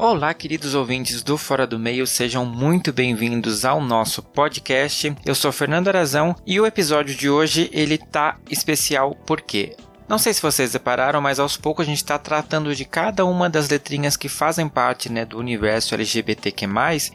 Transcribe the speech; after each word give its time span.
Olá, 0.00 0.32
queridos 0.32 0.76
ouvintes 0.76 1.24
do 1.24 1.36
Fora 1.36 1.66
do 1.66 1.76
Meio, 1.76 2.06
sejam 2.06 2.46
muito 2.46 2.92
bem-vindos 2.92 3.64
ao 3.64 3.80
nosso 3.80 4.22
podcast. 4.22 5.12
Eu 5.26 5.34
sou 5.34 5.50
Fernando 5.50 5.88
Arazão 5.88 6.36
e 6.46 6.60
o 6.60 6.64
episódio 6.64 7.16
de 7.16 7.28
hoje 7.28 7.68
ele 7.72 7.98
tá 7.98 8.38
especial 8.48 9.16
porque 9.26 9.74
não 10.08 10.16
sei 10.16 10.32
se 10.32 10.40
vocês 10.40 10.72
repararam, 10.72 11.20
mas 11.20 11.40
aos 11.40 11.56
poucos 11.56 11.82
a 11.82 11.88
gente 11.88 11.96
está 11.96 12.16
tratando 12.16 12.76
de 12.76 12.84
cada 12.84 13.26
uma 13.26 13.50
das 13.50 13.68
letrinhas 13.68 14.16
que 14.16 14.28
fazem 14.28 14.68
parte 14.68 15.10
né, 15.10 15.24
do 15.24 15.36
universo 15.36 15.96
LGBTQ+, 15.96 16.68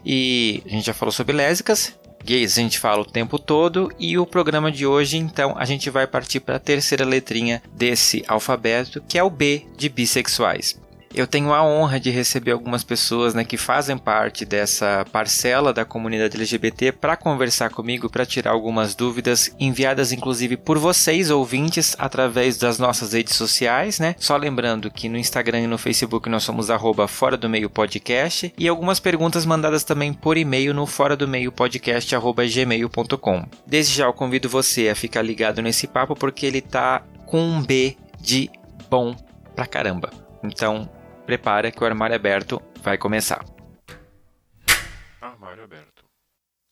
e 0.04 0.62
a 0.66 0.68
gente 0.68 0.84
já 0.84 0.92
falou 0.92 1.10
sobre 1.10 1.34
lésbicas, 1.34 1.98
gays 2.22 2.58
a 2.58 2.60
gente 2.60 2.78
fala 2.78 3.00
o 3.00 3.06
tempo 3.06 3.38
todo 3.38 3.90
e 3.98 4.18
o 4.18 4.26
programa 4.26 4.70
de 4.70 4.86
hoje 4.86 5.16
então 5.16 5.54
a 5.56 5.64
gente 5.64 5.88
vai 5.88 6.06
partir 6.06 6.40
para 6.40 6.56
a 6.56 6.60
terceira 6.60 7.04
letrinha 7.04 7.62
desse 7.72 8.22
alfabeto 8.28 9.02
que 9.08 9.18
é 9.18 9.22
o 9.22 9.30
B 9.30 9.66
de 9.74 9.88
bissexuais. 9.88 10.83
Eu 11.14 11.28
tenho 11.28 11.54
a 11.54 11.62
honra 11.62 12.00
de 12.00 12.10
receber 12.10 12.50
algumas 12.50 12.82
pessoas 12.82 13.34
né, 13.34 13.44
que 13.44 13.56
fazem 13.56 13.96
parte 13.96 14.44
dessa 14.44 15.06
parcela 15.12 15.72
da 15.72 15.84
comunidade 15.84 16.36
LGBT 16.36 16.90
para 16.90 17.16
conversar 17.16 17.70
comigo, 17.70 18.10
para 18.10 18.26
tirar 18.26 18.50
algumas 18.50 18.96
dúvidas, 18.96 19.54
enviadas 19.60 20.10
inclusive 20.10 20.56
por 20.56 20.76
vocês, 20.76 21.30
ouvintes, 21.30 21.94
através 22.00 22.58
das 22.58 22.80
nossas 22.80 23.12
redes 23.12 23.36
sociais, 23.36 24.00
né? 24.00 24.16
Só 24.18 24.36
lembrando 24.36 24.90
que 24.90 25.08
no 25.08 25.16
Instagram 25.16 25.60
e 25.60 25.66
no 25.68 25.78
Facebook 25.78 26.28
nós 26.28 26.42
somos 26.42 26.68
arroba 26.68 27.06
Fora 27.06 27.36
do 27.36 27.48
Meio 27.48 27.70
Podcast 27.70 28.52
e 28.58 28.66
algumas 28.66 28.98
perguntas 28.98 29.46
mandadas 29.46 29.84
também 29.84 30.12
por 30.12 30.36
e-mail 30.36 30.74
no 30.74 30.84
fora 30.84 31.16
do 31.16 31.28
meio 31.28 31.52
podcast 31.52 32.12
gmail.com. 32.52 33.44
Desde 33.64 33.94
já 33.94 34.06
eu 34.06 34.12
convido 34.12 34.48
você 34.48 34.88
a 34.88 34.96
ficar 34.96 35.22
ligado 35.22 35.62
nesse 35.62 35.86
papo 35.86 36.16
porque 36.16 36.44
ele 36.44 36.60
tá 36.60 37.04
com 37.24 37.40
um 37.40 37.62
B 37.62 37.96
de 38.20 38.50
bom 38.90 39.14
pra 39.54 39.64
caramba. 39.64 40.10
Então, 40.42 40.88
prepara 41.26 41.70
que 41.70 41.82
o 41.82 41.86
armário 41.86 42.16
aberto 42.16 42.60
vai 42.82 42.98
começar. 42.98 43.44
Armário 45.20 45.64
aberto. 45.64 45.93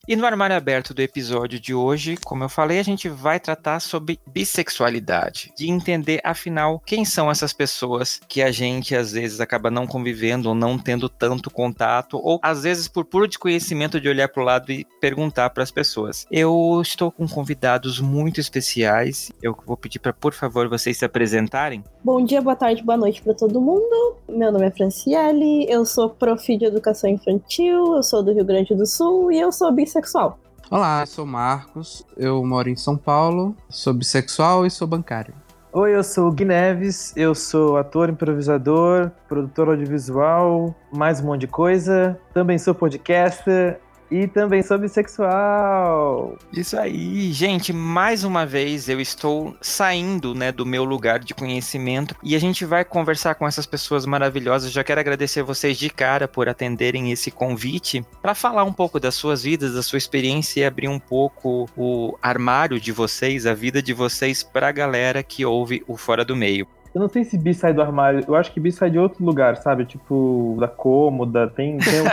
E 0.08 0.16
no 0.16 0.26
armário 0.26 0.56
aberto 0.56 0.92
do 0.92 1.00
episódio 1.00 1.60
de 1.60 1.72
hoje, 1.72 2.16
como 2.24 2.42
eu 2.42 2.48
falei, 2.48 2.80
a 2.80 2.82
gente 2.82 3.08
vai 3.08 3.38
tratar 3.38 3.78
sobre 3.78 4.18
bissexualidade, 4.26 5.52
de 5.56 5.70
entender 5.70 6.20
afinal 6.24 6.82
quem 6.84 7.04
são 7.04 7.30
essas 7.30 7.52
pessoas 7.52 8.20
que 8.26 8.42
a 8.42 8.50
gente 8.50 8.96
às 8.96 9.12
vezes 9.12 9.38
acaba 9.38 9.70
não 9.70 9.86
convivendo 9.86 10.48
ou 10.48 10.56
não 10.56 10.76
tendo 10.76 11.08
tanto 11.08 11.52
contato, 11.52 12.18
ou 12.20 12.40
às 12.42 12.64
vezes 12.64 12.88
por 12.88 13.04
puro 13.04 13.28
desconhecimento 13.28 14.00
de 14.00 14.08
olhar 14.08 14.26
para 14.26 14.42
o 14.42 14.44
lado 14.44 14.72
e 14.72 14.84
perguntar 15.00 15.50
para 15.50 15.62
as 15.62 15.70
pessoas. 15.70 16.26
Eu 16.32 16.80
estou 16.82 17.12
com 17.12 17.28
convidados 17.28 18.00
muito 18.00 18.40
especiais. 18.40 19.30
Eu 19.40 19.56
vou 19.64 19.76
pedir 19.76 20.00
para, 20.00 20.12
por 20.12 20.34
favor, 20.34 20.68
vocês 20.68 20.96
se 20.96 21.04
apresentarem. 21.04 21.84
Bom 22.02 22.24
dia, 22.24 22.42
boa 22.42 22.56
tarde, 22.56 22.82
boa 22.82 22.98
noite 22.98 23.22
para 23.22 23.34
todo 23.34 23.60
mundo. 23.60 24.16
Meu 24.28 24.50
nome 24.50 24.66
é 24.66 24.70
Franciele, 24.72 25.70
eu 25.70 25.84
sou 25.84 26.10
prof 26.10 26.56
de 26.58 26.64
educação 26.64 27.08
infantil, 27.08 27.94
eu 27.94 28.02
sou 28.02 28.20
do 28.20 28.32
Rio 28.32 28.44
Grande 28.44 28.74
do 28.74 28.84
Sul 28.84 29.30
e 29.30 29.38
eu 29.38 29.52
sou 29.52 29.70
bissexual 29.70 29.91
bissexual. 29.92 30.38
Olá, 30.70 31.02
eu 31.02 31.06
sou 31.06 31.26
Marcos, 31.26 32.06
eu 32.16 32.42
moro 32.44 32.70
em 32.70 32.76
São 32.76 32.96
Paulo, 32.96 33.54
sou 33.68 33.92
bissexual 33.92 34.64
e 34.64 34.70
sou 34.70 34.88
bancário. 34.88 35.34
Oi, 35.70 35.94
eu 35.94 36.02
sou 36.02 36.28
o 36.28 36.32
Gui 36.32 36.44
Neves, 36.44 37.14
eu 37.16 37.34
sou 37.34 37.76
ator, 37.76 38.08
improvisador, 38.08 39.10
produtor 39.28 39.68
audiovisual, 39.68 40.74
mais 40.92 41.20
um 41.20 41.26
monte 41.26 41.42
de 41.42 41.46
coisa. 41.46 42.18
Também 42.32 42.58
sou 42.58 42.74
podcaster 42.74 43.80
e 44.12 44.26
também 44.26 44.62
sou 44.62 44.78
bissexual. 44.78 46.36
Isso 46.52 46.78
aí, 46.78 47.32
gente, 47.32 47.72
mais 47.72 48.24
uma 48.24 48.44
vez 48.44 48.86
eu 48.86 49.00
estou 49.00 49.56
saindo, 49.58 50.34
né, 50.34 50.52
do 50.52 50.66
meu 50.66 50.84
lugar 50.84 51.18
de 51.18 51.32
conhecimento 51.32 52.14
e 52.22 52.36
a 52.36 52.38
gente 52.38 52.66
vai 52.66 52.84
conversar 52.84 53.36
com 53.36 53.48
essas 53.48 53.64
pessoas 53.64 54.04
maravilhosas. 54.04 54.70
Já 54.70 54.84
quero 54.84 55.00
agradecer 55.00 55.42
vocês 55.42 55.78
de 55.78 55.88
cara 55.88 56.28
por 56.28 56.46
atenderem 56.46 57.10
esse 57.10 57.30
convite 57.30 58.04
para 58.20 58.34
falar 58.34 58.64
um 58.64 58.72
pouco 58.72 59.00
das 59.00 59.14
suas 59.14 59.44
vidas, 59.44 59.72
da 59.72 59.82
sua 59.82 59.96
experiência 59.96 60.60
e 60.60 60.64
abrir 60.64 60.88
um 60.88 60.98
pouco 60.98 61.66
o 61.74 62.18
armário 62.20 62.78
de 62.78 62.92
vocês, 62.92 63.46
a 63.46 63.54
vida 63.54 63.82
de 63.82 63.94
vocês 63.94 64.42
para 64.42 64.68
a 64.68 64.72
galera 64.72 65.22
que 65.22 65.46
ouve 65.46 65.82
o 65.88 65.96
Fora 65.96 66.22
do 66.22 66.36
Meio. 66.36 66.66
Eu 66.94 67.00
não 67.00 67.08
sei 67.08 67.24
se 67.24 67.38
bi 67.38 67.54
sai 67.54 67.72
do 67.72 67.80
armário. 67.80 68.22
Eu 68.26 68.34
acho 68.34 68.52
que 68.52 68.60
bi 68.60 68.70
sai 68.70 68.90
de 68.90 68.98
outro 68.98 69.24
lugar, 69.24 69.56
sabe? 69.56 69.86
Tipo, 69.86 70.56
da 70.60 70.68
cômoda. 70.68 71.48
Tem. 71.48 71.78
tem 71.78 72.00
um... 72.00 72.04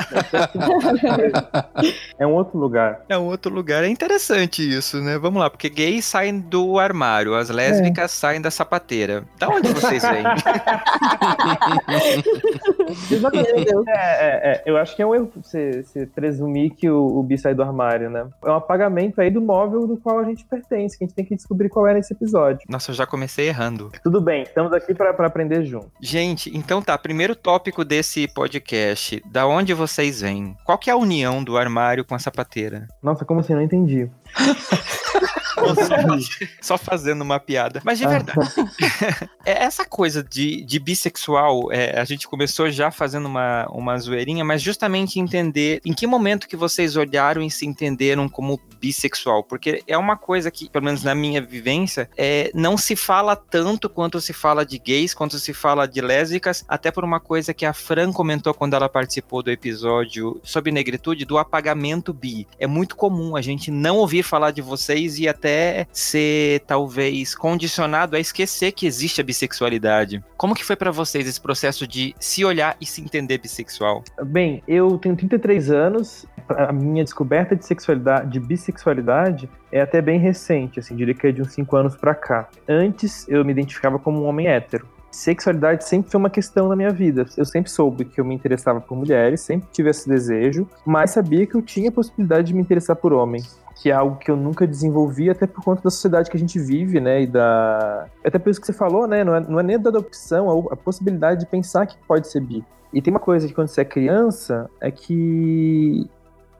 é 2.18 2.28
um 2.28 2.34
outro 2.34 2.58
lugar. 2.58 3.02
É 3.10 3.18
um 3.18 3.26
outro 3.26 3.54
lugar. 3.54 3.84
É 3.84 3.90
interessante 3.90 4.62
isso, 4.62 5.02
né? 5.02 5.18
Vamos 5.18 5.42
lá, 5.42 5.50
porque 5.50 5.68
gays 5.70 6.06
saem 6.06 6.40
do 6.40 6.80
armário, 6.80 7.36
as 7.36 7.50
lésbicas 7.50 8.06
é. 8.06 8.08
saem 8.08 8.40
da 8.42 8.50
sapateira. 8.50 9.26
Da 9.38 9.50
onde 9.50 9.74
vocês 9.74 10.02
vêm? 10.04 10.24
é, 13.88 13.92
é, 13.92 14.52
é, 14.52 14.64
eu 14.66 14.78
acho 14.78 14.96
que 14.96 15.02
é 15.02 15.06
um 15.06 15.14
erro 15.14 15.30
você, 15.36 15.84
você 15.84 16.06
presumir 16.06 16.74
que 16.76 16.90
o, 16.90 17.20
o 17.20 17.24
bi 17.24 17.38
sai 17.38 17.54
do 17.54 17.62
armário, 17.62 18.10
né? 18.10 18.28
É 18.44 18.50
um 18.50 18.56
apagamento 18.56 19.20
aí 19.20 19.30
do 19.30 19.42
móvel 19.42 19.88
do 19.88 19.98
qual 19.98 20.20
a 20.20 20.24
gente 20.24 20.46
pertence, 20.46 20.98
que 20.98 21.04
a 21.04 21.08
gente 21.08 21.16
tem 21.16 21.26
que 21.26 21.36
descobrir 21.36 21.70
qual 21.70 21.88
é 21.88 21.94
nesse 21.94 22.14
episódio. 22.14 22.62
Nossa, 22.70 22.92
eu 22.92 22.96
já 22.96 23.06
comecei 23.06 23.48
errando. 23.48 23.92
Tudo 24.04 24.22
bem, 24.22 24.44
estamos 24.44 24.69
estamos 24.70 24.74
aqui 24.74 24.94
para 24.94 25.28
aprender 25.28 25.66
junto. 25.66 25.92
Gente, 26.00 26.56
então 26.56 26.82
tá, 26.82 26.98
primeiro 26.98 27.36
tópico 27.36 27.84
desse 27.84 28.28
podcast, 28.28 29.22
da 29.26 29.48
onde 29.48 29.74
vocês 29.74 30.22
vêm? 30.22 30.56
Qual 30.64 30.78
que 30.78 30.90
é 30.90 30.94
a 30.94 30.98
união 30.98 31.44
do 31.44 31.58
armário 31.58 32.06
com 32.06 32.16
a 32.16 32.20
sapateira? 32.20 32.88
Nossa, 33.02 33.26
como 33.26 33.40
assim? 33.40 33.54
Não 33.54 33.62
entendi. 33.62 34.10
Só 36.62 36.78
fazendo 36.78 37.22
uma 37.22 37.40
piada. 37.40 37.82
Mas 37.84 37.98
de 37.98 38.06
ah. 38.06 38.10
verdade. 38.10 38.50
é 39.46 39.64
essa 39.64 39.86
coisa 39.86 40.24
de, 40.24 40.64
de 40.64 40.80
bissexual, 40.80 41.72
é, 41.72 42.00
a 42.00 42.06
gente 42.06 42.28
começou 42.28 42.70
já 42.70 42.92
fazendo 42.92 43.26
uma, 43.26 43.68
uma 43.72 43.98
zoeirinha, 43.98 44.44
mas 44.44 44.62
justamente 44.62 45.20
entender 45.20 45.82
em 45.86 45.94
que 45.94 46.08
momento 46.08 46.48
que 46.48 46.56
vocês 46.56 46.96
olharam 46.96 47.42
e 47.42 47.50
se 47.50 47.66
entenderam 47.66 48.28
como 48.28 48.60
bissexual. 48.80 49.44
Porque 49.44 49.84
é 49.88 49.98
uma 49.98 50.18
coisa 50.18 50.52
que, 50.52 50.70
pelo 50.70 50.86
menos 50.86 51.04
na 51.04 51.16
minha 51.16 51.42
vivência, 51.42 52.10
é, 52.18 52.52
não 52.54 52.78
se 52.78 52.96
fala 52.96 53.36
tanto 53.36 53.90
quanto 53.90 54.20
se 54.22 54.34
fala 54.34 54.66
de 54.66 54.78
gays, 54.78 55.14
quanto 55.14 55.40
se 55.40 55.54
fala 55.54 55.88
de 55.88 56.02
lésbicas, 56.02 56.64
até 56.68 56.92
por 56.92 57.04
uma 57.04 57.20
coisa 57.20 57.54
que 57.54 57.66
a 57.66 57.74
Fran 57.74 58.12
comentou 58.12 58.54
quando 58.54 58.76
ela 58.76 58.90
participou 58.90 59.44
do 59.44 59.52
episódio 59.52 60.40
sobre 60.44 60.72
negritude, 60.72 61.26
do 61.26 61.38
apagamento 61.38 62.14
bi. 62.14 62.48
É 62.60 62.68
muito 62.68 62.96
comum 62.96 63.36
a 63.36 63.42
gente 63.42 63.72
não 63.72 63.98
ouvir 63.98 64.24
falar 64.24 64.52
de 64.52 64.62
vocês 64.62 65.20
e 65.20 65.28
até 65.28 65.39
até 65.40 65.88
ser 65.94 66.60
talvez 66.68 67.34
condicionado 67.34 68.16
a 68.16 68.20
esquecer 68.20 68.74
que 68.74 68.86
existe 68.86 69.22
a 69.22 69.24
bissexualidade. 69.24 70.22
Como 70.36 70.54
que 70.54 70.66
foi 70.66 70.76
para 70.76 70.92
vocês 70.92 71.26
esse 71.28 71.40
processo 71.40 71.88
de 71.88 72.14
se 72.20 72.44
olhar 72.44 72.76
e 72.80 72.86
se 72.86 73.02
entender 73.02 73.38
bissexual? 73.38 74.04
Bem, 74.24 74.62
eu 74.68 74.98
tenho 74.98 75.16
33 75.16 75.72
anos, 75.72 76.26
a 76.50 76.74
minha 76.74 77.04
descoberta 77.04 77.56
de 77.56 77.66
sexualidade, 77.66 78.32
de 78.32 78.40
bissexualidade 78.40 79.50
é 79.72 79.82
até 79.82 80.02
bem 80.02 80.20
recente, 80.20 80.80
assim, 80.80 80.96
diria 80.96 81.14
que 81.14 81.28
é 81.28 81.32
de 81.32 81.42
uns 81.42 81.54
5 81.54 81.76
anos 81.76 81.96
para 81.96 82.14
cá. 82.14 82.50
Antes 82.68 83.28
eu 83.30 83.46
me 83.46 83.52
identificava 83.52 83.98
como 83.98 84.22
um 84.22 84.26
homem 84.26 84.48
hétero 84.48 84.99
sexualidade 85.12 85.84
sempre 85.84 86.12
foi 86.12 86.20
uma 86.20 86.30
questão 86.30 86.68
na 86.68 86.76
minha 86.76 86.92
vida. 86.92 87.26
Eu 87.38 87.46
sempre 87.46 87.72
soube 87.72 88.06
que 88.06 88.20
eu 88.20 88.26
me 88.26 88.36
interessava 88.36 88.80
por 88.80 88.96
mulheres, 88.98 89.42
sempre 89.42 89.68
tive 89.72 89.90
esse 89.90 90.08
desejo, 90.08 90.68
mas 90.86 91.12
sabia 91.12 91.46
que 91.46 91.56
eu 91.56 91.62
tinha 91.62 91.90
a 91.90 91.92
possibilidade 91.92 92.48
de 92.48 92.54
me 92.54 92.62
interessar 92.62 92.96
por 92.96 93.14
homens 93.14 93.60
que 93.82 93.90
é 93.90 93.94
algo 93.94 94.18
que 94.18 94.30
eu 94.30 94.36
nunca 94.36 94.68
desenvolvi, 94.68 95.30
até 95.30 95.48
por 95.48 95.64
conta 95.64 95.82
da 95.82 95.90
sociedade 95.90 96.30
que 96.30 96.36
a 96.36 96.40
gente 96.40 96.60
vive, 96.60 97.00
né? 97.00 97.22
E 97.22 97.28
da. 97.28 98.08
Até 98.24 98.38
por 98.38 98.50
isso 98.50 98.60
que 98.60 98.68
você 98.68 98.74
falou, 98.74 99.08
né? 99.08 99.24
Não 99.24 99.36
é, 99.36 99.40
não 99.40 99.60
é 99.60 99.64
nem 99.64 99.80
da 99.80 99.90
opção, 99.98 100.68
a, 100.70 100.74
a 100.74 100.76
possibilidade 100.76 101.40
de 101.42 101.46
pensar 101.46 101.86
que 101.86 101.98
pode 102.06 102.28
ser 102.28 102.42
bi. 102.42 102.64
E 102.92 103.02
tem 103.02 103.14
uma 103.14 103.20
coisa 103.20 103.48
que 103.48 103.54
quando 103.54 103.70
você 103.70 103.82
é 103.82 103.86
criança, 103.86 104.70
é 104.82 104.92
que 104.92 106.10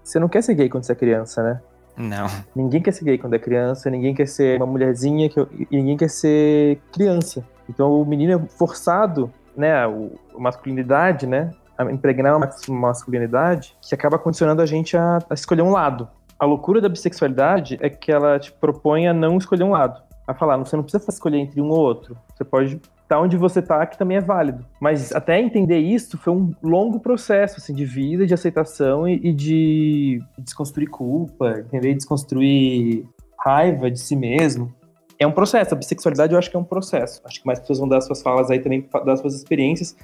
você 0.02 0.18
não 0.18 0.30
quer 0.30 0.42
ser 0.42 0.54
gay 0.54 0.70
quando 0.70 0.86
você 0.86 0.94
é 0.94 0.96
criança, 0.96 1.44
né? 1.44 1.62
Não. 2.00 2.28
Ninguém 2.56 2.82
quer 2.82 2.94
ser 2.94 3.04
gay 3.04 3.18
quando 3.18 3.36
é 3.36 3.40
criança, 3.40 3.90
ninguém 3.90 4.16
quer 4.16 4.28
ser 4.28 4.58
uma 4.58 4.66
mulherzinha, 4.66 5.30
que, 5.30 5.46
ninguém 5.70 5.98
quer 5.98 6.10
ser 6.10 6.80
criança. 6.92 7.46
Então 7.70 8.02
o 8.02 8.06
menino 8.06 8.34
é 8.34 8.58
forçado, 8.58 9.32
né? 9.56 9.74
A, 9.74 9.86
a 9.86 10.40
masculinidade, 10.40 11.28
né? 11.28 11.52
A 11.78 11.92
impregnar 11.92 12.36
uma 12.36 12.50
masculinidade 12.70 13.76
que 13.82 13.94
acaba 13.94 14.18
condicionando 14.18 14.62
a 14.62 14.66
gente 14.66 14.98
a, 14.98 15.20
a 15.30 15.34
escolher 15.34 15.62
um 15.62 15.72
lado 15.72 16.08
a 16.40 16.46
loucura 16.46 16.80
da 16.80 16.88
bissexualidade 16.88 17.78
é 17.82 17.90
que 17.90 18.12
ela 18.12 18.40
te 18.40 18.52
propõe 18.52 19.08
a 19.08 19.14
não 19.14 19.38
escolher 19.38 19.64
um 19.64 19.72
lado. 19.72 20.02
A 20.26 20.34
falar, 20.34 20.56
você 20.58 20.76
não 20.76 20.84
precisa 20.84 21.04
escolher 21.10 21.38
entre 21.38 21.60
um 21.60 21.70
ou 21.70 21.78
outro. 21.78 22.18
Você 22.34 22.46
pode 22.46 22.80
tá 23.10 23.20
onde 23.20 23.36
você 23.36 23.60
está, 23.60 23.84
que 23.88 23.98
também 23.98 24.18
é 24.18 24.22
válido. 24.22 24.64
Mas 24.80 25.12
até 25.12 25.42
entender 25.42 25.80
isso 25.80 26.16
foi 26.20 26.32
um 26.32 26.54
longo 26.62 27.00
processo 27.00 27.58
assim, 27.58 27.74
de 27.74 27.84
vida, 27.84 28.26
de 28.26 28.36
aceitação 28.36 29.08
e, 29.08 29.16
e 29.16 29.34
de 29.34 30.22
desconstruir 30.38 30.88
culpa, 30.88 31.60
entender? 31.60 31.96
Desconstruir 31.96 33.04
raiva 33.40 33.90
de 33.90 34.00
si 34.00 34.16
mesmo. 34.16 34.72
É 35.18 35.26
um 35.26 35.32
processo. 35.32 35.74
A 35.74 35.78
bissexualidade 35.78 36.34
eu 36.34 36.40
acho 36.40 36.52
que 36.52 36.56
é 36.56 36.60
um 36.60 36.64
processo. 36.64 37.20
Acho 37.26 37.42
que 37.42 37.48
mais 37.48 37.60
pessoas 37.60 37.80
vão 37.80 37.88
dar 37.88 38.00
suas 38.02 38.22
falas 38.22 38.52
aí 38.52 38.60
também, 38.60 38.88
dar 39.04 39.18
suas 39.18 39.34
experiências. 39.34 39.96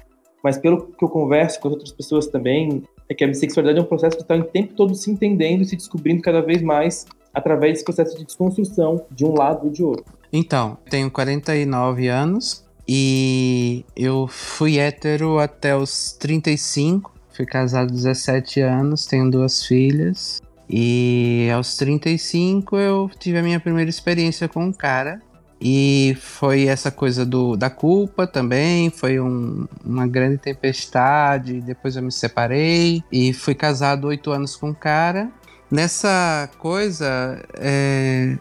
Mas 0.42 0.58
pelo 0.58 0.88
que 0.88 1.04
eu 1.04 1.08
converso 1.08 1.60
com 1.60 1.68
outras 1.68 1.92
pessoas 1.92 2.26
também, 2.26 2.82
é 3.08 3.14
que 3.14 3.22
a 3.22 3.28
bissexualidade 3.28 3.78
é 3.78 3.82
um 3.82 3.86
processo 3.86 4.16
que 4.16 4.22
está 4.22 4.34
o 4.34 4.42
tempo 4.42 4.74
todo 4.74 4.94
se 4.96 5.10
entendendo 5.10 5.62
e 5.62 5.64
se 5.64 5.76
descobrindo 5.76 6.20
cada 6.22 6.42
vez 6.42 6.60
mais 6.60 7.06
através 7.32 7.74
desse 7.74 7.84
processo 7.84 8.18
de 8.18 8.24
desconstrução 8.24 9.06
de 9.12 9.24
um 9.24 9.32
lado 9.32 9.66
ou 9.66 9.70
de 9.70 9.84
outro. 9.84 10.04
Então, 10.32 10.76
tenho 10.90 11.10
49 11.10 12.08
anos 12.08 12.65
e 12.88 13.84
eu 13.96 14.28
fui 14.28 14.78
hétero 14.78 15.38
até 15.38 15.76
os 15.76 16.12
35. 16.12 17.12
Fui 17.32 17.44
casado 17.44 17.92
17 17.92 18.60
anos, 18.60 19.06
tenho 19.06 19.30
duas 19.30 19.64
filhas. 19.64 20.40
E 20.68 21.48
aos 21.54 21.76
35 21.76 22.76
eu 22.76 23.10
tive 23.18 23.38
a 23.38 23.42
minha 23.42 23.60
primeira 23.60 23.90
experiência 23.90 24.48
com 24.48 24.64
um 24.64 24.72
cara. 24.72 25.20
E 25.60 26.16
foi 26.20 26.66
essa 26.66 26.90
coisa 26.90 27.24
do, 27.24 27.56
da 27.56 27.70
culpa 27.70 28.26
também, 28.26 28.90
foi 28.90 29.18
um, 29.18 29.66
uma 29.84 30.06
grande 30.06 30.38
tempestade. 30.38 31.60
Depois 31.60 31.96
eu 31.96 32.02
me 32.02 32.12
separei 32.12 33.02
e 33.10 33.32
fui 33.32 33.54
casado 33.54 34.06
oito 34.08 34.30
anos 34.30 34.54
com 34.54 34.68
um 34.68 34.74
cara. 34.74 35.30
Nessa 35.70 36.48
coisa, 36.58 37.42
é, 37.54 38.36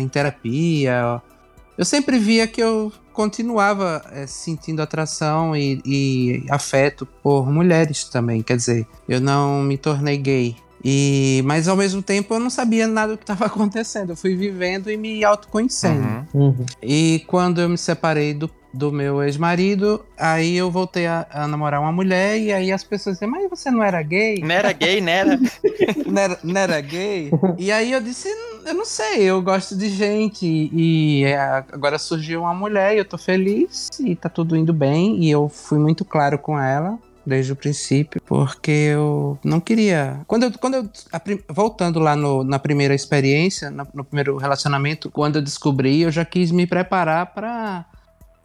em 0.00 0.08
terapia, 0.08 1.20
eu 1.76 1.84
sempre 1.84 2.18
via 2.18 2.46
que 2.46 2.62
eu 2.62 2.92
continuava 3.12 4.02
é, 4.12 4.26
sentindo 4.26 4.80
atração 4.80 5.54
e, 5.54 5.80
e 5.84 6.44
afeto 6.48 7.06
por 7.22 7.50
mulheres 7.50 8.04
também. 8.04 8.42
Quer 8.42 8.56
dizer, 8.56 8.86
eu 9.08 9.20
não 9.20 9.62
me 9.62 9.76
tornei 9.76 10.16
gay 10.16 10.56
e, 10.84 11.42
mas 11.44 11.68
ao 11.68 11.76
mesmo 11.76 12.02
tempo 12.02 12.34
eu 12.34 12.40
não 12.40 12.50
sabia 12.50 12.86
nada 12.88 13.12
do 13.12 13.18
que 13.18 13.22
estava 13.22 13.46
acontecendo. 13.46 14.10
Eu 14.10 14.16
fui 14.16 14.34
vivendo 14.34 14.90
e 14.90 14.96
me 14.96 15.24
autoconhecendo. 15.24 16.26
Uhum. 16.34 16.46
Uhum. 16.46 16.66
E 16.82 17.22
quando 17.26 17.60
eu 17.60 17.68
me 17.68 17.78
separei 17.78 18.34
do, 18.34 18.50
do 18.72 18.90
meu 18.90 19.22
ex-marido, 19.22 20.04
aí 20.18 20.56
eu 20.56 20.70
voltei 20.70 21.06
a, 21.06 21.26
a, 21.30 21.46
namorar 21.46 21.80
uma 21.80 21.92
mulher 21.92 22.38
e 22.38 22.52
aí 22.52 22.72
as 22.72 22.82
pessoas 22.82 23.16
diziam, 23.16 23.30
mas 23.30 23.48
você 23.50 23.70
não 23.70 23.82
era 23.82 24.02
gay? 24.02 24.38
Não 24.42 24.54
era 24.54 24.72
gay, 24.72 25.00
né? 25.00 25.12
Era... 25.18 25.36
não, 26.06 26.22
era, 26.22 26.38
não 26.42 26.60
era 26.60 26.80
gay? 26.80 27.30
E 27.58 27.70
aí 27.70 27.92
eu 27.92 28.00
disse, 28.00 28.28
eu 28.64 28.74
não 28.74 28.84
sei, 28.84 29.24
eu 29.24 29.42
gosto 29.42 29.76
de 29.76 29.88
gente 29.88 30.46
e 30.46 31.24
é, 31.24 31.38
agora 31.72 31.98
surgiu 31.98 32.42
uma 32.42 32.54
mulher 32.54 32.94
e 32.94 32.98
eu 32.98 33.04
tô 33.04 33.18
feliz 33.18 33.88
e 34.00 34.16
tá 34.16 34.28
tudo 34.28 34.56
indo 34.56 34.72
bem 34.72 35.22
e 35.22 35.30
eu 35.30 35.48
fui 35.48 35.78
muito 35.78 36.04
claro 36.04 36.38
com 36.38 36.58
ela 36.58 36.98
desde 37.24 37.52
o 37.52 37.56
princípio, 37.56 38.20
porque 38.26 38.70
eu 38.70 39.38
não 39.44 39.60
queria. 39.60 40.20
Quando 40.26 40.44
eu, 40.44 40.52
quando 40.58 40.74
eu 40.74 40.90
voltando 41.48 41.98
lá 41.98 42.16
no, 42.16 42.42
na 42.44 42.58
primeira 42.58 42.94
experiência, 42.94 43.70
no, 43.70 43.86
no, 43.94 44.04
primeiro 44.04 44.36
relacionamento, 44.36 45.10
quando 45.10 45.36
eu 45.36 45.42
descobri, 45.42 46.02
eu 46.02 46.10
já 46.10 46.24
quis 46.24 46.50
me 46.50 46.66
preparar 46.66 47.26
para 47.26 47.86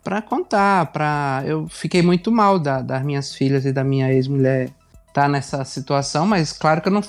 para 0.07 0.21
contar, 0.21 0.85
para 0.93 1.43
eu 1.45 1.67
fiquei 1.67 2.01
muito 2.01 2.31
mal 2.31 2.57
da, 2.57 2.81
das 2.81 3.03
minhas 3.03 3.35
filhas 3.35 3.65
e 3.65 3.73
da 3.73 3.83
minha 3.83 4.09
ex-mulher 4.13 4.69
estar 5.09 5.23
tá 5.23 5.27
nessa 5.27 5.65
situação, 5.65 6.25
mas 6.25 6.53
claro 6.53 6.79
que 6.79 6.87
eu 6.87 6.93
não 6.93 7.03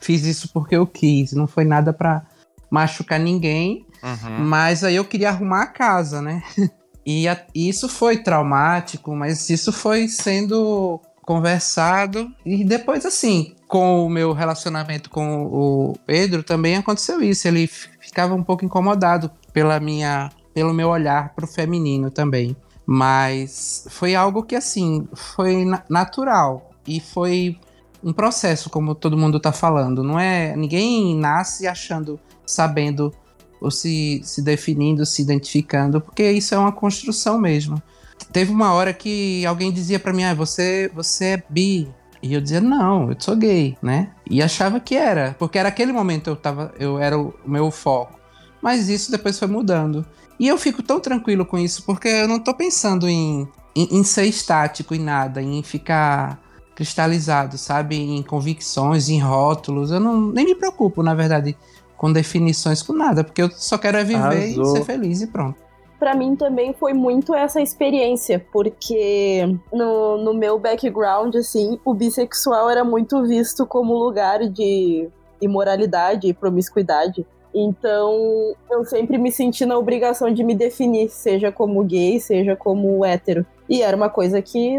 fiz 0.00 0.24
isso 0.24 0.48
porque 0.52 0.76
eu 0.76 0.86
quis, 0.86 1.32
não 1.32 1.48
foi 1.48 1.64
nada 1.64 1.92
para 1.92 2.22
machucar 2.70 3.18
ninguém, 3.18 3.84
uhum. 4.00 4.44
mas 4.44 4.84
aí 4.84 4.94
eu 4.94 5.04
queria 5.04 5.30
arrumar 5.30 5.62
a 5.62 5.66
casa, 5.66 6.22
né? 6.22 6.44
E, 7.06 7.28
a, 7.28 7.38
isso 7.54 7.86
foi 7.86 8.22
traumático, 8.22 9.14
mas 9.14 9.50
isso 9.50 9.70
foi 9.70 10.08
sendo 10.08 10.98
conversado. 11.20 12.32
E 12.46 12.64
depois, 12.64 13.04
assim, 13.04 13.54
com 13.68 14.06
o 14.06 14.08
meu 14.08 14.32
relacionamento 14.32 15.10
com 15.10 15.44
o 15.44 15.98
Pedro, 16.06 16.42
também 16.42 16.76
aconteceu 16.76 17.20
isso. 17.20 17.46
Ele 17.46 17.66
ficava 17.66 18.34
um 18.34 18.42
pouco 18.42 18.64
incomodado 18.64 19.30
pela 19.52 19.78
minha, 19.78 20.30
pelo 20.54 20.72
meu 20.72 20.88
olhar 20.88 21.34
para 21.34 21.44
o 21.44 21.48
feminino 21.48 22.10
também. 22.10 22.56
Mas 22.86 23.86
foi 23.90 24.14
algo 24.14 24.42
que, 24.42 24.54
assim, 24.54 25.08
foi 25.12 25.66
natural. 25.90 26.70
E 26.86 27.00
foi 27.00 27.58
um 28.02 28.12
processo, 28.12 28.70
como 28.70 28.94
todo 28.94 29.16
mundo 29.16 29.38
está 29.38 29.52
falando. 29.52 30.02
Não 30.02 30.18
é. 30.18 30.54
Ninguém 30.56 31.16
nasce 31.16 31.66
achando, 31.66 32.20
sabendo 32.46 33.12
ou 33.60 33.70
se, 33.70 34.20
se 34.22 34.42
definindo, 34.42 35.06
se 35.06 35.22
identificando, 35.22 35.98
porque 35.98 36.30
isso 36.30 36.54
é 36.54 36.58
uma 36.58 36.72
construção 36.72 37.38
mesmo. 37.38 37.82
Teve 38.30 38.52
uma 38.52 38.74
hora 38.74 38.92
que 38.92 39.44
alguém 39.46 39.72
dizia 39.72 39.98
para 39.98 40.12
mim: 40.12 40.24
ah, 40.24 40.34
você, 40.34 40.90
você 40.94 41.24
é 41.24 41.42
bi. 41.48 41.88
E 42.22 42.32
eu 42.32 42.40
dizia, 42.40 42.60
não, 42.60 43.10
eu 43.10 43.16
sou 43.18 43.36
gay, 43.36 43.76
né? 43.82 44.10
E 44.30 44.42
achava 44.42 44.80
que 44.80 44.94
era, 44.94 45.36
porque 45.38 45.58
era 45.58 45.68
aquele 45.68 45.92
momento 45.92 46.30
eu 46.30 46.36
tava, 46.36 46.72
eu 46.78 46.98
era 46.98 47.18
o 47.18 47.34
meu 47.44 47.70
foco. 47.70 48.18
Mas 48.62 48.88
isso 48.88 49.10
depois 49.10 49.38
foi 49.38 49.46
mudando. 49.46 50.06
E 50.38 50.48
eu 50.48 50.58
fico 50.58 50.82
tão 50.82 51.00
tranquilo 51.00 51.46
com 51.46 51.58
isso, 51.58 51.84
porque 51.84 52.08
eu 52.08 52.28
não 52.28 52.38
tô 52.38 52.52
pensando 52.54 53.08
em, 53.08 53.48
em, 53.74 53.98
em 53.98 54.04
ser 54.04 54.26
estático 54.26 54.94
em 54.94 55.00
nada, 55.00 55.40
em 55.40 55.62
ficar 55.62 56.40
cristalizado, 56.74 57.56
sabe? 57.56 57.96
Em 57.96 58.22
convicções, 58.22 59.08
em 59.08 59.20
rótulos. 59.20 59.90
Eu 59.90 60.00
não, 60.00 60.20
nem 60.20 60.44
me 60.44 60.54
preocupo, 60.54 61.02
na 61.02 61.14
verdade, 61.14 61.56
com 61.96 62.12
definições, 62.12 62.82
com 62.82 62.92
nada, 62.92 63.22
porque 63.22 63.42
eu 63.42 63.50
só 63.50 63.78
quero 63.78 63.96
é 63.96 64.04
viver 64.04 64.18
Arrasou. 64.18 64.64
e 64.64 64.78
ser 64.78 64.84
feliz 64.84 65.22
e 65.22 65.26
pronto 65.28 65.64
para 66.04 66.14
mim 66.14 66.36
também 66.36 66.74
foi 66.74 66.92
muito 66.92 67.34
essa 67.34 67.62
experiência, 67.62 68.44
porque 68.52 69.58
no, 69.72 70.18
no 70.18 70.34
meu 70.34 70.58
background, 70.58 71.34
assim, 71.34 71.80
o 71.82 71.94
bissexual 71.94 72.68
era 72.68 72.84
muito 72.84 73.22
visto 73.22 73.66
como 73.66 73.94
lugar 73.94 74.46
de 74.50 75.08
imoralidade 75.40 76.28
e 76.28 76.34
promiscuidade. 76.34 77.26
Então, 77.54 78.54
eu 78.68 78.84
sempre 78.84 79.16
me 79.16 79.30
senti 79.30 79.64
na 79.64 79.78
obrigação 79.78 80.32
de 80.32 80.42
me 80.42 80.54
definir, 80.54 81.08
seja 81.08 81.52
como 81.52 81.84
gay, 81.84 82.18
seja 82.18 82.56
como 82.56 83.04
hétero. 83.04 83.46
E 83.68 83.80
era 83.80 83.96
uma 83.96 84.10
coisa 84.10 84.42
que 84.42 84.76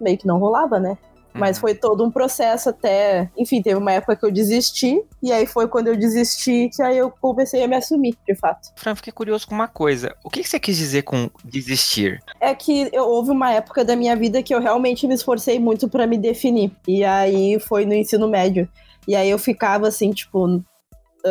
meio 0.00 0.18
que 0.18 0.26
não 0.26 0.38
rolava, 0.38 0.80
né? 0.80 0.98
Mas 1.32 1.58
uhum. 1.58 1.60
foi 1.60 1.74
todo 1.74 2.02
um 2.02 2.10
processo 2.10 2.70
até. 2.70 3.30
Enfim, 3.36 3.60
teve 3.60 3.76
uma 3.78 3.92
época 3.92 4.16
que 4.16 4.24
eu 4.24 4.32
desisti, 4.32 5.02
e 5.22 5.30
aí 5.30 5.46
foi 5.46 5.68
quando 5.68 5.88
eu 5.88 5.96
desisti 5.96 6.70
que 6.74 6.82
aí 6.82 6.96
eu 6.96 7.10
comecei 7.10 7.62
a 7.62 7.68
me 7.68 7.76
assumir, 7.76 8.16
de 8.26 8.34
fato. 8.34 8.70
Fran, 8.74 8.94
fiquei 8.94 9.12
curioso 9.12 9.46
com 9.46 9.54
uma 9.54 9.68
coisa. 9.68 10.16
O 10.24 10.30
que 10.30 10.42
você 10.42 10.58
quis 10.58 10.76
dizer 10.76 11.02
com 11.02 11.30
desistir? 11.44 12.22
É 12.40 12.54
que 12.54 12.88
eu, 12.92 13.04
houve 13.04 13.30
uma 13.30 13.52
época 13.52 13.84
da 13.84 13.94
minha 13.94 14.16
vida 14.16 14.42
que 14.42 14.54
eu 14.54 14.60
realmente 14.60 15.06
me 15.06 15.14
esforcei 15.14 15.58
muito 15.58 15.88
para 15.88 16.06
me 16.06 16.16
definir. 16.16 16.72
E 16.88 17.04
aí 17.04 17.60
foi 17.60 17.84
no 17.84 17.94
ensino 17.94 18.26
médio. 18.28 18.68
E 19.06 19.14
aí 19.14 19.30
eu 19.30 19.38
ficava 19.38 19.86
assim, 19.86 20.10
tipo, 20.10 20.62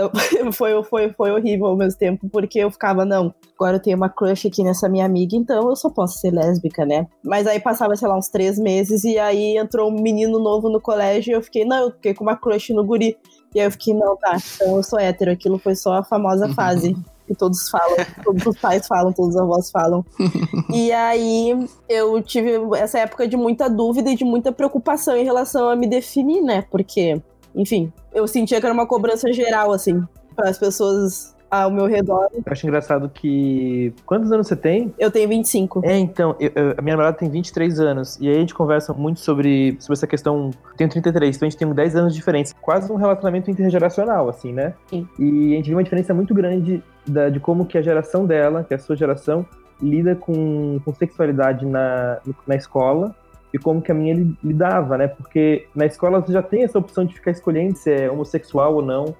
foi, 0.51 0.83
foi, 0.83 1.09
foi 1.13 1.31
horrível 1.31 1.67
ao 1.67 1.75
mesmo 1.75 1.99
tempo, 1.99 2.29
porque 2.29 2.59
eu 2.59 2.71
ficava, 2.71 3.05
não, 3.05 3.33
agora 3.55 3.77
eu 3.77 3.81
tenho 3.81 3.97
uma 3.97 4.09
crush 4.09 4.47
aqui 4.47 4.63
nessa 4.63 4.89
minha 4.89 5.05
amiga, 5.05 5.35
então 5.35 5.69
eu 5.69 5.75
só 5.75 5.89
posso 5.89 6.19
ser 6.19 6.31
lésbica, 6.31 6.85
né? 6.85 7.07
Mas 7.23 7.47
aí 7.47 7.59
passava, 7.59 7.95
sei 7.95 8.07
lá, 8.07 8.17
uns 8.17 8.29
três 8.29 8.59
meses, 8.59 9.03
e 9.03 9.17
aí 9.17 9.57
entrou 9.57 9.89
um 9.89 10.01
menino 10.01 10.39
novo 10.39 10.69
no 10.69 10.81
colégio, 10.81 11.31
e 11.31 11.33
eu 11.33 11.41
fiquei, 11.41 11.65
não, 11.65 11.85
eu 11.85 11.91
fiquei 11.91 12.13
com 12.13 12.23
uma 12.23 12.35
crush 12.35 12.73
no 12.73 12.83
guri. 12.83 13.17
E 13.53 13.59
aí 13.59 13.67
eu 13.67 13.71
fiquei, 13.71 13.93
não, 13.93 14.17
tá, 14.17 14.37
então 14.55 14.75
eu 14.75 14.83
sou 14.83 14.99
hétero, 14.99 15.31
aquilo 15.31 15.57
foi 15.57 15.75
só 15.75 15.95
a 15.95 16.03
famosa 16.03 16.49
fase. 16.49 16.95
que 17.25 17.33
todos 17.33 17.69
falam, 17.69 17.95
todos 18.23 18.45
os 18.45 18.57
pais 18.59 18.85
falam, 18.87 19.13
todos 19.13 19.35
os 19.35 19.41
avós 19.41 19.71
falam. 19.71 20.05
e 20.73 20.91
aí 20.91 21.67
eu 21.89 22.21
tive 22.21 22.51
essa 22.77 22.99
época 22.99 23.27
de 23.27 23.35
muita 23.35 23.69
dúvida 23.69 24.11
e 24.11 24.15
de 24.15 24.23
muita 24.23 24.51
preocupação 24.51 25.15
em 25.15 25.23
relação 25.23 25.69
a 25.69 25.75
me 25.75 25.87
definir, 25.87 26.41
né? 26.41 26.65
Porque 26.69 27.21
enfim, 27.55 27.91
eu 28.13 28.27
sentia 28.27 28.59
que 28.59 28.65
era 28.65 28.73
uma 28.73 28.87
cobrança 28.87 29.31
geral, 29.31 29.71
assim, 29.71 30.03
para 30.35 30.49
as 30.49 30.57
pessoas 30.57 31.35
ao 31.49 31.71
meu 31.71 31.85
redor. 31.85 32.27
Eu 32.33 32.43
acho 32.45 32.65
engraçado 32.65 33.09
que. 33.09 33.93
Quantos 34.05 34.31
anos 34.31 34.47
você 34.47 34.55
tem? 34.55 34.93
Eu 34.97 35.09
tenho 35.09 35.29
25. 35.29 35.81
É, 35.83 35.97
então, 35.97 36.35
eu, 36.39 36.51
eu, 36.55 36.75
a 36.77 36.81
minha 36.81 36.95
namorada 36.95 37.17
tem 37.17 37.29
23 37.29 37.79
anos. 37.79 38.17
E 38.19 38.27
aí 38.27 38.35
a 38.35 38.39
gente 38.39 38.53
conversa 38.53 38.93
muito 38.93 39.19
sobre, 39.19 39.77
sobre 39.79 39.93
essa 39.93 40.07
questão. 40.07 40.51
Tenho 40.77 40.89
33, 40.89 41.35
então 41.35 41.47
a 41.47 41.49
gente 41.49 41.59
tem 41.59 41.71
10 41.71 41.95
anos 41.95 42.13
de 42.13 42.19
diferença. 42.19 42.53
Quase 42.61 42.91
um 42.91 42.95
relacionamento 42.95 43.49
intergeracional, 43.49 44.29
assim, 44.29 44.51
né? 44.51 44.73
Sim. 44.89 45.07
E 45.19 45.53
a 45.53 45.57
gente 45.57 45.67
viu 45.67 45.77
uma 45.77 45.83
diferença 45.83 46.13
muito 46.13 46.33
grande 46.33 46.83
da, 47.07 47.29
de 47.29 47.39
como 47.39 47.65
que 47.65 47.77
a 47.77 47.81
geração 47.81 48.25
dela, 48.25 48.63
que 48.63 48.73
é 48.73 48.77
a 48.77 48.79
sua 48.79 48.95
geração, 48.95 49.45
lida 49.81 50.15
com, 50.15 50.79
com 50.83 50.93
sexualidade 50.93 51.65
na, 51.65 52.19
na 52.47 52.55
escola 52.55 53.15
e 53.55 53.57
como 53.57 53.81
que 53.81 53.89
a 53.89 53.95
minha 53.95 54.35
lidava, 54.43 54.97
né? 54.97 55.07
Porque 55.07 55.65
na 55.73 55.85
escola 55.85 56.19
você 56.19 56.33
já 56.33 56.43
tem 56.43 56.65
essa 56.65 56.77
opção 56.77 57.05
de 57.05 57.13
ficar 57.13 57.31
escolhendo 57.31 57.77
se 57.77 57.89
é 57.89 58.11
homossexual 58.11 58.75
ou 58.75 58.81
não, 58.81 59.15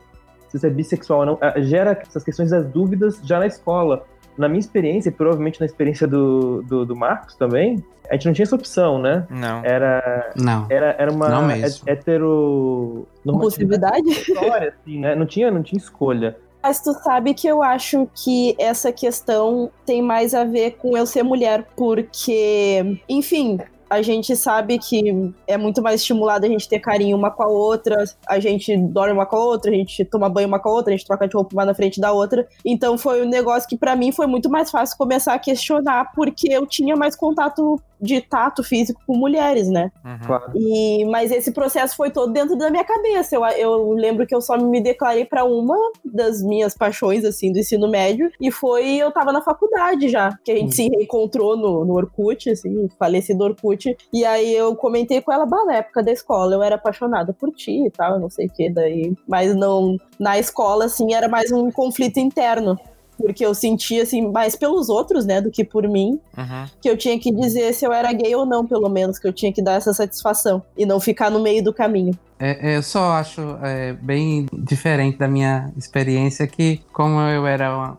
se 0.50 0.60
você 0.60 0.68
é 0.68 0.70
bissexual 0.70 1.20
ou 1.20 1.26
não. 1.26 1.38
Ah, 1.40 1.54
gera 1.62 1.98
essas 2.02 2.22
questões 2.22 2.52
das 2.52 2.68
dúvidas 2.68 3.18
já 3.24 3.40
na 3.40 3.48
escola. 3.48 4.06
Na 4.38 4.50
minha 4.50 4.60
experiência, 4.60 5.08
e 5.08 5.12
provavelmente 5.14 5.62
na 5.62 5.66
experiência 5.66 6.06
do, 6.06 6.62
do, 6.64 6.86
do 6.86 6.94
Marcos 6.98 7.36
também, 7.36 7.82
a 8.10 8.16
gente 8.16 8.26
não 8.26 8.34
tinha 8.34 8.44
essa 8.44 8.58
opção, 8.58 9.00
né? 9.00 9.26
Não. 9.30 9.64
Era, 9.64 10.34
não. 10.36 10.68
era, 10.70 10.94
era 11.00 11.10
uma 11.10 11.30
não 11.30 11.48
mesmo. 11.48 11.90
hetero... 11.90 13.08
Possibilidade? 13.24 14.10
História, 14.10 14.76
assim, 14.78 15.00
né? 15.00 15.16
Não 15.16 15.26
tinha, 15.26 15.50
não 15.50 15.64
tinha 15.64 15.80
escolha. 15.80 16.36
Mas 16.62 16.82
tu 16.82 16.92
sabe 16.96 17.34
que 17.34 17.48
eu 17.48 17.64
acho 17.64 18.10
que 18.14 18.54
essa 18.60 18.92
questão 18.92 19.72
tem 19.86 20.02
mais 20.02 20.34
a 20.34 20.44
ver 20.44 20.72
com 20.72 20.98
eu 20.98 21.06
ser 21.06 21.24
mulher, 21.24 21.66
porque, 21.78 23.00
enfim, 23.08 23.60
a 23.96 24.02
gente 24.02 24.36
sabe 24.36 24.78
que 24.78 25.34
é 25.48 25.58
muito 25.58 25.82
mais 25.82 26.02
estimulado 26.02 26.46
a 26.46 26.50
gente 26.50 26.68
ter 26.68 26.80
carinho 26.80 27.18
uma 27.18 27.32
com 27.32 27.44
a 27.44 27.48
outra, 27.48 28.04
a 28.28 28.40
gente 28.40 28.76
dorme 28.78 29.14
uma 29.14 29.26
com 29.26 29.38
a 29.38 29.44
outra, 29.44 29.72
a 29.72 29.74
gente 29.74 30.04
toma 30.06 30.30
banho 30.30 30.48
uma 30.48 30.60
com 30.60 30.70
a 30.70 30.74
outra, 30.74 30.94
a 30.94 30.98
gente 30.98 31.06
troca 31.06 31.28
de 31.28 31.36
roupa 31.36 31.56
uma 31.56 31.66
na 31.66 31.74
frente 31.74 32.00
da 32.00 32.12
outra. 32.12 32.48
Então 32.64 32.98
foi 32.98 33.26
um 33.26 33.30
negócio 33.30 33.68
que 33.68 33.78
para 33.78 33.96
mim 33.96 34.12
foi 34.12 34.28
muito 34.28 34.50
mais 34.50 34.70
fácil 34.70 34.98
começar 34.98 35.34
a 35.34 35.40
questionar, 35.40 36.12
porque 36.14 36.52
eu 36.52 36.66
tinha 36.66 36.96
mais 36.96 37.16
contato 37.16 37.80
de 38.02 38.22
tato 38.22 38.64
físico 38.64 39.02
com 39.06 39.18
mulheres, 39.18 39.68
né? 39.68 39.92
Uhum. 40.04 40.40
E, 40.56 41.06
mas 41.06 41.32
esse 41.32 41.52
processo 41.52 41.96
foi 41.96 42.10
todo 42.12 42.32
dentro 42.32 42.58
da 42.58 42.70
minha 42.70 42.84
cabeça. 42.84 43.36
Eu, 43.36 43.46
eu 43.46 43.92
lembro 43.94 44.26
que 44.26 44.36
eu 44.36 44.42
só 44.42 44.58
me 44.58 44.82
declarei 44.82 45.26
para 45.26 45.44
uma 45.44 45.78
das 46.04 46.42
minhas 46.42 46.76
paixões, 46.76 47.24
assim, 47.26 47.52
do 47.52 47.60
ensino 47.60 47.88
médio. 47.90 48.30
E 48.40 48.52
foi, 48.52 48.96
eu 48.96 49.12
tava 49.12 49.32
na 49.32 49.42
faculdade 49.42 50.10
já, 50.10 50.38
que 50.44 50.52
a 50.52 50.56
gente 50.56 50.70
Hum. 50.70 50.72
se 50.72 50.90
reencontrou 50.90 51.56
no, 51.58 51.86
no 51.86 51.94
Orkut, 51.94 52.50
assim, 52.50 52.86
o 52.86 52.90
falecido 52.98 53.44
Orkut. 53.44 53.96
E 54.14 54.26
aí 54.26 54.54
eu 54.54 54.76
comentei 54.76 55.22
com 55.22 55.32
ela, 55.32 55.46
bah, 55.46 55.64
na 55.66 55.76
época 55.76 56.04
da 56.04 56.12
escola, 56.12 56.56
eu 56.56 56.64
era 56.64 56.76
apaixonada 56.76 57.34
por 57.34 57.52
ti 57.52 57.86
e 57.86 57.92
tal, 57.92 58.20
não 58.20 58.30
sei 58.30 58.48
o 58.48 58.50
que, 58.50 58.70
daí. 58.70 59.14
Mas 59.28 59.56
não, 59.56 59.98
na 60.20 60.38
escola, 60.38 60.86
assim, 60.86 61.14
era 61.14 61.28
mais 61.28 61.52
um 61.52 61.72
conflito 61.72 62.20
interno. 62.20 62.78
Porque 63.18 63.46
eu 63.46 63.54
sentia, 63.56 64.04
assim, 64.04 64.30
mais 64.30 64.56
pelos 64.56 64.90
outros, 64.90 65.26
né, 65.26 65.40
do 65.42 65.50
que 65.50 65.64
por 65.64 65.88
mim 65.88 66.20
Uhum. 66.38 66.66
que 66.82 66.90
eu 66.90 66.98
tinha 66.98 67.18
que 67.20 67.32
dizer 67.32 67.74
se 67.74 67.86
eu 67.86 67.94
era 67.94 68.12
gay 68.12 68.36
ou 68.36 68.46
não, 68.46 68.66
pelo 68.66 68.90
menos, 68.90 69.18
que 69.18 69.28
eu 69.28 69.34
tinha 69.34 69.52
que 69.54 69.62
dar 69.62 69.74
essa 69.76 69.94
satisfação 69.94 70.62
e 70.78 70.86
não 70.86 71.00
ficar 71.00 71.30
no 71.32 71.40
meio 71.40 71.64
do 71.64 71.74
caminho. 71.74 72.18
É, 72.38 72.74
é, 72.74 72.78
eu 72.78 72.84
só 72.84 73.14
acho 73.14 73.42
é, 73.64 73.94
bem 73.94 74.46
diferente 74.54 75.18
da 75.18 75.28
minha 75.28 75.72
experiência 75.78 76.46
que, 76.46 76.82
como 76.92 77.20
eu 77.22 77.48
era 77.48 77.74
uma- 77.76 77.98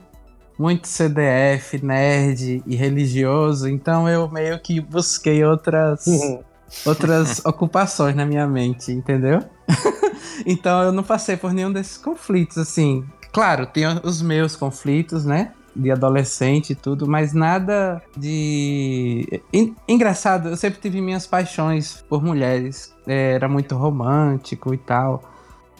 muito 0.58 0.86
CDF, 0.88 1.82
nerd 1.84 2.62
e 2.66 2.76
religioso, 2.76 3.68
então 3.68 4.08
eu 4.08 4.28
meio 4.30 4.58
que 4.58 4.80
busquei 4.80 5.42
outras, 5.44 6.06
Uhum. 6.06 6.40
outras 6.86 7.44
ocupações 7.44 8.14
na 8.14 8.26
minha 8.26 8.46
mente, 8.46 8.90
entendeu? 8.92 9.42
então 10.46 10.82
eu 10.82 10.92
não 10.92 11.02
passei 11.02 11.36
por 11.36 11.52
nenhum 11.52 11.72
desses 11.72 11.96
conflitos, 11.96 12.58
assim. 12.58 13.04
Claro, 13.36 13.66
tem 13.66 13.84
os 14.02 14.22
meus 14.22 14.56
conflitos, 14.56 15.26
né? 15.26 15.52
De 15.74 15.90
adolescente 15.90 16.70
e 16.70 16.74
tudo, 16.74 17.06
mas 17.06 17.34
nada 17.34 18.00
de. 18.16 19.42
En- 19.52 19.74
Engraçado, 19.86 20.48
eu 20.48 20.56
sempre 20.56 20.80
tive 20.80 21.02
minhas 21.02 21.26
paixões 21.26 22.02
por 22.08 22.24
mulheres. 22.24 22.94
É, 23.06 23.32
Era 23.34 23.46
muito 23.46 23.76
romântico 23.76 24.72
e 24.72 24.78
tal. 24.78 25.22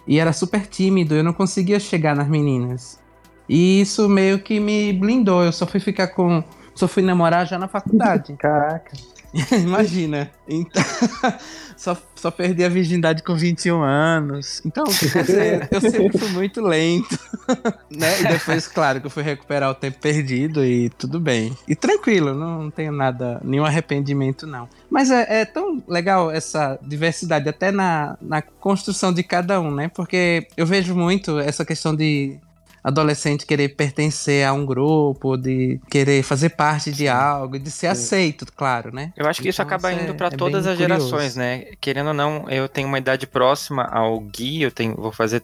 E 0.07 0.19
era 0.19 0.35
super 0.35 0.67
tímido, 0.67 1.15
eu 1.15 1.25
não 1.25 1.33
conseguia 1.33 1.81
chegar 1.81 2.15
nas 2.15 2.29
meninas. 2.29 3.01
E 3.49 3.81
isso 3.81 4.07
meio 4.07 4.39
que 4.41 4.61
me 4.61 4.93
blindou. 4.93 5.43
Eu 5.43 5.51
só 5.53 5.67
fui 5.67 5.81
ficar 5.81 6.09
com. 6.09 6.45
Só 6.77 6.87
fui 6.87 7.03
namorar 7.03 7.47
já 7.47 7.59
na 7.59 7.67
faculdade. 7.67 8.35
Caraca. 8.39 8.93
Imagina. 9.53 10.31
Então, 10.49 10.83
só, 11.77 11.97
só 12.15 12.31
perdi 12.31 12.65
a 12.65 12.69
virgindade 12.69 13.23
com 13.23 13.35
21 13.35 13.83
anos. 13.83 14.63
Então, 14.65 14.85
eu 14.87 15.81
sempre 15.81 16.19
fui 16.19 16.29
muito 16.31 16.61
lento. 16.61 17.19
né? 17.91 18.21
E 18.21 18.29
depois, 18.29 18.67
claro, 18.69 19.01
que 19.01 19.07
eu 19.07 19.11
fui 19.11 19.23
recuperar 19.23 19.71
o 19.71 19.75
tempo 19.75 19.99
perdido 20.01 20.65
e 20.65 20.89
tudo 20.91 21.19
bem. 21.21 21.57
E 21.67 21.75
tranquilo, 21.75 22.35
não 22.35 22.71
tenho 22.71 22.93
nada, 22.93 23.41
nenhum 23.45 23.65
arrependimento, 23.65 24.47
não. 24.47 24.69
Mas 24.89 25.11
é, 25.11 25.41
é 25.41 25.45
tão 25.45 25.83
legal 25.87 26.31
essa 26.31 26.79
diversidade, 26.83 27.49
até 27.49 27.71
na, 27.71 28.17
na 28.21 28.41
construção 28.41 29.13
de 29.13 29.23
cada 29.23 29.61
um, 29.61 29.71
né? 29.71 29.89
Porque 29.89 30.47
eu 30.57 30.67
vejo 30.67 30.95
muito 30.95 31.39
essa 31.39 31.65
questão 31.65 31.95
de 31.95 32.39
adolescente 32.89 33.45
querer 33.45 33.71
pertencer 33.71 34.47
a 34.47 34.53
um 34.53 34.65
grupo, 34.65 35.37
de 35.37 35.81
querer 35.91 36.23
fazer 36.23 36.51
parte 36.51 36.93
de 36.93 37.09
algo, 37.09 37.59
de 37.59 37.71
ser 37.71 37.89
aceito, 37.89 38.47
claro, 38.55 38.95
né? 38.95 39.13
Eu 39.17 39.27
acho 39.27 39.43
que 39.43 39.49
isso 39.49 39.61
Então, 39.61 39.67
acaba 39.77 39.91
isso 39.93 40.01
é- 40.01 40.05
indo 40.05 40.15
pra 40.15 40.29
é 40.29 40.31
todas 40.31 40.65
bem 40.65 40.73
as 40.73 40.79
curioso. 40.79 41.09
gerações, 41.09 41.35
né? 41.37 41.65
Querendo 41.81 42.09
ou 42.09 42.15
não, 42.15 42.49
eu 42.49 42.69
tenho 42.69 42.87
uma 42.87 42.99
idade 42.99 43.27
próxima 43.27 43.83
ao 43.85 44.21
Gui, 44.21 44.63
eu 44.63 44.71
tenho, 44.71 44.95
vou 44.95 45.11
fazer 45.13 45.41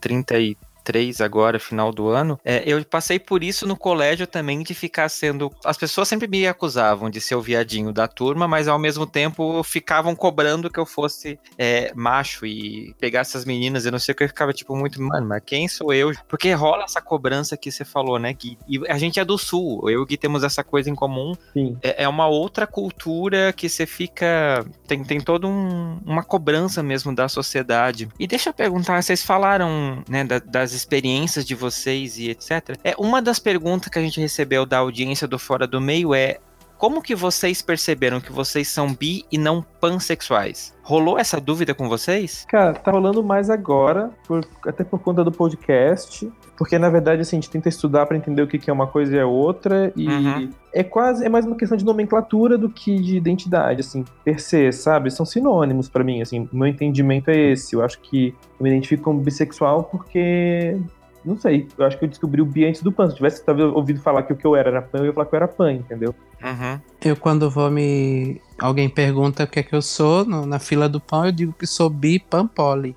33 0.82 1.20
agora, 1.20 1.58
final 1.58 1.92
do 1.92 2.08
ano. 2.08 2.38
É, 2.44 2.62
eu 2.66 2.84
passei 2.84 3.18
por 3.18 3.42
isso 3.42 3.66
no 3.66 3.76
colégio 3.76 4.26
também, 4.26 4.62
de 4.62 4.74
ficar 4.74 5.08
sendo. 5.08 5.50
As 5.64 5.76
pessoas 5.76 6.08
sempre 6.08 6.26
me 6.28 6.46
acusavam 6.46 7.08
de 7.10 7.20
ser 7.20 7.34
o 7.34 7.40
viadinho 7.42 7.92
da 7.92 8.06
turma, 8.08 8.46
mas 8.48 8.68
ao 8.68 8.78
mesmo 8.78 9.06
tempo 9.06 9.62
ficavam 9.62 10.14
cobrando 10.14 10.70
que 10.70 10.78
eu 10.78 10.86
fosse 10.86 11.38
é, 11.56 11.92
macho 11.94 12.44
e 12.46 12.94
pegar 12.98 13.20
essas 13.20 13.44
meninas. 13.44 13.84
Eu 13.86 13.92
não 13.92 13.98
sei 13.98 14.12
o 14.12 14.16
que 14.16 14.24
eu 14.24 14.28
ficava 14.28 14.52
tipo 14.52 14.76
muito, 14.76 15.00
mano, 15.00 15.26
mas 15.28 15.42
quem 15.44 15.68
sou 15.68 15.92
eu? 15.92 16.12
Porque 16.28 16.52
rola 16.52 16.84
essa 16.84 17.00
cobrança 17.00 17.56
que 17.56 17.70
você 17.70 17.84
falou, 17.84 18.18
né, 18.18 18.32
Gui? 18.32 18.58
E 18.68 18.80
a 18.88 18.98
gente 18.98 19.20
é 19.20 19.24
do 19.24 19.38
sul, 19.38 19.88
eu 19.88 20.00
e 20.00 20.02
o 20.02 20.06
Gui 20.06 20.16
temos 20.16 20.42
essa 20.42 20.62
coisa 20.64 20.90
em 20.90 20.94
comum 20.94 21.34
é, 21.82 22.04
é 22.04 22.08
uma 22.08 22.26
outra 22.26 22.66
cultura 22.66 23.52
que 23.52 23.68
você 23.68 23.86
fica. 23.86 24.64
Tem, 24.86 25.02
tem 25.04 25.20
toda 25.20 25.46
um- 25.46 26.00
uma 26.04 26.22
cobrança 26.24 26.82
mesmo 26.82 27.14
da 27.14 27.28
sociedade. 27.28 28.08
E 28.18 28.26
deixa 28.26 28.50
eu 28.50 28.54
perguntar, 28.54 29.00
vocês 29.02 29.22
falaram 29.22 30.02
né, 30.08 30.24
da- 30.24 30.38
das 30.72 30.80
experiências 30.80 31.44
de 31.44 31.54
vocês 31.54 32.18
e 32.18 32.30
etc. 32.30 32.76
É 32.82 32.94
uma 32.98 33.20
das 33.20 33.38
perguntas 33.38 33.88
que 33.88 33.98
a 33.98 34.02
gente 34.02 34.18
recebeu 34.20 34.64
da 34.64 34.78
audiência 34.78 35.28
do 35.28 35.38
Fora 35.38 35.66
do 35.66 35.80
Meio 35.80 36.14
é. 36.14 36.38
Como 36.78 37.00
que 37.00 37.14
vocês 37.14 37.62
perceberam 37.62 38.20
que 38.20 38.32
vocês 38.32 38.66
são 38.66 38.92
bi 38.92 39.24
e 39.30 39.38
não 39.38 39.62
pansexuais? 39.80 40.74
Rolou 40.82 41.16
essa 41.16 41.40
dúvida 41.40 41.72
com 41.74 41.88
vocês? 41.88 42.44
Cara, 42.48 42.72
tá 42.74 42.90
rolando 42.90 43.22
mais 43.22 43.48
agora, 43.48 44.10
por- 44.26 44.44
até 44.66 44.82
por 44.82 44.98
conta 44.98 45.22
do 45.22 45.30
podcast. 45.30 46.28
Porque, 46.62 46.78
na 46.78 46.88
verdade, 46.88 47.22
assim, 47.22 47.38
a 47.38 47.40
gente 47.40 47.50
tenta 47.50 47.68
estudar 47.68 48.06
pra 48.06 48.16
entender 48.16 48.40
o 48.40 48.46
que 48.46 48.56
que 48.56 48.70
é 48.70 48.72
uma 48.72 48.86
coisa 48.86 49.16
e 49.16 49.18
a 49.18 49.26
outra. 49.26 49.92
E 49.96 50.06
Uhum. 50.08 50.48
é 50.72 50.84
quase, 50.84 51.24
é 51.26 51.28
mais 51.28 51.44
uma 51.44 51.56
questão 51.56 51.76
de 51.76 51.84
nomenclatura 51.84 52.56
do 52.56 52.68
que 52.70 52.94
de 53.00 53.16
identidade, 53.16 53.80
assim, 53.80 54.04
per 54.24 54.38
se, 54.40 54.70
sabe? 54.70 55.10
São 55.10 55.26
sinônimos 55.26 55.88
pra 55.88 56.04
mim, 56.04 56.22
assim, 56.22 56.48
o 56.52 56.56
meu 56.56 56.68
entendimento 56.68 57.30
é 57.30 57.36
esse. 57.50 57.74
Eu 57.74 57.82
acho 57.82 57.98
que 58.00 58.28
eu 58.60 58.62
me 58.62 58.70
identifico 58.70 59.02
como 59.02 59.18
bissexual 59.20 59.82
porque. 59.82 60.78
Não 61.24 61.36
sei, 61.36 61.66
eu 61.76 61.84
acho 61.84 61.98
que 61.98 62.04
eu 62.04 62.08
descobri 62.08 62.40
o 62.40 62.46
bi 62.46 62.64
antes 62.64 62.80
do 62.80 62.92
pan. 62.92 63.06
Se 63.06 63.12
eu 63.12 63.16
tivesse 63.16 63.44
talvez 63.44 63.68
ouvido 63.72 64.00
falar 64.00 64.22
que 64.22 64.32
o 64.32 64.36
que 64.36 64.44
eu 64.46 64.54
era 64.54 64.70
era 64.70 64.82
pan, 64.82 64.98
eu 64.98 65.06
ia 65.06 65.12
falar 65.12 65.26
que 65.26 65.34
eu 65.34 65.38
era 65.38 65.48
pan, 65.48 65.72
entendeu? 65.72 66.14
Uhum. 66.44 66.78
Eu, 67.04 67.16
quando 67.16 67.50
vou 67.50 67.68
me. 67.72 68.40
Alguém 68.60 68.88
pergunta 68.88 69.42
o 69.42 69.46
que 69.48 69.58
é 69.58 69.62
que 69.64 69.74
eu 69.74 69.82
sou 69.82 70.24
no- 70.24 70.46
na 70.46 70.60
fila 70.60 70.88
do 70.88 71.00
pão, 71.00 71.26
eu 71.26 71.32
digo 71.32 71.52
que 71.58 71.66
sou 71.66 71.90
bi 71.90 72.20
pan 72.20 72.46
poli. 72.46 72.94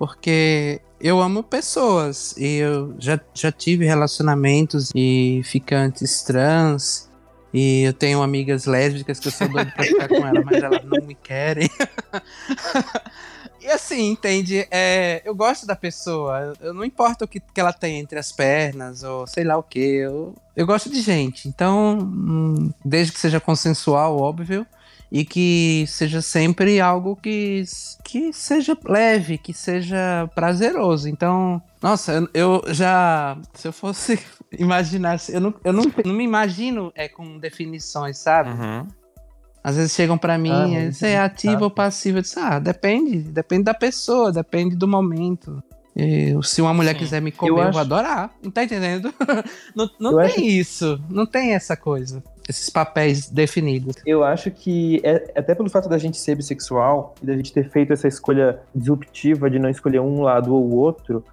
Porque 0.00 0.80
eu 0.98 1.20
amo 1.20 1.42
pessoas. 1.42 2.34
E 2.38 2.56
eu 2.56 2.94
já, 2.98 3.20
já 3.34 3.52
tive 3.52 3.84
relacionamentos 3.84 4.90
e 4.94 5.42
ficantes 5.44 6.22
trans. 6.22 7.10
E 7.52 7.82
eu 7.82 7.92
tenho 7.92 8.22
amigas 8.22 8.64
lésbicas 8.64 9.20
que 9.20 9.28
eu 9.28 9.32
sou 9.32 9.46
doido 9.46 9.70
pra 9.72 9.84
ficar 9.84 10.08
com 10.08 10.26
elas, 10.26 10.42
mas 10.42 10.62
elas 10.62 10.82
não 10.86 11.06
me 11.06 11.14
querem. 11.14 11.68
e 13.60 13.66
assim, 13.66 14.12
entende? 14.12 14.66
É, 14.70 15.20
eu 15.22 15.34
gosto 15.34 15.66
da 15.66 15.76
pessoa. 15.76 16.54
Eu 16.62 16.72
não 16.72 16.82
importa 16.82 17.26
o 17.26 17.28
que, 17.28 17.38
que 17.38 17.60
ela 17.60 17.74
tem 17.74 17.98
entre 17.98 18.18
as 18.18 18.32
pernas, 18.32 19.02
ou 19.02 19.26
sei 19.26 19.44
lá 19.44 19.58
o 19.58 19.62
que. 19.62 19.80
Eu, 19.80 20.34
eu 20.56 20.66
gosto 20.66 20.88
de 20.88 21.02
gente. 21.02 21.46
Então, 21.46 21.98
hum, 21.98 22.72
desde 22.82 23.12
que 23.12 23.20
seja 23.20 23.38
consensual, 23.38 24.18
óbvio. 24.18 24.66
E 25.12 25.24
que 25.24 25.84
seja 25.88 26.22
sempre 26.22 26.80
algo 26.80 27.16
que, 27.16 27.64
que 28.04 28.32
seja 28.32 28.78
leve, 28.84 29.38
que 29.38 29.52
seja 29.52 30.30
prazeroso. 30.36 31.08
Então, 31.08 31.60
nossa, 31.82 32.12
eu, 32.12 32.62
eu 32.64 32.74
já. 32.74 33.36
Se 33.54 33.66
eu 33.66 33.72
fosse 33.72 34.20
imaginar. 34.56 35.18
Eu 35.28 35.40
não, 35.40 35.54
eu 35.64 35.72
não, 35.72 35.84
não 36.04 36.14
me 36.14 36.22
imagino 36.22 36.92
é, 36.94 37.08
com 37.08 37.38
definições, 37.38 38.18
sabe? 38.18 38.50
Uhum. 38.50 38.86
Às 39.64 39.76
vezes 39.76 39.92
chegam 39.94 40.16
pra 40.16 40.38
mim, 40.38 40.52
Ah, 40.52 40.70
é, 40.72 40.92
você 40.92 41.08
é 41.08 41.18
ativo 41.18 41.52
chato. 41.54 41.62
ou 41.64 41.70
passivo? 41.70 42.18
Eu 42.18 42.22
disse, 42.22 42.38
ah, 42.38 42.58
depende, 42.58 43.18
depende 43.18 43.64
da 43.64 43.74
pessoa, 43.74 44.30
depende 44.32 44.74
do 44.76 44.86
momento. 44.88 45.62
E 45.94 46.34
se 46.44 46.62
uma 46.62 46.72
mulher 46.72 46.92
Sim. 46.94 46.98
quiser 47.00 47.20
me 47.20 47.32
comer, 47.32 47.50
Eu 47.50 47.56
eu, 47.56 47.62
acho- 47.64 47.72
vou 47.72 47.80
adorar. 47.80 48.30
Não 48.42 48.50
tá 48.50 48.62
entendendo? 48.64 49.12
não 49.74 49.90
não 50.00 50.12
Eu 50.12 50.28
tem 50.28 50.36
acho- 50.36 50.40
isso, 50.44 51.04
não 51.10 51.26
tem 51.26 51.52
essa 51.52 51.76
coisa. 51.76 52.22
Esses 52.50 52.68
papéis 52.68 53.30
definidos. 53.30 53.94
Eu 54.04 54.24
acho 54.24 54.50
que, 54.50 55.00
é, 55.04 55.32
até 55.36 55.54
pelo 55.54 55.70
fato 55.70 55.88
da 55.88 55.96
gente 55.96 56.16
ser 56.18 56.34
bissexual 56.34 57.14
e 57.22 57.26
da 57.26 57.36
gente 57.36 57.52
ter 57.52 57.70
feito 57.70 57.92
essa 57.92 58.08
escolha 58.08 58.58
disruptiva 58.74 59.48
de 59.48 59.58
não 59.58 59.70
escolher 59.70 60.00
um 60.00 60.22
lado 60.22 60.52
ou 60.52 60.68
outro, 60.74 61.24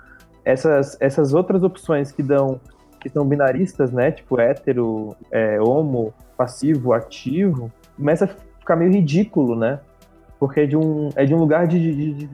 essas, 0.45 0.95
essas 1.01 1.33
outras 1.33 1.63
opções 1.63 2.11
que 2.11 2.21
dão, 2.21 2.61
que 3.01 3.09
são 3.09 3.25
binaristas, 3.25 3.91
né? 3.91 4.11
Tipo 4.11 4.39
hétero, 4.39 5.15
é, 5.31 5.59
homo, 5.59 6.13
passivo, 6.37 6.93
ativo, 6.93 7.71
começa 7.97 8.25
a 8.25 8.27
ficar 8.59 8.75
meio 8.75 8.91
ridículo, 8.91 9.55
né? 9.55 9.79
Porque 10.39 10.61
é 10.61 10.65
de 10.67 10.77
um, 10.77 11.09
é 11.15 11.25
de 11.25 11.33
um 11.33 11.39
lugar 11.39 11.67
de, 11.67 11.79
de, 11.79 12.13
de- 12.13 12.29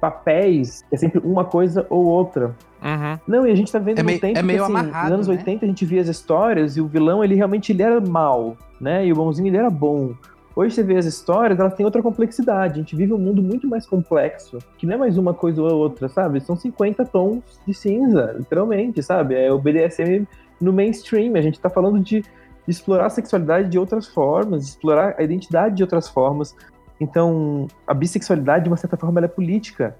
papéis, 0.00 0.84
é 0.92 0.96
sempre 0.96 1.18
uma 1.24 1.44
coisa 1.44 1.84
ou 1.90 2.04
outra. 2.04 2.54
Uhum. 2.82 3.18
Não, 3.26 3.46
e 3.46 3.50
a 3.52 3.54
gente 3.54 3.70
tá 3.70 3.78
vendo 3.78 3.98
É 3.98 4.02
no 4.02 4.06
meio- 4.06 4.20
tempo 4.20 4.38
é 4.38 4.42
meio 4.42 4.58
que, 4.58 4.64
assim, 4.64 4.72
amarrado, 4.72 5.04
nos 5.04 5.12
anos 5.14 5.28
né? 5.28 5.34
80 5.36 5.64
a 5.64 5.68
gente 5.68 5.84
via 5.84 6.00
as 6.00 6.08
histórias 6.08 6.76
e 6.76 6.80
o 6.80 6.86
vilão, 6.86 7.22
ele 7.22 7.34
realmente 7.34 7.72
ele 7.72 7.82
era 7.82 8.00
mal, 8.00 8.56
né? 8.80 9.06
E 9.06 9.12
o 9.12 9.16
bonzinho, 9.16 9.48
ele 9.48 9.56
era 9.56 9.68
bom. 9.70 10.14
Hoje 10.56 10.74
você 10.74 10.82
vê 10.82 10.96
as 10.96 11.04
histórias, 11.06 11.58
elas 11.60 11.74
têm 11.74 11.86
outra 11.86 12.02
complexidade. 12.02 12.74
A 12.74 12.76
gente 12.78 12.96
vive 12.96 13.12
um 13.12 13.18
mundo 13.18 13.40
muito 13.42 13.68
mais 13.68 13.86
complexo, 13.86 14.58
que 14.76 14.86
não 14.86 14.94
é 14.94 14.96
mais 14.96 15.16
uma 15.16 15.32
coisa 15.32 15.62
ou 15.62 15.70
outra, 15.70 16.08
sabe? 16.08 16.40
São 16.40 16.56
50 16.56 17.04
tons 17.04 17.42
de 17.66 17.72
cinza, 17.72 18.34
literalmente, 18.36 19.02
sabe? 19.02 19.36
É 19.36 19.52
o 19.52 19.58
BDSM 19.58 20.26
no 20.60 20.72
mainstream. 20.72 21.34
A 21.36 21.40
gente 21.40 21.60
tá 21.60 21.70
falando 21.70 22.00
de, 22.00 22.20
de 22.22 22.26
explorar 22.66 23.06
a 23.06 23.10
sexualidade 23.10 23.68
de 23.70 23.78
outras 23.78 24.08
formas, 24.08 24.64
de 24.64 24.70
explorar 24.70 25.14
a 25.18 25.22
identidade 25.22 25.76
de 25.76 25.82
outras 25.82 26.08
formas. 26.08 26.54
Então, 27.00 27.66
a 27.86 27.94
bissexualidade, 27.94 28.64
de 28.64 28.70
uma 28.70 28.76
certa 28.76 28.96
forma, 28.96 29.20
ela 29.20 29.26
é 29.26 29.28
política. 29.28 29.96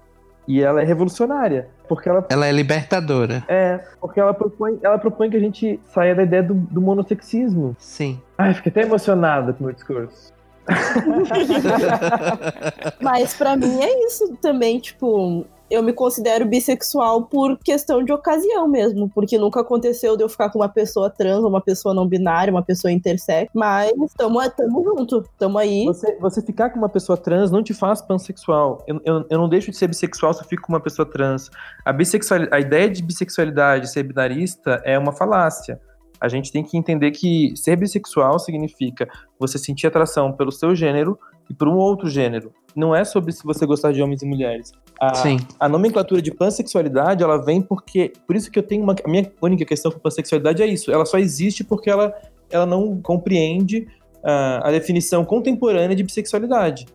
E 0.47 0.61
ela 0.61 0.81
é 0.81 0.85
revolucionária. 0.85 1.67
Porque 1.87 2.07
ela 2.09 2.25
Ela 2.29 2.47
é 2.47 2.51
libertadora. 2.51 3.43
é, 3.47 3.79
porque 3.99 4.19
ela 4.19 4.33
propõe, 4.33 4.79
ela 4.81 4.97
propõe 4.97 5.29
que 5.29 5.37
a 5.37 5.39
gente 5.39 5.79
saia 5.93 6.15
da 6.15 6.23
ideia 6.23 6.43
do, 6.43 6.53
do 6.53 6.81
monossexismo. 6.81 7.75
Sim. 7.77 8.19
Ai, 8.37 8.53
fiquei 8.53 8.69
até 8.71 8.81
emocionada 8.83 9.53
com 9.53 9.63
o 9.63 9.67
meu 9.67 9.75
discurso. 9.75 10.31
Mas 13.01 13.33
pra 13.33 13.55
mim 13.55 13.81
é 13.81 14.05
isso 14.05 14.35
também, 14.41 14.79
tipo, 14.79 15.45
eu 15.71 15.81
me 15.81 15.93
considero 15.93 16.45
bissexual 16.45 17.23
por 17.23 17.57
questão 17.59 18.03
de 18.03 18.11
ocasião 18.11 18.67
mesmo, 18.67 19.09
porque 19.09 19.37
nunca 19.37 19.61
aconteceu 19.61 20.17
de 20.17 20.23
eu 20.23 20.29
ficar 20.29 20.49
com 20.49 20.59
uma 20.59 20.67
pessoa 20.67 21.09
trans, 21.09 21.43
uma 21.43 21.61
pessoa 21.61 21.95
não 21.95 22.05
binária, 22.05 22.51
uma 22.51 22.61
pessoa 22.61 22.91
intersex, 22.91 23.49
mas 23.55 23.91
tamo, 24.17 24.37
tamo 24.51 24.83
junto, 24.83 25.23
tamo 25.39 25.57
aí. 25.57 25.85
Você, 25.85 26.17
você 26.19 26.41
ficar 26.41 26.69
com 26.71 26.77
uma 26.77 26.89
pessoa 26.89 27.17
trans 27.17 27.49
não 27.49 27.63
te 27.63 27.73
faz 27.73 28.01
pansexual. 28.01 28.83
Eu, 28.85 28.99
eu, 29.05 29.25
eu 29.29 29.37
não 29.37 29.47
deixo 29.47 29.71
de 29.71 29.77
ser 29.77 29.87
bissexual 29.87 30.33
se 30.33 30.41
eu 30.43 30.47
fico 30.47 30.63
com 30.63 30.73
uma 30.73 30.81
pessoa 30.81 31.05
trans. 31.09 31.49
A, 31.85 31.93
bissexual, 31.93 32.41
a 32.51 32.59
ideia 32.59 32.89
de 32.89 33.01
bissexualidade, 33.01 33.89
ser 33.89 34.03
binarista, 34.03 34.81
é 34.83 34.99
uma 34.99 35.13
falácia. 35.13 35.79
A 36.19 36.27
gente 36.27 36.51
tem 36.51 36.63
que 36.63 36.77
entender 36.77 37.09
que 37.11 37.53
ser 37.55 37.75
bissexual 37.75 38.37
significa 38.37 39.09
você 39.39 39.57
sentir 39.57 39.87
atração 39.87 40.31
pelo 40.31 40.51
seu 40.51 40.75
gênero 40.75 41.17
e 41.51 41.53
por 41.53 41.67
um 41.67 41.75
outro 41.75 42.09
gênero. 42.09 42.53
Não 42.73 42.95
é 42.95 43.03
sobre 43.03 43.33
se 43.33 43.43
você 43.43 43.65
gostar 43.65 43.91
de 43.91 44.01
homens 44.01 44.21
e 44.21 44.25
mulheres. 44.25 44.71
A, 44.97 45.13
Sim. 45.15 45.37
a 45.59 45.67
nomenclatura 45.67 46.21
de 46.21 46.31
pansexualidade, 46.31 47.21
ela 47.21 47.37
vem 47.37 47.61
porque. 47.61 48.13
Por 48.25 48.37
isso 48.37 48.49
que 48.49 48.57
eu 48.57 48.63
tenho 48.63 48.81
uma. 48.81 48.95
A 49.03 49.09
minha 49.09 49.29
única 49.41 49.65
questão 49.65 49.91
com 49.91 49.99
pansexualidade 49.99 50.63
é 50.63 50.65
isso. 50.65 50.89
Ela 50.89 51.05
só 51.05 51.17
existe 51.17 51.61
porque 51.65 51.89
ela, 51.89 52.15
ela 52.49 52.65
não 52.65 53.01
compreende 53.01 53.85
uh, 54.23 54.63
a 54.63 54.71
definição 54.71 55.25
contemporânea 55.25 55.93
de 55.93 56.03
bissexualidade. 56.03 56.85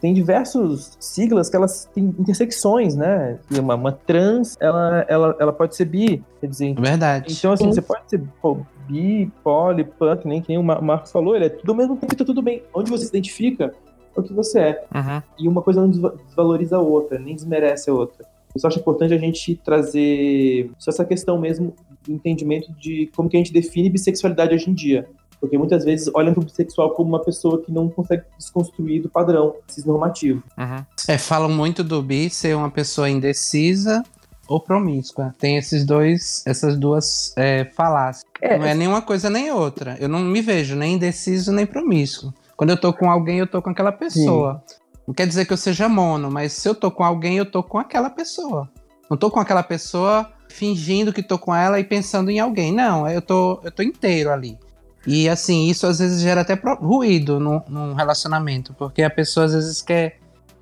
tem 0.00 0.12
diversos 0.12 0.96
siglas 1.00 1.48
que 1.48 1.56
elas 1.56 1.86
têm 1.94 2.14
intersecções, 2.18 2.94
né? 2.94 3.38
E 3.50 3.58
Uma, 3.58 3.74
uma 3.74 3.92
trans, 3.92 4.56
ela, 4.60 5.04
ela, 5.08 5.36
ela 5.40 5.52
pode 5.52 5.74
ser 5.74 5.86
bi, 5.86 6.22
quer 6.40 6.46
dizer, 6.48 6.74
Verdade. 6.78 7.32
então, 7.36 7.52
assim, 7.52 7.64
Sim. 7.64 7.72
você 7.72 7.82
pode 7.82 8.02
ser 8.06 8.22
pô, 8.42 8.58
bi, 8.86 9.32
poli, 9.42 9.84
pan, 9.84 10.16
que 10.18 10.28
nem, 10.28 10.42
que 10.42 10.50
nem 10.50 10.58
o 10.58 10.62
Mar- 10.62 10.82
Marcos 10.82 11.10
falou, 11.10 11.34
ele 11.34 11.46
é 11.46 11.48
tudo 11.48 11.70
ao 11.70 11.76
mesmo 11.76 11.96
tempo 11.96 12.14
tá 12.14 12.24
tudo 12.24 12.42
bem. 12.42 12.62
Onde 12.74 12.90
você 12.90 13.04
se 13.04 13.10
identifica 13.10 13.72
é 14.14 14.20
o 14.20 14.22
que 14.22 14.34
você 14.34 14.60
é. 14.60 14.84
Uhum. 14.94 15.22
E 15.40 15.48
uma 15.48 15.62
coisa 15.62 15.80
não 15.80 15.88
desva- 15.88 16.14
desvaloriza 16.26 16.76
a 16.76 16.80
outra, 16.80 17.18
nem 17.18 17.34
desmerece 17.34 17.88
a 17.88 17.94
outra. 17.94 18.26
Eu 18.54 18.60
só 18.60 18.68
acho 18.68 18.78
importante 18.78 19.12
a 19.14 19.18
gente 19.18 19.54
trazer 19.56 20.70
só 20.78 20.90
essa 20.90 21.04
questão 21.06 21.38
mesmo 21.38 21.74
entendimento 22.08 22.72
de 22.72 23.10
como 23.14 23.28
que 23.28 23.36
a 23.36 23.40
gente 23.40 23.52
define 23.52 23.90
bissexualidade 23.90 24.54
hoje 24.54 24.70
em 24.70 24.74
dia. 24.74 25.08
Porque 25.40 25.58
muitas 25.58 25.84
vezes 25.84 26.10
olham 26.14 26.32
para 26.32 26.42
o 26.42 26.44
bissexual 26.44 26.90
como 26.94 27.10
uma 27.10 27.22
pessoa 27.22 27.62
que 27.62 27.70
não 27.70 27.88
consegue 27.88 28.24
desconstruir 28.38 29.02
do 29.02 29.08
padrão 29.08 29.54
cisnormativo. 29.68 30.42
Uhum. 30.56 30.84
É, 31.08 31.18
falam 31.18 31.50
muito 31.50 31.84
do 31.84 32.02
bi 32.02 32.30
ser 32.30 32.56
uma 32.56 32.70
pessoa 32.70 33.08
indecisa 33.08 34.02
ou 34.48 34.60
promíscua. 34.60 35.34
Tem 35.38 35.56
esses 35.56 35.84
dois, 35.84 36.42
essas 36.46 36.76
duas 36.76 37.34
é, 37.36 37.64
falácias. 37.64 38.24
É, 38.40 38.56
Não 38.56 38.66
é 38.66 38.74
nem 38.74 38.88
uma 38.88 39.02
coisa 39.02 39.28
nem 39.28 39.50
outra. 39.50 39.96
Eu 40.00 40.08
não 40.08 40.20
me 40.20 40.40
vejo 40.40 40.74
nem 40.74 40.94
indeciso 40.94 41.52
nem 41.52 41.66
promíscuo. 41.66 42.32
Quando 42.56 42.70
eu 42.70 42.80
tô 42.80 42.92
com 42.92 43.10
alguém, 43.10 43.38
eu 43.38 43.46
tô 43.46 43.60
com 43.60 43.70
aquela 43.70 43.92
pessoa. 43.92 44.62
Não 45.06 45.14
quer 45.14 45.26
dizer 45.26 45.44
que 45.44 45.52
eu 45.52 45.56
seja 45.56 45.88
mono, 45.88 46.30
mas 46.30 46.52
se 46.52 46.68
eu 46.68 46.74
tô 46.74 46.90
com 46.90 47.04
alguém, 47.04 47.36
eu 47.36 47.46
tô 47.46 47.62
com 47.62 47.78
aquela 47.78 48.10
pessoa. 48.10 48.68
Não 49.08 49.16
tô 49.16 49.30
com 49.30 49.38
aquela 49.38 49.62
pessoa 49.62 50.28
fingindo 50.48 51.12
que 51.12 51.22
tô 51.22 51.38
com 51.38 51.54
ela 51.54 51.78
e 51.80 51.84
pensando 51.84 52.30
em 52.30 52.38
alguém. 52.40 52.72
Não, 52.72 53.08
eu 53.08 53.20
tô, 53.22 53.60
eu 53.62 53.70
tô 53.70 53.82
inteiro 53.82 54.30
ali. 54.30 54.58
E 55.06 55.28
assim, 55.28 55.68
isso 55.68 55.86
às 55.86 56.00
vezes 56.00 56.20
gera 56.20 56.40
até 56.40 56.54
ruído 56.54 57.38
num, 57.38 57.62
num 57.68 57.94
relacionamento, 57.94 58.74
porque 58.74 59.02
a 59.02 59.10
pessoa 59.10 59.46
às 59.46 59.52
vezes 59.54 59.80
quer. 59.80 60.18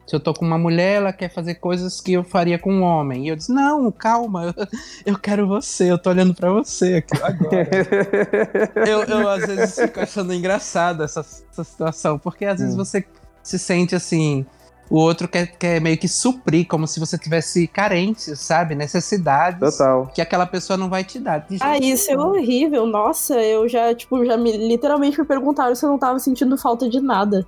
Se 0.07 0.14
eu 0.14 0.20
tô 0.20 0.35
com 0.35 0.44
uma 0.44 0.59
mulher, 0.59 0.97
ela 0.97 1.14
quer 1.14 1.33
fazer 1.33 1.55
coisas 1.55 1.99
que 1.99 2.12
eu 2.12 2.23
faria 2.23 2.59
com 2.59 2.70
um 2.70 2.83
homem. 2.83 3.25
E 3.25 3.29
eu 3.29 3.37
disse: 3.37 3.51
Não, 3.51 3.90
calma, 3.90 4.55
eu, 5.07 5.18
quero 5.18 5.47
você, 5.49 5.90
eu 5.90 5.97
tô 5.97 6.11
olhando 6.11 6.35
pra 6.35 6.51
você 6.51 6.97
aqui 6.97 7.23
agora. 7.23 7.68
eu, 8.87 9.03
eu 9.05 9.29
às 9.31 9.47
vezes 9.47 9.77
fico 9.77 9.99
achando 10.01 10.35
engraçado 10.35 11.03
essa, 11.03 11.20
essa 11.20 11.64
situação, 11.64 12.18
porque 12.18 12.44
às 12.44 12.61
vezes 12.61 12.75
Hum. 12.75 12.85
você 12.85 13.03
se 13.42 13.59
sente 13.59 13.94
assim. 13.94 14.44
O 14.90 14.99
outro 14.99 15.27
quer, 15.27 15.47
quer 15.57 15.81
meio 15.81 15.97
que 15.97 16.07
suprir, 16.07 16.66
como 16.66 16.87
se 16.87 17.01
você 17.01 17.16
tivesse 17.16 17.66
carências, 17.66 18.40
sabe? 18.40 18.75
Necessidades 18.75 19.79
Total. 19.79 20.07
que 20.14 20.20
aquela 20.20 20.44
pessoa 20.47 20.77
não 20.77 20.90
vai 20.90 21.03
te 21.03 21.18
dar. 21.18 21.38
De 21.38 21.57
Ah, 21.61 21.79
isso 21.79 22.11
é 22.11 22.18
horrível. 22.18 22.87
Nossa, 22.87 23.35
eu 23.42 23.66
já, 23.68 23.94
tipo, 23.94 24.25
já 24.25 24.37
me 24.37 24.55
literalmente 24.57 25.18
me 25.18 25.27
perguntaram 25.27 25.75
se 25.75 25.85
eu 25.85 25.90
não 25.90 25.99
tava 25.99 26.18
sentindo 26.18 26.57
falta 26.59 26.88
de 26.88 27.01
nada. 27.01 27.47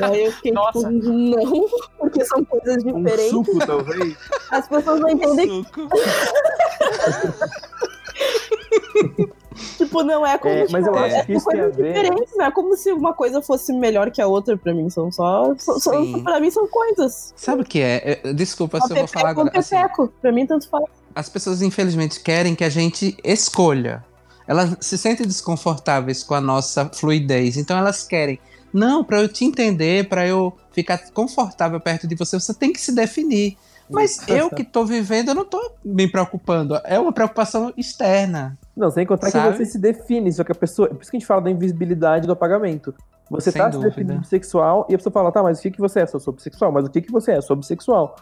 Aí 0.00 0.26
eu 0.26 0.32
fiquei, 0.32 0.52
Nossa. 0.52 0.88
tipo, 0.88 1.08
não, 1.12 1.66
porque 1.98 2.24
são 2.24 2.44
coisas 2.44 2.84
Um 2.84 3.02
diferentes. 3.02 3.30
suco, 3.30 3.58
talvez. 3.66 4.16
As 4.50 4.68
pessoas 4.68 5.00
não 5.00 5.08
entendem 5.10 5.64
Suco. 5.64 5.88
Tipo, 9.76 10.02
não 10.02 10.26
é 10.26 10.38
como 10.38 10.54
É, 10.54 10.66
se 10.66 10.72
mas 10.72 10.86
eu 10.86 10.94
acho 10.94 11.26
que 11.26 11.32
isso 11.32 11.44
são 11.44 11.52
tem 11.52 11.60
a 11.60 11.68
ver- 11.68 11.92
diferentes, 11.94 12.32
não 12.36 12.46
é 12.46 12.50
como 12.50 12.76
se 12.76 12.92
uma 12.92 13.12
coisa 13.12 13.40
fosse 13.42 13.72
melhor 13.72 14.10
que 14.10 14.20
a 14.22 14.26
outra 14.26 14.56
pra 14.56 14.72
mim. 14.74 14.88
São 14.90 15.10
só. 15.12 15.54
Sim. 15.58 16.22
pra 16.22 16.40
mim 16.40 16.50
são 16.50 16.66
coisas. 16.68 17.32
Sabe 17.36 17.62
o 17.62 17.64
que 17.64 17.80
é? 17.80 18.20
Eu- 18.24 18.34
Desculpa 18.34 18.80
se 18.80 18.92
eu 18.92 18.96
vou 18.96 19.06
falar 19.06 19.28
é 19.28 19.30
agora. 19.32 19.50
assim. 19.54 19.76
Pra 20.20 20.32
mim, 20.32 20.46
tanto 20.46 20.68
faz. 20.68 20.84
as 21.14 21.28
pessoas 21.28 21.62
infelizmente 21.62 22.20
querem 22.20 22.54
que 22.54 22.64
a 22.64 22.68
gente 22.68 23.16
escolha. 23.24 24.04
Elas 24.46 24.76
se 24.80 24.96
sentem 24.96 25.26
desconfortáveis 25.26 26.22
com 26.22 26.34
a 26.34 26.40
nossa 26.40 26.86
fluidez, 26.94 27.56
então 27.56 27.76
elas 27.76 28.02
querem. 28.04 28.38
Não, 28.72 29.02
para 29.04 29.20
eu 29.22 29.28
te 29.28 29.44
entender, 29.44 30.08
para 30.08 30.26
eu 30.26 30.52
ficar 30.72 30.98
confortável 31.12 31.80
perto 31.80 32.06
de 32.06 32.14
você, 32.14 32.38
você 32.38 32.52
tem 32.54 32.72
que 32.72 32.80
se 32.80 32.92
definir. 32.94 33.56
Mas 33.90 34.20
eu 34.28 34.50
que 34.50 34.62
tô 34.62 34.84
vivendo, 34.84 35.28
eu 35.28 35.34
não 35.34 35.44
tô 35.46 35.72
me 35.82 36.06
preocupando. 36.06 36.78
É 36.84 36.98
uma 36.98 37.10
preocupação 37.12 37.72
externa. 37.76 38.58
Não, 38.78 38.90
sem 38.90 39.04
contar 39.04 39.30
Sabe? 39.30 39.50
que 39.52 39.64
você 39.64 39.64
se 39.72 39.78
define, 39.78 40.32
só 40.32 40.44
que 40.44 40.52
a 40.52 40.54
pessoa. 40.54 40.88
Por 40.88 41.02
isso 41.02 41.10
que 41.10 41.16
a 41.16 41.20
gente 41.20 41.26
fala 41.26 41.40
da 41.42 41.50
invisibilidade 41.50 42.26
do 42.26 42.32
apagamento. 42.32 42.94
Você 43.30 43.50
Sem 43.50 43.60
tá 43.60 43.68
dúvida. 43.68 43.90
se 43.90 43.96
definindo 43.96 44.20
bissexual 44.20 44.86
e 44.88 44.94
a 44.94 44.98
pessoa 44.98 45.12
fala, 45.12 45.30
tá, 45.30 45.42
mas 45.42 45.58
o 45.58 45.62
que, 45.62 45.70
que 45.72 45.80
você 45.80 46.00
é? 46.00 46.02
Eu 46.04 46.20
sou 46.20 46.32
bissexual, 46.32 46.72
mas 46.72 46.86
o 46.86 46.90
que, 46.90 47.02
que 47.02 47.12
você 47.12 47.32
é? 47.32 47.36
Eu 47.36 47.42
sou 47.42 47.56
bissexual. 47.56 48.16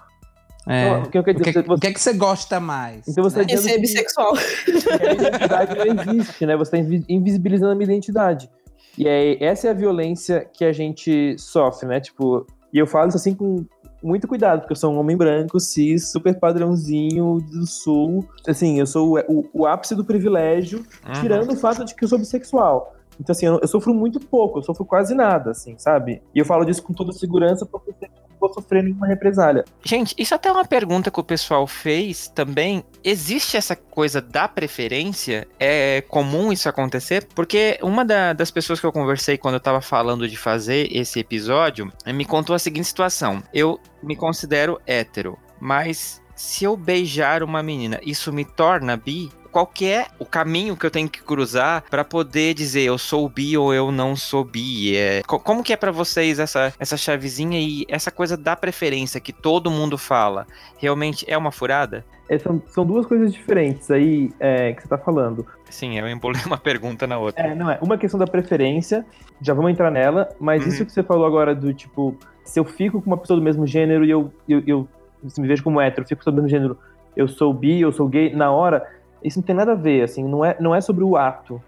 É. 0.69 0.89
Então, 0.89 1.03
o 1.03 1.11
que 1.11 1.19
eu 1.19 1.23
quero 1.23 1.39
O 1.39 1.43
que, 1.43 1.51
dizer, 1.53 1.71
o 1.71 1.79
que 1.79 1.87
é 1.87 1.93
que 1.93 2.01
você 2.01 2.13
gosta 2.13 2.59
mais? 2.59 3.07
Então 3.07 3.23
você 3.23 3.39
né? 3.39 3.45
tá 3.45 3.53
Esse 3.55 3.69
é 3.71 3.73
dizendo 3.73 3.75
que- 3.75 3.81
bissexual. 3.83 4.33
a 4.35 5.13
identidade 5.13 5.75
não 5.95 6.13
existe, 6.15 6.47
né? 6.47 6.57
Você 6.57 6.71
tá 6.73 6.79
invi- 6.79 7.05
invisibilizando 7.09 7.71
a 7.73 7.75
minha 7.77 7.85
identidade. 7.85 8.51
E 8.99 9.07
é, 9.07 9.45
essa 9.45 9.69
é 9.69 9.71
a 9.71 9.75
violência 9.75 10.45
que 10.53 10.65
a 10.65 10.73
gente 10.73 11.37
sofre, 11.39 11.87
né? 11.87 12.01
Tipo, 12.01 12.45
e 12.73 12.79
eu 12.79 12.87
falo 12.87 13.09
isso 13.09 13.17
assim 13.17 13.35
com 13.35 13.65
muito 14.07 14.29
cuidado, 14.29 14.61
porque 14.61 14.73
eu 14.73 14.77
sou 14.77 14.93
um 14.93 14.99
homem 14.99 15.17
branco, 15.17 15.59
cis, 15.61 16.11
super 16.11 16.39
padrãozinho 16.39 17.39
do 17.41 17.67
sul. 17.67 18.27
Assim, 18.47 18.79
eu 18.79 18.87
sou 18.87 19.17
o, 19.17 19.21
o- 19.41 19.49
o 19.53 19.67
ápice 19.67 19.95
do 19.95 20.05
privilégio, 20.05 20.79
Uhum. 21.07 21.13
tirando 21.21 21.53
o 21.53 21.57
fato 21.57 21.85
de 21.85 21.95
que 21.95 22.05
eu 22.05 22.09
sou 22.09 22.19
bissexual. 22.19 22.96
Então, 23.21 23.33
assim, 23.33 23.47
eu, 23.47 23.59
eu 23.61 23.69
sofro 23.69 23.95
muito 23.95 24.21
pouco, 24.21 24.59
eu 24.59 24.63
sofro 24.63 24.85
quase 24.85 25.15
nada, 25.15 25.51
assim, 25.51 25.77
sabe? 25.79 26.23
E 26.35 26.39
eu 26.39 26.45
falo 26.45 26.65
disso 26.65 26.83
com 26.83 26.93
toda 26.93 27.13
segurança, 27.13 27.65
porque 27.65 27.91
eu 27.91 28.09
não 28.31 28.37
vou 28.39 28.53
sofrer 28.53 28.83
nenhuma 28.83 29.07
represália. 29.07 29.65
Gente, 29.83 30.15
isso 30.19 30.35
até 30.35 30.49
é 30.49 30.53
uma 30.53 30.65
pergunta 30.65 31.11
que 31.11 31.19
o 31.19 31.25
pessoal 31.25 31.67
fez 31.67 32.29
também. 32.29 32.85
Existe 33.03 33.57
essa 33.57 33.75
coisa 33.75 34.21
da 34.21 34.47
preferência? 34.47 35.49
É 35.59 36.03
comum 36.03 36.53
isso 36.53 36.69
acontecer? 36.69 37.27
Porque 37.35 37.79
uma 37.83 38.05
da- 38.05 38.33
das 38.35 38.51
pessoas 38.51 38.79
que 38.79 38.87
eu 38.87 38.93
conversei 38.93 39.39
quando 39.39 39.55
eu 39.55 39.61
tava 39.61 39.81
falando 39.81 40.29
de 40.29 40.37
fazer 40.37 40.89
esse 40.95 41.19
episódio 41.19 41.91
eh, 42.05 42.13
me 42.13 42.25
contou 42.27 42.55
a 42.55 42.59
seguinte 42.59 42.87
situação: 42.87 43.43
eu 43.55 43.81
me 44.03 44.15
considero 44.15 44.79
hétero, 44.87 45.39
mas 45.59 46.23
se 46.35 46.65
eu 46.65 46.77
beijar 46.77 47.43
uma 47.43 47.63
menina, 47.63 47.99
isso 48.05 48.31
me 48.33 48.45
torna 48.45 48.95
bi? 48.97 49.31
Qual 49.57 49.67
que 49.67 49.87
é 49.87 50.05
o 50.19 50.27
caminho 50.27 50.77
que 50.77 50.85
eu 50.85 50.91
tenho 50.91 51.09
que 51.09 51.23
cruzar 51.23 51.83
pra 51.89 52.05
poder 52.05 52.53
dizer 52.53 52.83
eu 52.83 52.99
sou 52.99 53.27
bi 53.27 53.57
ou 53.57 53.73
eu 53.73 53.91
não 53.91 54.15
sou 54.15 54.45
bi? 54.45 54.95
É, 54.95 55.23
co- 55.27 55.41
como 55.41 55.63
que 55.65 55.73
é 55.73 55.77
pra 55.79 55.91
vocês 55.91 56.39
essa, 56.39 56.75
essa 56.79 56.95
chavezinha 56.95 57.59
e 57.59 57.87
essa 57.89 58.11
coisa 58.11 58.37
da 58.37 58.55
preferência 58.55 59.19
que 59.19 59.33
todo 59.33 59.71
mundo 59.71 59.97
fala? 59.97 60.47
Realmente 60.77 61.25
é 61.27 61.39
uma 61.39 61.51
furada? 61.51 62.05
É, 62.29 62.39
são, 62.39 62.63
são 62.67 62.85
duas 62.85 63.07
coisas 63.07 63.33
diferentes 63.33 63.91
aí 63.91 64.31
é, 64.39 64.75
que 64.75 64.83
você 64.83 64.89
tá 64.89 64.99
falando. 64.99 65.47
Sim, 65.71 65.99
eu 65.99 66.07
embolei 66.07 66.43
uma 66.45 66.59
pergunta 66.59 67.07
na 67.07 67.17
outra. 67.17 67.43
É, 67.43 67.55
não 67.55 67.71
é. 67.71 67.79
Uma 67.81 67.97
questão 67.97 68.21
da 68.21 68.27
preferência, 68.27 69.07
já 69.41 69.55
vamos 69.55 69.71
entrar 69.71 69.91
nela, 69.91 70.29
mas 70.39 70.65
Uhum. 70.65 70.69
isso 70.69 70.85
que 70.85 70.93
você 70.93 71.03
falou 71.03 71.25
agora 71.25 71.55
do 71.55 71.73
tipo, 71.73 72.15
se 72.45 72.61
eu 72.61 72.65
fico 72.67 73.01
com 73.01 73.07
uma 73.09 73.17
pessoa 73.17 73.39
do 73.41 73.43
mesmo 73.43 73.67
gênero 73.67 74.05
e 74.05 74.11
eu, 74.11 74.31
eu, 74.47 74.63
eu 74.67 74.89
se 75.27 75.41
me 75.41 75.49
vejo 75.49 75.63
como 75.65 75.81
hétero, 75.81 76.03
eu 76.03 76.09
fico 76.09 76.19
com 76.19 76.25
pessoa 76.27 76.37
do 76.37 76.43
mesmo 76.43 76.51
gênero, 76.51 76.79
eu 77.17 77.27
sou 77.27 77.55
bi, 77.55 77.81
eu 77.81 77.91
sou 77.91 78.07
gay, 78.07 78.35
na 78.37 78.51
hora, 78.53 78.87
isso 79.23 79.39
não 79.39 79.45
tem 79.45 79.55
nada 79.55 79.73
a 79.73 79.75
ver, 79.75 80.03
assim, 80.03 80.25
não 80.25 80.45
é, 80.45 80.57
não 80.61 80.75
é 80.75 80.81
sobre 80.81 81.05
o 81.05 81.17
ato, 81.17 81.61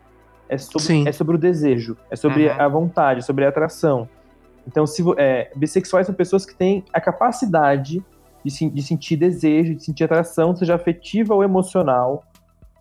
é 0.48 0.56
sobre, 0.58 0.82
Sim. 0.82 1.08
é 1.08 1.12
sobre 1.12 1.36
o 1.36 1.38
desejo, 1.38 1.96
é 2.10 2.16
sobre 2.16 2.46
Uhum. 2.48 2.60
a 2.60 2.68
vontade, 2.68 3.24
sobre 3.24 3.44
a 3.44 3.48
atração. 3.48 4.08
Então, 4.66 4.86
se, 4.86 5.02
é, 5.16 5.50
bissexuais 5.56 6.06
são 6.06 6.14
pessoas 6.14 6.44
que 6.44 6.54
têm 6.54 6.84
a 6.92 7.00
capacidade 7.00 8.02
de, 8.44 8.70
de 8.70 8.82
sentir 8.82 9.16
desejo, 9.16 9.74
de 9.74 9.82
sentir 9.84 10.04
atração, 10.04 10.54
seja 10.54 10.74
afetiva 10.74 11.34
ou 11.34 11.42
emocional, 11.42 12.22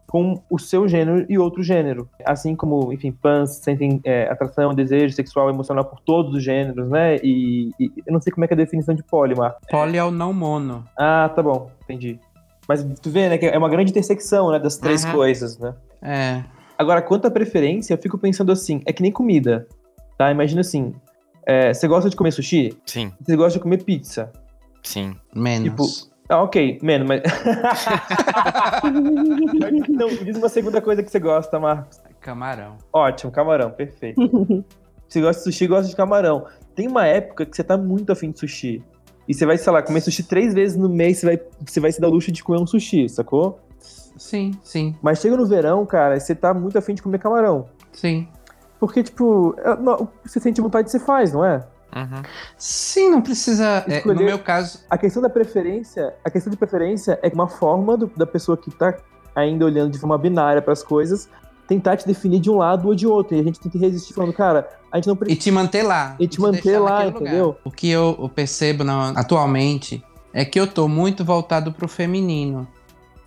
com 0.06 0.42
o 0.50 0.58
seu 0.58 0.88
gênero 0.88 1.26
e 1.28 1.38
outro 1.38 1.62
gênero. 1.62 2.08
Assim 2.26 2.56
como, 2.56 2.94
enfim, 2.94 3.12
pans 3.12 3.58
sentem 3.58 4.00
é, 4.06 4.30
atração, 4.30 4.74
desejo 4.74 5.14
sexual, 5.14 5.50
emocional 5.50 5.84
por 5.84 6.00
todos 6.00 6.34
os 6.34 6.42
gêneros, 6.42 6.88
né? 6.90 7.18
E, 7.18 7.72
e 7.78 7.92
eu 8.06 8.14
não 8.14 8.22
sei 8.22 8.32
como 8.32 8.46
é 8.46 8.48
que 8.48 8.54
é 8.54 8.56
a 8.56 8.58
definição 8.58 8.96
de 8.96 9.04
poli, 9.04 9.36
Marco. 9.36 9.60
Poli 9.70 9.98
é 9.98 10.04
o 10.04 10.10
não 10.12 10.32
mono. 10.32 10.86
Ah, 10.98 11.30
tá 11.36 11.44
bom, 11.44 11.70
entendi. 11.84 12.18
Mas 12.68 12.84
tu 13.02 13.10
vê, 13.10 13.30
né, 13.30 13.38
que 13.38 13.46
é 13.46 13.58
uma 13.58 13.70
grande 13.70 13.92
intersecção, 13.92 14.52
né, 14.52 14.60
das 14.60 14.78
três 14.78 15.04
Uhum. 15.06 15.12
coisas, 15.14 15.58
né? 15.58 15.74
É. 16.02 16.44
Agora, 16.78 17.02
quanto 17.02 17.26
à 17.28 17.32
preferência, 17.32 17.94
eu 17.94 17.98
fico 17.98 18.18
pensando 18.18 18.52
assim, 18.52 18.82
é 18.86 18.94
que 18.94 19.02
nem 19.02 19.12
comida, 19.12 19.68
tá? 20.18 20.30
Imagina 20.32 20.62
assim, 20.62 20.94
é, 21.46 21.74
você 21.74 21.88
gosta 21.88 22.10
de 22.10 22.16
comer 22.16 22.32
sushi? 22.32 22.78
Sim, 22.86 23.12
Você 23.26 23.36
gosta 23.36 23.58
de 23.58 23.64
comer 23.64 23.84
pizza? 23.84 24.32
sim. 24.84 25.16
Menos. 25.34 26.12
Ah, 26.30 26.44
ok, 26.44 26.78
menos, 26.84 27.08
mas... 27.08 27.22
Não, 29.90 30.08
diz 30.10 30.38
uma 30.38 30.50
segunda 30.50 30.82
coisa 30.82 31.02
que 31.04 31.10
você 31.10 31.20
gosta, 31.20 31.60
Marcos. 31.60 32.00
Camarão. 32.20 32.78
Ótimo, 32.92 33.32
camarão, 33.32 33.72
perfeito. 33.72 34.20
Você 35.08 35.22
gosta 35.22 35.40
de 35.40 35.44
sushi, 35.46 35.68
gosta 35.68 35.90
de 35.90 35.96
camarão. 35.96 36.46
Tem 36.76 36.86
uma 36.86 37.08
época 37.08 37.46
que 37.46 37.56
você 37.56 37.64
tá 37.64 37.78
muito 37.78 38.12
afim 38.12 38.30
de 38.30 38.40
sushi. 38.40 38.84
E 39.28 39.34
você 39.34 39.46
vai, 39.46 39.58
sei 39.58 39.72
lá, 39.74 39.82
comer 39.82 40.02
sushi 40.02 40.24
três 40.24 40.54
vezes 40.54 40.78
no 40.78 40.88
mês, 40.90 41.18
você 41.20 41.26
vai, 41.26 41.42
você 41.66 41.80
vai 41.80 41.92
se 41.92 42.00
dar 42.00 42.08
o 42.08 42.12
luxo 42.12 42.32
de 42.32 42.44
comer 42.44 42.60
um 42.62 42.68
sushi, 42.68 43.10
sacou? 43.10 43.60
Sim, 44.18 44.52
sim, 44.64 44.96
Mas 45.02 45.20
chega 45.20 45.38
no 45.38 45.46
verão, 45.46 45.86
cara, 45.86 46.20
você 46.20 46.34
tá 46.34 46.54
muito 46.54 46.78
afim 46.78 46.94
de 46.96 47.02
comer 47.04 47.20
camarão. 47.20 47.68
sim. 47.94 48.28
Porque, 48.80 49.02
tipo, 49.02 49.56
é- 49.58 49.76
você 50.24 50.40
sente 50.40 50.62
vontade, 50.62 50.92
você 50.92 51.00
faz, 51.00 51.34
não 51.34 51.44
é? 51.44 51.66
Uhum. 51.96 52.22
Sim, 52.58 53.10
não 53.10 53.22
precisa. 53.24 53.84
é, 53.88 54.06
no 54.06 54.14
meu 54.16 54.38
caso, 54.38 54.82
A 54.90 54.98
questão 55.00 55.22
da 55.22 55.30
preferência, 55.30 56.14
a 56.24 56.30
questão 56.30 56.52
de 56.52 56.58
preferência 56.58 57.18
é 57.24 57.28
uma 57.34 57.48
forma 57.48 57.98
do- 57.98 58.12
da 58.16 58.26
pessoa 58.28 58.56
que 58.56 58.70
tá 58.70 58.96
ainda 59.36 59.66
olhando 59.66 59.92
de 59.92 59.98
forma 59.98 60.16
binária 60.18 60.62
pras 60.62 60.84
coisas 60.84 61.28
tentar 61.68 61.98
te 61.98 62.08
definir 62.08 62.40
de 62.40 62.50
um 62.50 62.58
lado 62.58 62.88
ou 62.88 62.96
de 62.96 63.06
outro. 63.06 63.36
E 63.36 63.40
a 63.40 63.44
gente 63.44 63.60
tem 63.60 63.72
que 63.72 63.78
resistir 63.78 64.14
falando, 64.14 64.34
cara, 64.34 64.68
a 64.92 64.98
gente 64.98 65.08
não 65.08 65.16
e 65.16 65.18
precisa. 65.18 65.42
te 65.42 65.52
manter 65.52 65.84
lá. 65.84 66.16
E 66.20 66.28
te 66.28 66.40
manter 66.40 66.62
deixar 66.64 66.80
lá, 66.80 67.04
lugar. 67.04 67.22
entendeu? 67.22 67.58
O 67.64 67.72
que 67.72 67.90
eu, 67.90 68.32
percebo 68.34 68.84
na- 68.84 69.10
atualmente 69.10 70.04
é 70.34 70.46
que 70.46 70.60
eu 70.60 70.66
tô 70.68 70.88
muito 70.88 71.26
voltado 71.26 71.72
pro 71.72 71.88
feminino. 71.88 72.68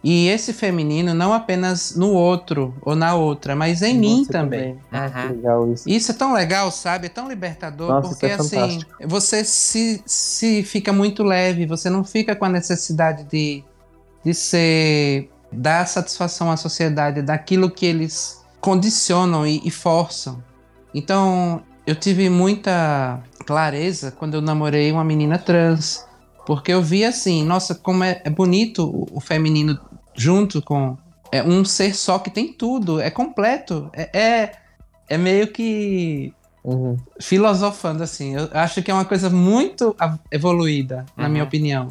E 0.03 0.29
esse 0.29 0.55
feminino 0.55 1.13
não 1.13 1.31
apenas 1.35 1.95
no 1.95 2.13
outro 2.15 2.75
ou 2.81 2.97
na 2.97 3.15
outra, 3.15 3.55
mas 3.55 3.83
em 3.83 3.99
mim 3.99 4.25
Você 4.25 4.33
também. 4.33 4.79
Que 4.91 4.97
Uhum. 4.97 5.29
legal 5.37 5.73
isso. 5.75 5.91
Isso 5.91 6.11
é 6.11 6.15
tão 6.15 6.33
legal, 6.33 6.71
sabe? 6.71 7.05
É 7.07 7.11
tão 7.11 7.29
libertador, 7.29 7.89
Nossa, 7.91 8.09
porque 8.09 8.25
é 8.25 8.33
assim, 8.33 8.57
fantástico. 8.57 8.91
você 9.07 9.45
se, 9.45 10.03
se 10.07 10.63
fica 10.63 10.91
muito 10.91 11.23
leve, 11.23 11.67
você 11.67 11.91
não 11.91 12.03
fica 12.03 12.35
com 12.35 12.47
a 12.47 12.49
necessidade 12.49 13.25
de, 13.25 13.63
de 14.25 14.33
ser. 14.33 15.31
Dar 15.53 15.87
satisfação 15.87 16.51
à 16.51 16.57
sociedade 16.57 17.23
daquilo 17.23 17.71
que 17.71 17.87
eles 17.87 18.41
condicionam 18.61 19.47
e, 19.47 19.61
e 19.65 19.71
forçam. 19.71 20.43
Então, 20.95 21.63
eu 21.87 21.95
tive 21.95 22.29
muita 22.29 23.21
clareza 23.47 24.11
quando 24.13 24.35
eu 24.35 24.41
namorei 24.41 24.93
uma 24.93 25.05
menina 25.05 25.39
trans. 25.39 26.07
Porque 26.47 26.73
eu 26.73 26.83
vi 26.83 27.05
assim, 27.05 27.45
nossa, 27.45 27.75
como 27.75 28.03
é, 28.03 28.21
é 28.25 28.31
bonito 28.31 28.85
o, 28.85 29.19
o 29.19 29.21
feminino 29.21 29.79
junto 30.15 30.61
com. 30.63 30.97
É 31.33 31.43
um 31.43 31.65
ser 31.65 31.95
só 31.95 32.19
que 32.19 32.29
tem 32.31 32.53
tudo, 32.53 33.01
é 33.01 33.09
completo. 33.11 33.89
É, 33.93 34.19
é, 34.19 34.53
é 35.09 35.19
meio 35.19 35.47
que 35.49 36.33
Uhum. 36.63 36.97
filosofando 37.19 38.03
assim. 38.03 38.35
Eu 38.35 38.49
acho 38.53 38.83
que 38.83 38.91
é 38.91 38.95
uma 38.95 39.05
coisa 39.05 39.31
muito 39.31 39.97
evoluída, 40.31 41.07
na 41.17 41.25
Uhum. 41.25 41.31
minha 41.31 41.45
opinião. 41.45 41.89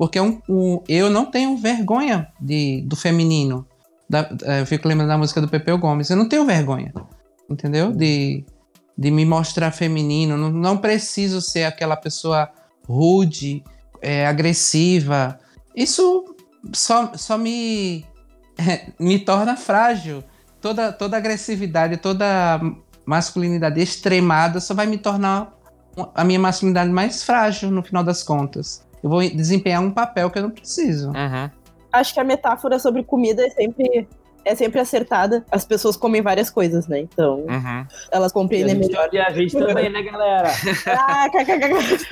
Porque 0.00 0.18
é 0.18 0.22
um, 0.22 0.40
um- 0.48 0.82
eu 0.88 1.10
não 1.10 1.26
tenho 1.26 1.58
vergonha 1.58 2.26
de, 2.40 2.80
do 2.86 2.96
feminino. 2.96 3.66
Da- 4.08 4.30
eh, 4.44 4.62
eu 4.62 4.64
fico 4.66 4.88
lembrando 4.88 5.10
da 5.10 5.18
música 5.18 5.42
do 5.42 5.46
Pepeu 5.48 5.76
Gomes. 5.76 6.08
Eu 6.08 6.16
não 6.16 6.26
tenho 6.26 6.46
vergonha, 6.46 6.90
entendeu? 7.50 7.92
De, 7.92 8.42
de 8.96 9.10
me 9.10 9.26
mostrar 9.26 9.70
feminino. 9.72 10.38
Não, 10.38 10.50
não 10.50 10.78
preciso 10.78 11.42
ser 11.42 11.64
aquela 11.64 11.96
pessoa 11.96 12.48
rude, 12.88 13.62
eh, 14.00 14.26
agressiva. 14.26 15.38
Isso 15.76 16.34
só, 16.72 17.12
só 17.14 17.36
me, 17.36 18.06
me 18.98 19.18
torna 19.18 19.54
frágil. 19.54 20.24
Toda, 20.62 20.94
toda 20.94 21.18
agressividade, 21.18 21.98
toda 21.98 22.58
masculinidade 23.04 23.78
extremada 23.82 24.60
só 24.60 24.72
vai 24.72 24.86
me 24.86 24.96
tornar 24.96 25.52
a 26.14 26.24
minha 26.24 26.38
masculinidade 26.40 26.90
mais 26.90 27.22
frágil 27.22 27.70
no 27.70 27.82
final 27.82 28.02
das 28.02 28.22
contas. 28.22 28.88
Eu 29.02 29.08
vou 29.10 29.20
desempenhar 29.20 29.82
um 29.82 29.90
papel 29.90 30.30
que 30.30 30.38
eu 30.38 30.42
não 30.42 30.50
preciso. 30.50 31.08
Uhum. 31.08 31.50
Acho 31.92 32.14
que 32.14 32.20
a 32.20 32.24
metáfora 32.24 32.78
sobre 32.78 33.02
comida 33.02 33.44
é 33.44 33.50
sempre, 33.50 34.06
é 34.44 34.54
sempre 34.54 34.78
acertada. 34.80 35.44
As 35.50 35.64
pessoas 35.64 35.96
comem 35.96 36.22
várias 36.22 36.48
coisas, 36.50 36.86
né? 36.86 37.00
Então, 37.00 37.40
Uhum. 37.48 37.86
elas 38.12 38.30
E 38.30 38.34
compreendem 38.34 38.76
gente, 38.76 38.88
melhor. 38.88 39.08
e 39.12 39.18
a 39.18 39.30
gente 39.30 39.56
também, 39.58 39.90
né, 39.90 40.02
galera? 40.02 40.50
Ah, 40.86 41.28
kkk. 41.32 42.04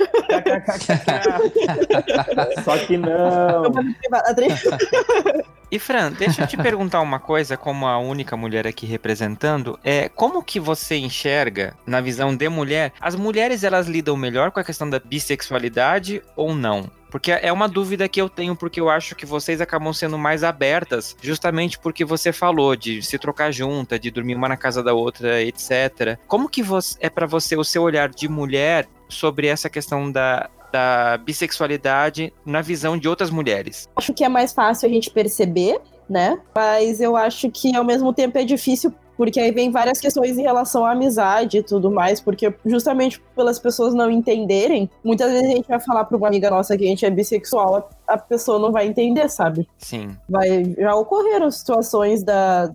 Só 2.63 2.77
que 2.79 2.97
não. 2.97 3.63
E 5.71 5.77
Fran, 5.77 6.11
deixa 6.11 6.41
eu 6.43 6.47
te 6.47 6.57
perguntar 6.61 7.01
uma 7.01 7.19
coisa, 7.19 7.55
como 7.55 7.85
a 7.85 7.97
única 7.97 8.35
mulher 8.35 8.65
aqui 8.65 8.85
representando, 8.85 9.79
é 9.83 10.09
como 10.09 10.43
que 10.43 10.59
você 10.59 10.97
enxerga, 10.97 11.75
na 11.85 12.01
visão 12.01 12.35
de 12.35 12.49
mulher, 12.49 12.93
as 12.99 13.15
mulheres 13.15 13.63
elas 13.63 13.87
lidam 13.87 14.17
melhor 14.17 14.51
com 14.51 14.59
a 14.59 14.63
questão 14.63 14.89
da 14.89 14.99
bissexualidade 14.99 16.23
ou 16.35 16.55
não? 16.55 16.89
Porque 17.09 17.31
é 17.31 17.51
uma 17.51 17.67
dúvida 17.67 18.07
que 18.07 18.21
eu 18.21 18.29
tenho, 18.29 18.55
porque 18.55 18.79
eu 18.79 18.89
acho 18.89 19.15
que 19.15 19.25
vocês 19.25 19.61
acabam 19.61 19.91
sendo 19.91 20.17
mais 20.17 20.43
abertas, 20.43 21.15
justamente 21.21 21.79
porque 21.79 22.05
você 22.05 22.31
falou 22.31 22.75
de 22.75 23.01
se 23.01 23.17
trocar 23.17 23.51
junta, 23.51 23.97
de 23.99 24.11
dormir 24.11 24.35
uma 24.35 24.49
na 24.49 24.57
casa 24.57 24.83
da 24.83 24.93
outra, 24.93 25.41
etc. 25.41 26.19
Como 26.27 26.47
que 26.47 26.61
você, 26.61 26.97
é 26.99 27.09
pra 27.09 27.25
você 27.25 27.55
o 27.55 27.63
seu 27.63 27.81
olhar 27.81 28.09
de 28.09 28.27
mulher 28.27 28.87
sobre 29.07 29.47
essa 29.47 29.69
questão 29.69 30.11
da, 30.11 30.49
da 30.71 31.17
bissexualidade 31.17 32.33
na 32.45 32.61
visão 32.61 32.97
de 32.97 33.07
outras 33.07 33.29
mulheres? 33.29 33.87
Acho 33.95 34.13
que 34.13 34.23
é 34.23 34.29
mais 34.29 34.53
fácil 34.53 34.87
a 34.87 34.91
gente 34.91 35.09
perceber, 35.09 35.79
né? 36.09 36.39
Mas 36.55 36.99
eu 36.99 37.15
acho 37.15 37.49
que 37.51 37.75
ao 37.75 37.83
mesmo 37.83 38.13
tempo 38.13 38.37
é 38.37 38.43
difícil, 38.43 38.93
porque 39.17 39.39
aí 39.39 39.51
vem 39.51 39.69
várias 39.71 39.99
questões 39.99 40.37
em 40.37 40.41
relação 40.41 40.85
à 40.85 40.91
amizade 40.91 41.57
e 41.57 41.63
tudo 41.63 41.91
mais, 41.91 42.21
porque 42.21 42.53
justamente 42.65 43.21
pelas 43.35 43.59
pessoas 43.59 43.93
não 43.93 44.09
entenderem, 44.09 44.89
muitas 45.03 45.31
vezes 45.31 45.51
a 45.51 45.55
gente 45.55 45.67
vai 45.67 45.79
falar 45.79 46.05
pra 46.05 46.17
uma 46.17 46.27
amiga 46.27 46.49
nossa 46.49 46.77
que 46.77 46.85
a 46.85 46.87
gente 46.87 47.05
é 47.05 47.09
bissexual, 47.09 47.89
a 48.07 48.13
a 48.13 48.17
pessoa 48.17 48.57
não 48.57 48.71
vai 48.71 48.87
entender, 48.87 49.29
sabe? 49.29 49.67
Sim. 49.77 50.17
vai 50.27 50.73
já 50.77 50.95
ocorreram 50.95 51.51
situações 51.51 52.23
da, 52.23 52.71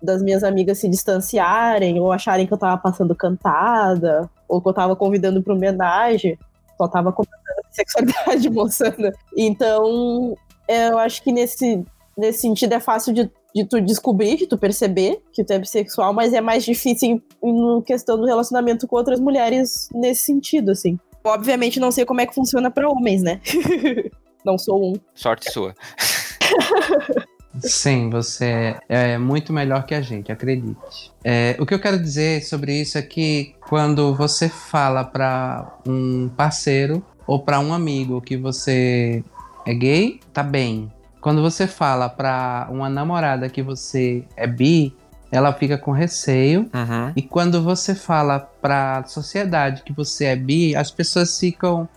das 0.00 0.22
minhas 0.22 0.44
amigas 0.44 0.78
se 0.78 0.88
distanciarem 0.88 1.98
ou 1.98 2.12
acharem 2.12 2.46
que 2.46 2.52
eu 2.52 2.58
tava 2.58 2.78
passando 2.78 3.14
cantada 3.14 4.30
ou 4.48 4.60
que 4.60 4.68
eu 4.68 4.72
tava 4.72 4.94
convidando 4.94 5.42
para 5.42 5.54
homenagem 5.54 6.38
só 6.76 6.88
tava 6.88 7.12
comentando 7.12 7.64
a 7.64 7.72
sexualidade 7.72 8.48
moçana 8.50 9.12
então 9.36 10.36
eu 10.68 10.98
acho 10.98 11.22
que 11.22 11.32
nesse 11.32 11.84
nesse 12.16 12.40
sentido 12.40 12.72
é 12.72 12.80
fácil 12.80 13.12
de, 13.12 13.30
de 13.54 13.64
tu 13.64 13.80
descobrir 13.80 14.36
de 14.36 14.46
tu 14.46 14.56
perceber 14.58 15.22
que 15.32 15.44
tu 15.44 15.52
é 15.52 15.58
bissexual 15.58 16.12
mas 16.12 16.32
é 16.32 16.40
mais 16.40 16.64
difícil 16.64 17.22
em, 17.42 17.82
questão 17.82 18.18
do 18.18 18.26
relacionamento 18.26 18.86
com 18.86 18.96
outras 18.96 19.20
mulheres 19.20 19.88
nesse 19.94 20.22
sentido 20.22 20.70
assim. 20.72 20.98
Obviamente 21.24 21.80
não 21.80 21.90
sei 21.90 22.04
como 22.04 22.20
é 22.20 22.26
que 22.26 22.34
funciona 22.34 22.70
para 22.70 22.88
homens 22.88 23.22
né? 23.22 23.40
Não 24.46 24.56
sou 24.56 24.92
um. 24.92 24.94
Sorte 25.12 25.50
sua. 25.50 25.74
Sim, 27.60 28.10
você 28.10 28.76
é 28.88 29.18
muito 29.18 29.52
melhor 29.52 29.84
que 29.84 29.94
a 29.94 30.00
gente, 30.00 30.30
acredite. 30.32 31.12
É, 31.24 31.56
o 31.58 31.66
que 31.66 31.74
eu 31.74 31.78
quero 31.78 31.98
dizer 31.98 32.42
sobre 32.42 32.80
isso 32.80 32.98
é 32.98 33.02
que 33.02 33.54
quando 33.68 34.14
você 34.14 34.48
fala 34.48 35.04
para 35.04 35.78
um 35.86 36.28
parceiro 36.36 37.04
ou 37.26 37.40
para 37.40 37.58
um 37.60 37.72
amigo 37.72 38.20
que 38.20 38.36
você 38.36 39.24
é 39.66 39.74
gay, 39.74 40.20
tá 40.32 40.42
bem. 40.42 40.92
Quando 41.20 41.42
você 41.42 41.66
fala 41.66 42.08
para 42.08 42.68
uma 42.70 42.88
namorada 42.88 43.48
que 43.48 43.62
você 43.62 44.24
é 44.36 44.46
bi, 44.46 44.94
ela 45.30 45.52
fica 45.52 45.76
com 45.76 45.90
receio. 45.90 46.70
Uhum. 46.72 47.12
E 47.16 47.22
quando 47.22 47.62
você 47.62 47.94
fala 47.94 48.38
para 48.38 48.98
a 48.98 49.04
sociedade 49.04 49.82
que 49.82 49.92
você 49.92 50.26
é 50.26 50.36
bi, 50.36 50.76
as 50.76 50.90
pessoas 50.90 51.38
ficam 51.38 51.88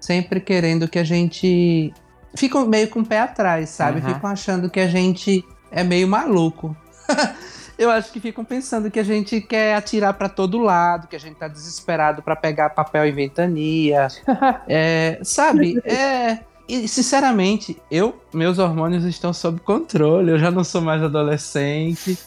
sempre 0.00 0.40
querendo 0.40 0.88
que 0.88 0.98
a 0.98 1.04
gente 1.04 1.94
ficam 2.34 2.66
meio 2.66 2.88
com 2.88 3.00
o 3.00 3.06
pé 3.06 3.20
atrás, 3.20 3.70
sabe? 3.70 4.00
Uhum. 4.00 4.14
Ficam 4.14 4.30
achando 4.30 4.70
que 4.70 4.80
a 4.80 4.86
gente 4.86 5.44
é 5.70 5.82
meio 5.82 6.08
maluco. 6.08 6.76
eu 7.78 7.90
acho 7.90 8.12
que 8.12 8.20
ficam 8.20 8.44
pensando 8.44 8.90
que 8.90 9.00
a 9.00 9.04
gente 9.04 9.40
quer 9.40 9.74
atirar 9.74 10.14
para 10.14 10.28
todo 10.28 10.58
lado, 10.58 11.08
que 11.08 11.16
a 11.16 11.20
gente 11.20 11.36
tá 11.36 11.48
desesperado 11.48 12.22
para 12.22 12.36
pegar 12.36 12.70
papel 12.70 13.06
e 13.06 13.12
ventania. 13.12 14.08
é, 14.68 15.18
sabe? 15.22 15.80
É. 15.84 16.38
E, 16.68 16.86
sinceramente, 16.86 17.76
eu, 17.90 18.20
meus 18.32 18.58
hormônios 18.58 19.04
estão 19.04 19.32
sob 19.32 19.60
controle, 19.60 20.30
eu 20.30 20.38
já 20.38 20.50
não 20.50 20.64
sou 20.64 20.80
mais 20.80 21.02
adolescente. 21.02 22.18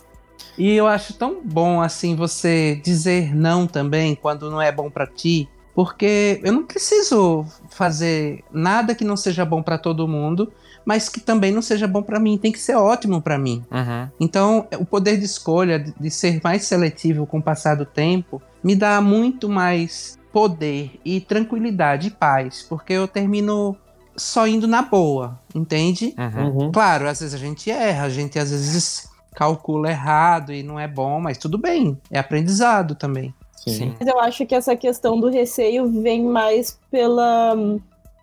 E 0.58 0.72
eu 0.74 0.88
acho 0.88 1.14
tão 1.14 1.42
bom 1.44 1.82
assim 1.82 2.16
você 2.16 2.80
dizer 2.84 3.36
não 3.36 3.68
também 3.68 4.16
quando 4.16 4.50
não 4.50 4.62
é 4.62 4.72
bom 4.72 4.90
para 4.90 5.06
ti, 5.06 5.50
porque 5.76 6.40
eu 6.42 6.54
não 6.54 6.64
preciso 6.64 7.46
fazer 7.70 8.44
nada 8.52 8.96
que 8.96 9.04
não 9.04 9.18
seja 9.18 9.44
bom 9.44 9.62
para 9.62 9.78
todo 9.78 10.08
mundo, 10.08 10.52
mas 10.86 11.10
que 11.10 11.20
também 11.20 11.52
não 11.52 11.62
seja 11.62 11.86
bom 11.86 12.02
para 12.02 12.20
mim, 12.20 12.38
tem 12.38 12.52
que 12.52 12.60
ser 12.60 12.76
ótimo 12.76 13.22
para 13.22 13.38
mim. 13.38 13.62
Uhum. 13.70 14.10
Então, 14.20 14.68
o 14.80 14.86
poder 14.86 15.18
de 15.18 15.26
escolha, 15.26 15.78
de, 15.78 15.94
de 16.00 16.10
ser 16.10 16.40
mais 16.42 16.64
seletivo 16.64 17.26
com 17.26 17.40
o 17.40 17.44
passar 17.44 17.76
do 17.76 17.86
tempo, 17.86 18.42
me 18.64 18.76
dá 18.76 19.02
muito 19.02 19.50
mais 19.50 20.18
poder 20.32 20.92
e 21.04 21.20
tranquilidade 21.20 22.08
e 22.08 22.12
paz, 22.12 22.66
porque 22.68 22.94
eu 22.94 23.08
termino 23.08 23.76
só 24.16 24.48
indo 24.48 24.68
na 24.68 24.82
boa, 24.82 25.40
entende? 25.54 26.16
Uhum. 26.18 26.48
Uhum. 26.48 26.72
Claro, 26.72 27.10
às 27.10 27.20
vezes 27.20 27.34
a 27.36 27.38
gente 27.38 27.70
erra, 27.70 28.06
a 28.06 28.10
gente 28.10 28.40
às 28.40 28.50
vezes 28.52 29.10
calcula 29.36 29.90
errado 29.90 30.54
e 30.54 30.64
não 30.64 30.80
é 30.80 30.88
bom, 30.88 31.20
mas 31.20 31.38
tudo 31.38 31.58
bem, 31.58 32.00
é 32.10 32.18
aprendizado 32.18 32.96
também. 32.96 33.34
Sim. 33.56 33.96
Mas 34.00 34.08
eu 34.08 34.20
acho 34.20 34.46
que 34.46 34.54
essa 34.54 34.76
questão 34.76 35.20
do 35.20 35.30
receio 35.30 35.88
vem 35.88 36.24
mais 36.24 36.80
pela 36.92 37.56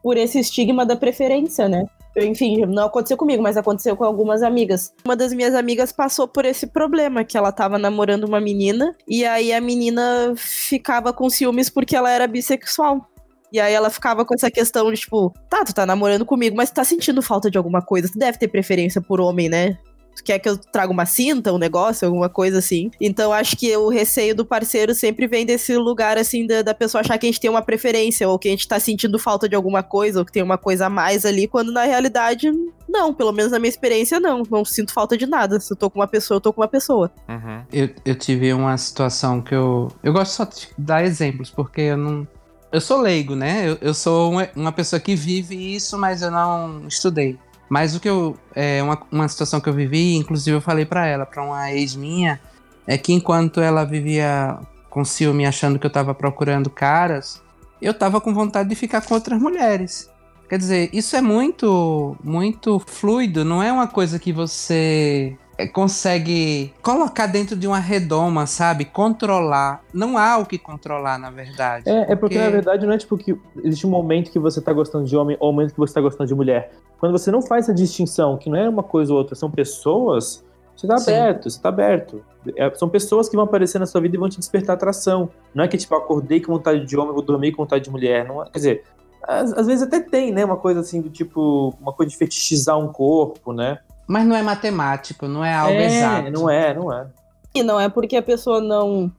por 0.02 0.16
esse 0.16 0.40
estigma 0.40 0.84
da 0.84 0.96
preferência, 0.96 1.68
né? 1.68 1.86
Enfim, 2.16 2.66
não 2.66 2.86
aconteceu 2.86 3.16
comigo, 3.16 3.42
mas 3.42 3.56
aconteceu 3.56 3.96
com 3.96 4.04
algumas 4.04 4.42
amigas. 4.42 4.92
Uma 5.04 5.16
das 5.16 5.32
minhas 5.32 5.54
amigas 5.54 5.92
passou 5.92 6.28
por 6.28 6.44
esse 6.44 6.66
problema, 6.66 7.24
que 7.24 7.38
ela 7.38 7.50
tava 7.50 7.78
namorando 7.78 8.24
uma 8.24 8.40
menina, 8.40 8.94
e 9.08 9.24
aí 9.24 9.52
a 9.52 9.60
menina 9.60 10.34
ficava 10.36 11.12
com 11.12 11.30
ciúmes 11.30 11.70
porque 11.70 11.96
ela 11.96 12.10
era 12.10 12.26
bissexual. 12.26 13.08
E 13.50 13.60
aí 13.60 13.72
ela 13.72 13.90
ficava 13.90 14.24
com 14.24 14.34
essa 14.34 14.50
questão 14.50 14.90
de, 14.90 15.00
tipo, 15.00 15.32
tá, 15.48 15.62
tu 15.64 15.74
tá 15.74 15.84
namorando 15.84 16.24
comigo, 16.24 16.56
mas 16.56 16.70
tu 16.70 16.74
tá 16.74 16.84
sentindo 16.84 17.20
falta 17.22 17.50
de 17.50 17.58
alguma 17.58 17.82
coisa. 17.82 18.08
Tu 18.10 18.18
deve 18.18 18.38
ter 18.38 18.48
preferência 18.48 19.00
por 19.00 19.20
homem, 19.20 19.48
né? 19.48 19.78
Tu 20.16 20.24
quer 20.24 20.38
que 20.38 20.48
eu 20.48 20.56
traga 20.56 20.92
uma 20.92 21.06
cinta, 21.06 21.52
um 21.52 21.58
negócio, 21.58 22.06
alguma 22.06 22.28
coisa 22.28 22.58
assim. 22.58 22.90
Então 23.00 23.32
acho 23.32 23.56
que 23.56 23.74
o 23.76 23.88
receio 23.88 24.34
do 24.34 24.44
parceiro 24.44 24.94
sempre 24.94 25.26
vem 25.26 25.46
desse 25.46 25.76
lugar, 25.76 26.18
assim, 26.18 26.46
da, 26.46 26.62
da 26.62 26.74
pessoa 26.74 27.00
achar 27.00 27.18
que 27.18 27.26
a 27.26 27.30
gente 27.30 27.40
tem 27.40 27.50
uma 27.50 27.62
preferência, 27.62 28.28
ou 28.28 28.38
que 28.38 28.48
a 28.48 28.50
gente 28.50 28.68
tá 28.68 28.78
sentindo 28.78 29.18
falta 29.18 29.48
de 29.48 29.54
alguma 29.54 29.82
coisa, 29.82 30.18
ou 30.18 30.24
que 30.24 30.32
tem 30.32 30.42
uma 30.42 30.58
coisa 30.58 30.86
a 30.86 30.90
mais 30.90 31.24
ali, 31.24 31.46
quando 31.46 31.72
na 31.72 31.84
realidade, 31.84 32.52
não. 32.88 33.14
Pelo 33.14 33.32
menos 33.32 33.52
na 33.52 33.58
minha 33.58 33.70
experiência, 33.70 34.20
não. 34.20 34.42
Não 34.50 34.64
sinto 34.64 34.92
falta 34.92 35.16
de 35.16 35.26
nada. 35.26 35.58
Se 35.58 35.72
eu 35.72 35.76
tô 35.76 35.88
com 35.90 35.98
uma 35.98 36.08
pessoa, 36.08 36.36
eu 36.36 36.40
tô 36.40 36.52
com 36.52 36.60
uma 36.60 36.68
pessoa. 36.68 37.10
Uhum. 37.28 37.62
Eu, 37.72 37.90
eu 38.04 38.14
tive 38.14 38.52
uma 38.52 38.76
situação 38.76 39.40
que 39.40 39.54
eu. 39.54 39.90
Eu 40.02 40.12
gosto 40.12 40.32
só 40.32 40.44
de 40.44 40.68
dar 40.76 41.04
exemplos, 41.04 41.50
porque 41.50 41.80
eu 41.80 41.96
não. 41.96 42.26
Eu 42.70 42.80
sou 42.80 43.00
leigo, 43.00 43.34
né? 43.34 43.68
Eu, 43.68 43.78
eu 43.80 43.94
sou 43.94 44.30
uma, 44.30 44.48
uma 44.56 44.72
pessoa 44.72 44.98
que 44.98 45.14
vive 45.14 45.74
isso, 45.74 45.98
mas 45.98 46.22
eu 46.22 46.30
não 46.30 46.86
estudei. 46.88 47.38
Mas 47.68 47.96
o 47.96 48.00
que 48.00 48.08
eu. 48.08 48.36
É 48.54 48.82
uma, 48.82 49.00
uma 49.10 49.28
situação 49.28 49.60
que 49.60 49.68
eu 49.68 49.72
vivi, 49.72 50.16
inclusive 50.16 50.56
eu 50.56 50.60
falei 50.60 50.84
pra 50.84 51.06
ela, 51.06 51.24
pra 51.24 51.42
uma 51.42 51.72
ex 51.72 51.96
minha, 51.96 52.40
é 52.86 52.98
que 52.98 53.12
enquanto 53.12 53.60
ela 53.60 53.84
vivia 53.84 54.58
com 54.90 55.04
ciúme 55.04 55.46
achando 55.46 55.78
que 55.78 55.86
eu 55.86 55.90
tava 55.90 56.14
procurando 56.14 56.68
caras, 56.68 57.42
eu 57.80 57.94
tava 57.94 58.20
com 58.20 58.34
vontade 58.34 58.68
de 58.68 58.74
ficar 58.74 59.00
com 59.00 59.14
outras 59.14 59.40
mulheres. 59.40 60.10
Quer 60.48 60.58
dizer, 60.58 60.90
isso 60.92 61.16
é 61.16 61.22
muito, 61.22 62.14
muito 62.22 62.78
fluido, 62.78 63.42
não 63.42 63.62
é 63.62 63.72
uma 63.72 63.86
coisa 63.86 64.18
que 64.18 64.34
você 64.34 65.34
consegue 65.72 66.72
colocar 66.82 67.26
dentro 67.26 67.54
de 67.54 67.66
uma 67.66 67.78
redoma, 67.78 68.46
sabe? 68.46 68.84
Controlar. 68.84 69.82
Não 69.92 70.16
há 70.16 70.38
o 70.38 70.46
que 70.46 70.58
controlar, 70.58 71.18
na 71.18 71.30
verdade. 71.30 71.88
É, 71.88 72.12
é 72.12 72.16
porque, 72.16 72.38
na 72.38 72.50
verdade 72.50 72.86
não 72.86 72.92
é 72.92 72.98
tipo 72.98 73.16
que 73.16 73.36
existe 73.62 73.86
um 73.86 73.90
momento 73.90 74.30
que 74.30 74.38
você 74.38 74.60
tá 74.60 74.72
gostando 74.72 75.04
de 75.04 75.16
homem 75.16 75.36
ou 75.38 75.50
um 75.50 75.52
momento 75.52 75.72
que 75.72 75.78
você 75.78 75.94
tá 75.94 76.00
gostando 76.00 76.26
de 76.28 76.34
mulher. 76.34 76.72
Quando 76.98 77.12
você 77.12 77.30
não 77.30 77.42
faz 77.42 77.64
essa 77.66 77.74
distinção, 77.74 78.36
que 78.36 78.48
não 78.48 78.56
é 78.56 78.68
uma 78.68 78.82
coisa 78.82 79.12
ou 79.12 79.18
outra, 79.18 79.34
são 79.34 79.50
pessoas, 79.50 80.44
você 80.76 80.86
tá 80.86 80.96
Sim. 80.98 81.12
aberto, 81.12 81.50
você 81.50 81.60
tá 81.60 81.68
aberto. 81.68 82.24
É, 82.56 82.72
são 82.74 82.88
pessoas 82.88 83.28
que 83.28 83.36
vão 83.36 83.44
aparecer 83.44 83.78
na 83.78 83.86
sua 83.86 84.00
vida 84.00 84.16
e 84.16 84.18
vão 84.18 84.28
te 84.28 84.38
despertar 84.38 84.74
atração. 84.74 85.28
Não 85.54 85.62
é 85.64 85.68
que, 85.68 85.76
tipo, 85.76 85.94
acordei 85.94 86.40
com 86.40 86.52
vontade 86.52 86.84
de 86.84 86.96
homem, 86.96 87.12
vou 87.12 87.22
dormir 87.22 87.52
com 87.52 87.62
vontade 87.62 87.84
de 87.84 87.90
mulher. 87.90 88.26
Não 88.26 88.42
é- 88.42 88.46
quer 88.46 88.58
dizer, 88.58 88.84
às, 89.22 89.52
às 89.52 89.66
vezes 89.66 89.82
até 89.82 90.00
tem, 90.00 90.32
né? 90.32 90.44
Uma 90.44 90.56
coisa 90.56 90.80
assim 90.80 91.00
do 91.00 91.10
tipo, 91.10 91.74
uma 91.80 91.92
coisa 91.92 92.10
de 92.10 92.16
fetichizar 92.16 92.78
um 92.78 92.88
corpo, 92.88 93.52
né? 93.52 93.78
Mas 94.12 94.26
não 94.26 94.36
é 94.36 94.42
matemático, 94.42 95.26
não 95.26 95.42
é 95.42 95.54
algo 95.54 95.72
é, 95.72 95.86
exato. 95.86 96.30
não 96.30 96.50
é, 96.50 96.74
não 96.74 96.92
é. 96.92 97.06
E 97.54 97.62
não 97.62 97.80
é 97.80 97.88
porque 97.88 98.14
a 98.14 98.22
pessoa 98.22 98.60
não, 98.60 99.10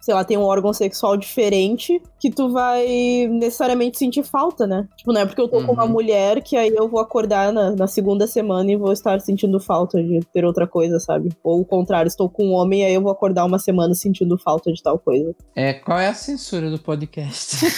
sei 0.00 0.14
lá, 0.14 0.24
tem 0.24 0.36
um 0.36 0.42
órgão 0.42 0.72
sexual 0.72 1.16
diferente 1.16 2.00
que 2.20 2.30
tu 2.30 2.50
vai 2.52 3.26
necessariamente 3.30 3.98
sentir 3.98 4.22
falta, 4.24 4.66
né? 4.66 4.86
Tipo, 4.96 5.12
não 5.12 5.20
é 5.20 5.26
porque 5.26 5.40
eu 5.40 5.48
tô 5.48 5.62
com 5.64 5.72
uma 5.72 5.84
Uhum. 5.84 5.90
mulher 5.90 6.42
que 6.42 6.56
aí 6.56 6.72
eu 6.74 6.88
vou 6.88 7.00
acordar 7.00 7.52
na, 7.52 7.70
na 7.72 7.86
segunda 7.86 8.26
semana 8.26 8.70
e 8.70 8.76
vou 8.76 8.92
estar 8.92 9.20
sentindo 9.20 9.58
falta 9.60 10.02
de 10.02 10.20
ter 10.32 10.44
outra 10.44 10.66
coisa, 10.66 10.98
sabe? 11.00 11.30
Ou 11.42 11.60
o 11.60 11.64
contrário, 11.64 12.08
estou 12.08 12.28
com 12.28 12.44
um 12.46 12.52
homem 12.52 12.82
e 12.82 12.84
aí 12.84 12.94
eu 12.94 13.02
vou 13.02 13.12
acordar 13.12 13.44
uma 13.44 13.58
semana 13.58 13.94
sentindo 13.94 14.38
falta 14.38 14.72
de 14.72 14.82
tal 14.82 14.98
coisa. 14.98 15.34
É, 15.54 15.72
qual 15.74 15.98
é 15.98 16.08
a 16.08 16.14
censura 16.14 16.70
do 16.70 16.78
podcast? 16.78 17.66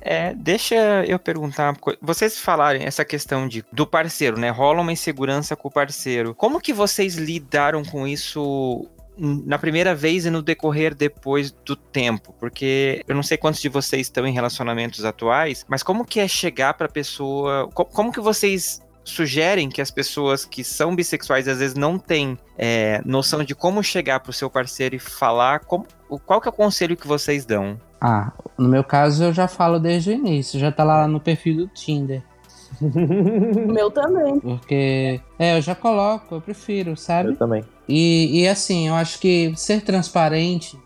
É, 0.00 0.34
deixa 0.34 0.74
eu 1.06 1.18
perguntar 1.18 1.70
uma 1.70 1.76
coisa. 1.78 1.98
Vocês 2.02 2.38
falarem 2.38 2.84
essa 2.84 3.04
questão 3.04 3.46
de 3.46 3.64
do 3.72 3.86
parceiro, 3.86 4.38
né? 4.38 4.50
Rola 4.50 4.80
uma 4.80 4.92
insegurança 4.92 5.54
com 5.54 5.68
o 5.68 5.70
parceiro. 5.70 6.34
Como 6.34 6.60
que 6.60 6.72
vocês 6.72 7.14
lidaram 7.14 7.84
com 7.84 8.06
isso 8.06 8.86
na 9.16 9.58
primeira 9.58 9.94
vez 9.94 10.26
e 10.26 10.30
no 10.30 10.42
decorrer 10.42 10.94
depois 10.94 11.50
do 11.50 11.76
tempo? 11.76 12.34
Porque 12.38 13.02
eu 13.06 13.14
não 13.14 13.22
sei 13.22 13.36
quantos 13.36 13.60
de 13.60 13.68
vocês 13.68 14.06
estão 14.06 14.26
em 14.26 14.32
relacionamentos 14.32 15.04
atuais, 15.04 15.64
mas 15.68 15.82
como 15.82 16.04
que 16.04 16.20
é 16.20 16.28
chegar 16.28 16.74
pra 16.74 16.88
pessoa? 16.88 17.68
co- 17.72 17.84
Como 17.84 18.12
que 18.12 18.20
vocês 18.20 18.82
sugerem 19.04 19.68
que 19.68 19.82
as 19.82 19.90
pessoas 19.90 20.44
que 20.46 20.64
são 20.64 20.96
bissexuais 20.96 21.46
às 21.46 21.58
vezes 21.58 21.76
não 21.76 21.98
têm 21.98 22.38
é, 22.56 23.02
noção 23.04 23.44
de 23.44 23.54
como 23.54 23.82
chegar 23.82 24.20
pro 24.20 24.32
seu 24.32 24.48
parceiro 24.48 24.96
e 24.96 24.98
falar? 24.98 25.60
Como, 25.60 25.86
o- 26.08 26.18
qual 26.18 26.40
que 26.40 26.48
é 26.48 26.50
o 26.50 26.54
conselho 26.54 26.96
que 26.96 27.06
vocês 27.06 27.44
dão? 27.44 27.78
ah, 28.00 28.32
no 28.58 28.68
meu 28.68 28.84
caso 28.84 29.24
eu 29.24 29.32
já 29.32 29.48
falo 29.48 29.78
desde 29.78 30.10
o 30.10 30.12
início, 30.12 30.60
já 30.60 30.70
tá 30.70 30.84
lá 30.84 31.08
no 31.08 31.18
perfil 31.20 31.56
do 31.56 31.68
Tinder. 31.68 32.22
O 33.68 33.72
meu 33.72 33.90
também. 33.90 34.38
Porque, 34.40 35.20
é, 35.38 35.56
eu 35.56 35.62
já 35.62 35.74
coloco, 35.74 36.34
eu 36.36 36.40
prefiro, 36.40 36.96
sabe? 36.96 37.30
Eu 37.30 37.36
também. 37.36 37.64
E, 37.88 38.40
e 38.42 38.48
assim, 38.48 38.88
eu 38.88 38.94
acho 38.94 39.18
que 39.18 39.52
ser 39.56 39.82
transparente 39.82 40.78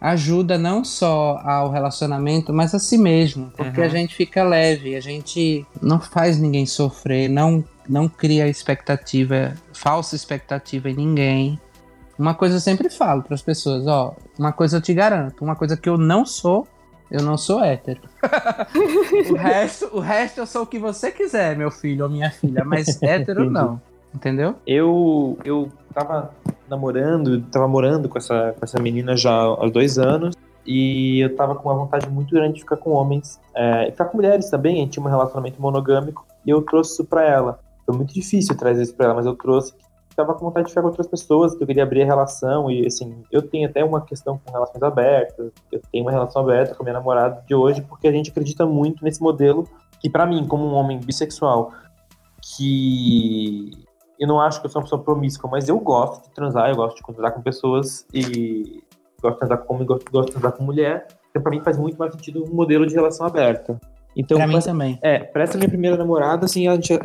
ajuda 0.00 0.58
não 0.58 0.84
só 0.84 1.40
ao 1.44 1.70
relacionamento, 1.70 2.52
mas 2.52 2.74
a 2.74 2.78
si 2.80 2.98
mesmo. 2.98 3.52
Porque 3.56 3.80
Uhum. 3.80 3.86
a 3.86 3.88
gente 3.88 4.14
fica 4.16 4.42
leve, 4.42 4.96
a 4.96 5.00
gente 5.00 5.64
não 5.80 6.00
faz 6.00 6.38
ninguém 6.40 6.66
sofrer, 6.66 7.28
não, 7.28 7.64
não 7.88 8.08
cria 8.08 8.48
expectativa, 8.48 9.54
falsa 9.72 10.16
expectativa 10.16 10.90
em 10.90 10.94
ninguém. 10.94 11.60
Uma 12.18 12.34
coisa 12.34 12.56
eu 12.56 12.60
sempre 12.60 12.90
falo 12.90 13.22
para 13.22 13.34
as 13.34 13.42
pessoas, 13.42 13.86
ó, 13.86 14.14
uma 14.38 14.52
coisa 14.52 14.78
eu 14.78 14.80
te 14.82 14.92
garanto, 14.92 15.42
uma 15.44 15.54
coisa 15.54 15.76
que 15.76 15.88
eu 15.88 15.96
não 15.96 16.26
sou, 16.26 16.66
eu 17.12 17.22
não 17.22 17.36
sou 17.36 17.62
hétero. 17.62 18.00
o, 19.30 19.34
resto, 19.34 19.90
o 19.92 20.00
resto 20.00 20.38
eu 20.38 20.46
sou 20.46 20.62
o 20.62 20.66
que 20.66 20.78
você 20.78 21.10
quiser, 21.12 21.54
meu 21.54 21.70
filho 21.70 22.04
ou 22.04 22.10
minha 22.10 22.30
filha, 22.30 22.64
mas 22.64 23.00
hétero 23.02 23.50
não. 23.50 23.78
Entendeu? 24.14 24.54
Eu, 24.66 25.38
eu 25.44 25.70
tava 25.92 26.30
namorando, 26.68 27.42
tava 27.50 27.68
morando 27.68 28.08
com 28.08 28.16
essa, 28.16 28.54
com 28.58 28.64
essa 28.64 28.80
menina 28.80 29.14
já 29.14 29.30
há 29.32 29.68
dois 29.68 29.98
anos. 29.98 30.34
E 30.66 31.20
eu 31.20 31.34
tava 31.34 31.54
com 31.54 31.68
uma 31.68 31.74
vontade 31.74 32.08
muito 32.08 32.34
grande 32.34 32.54
de 32.54 32.60
ficar 32.60 32.76
com 32.76 32.92
homens. 32.92 33.38
É, 33.54 33.88
e 33.88 33.90
ficar 33.90 34.06
com 34.06 34.16
mulheres 34.16 34.48
também, 34.48 34.76
a 34.76 34.78
gente 34.78 34.92
tinha 34.92 35.04
um 35.04 35.08
relacionamento 35.08 35.60
monogâmico. 35.60 36.26
E 36.46 36.50
eu 36.50 36.62
trouxe 36.62 36.92
isso 36.92 37.04
pra 37.04 37.24
ela. 37.24 37.60
Foi 37.84 37.94
muito 37.94 38.14
difícil 38.14 38.56
trazer 38.56 38.82
isso 38.82 38.94
pra 38.94 39.06
ela, 39.06 39.14
mas 39.14 39.26
eu 39.26 39.34
trouxe. 39.34 39.74
Tava 40.16 40.34
com 40.34 40.44
vontade 40.44 40.66
de 40.66 40.70
ficar 40.72 40.82
com 40.82 40.88
outras 40.88 41.06
pessoas, 41.06 41.54
que 41.54 41.62
eu 41.62 41.66
queria 41.66 41.82
abrir 41.82 42.02
a 42.02 42.06
relação. 42.06 42.70
E 42.70 42.86
assim, 42.86 43.22
eu 43.30 43.40
tenho 43.42 43.68
até 43.68 43.82
uma 43.84 44.00
questão 44.02 44.38
com 44.44 44.52
relações 44.52 44.82
abertas. 44.82 45.50
Eu 45.70 45.80
tenho 45.90 46.04
uma 46.04 46.10
relação 46.10 46.42
aberta 46.42 46.74
com 46.74 46.82
a 46.82 46.84
minha 46.84 46.94
namorada 46.98 47.42
de 47.46 47.54
hoje, 47.54 47.80
porque 47.82 48.06
a 48.08 48.12
gente 48.12 48.30
acredita 48.30 48.66
muito 48.66 49.02
nesse 49.04 49.22
modelo. 49.22 49.66
Que 50.00 50.10
pra 50.10 50.26
mim, 50.26 50.46
como 50.46 50.64
um 50.66 50.74
homem 50.74 50.98
bissexual, 50.98 51.72
que 52.56 53.70
eu 54.18 54.28
não 54.28 54.40
acho 54.40 54.60
que 54.60 54.66
eu 54.66 54.70
sou 54.70 54.80
uma 54.80 54.84
pessoa 54.84 55.02
promíscua, 55.02 55.50
mas 55.50 55.68
eu 55.68 55.78
gosto 55.78 56.24
de 56.28 56.34
transar, 56.34 56.68
eu 56.70 56.76
gosto 56.76 56.96
de 56.96 57.02
transar 57.02 57.32
com 57.32 57.42
pessoas 57.42 58.06
e 58.12 58.82
gosto 59.22 59.34
de 59.34 59.38
transar 59.38 59.58
com 59.58 59.74
homem, 59.74 59.86
gosto, 59.86 60.10
gosto 60.10 60.26
de 60.26 60.32
transar 60.32 60.52
com 60.52 60.64
mulher. 60.64 61.06
Então, 61.30 61.40
pra 61.42 61.50
mim, 61.50 61.60
faz 61.60 61.78
muito 61.78 61.96
mais 61.98 62.12
sentido 62.12 62.44
um 62.44 62.54
modelo 62.54 62.86
de 62.86 62.94
relação 62.94 63.26
aberta. 63.26 63.80
Então, 64.16 64.36
pra 64.36 64.46
mim 64.46 64.52
pra- 64.54 64.62
também. 64.62 64.98
é, 65.02 65.20
pra 65.20 65.44
essa 65.44 65.56
minha 65.56 65.68
primeira 65.70 65.96
namorada, 65.96 66.44
assim, 66.44 66.68
a 66.68 66.74
gente, 66.74 66.92
a- 66.92 66.98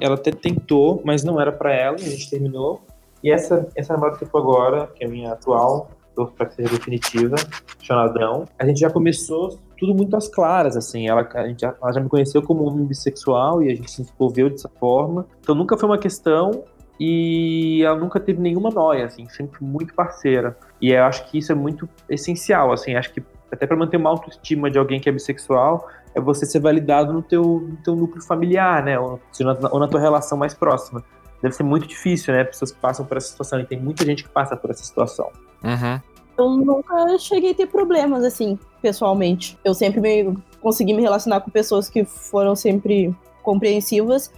ela 0.00 0.14
até 0.14 0.30
tentou, 0.30 1.02
mas 1.04 1.22
não 1.24 1.40
era 1.40 1.52
pra 1.52 1.72
ela, 1.72 1.96
a 1.96 1.98
gente 1.98 2.28
terminou. 2.28 2.82
E 3.22 3.30
essa, 3.30 3.66
essa 3.74 3.94
namorada 3.94 4.18
que 4.18 4.24
eu 4.24 4.28
tô 4.28 4.38
agora, 4.38 4.86
que 4.94 5.04
é 5.04 5.06
a 5.06 5.10
minha 5.10 5.32
atual, 5.32 5.90
pra 6.36 6.46
que 6.46 6.54
seja 6.54 6.68
definitiva, 6.68 7.36
Chonadão, 7.80 8.46
a 8.58 8.66
gente 8.66 8.80
já 8.80 8.90
começou 8.90 9.58
tudo 9.78 9.94
muito 9.94 10.16
às 10.16 10.28
claras, 10.28 10.76
assim. 10.76 11.08
Ela, 11.08 11.28
a 11.34 11.46
gente 11.46 11.62
já, 11.62 11.74
ela 11.80 11.92
já 11.92 12.00
me 12.00 12.08
conheceu 12.08 12.42
como 12.42 12.64
homem 12.64 12.84
bissexual 12.84 13.62
e 13.62 13.72
a 13.72 13.74
gente 13.74 13.90
se 13.90 14.02
envolveu 14.02 14.50
dessa 14.50 14.68
forma. 14.68 15.26
Então 15.40 15.54
nunca 15.54 15.76
foi 15.76 15.88
uma 15.88 15.98
questão 15.98 16.64
e 16.98 17.82
ela 17.84 17.98
nunca 17.98 18.20
teve 18.20 18.40
nenhuma 18.40 18.70
noia, 18.70 19.06
assim, 19.06 19.28
sempre 19.28 19.64
muito 19.64 19.94
parceira. 19.94 20.56
E 20.80 20.92
eu 20.92 21.04
acho 21.04 21.28
que 21.30 21.38
isso 21.38 21.50
é 21.50 21.54
muito 21.54 21.88
essencial, 22.08 22.72
assim, 22.72 22.94
acho 22.94 23.12
que 23.12 23.22
até 23.50 23.66
para 23.66 23.76
manter 23.76 23.96
uma 23.96 24.10
autoestima 24.10 24.70
de 24.70 24.78
alguém 24.78 25.00
que 25.00 25.08
é 25.08 25.12
bissexual, 25.12 25.88
é 26.14 26.20
você 26.20 26.46
ser 26.46 26.60
validado 26.60 27.12
no 27.12 27.22
teu, 27.22 27.42
no 27.42 27.76
teu 27.76 27.96
núcleo 27.96 28.22
familiar, 28.22 28.82
né, 28.82 28.98
ou, 28.98 29.20
na, 29.40 29.70
ou 29.70 29.78
na 29.80 29.88
tua 29.88 30.00
relação 30.00 30.36
mais 30.36 30.54
próxima. 30.54 31.02
Deve 31.42 31.54
ser 31.54 31.62
muito 31.62 31.86
difícil, 31.86 32.32
né, 32.32 32.44
pessoas 32.44 32.72
que 32.72 32.80
passam 32.80 33.04
por 33.04 33.16
essa 33.16 33.28
situação, 33.28 33.60
e 33.60 33.64
tem 33.64 33.78
muita 33.78 34.04
gente 34.04 34.24
que 34.24 34.30
passa 34.30 34.56
por 34.56 34.70
essa 34.70 34.82
situação. 34.84 35.30
Uhum. 35.62 36.00
Eu 36.36 36.50
nunca 36.50 37.16
cheguei 37.18 37.52
a 37.52 37.54
ter 37.54 37.66
problemas, 37.66 38.24
assim, 38.24 38.58
pessoalmente. 38.82 39.58
Eu 39.64 39.72
sempre 39.72 40.00
me, 40.00 40.36
consegui 40.60 40.92
me 40.92 41.02
relacionar 41.02 41.40
com 41.40 41.50
pessoas 41.50 41.88
que 41.88 42.04
foram 42.04 42.56
sempre 42.56 43.14
compreensivas. 43.42 44.32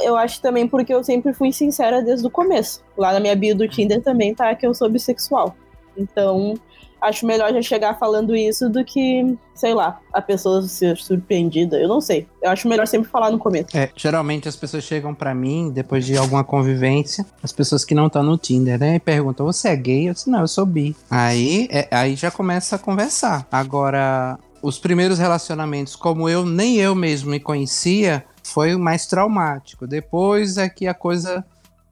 Eu 0.00 0.16
acho 0.16 0.40
também 0.40 0.66
porque 0.66 0.92
eu 0.92 1.04
sempre 1.04 1.32
fui 1.32 1.52
sincera 1.52 2.02
desde 2.02 2.26
o 2.26 2.30
começo. 2.30 2.82
Lá 2.96 3.12
na 3.12 3.20
minha 3.20 3.36
bio 3.36 3.54
do 3.54 3.68
Tinder 3.68 4.02
também 4.02 4.34
tá 4.34 4.54
que 4.54 4.66
eu 4.66 4.74
sou 4.74 4.88
bissexual. 4.88 5.54
Então, 5.96 6.54
acho 7.00 7.26
melhor 7.26 7.52
já 7.52 7.62
chegar 7.62 7.94
falando 7.98 8.34
isso 8.34 8.68
do 8.68 8.84
que, 8.84 9.36
sei 9.54 9.74
lá, 9.74 10.00
a 10.12 10.20
pessoa 10.20 10.62
ser 10.62 10.96
surpreendida. 10.96 11.78
Eu 11.78 11.88
não 11.88 12.00
sei. 12.00 12.26
Eu 12.42 12.50
acho 12.50 12.68
melhor 12.68 12.86
sempre 12.86 13.10
falar 13.10 13.30
no 13.30 13.38
começo. 13.38 13.76
É, 13.76 13.90
geralmente 13.96 14.48
as 14.48 14.56
pessoas 14.56 14.84
chegam 14.84 15.14
para 15.14 15.34
mim 15.34 15.70
depois 15.70 16.04
de 16.04 16.16
alguma 16.16 16.44
convivência, 16.44 17.24
as 17.42 17.52
pessoas 17.52 17.84
que 17.84 17.94
não 17.94 18.06
estão 18.06 18.22
no 18.22 18.36
Tinder, 18.36 18.78
né? 18.78 18.96
E 18.96 19.00
perguntam: 19.00 19.46
"Você 19.46 19.68
é 19.68 19.76
gay?" 19.76 20.08
Eu 20.08 20.14
disse: 20.14 20.30
"Não, 20.30 20.40
eu 20.40 20.48
sou 20.48 20.66
bi". 20.66 20.96
Aí, 21.10 21.68
é, 21.70 21.88
aí 21.90 22.16
já 22.16 22.30
começa 22.30 22.76
a 22.76 22.78
conversar. 22.78 23.46
Agora, 23.50 24.38
os 24.62 24.78
primeiros 24.78 25.18
relacionamentos, 25.18 25.94
como 25.94 26.28
eu 26.28 26.44
nem 26.44 26.76
eu 26.76 26.94
mesmo 26.94 27.30
me 27.30 27.40
conhecia, 27.40 28.24
foi 28.42 28.74
o 28.74 28.78
mais 28.78 29.06
traumático. 29.06 29.86
Depois 29.86 30.56
é 30.56 30.68
que 30.68 30.86
a 30.86 30.94
coisa 30.94 31.44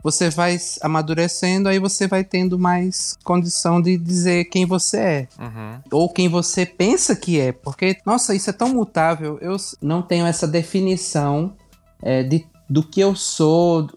você 0.05 0.29
vai 0.29 0.59
amadurecendo, 0.83 1.67
aí 1.67 1.79
você 1.79 2.07
vai 2.07 2.23
tendo 2.23 2.59
mais 2.59 3.17
condição 3.25 3.81
de 3.81 3.97
dizer 3.97 4.45
quem 4.45 4.67
você 4.67 4.99
é. 4.99 5.29
Uhum. 5.41 5.81
Ou 5.91 6.13
quem 6.13 6.29
você 6.29 6.67
pensa 6.67 7.17
que 7.17 7.41
é. 7.41 7.53
Porque, 7.53 7.97
nossa, 8.05 8.35
isso 8.35 8.51
é 8.51 8.53
tão 8.53 8.69
mutável. 8.69 9.39
Eu 9.41 9.57
não 9.81 10.03
tenho 10.03 10.27
essa 10.27 10.47
definição 10.47 11.55
é, 12.03 12.23
de, 12.23 12.47
do 12.69 12.83
que 12.83 13.01
eu 13.01 13.17
sou, 13.17 13.89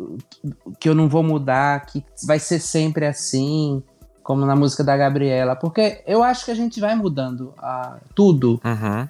que 0.79 0.87
eu 0.87 0.95
não 0.95 1.09
vou 1.09 1.23
mudar, 1.23 1.85
que 1.85 2.01
vai 2.25 2.39
ser 2.39 2.59
sempre 2.59 3.05
assim. 3.05 3.83
Como 4.23 4.45
na 4.45 4.55
música 4.55 4.85
da 4.85 4.95
Gabriela. 4.95 5.57
Porque 5.57 6.03
eu 6.07 6.23
acho 6.23 6.45
que 6.45 6.51
a 6.51 6.55
gente 6.55 6.79
vai 6.79 6.95
mudando 6.95 7.53
uh, 7.59 7.99
tudo. 8.15 8.61
Uhum. 8.63 9.07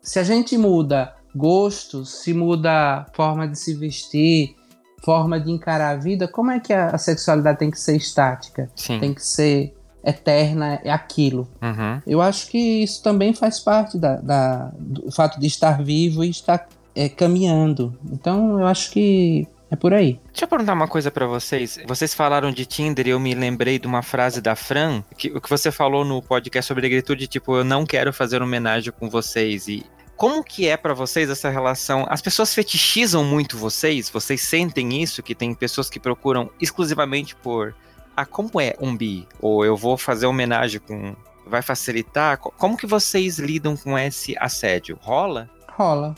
Se 0.00 0.18
a 0.18 0.22
gente 0.22 0.56
muda 0.56 1.14
gostos, 1.34 2.22
se 2.22 2.32
muda 2.32 3.06
forma 3.12 3.46
de 3.46 3.58
se 3.58 3.74
vestir, 3.74 4.56
forma 5.02 5.40
de 5.40 5.50
encarar 5.50 5.90
a 5.90 5.96
vida, 5.96 6.28
como 6.28 6.50
é 6.50 6.60
que 6.60 6.72
a, 6.72 6.88
a 6.88 6.98
sexualidade 6.98 7.58
tem 7.58 7.70
que 7.70 7.80
ser 7.80 7.96
estática? 7.96 8.70
Sim. 8.74 8.98
Tem 9.00 9.14
que 9.14 9.24
ser 9.24 9.74
eterna, 10.04 10.80
é 10.84 10.90
aquilo. 10.90 11.48
Uhum. 11.60 12.00
Eu 12.06 12.20
acho 12.20 12.48
que 12.48 12.82
isso 12.82 13.02
também 13.02 13.34
faz 13.34 13.60
parte 13.60 13.98
da, 13.98 14.16
da 14.16 14.70
do 14.78 15.10
fato 15.10 15.38
de 15.38 15.46
estar 15.46 15.82
vivo 15.82 16.24
e 16.24 16.30
estar 16.30 16.66
é, 16.94 17.08
caminhando. 17.08 17.96
Então 18.10 18.60
eu 18.60 18.66
acho 18.66 18.90
que 18.90 19.46
é 19.70 19.76
por 19.76 19.94
aí. 19.94 20.18
Deixa 20.32 20.44
eu 20.44 20.48
perguntar 20.48 20.72
uma 20.72 20.88
coisa 20.88 21.10
para 21.10 21.26
vocês. 21.26 21.78
Vocês 21.86 22.12
falaram 22.12 22.50
de 22.50 22.66
Tinder 22.66 23.06
e 23.06 23.10
eu 23.10 23.20
me 23.20 23.34
lembrei 23.34 23.78
de 23.78 23.86
uma 23.86 24.02
frase 24.02 24.40
da 24.40 24.56
Fran, 24.56 25.02
que, 25.16 25.28
o 25.28 25.40
que 25.40 25.48
você 25.48 25.70
falou 25.70 26.04
no 26.04 26.20
podcast 26.20 26.66
sobre 26.66 26.82
negritude, 26.82 27.28
tipo, 27.28 27.56
eu 27.56 27.64
não 27.64 27.86
quero 27.86 28.12
fazer 28.12 28.42
homenagem 28.42 28.92
com 28.92 29.08
vocês. 29.08 29.68
E 29.68 29.86
como 30.20 30.44
que 30.44 30.68
é 30.68 30.76
para 30.76 30.92
vocês 30.92 31.30
essa 31.30 31.48
relação? 31.48 32.04
As 32.06 32.20
pessoas 32.20 32.54
fetichizam 32.54 33.24
muito 33.24 33.56
vocês? 33.56 34.10
Vocês 34.10 34.42
sentem 34.42 35.02
isso? 35.02 35.22
Que 35.22 35.34
tem 35.34 35.54
pessoas 35.54 35.88
que 35.88 35.98
procuram 35.98 36.50
exclusivamente 36.60 37.34
por 37.34 37.74
ah, 38.14 38.26
como 38.26 38.60
é 38.60 38.76
um 38.78 38.94
bi? 38.94 39.26
Ou 39.40 39.64
eu 39.64 39.78
vou 39.78 39.96
fazer 39.96 40.26
homenagem 40.26 40.78
com. 40.78 41.16
Vai 41.46 41.62
facilitar? 41.62 42.36
Como 42.36 42.76
que 42.76 42.86
vocês 42.86 43.38
lidam 43.38 43.78
com 43.78 43.98
esse 43.98 44.36
assédio? 44.38 44.98
Rola? 45.00 45.48
Rola. 45.72 46.14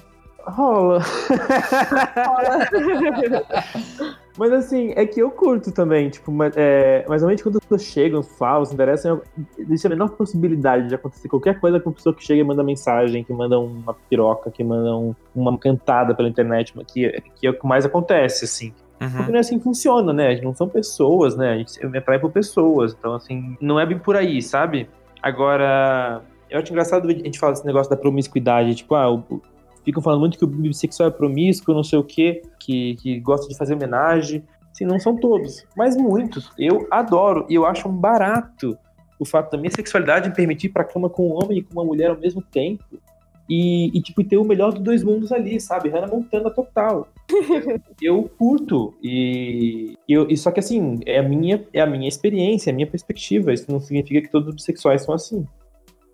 Rola. 0.48 0.98
Rola. 2.26 4.18
Mas 4.38 4.52
assim, 4.52 4.92
é 4.96 5.04
que 5.04 5.20
eu 5.20 5.30
curto 5.30 5.70
também, 5.70 6.08
tipo, 6.08 6.32
mas, 6.32 6.54
é, 6.56 7.04
mas 7.06 7.20
realmente 7.20 7.42
quando 7.42 7.56
as 7.56 7.62
pessoas 7.64 7.82
chegam, 7.84 8.22
falam, 8.22 8.64
se 8.64 8.72
interessam, 8.72 9.20
existe 9.58 9.86
a 9.86 9.90
menor 9.90 10.10
possibilidade 10.10 10.88
de 10.88 10.94
acontecer 10.94 11.28
qualquer 11.28 11.60
coisa 11.60 11.78
com 11.78 11.90
uma 11.90 11.94
pessoa 11.94 12.14
que 12.14 12.24
chega 12.24 12.40
e 12.40 12.44
manda 12.44 12.62
mensagem, 12.64 13.22
que 13.22 13.32
manda 13.32 13.58
uma 13.58 13.94
piroca, 14.08 14.50
que 14.50 14.64
manda 14.64 14.96
um, 14.96 15.14
uma 15.34 15.56
cantada 15.58 16.14
pela 16.14 16.28
internet, 16.28 16.72
que, 16.86 17.22
que 17.36 17.46
é 17.46 17.50
o 17.50 17.58
que 17.58 17.66
mais 17.66 17.84
acontece, 17.84 18.46
assim. 18.46 18.72
Uhum. 19.02 19.10
Porque 19.10 19.32
não 19.32 19.36
é 19.36 19.40
assim 19.40 19.58
que 19.58 19.64
funciona, 19.64 20.12
né? 20.12 20.28
A 20.28 20.34
gente 20.34 20.44
não 20.44 20.54
são 20.54 20.68
pessoas, 20.68 21.36
né? 21.36 21.52
A 21.52 21.56
gente 21.58 21.86
me 21.86 21.98
atrai 21.98 22.18
por 22.18 22.30
pessoas. 22.30 22.94
Então, 22.96 23.14
assim, 23.14 23.56
não 23.60 23.78
é 23.78 23.84
bem 23.84 23.98
por 23.98 24.16
aí, 24.16 24.40
sabe? 24.40 24.88
Agora, 25.20 26.22
eu 26.48 26.60
acho 26.60 26.70
engraçado 26.70 27.08
a 27.08 27.12
gente 27.12 27.38
falar 27.38 27.54
esse 27.54 27.66
negócio 27.66 27.90
da 27.90 27.96
promiscuidade. 27.96 28.76
Tipo, 28.76 28.94
ah, 28.94 29.12
o, 29.12 29.42
ficam 29.84 30.02
falando 30.02 30.20
muito 30.20 30.38
que 30.38 30.44
o 30.44 30.48
bissexual 30.48 31.08
é 31.08 31.12
promíscuo, 31.12 31.74
não 31.74 31.84
sei 31.84 31.98
o 31.98 32.04
quê, 32.04 32.42
que, 32.58 32.96
que 32.96 33.20
gosta 33.20 33.48
de 33.48 33.56
fazer 33.56 33.74
homenagem. 33.74 34.44
Sim, 34.72 34.86
não 34.86 34.98
são 34.98 35.16
todos, 35.16 35.66
mas 35.76 35.96
muitos. 35.96 36.50
Eu 36.58 36.86
adoro 36.90 37.46
e 37.48 37.54
eu 37.54 37.66
acho 37.66 37.88
um 37.88 37.92
barato 37.92 38.76
o 39.22 39.24
fato 39.24 39.52
da 39.52 39.58
minha 39.58 39.70
sexualidade 39.70 40.28
me 40.28 40.34
permitir 40.34 40.66
ir 40.66 40.70
pra 40.70 40.84
cama 40.84 41.08
com 41.08 41.28
um 41.28 41.34
homem 41.34 41.58
e 41.58 41.62
com 41.62 41.74
uma 41.74 41.84
mulher 41.84 42.10
ao 42.10 42.18
mesmo 42.18 42.42
tempo. 42.42 42.84
E, 43.48 43.96
e 43.96 44.00
tipo, 44.00 44.24
ter 44.24 44.36
o 44.36 44.44
melhor 44.44 44.72
dos 44.72 44.82
dois 44.82 45.04
mundos 45.04 45.30
ali, 45.30 45.60
sabe? 45.60 45.88
Hannah 45.88 46.06
Montana 46.06 46.50
total. 46.50 47.08
eu 48.00 48.30
curto. 48.38 48.94
E, 49.02 49.96
eu, 50.08 50.28
e 50.28 50.36
só 50.36 50.50
que 50.50 50.60
assim, 50.60 51.00
é 51.06 51.18
a, 51.18 51.22
minha, 51.22 51.64
é 51.72 51.80
a 51.80 51.86
minha 51.86 52.08
experiência, 52.08 52.70
é 52.70 52.72
a 52.72 52.74
minha 52.74 52.86
perspectiva. 52.86 53.52
Isso 53.52 53.70
não 53.70 53.80
significa 53.80 54.22
que 54.22 54.30
todos 54.30 54.48
os 54.48 54.54
bissexuais 54.54 55.04
são 55.04 55.14
assim. 55.14 55.46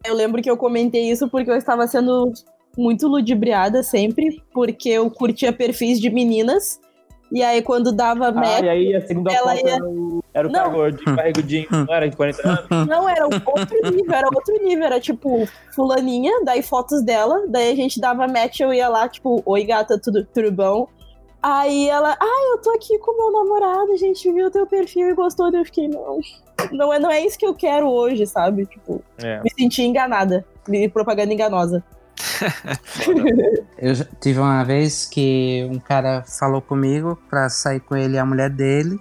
Eu 0.05 0.15
lembro 0.15 0.43
que 0.43 0.51
eu 0.51 0.57
comentei 0.57 1.11
isso 1.11 1.29
porque 1.29 1.51
eu 1.51 1.57
estava 1.57 1.87
sendo 1.87 2.33
muito 2.79 3.09
ludibriada 3.09 3.83
sempre, 3.83 4.41
porque 4.55 4.89
eu 4.89 5.11
curtia 5.11 5.53
perfis 5.53 6.01
de 6.01 6.09
meninas. 6.09 6.81
E 7.31 7.43
aí, 7.43 7.61
quando 7.61 7.93
dava 7.93 8.29
ah, 8.29 8.33
match. 8.33 8.63
E 8.63 8.69
aí, 8.69 8.95
a 8.95 9.07
segunda 9.07 9.31
ela 9.31 9.55
ia... 9.55 9.75
era 9.75 9.85
o, 9.85 10.25
era 10.33 10.49
o 10.49 10.71
gordinho, 10.71 11.17
barrigudinho, 11.17 11.67
não 11.71 11.93
era 11.93 12.09
de 12.09 12.17
40 12.17 12.49
anos? 12.49 12.89
Não, 12.89 13.07
era 13.07 13.25
outro 13.27 13.91
nível, 13.91 14.15
era 14.15 14.29
outro 14.33 14.65
nível. 14.65 14.85
Era 14.87 15.01
tipo, 15.01 15.47
Fulaninha, 15.75 16.33
daí 16.45 16.63
fotos 16.63 17.03
dela, 17.03 17.45
daí 17.49 17.73
a 17.73 17.77
gente 17.77 18.01
dava 18.01 18.27
match, 18.27 18.61
eu 18.61 18.73
ia 18.73 18.89
lá, 18.89 19.07
tipo, 19.09 19.43
oi 19.45 19.65
gata, 19.65 20.01
tudo, 20.01 20.25
tudo 20.33 20.51
bom? 20.51 20.89
Aí 21.43 21.89
ela, 21.89 22.17
ai, 22.19 22.53
eu 22.53 22.59
tô 22.63 22.71
aqui 22.71 22.99
com 22.99 23.15
meu 23.17 23.45
namorado, 23.45 23.93
a 23.93 23.97
gente 23.97 24.33
viu 24.33 24.47
o 24.47 24.51
teu 24.51 24.67
perfil 24.67 25.11
e 25.11 25.15
gostou, 25.15 25.51
daí 25.51 25.61
eu 25.61 25.65
fiquei, 25.67 25.87
não. 25.87 26.21
Não 26.73 26.93
é, 26.93 26.99
não 26.99 27.11
é 27.11 27.21
isso 27.25 27.39
que 27.39 27.47
eu 27.47 27.55
quero 27.55 27.89
hoje, 27.89 28.27
sabe? 28.27 28.65
Tipo, 28.67 29.03
É. 29.23 29.41
me 29.43 29.51
senti 29.51 29.83
enganada. 29.83 30.45
Me 30.67 30.89
propaganda 30.89 31.33
enganosa. 31.33 31.85
Eu 33.79 33.95
tive 34.21 34.39
uma 34.41 34.65
vez 34.65 35.05
que 35.07 35.69
um 35.71 35.79
cara 35.79 36.25
falou 36.27 36.61
comigo 36.61 37.19
pra 37.29 37.49
sair 37.49 37.81
com 37.81 37.97
ele 37.97 38.15
e 38.17 38.19
a 38.19 38.25
mulher 38.25 38.51
dele. 38.51 38.99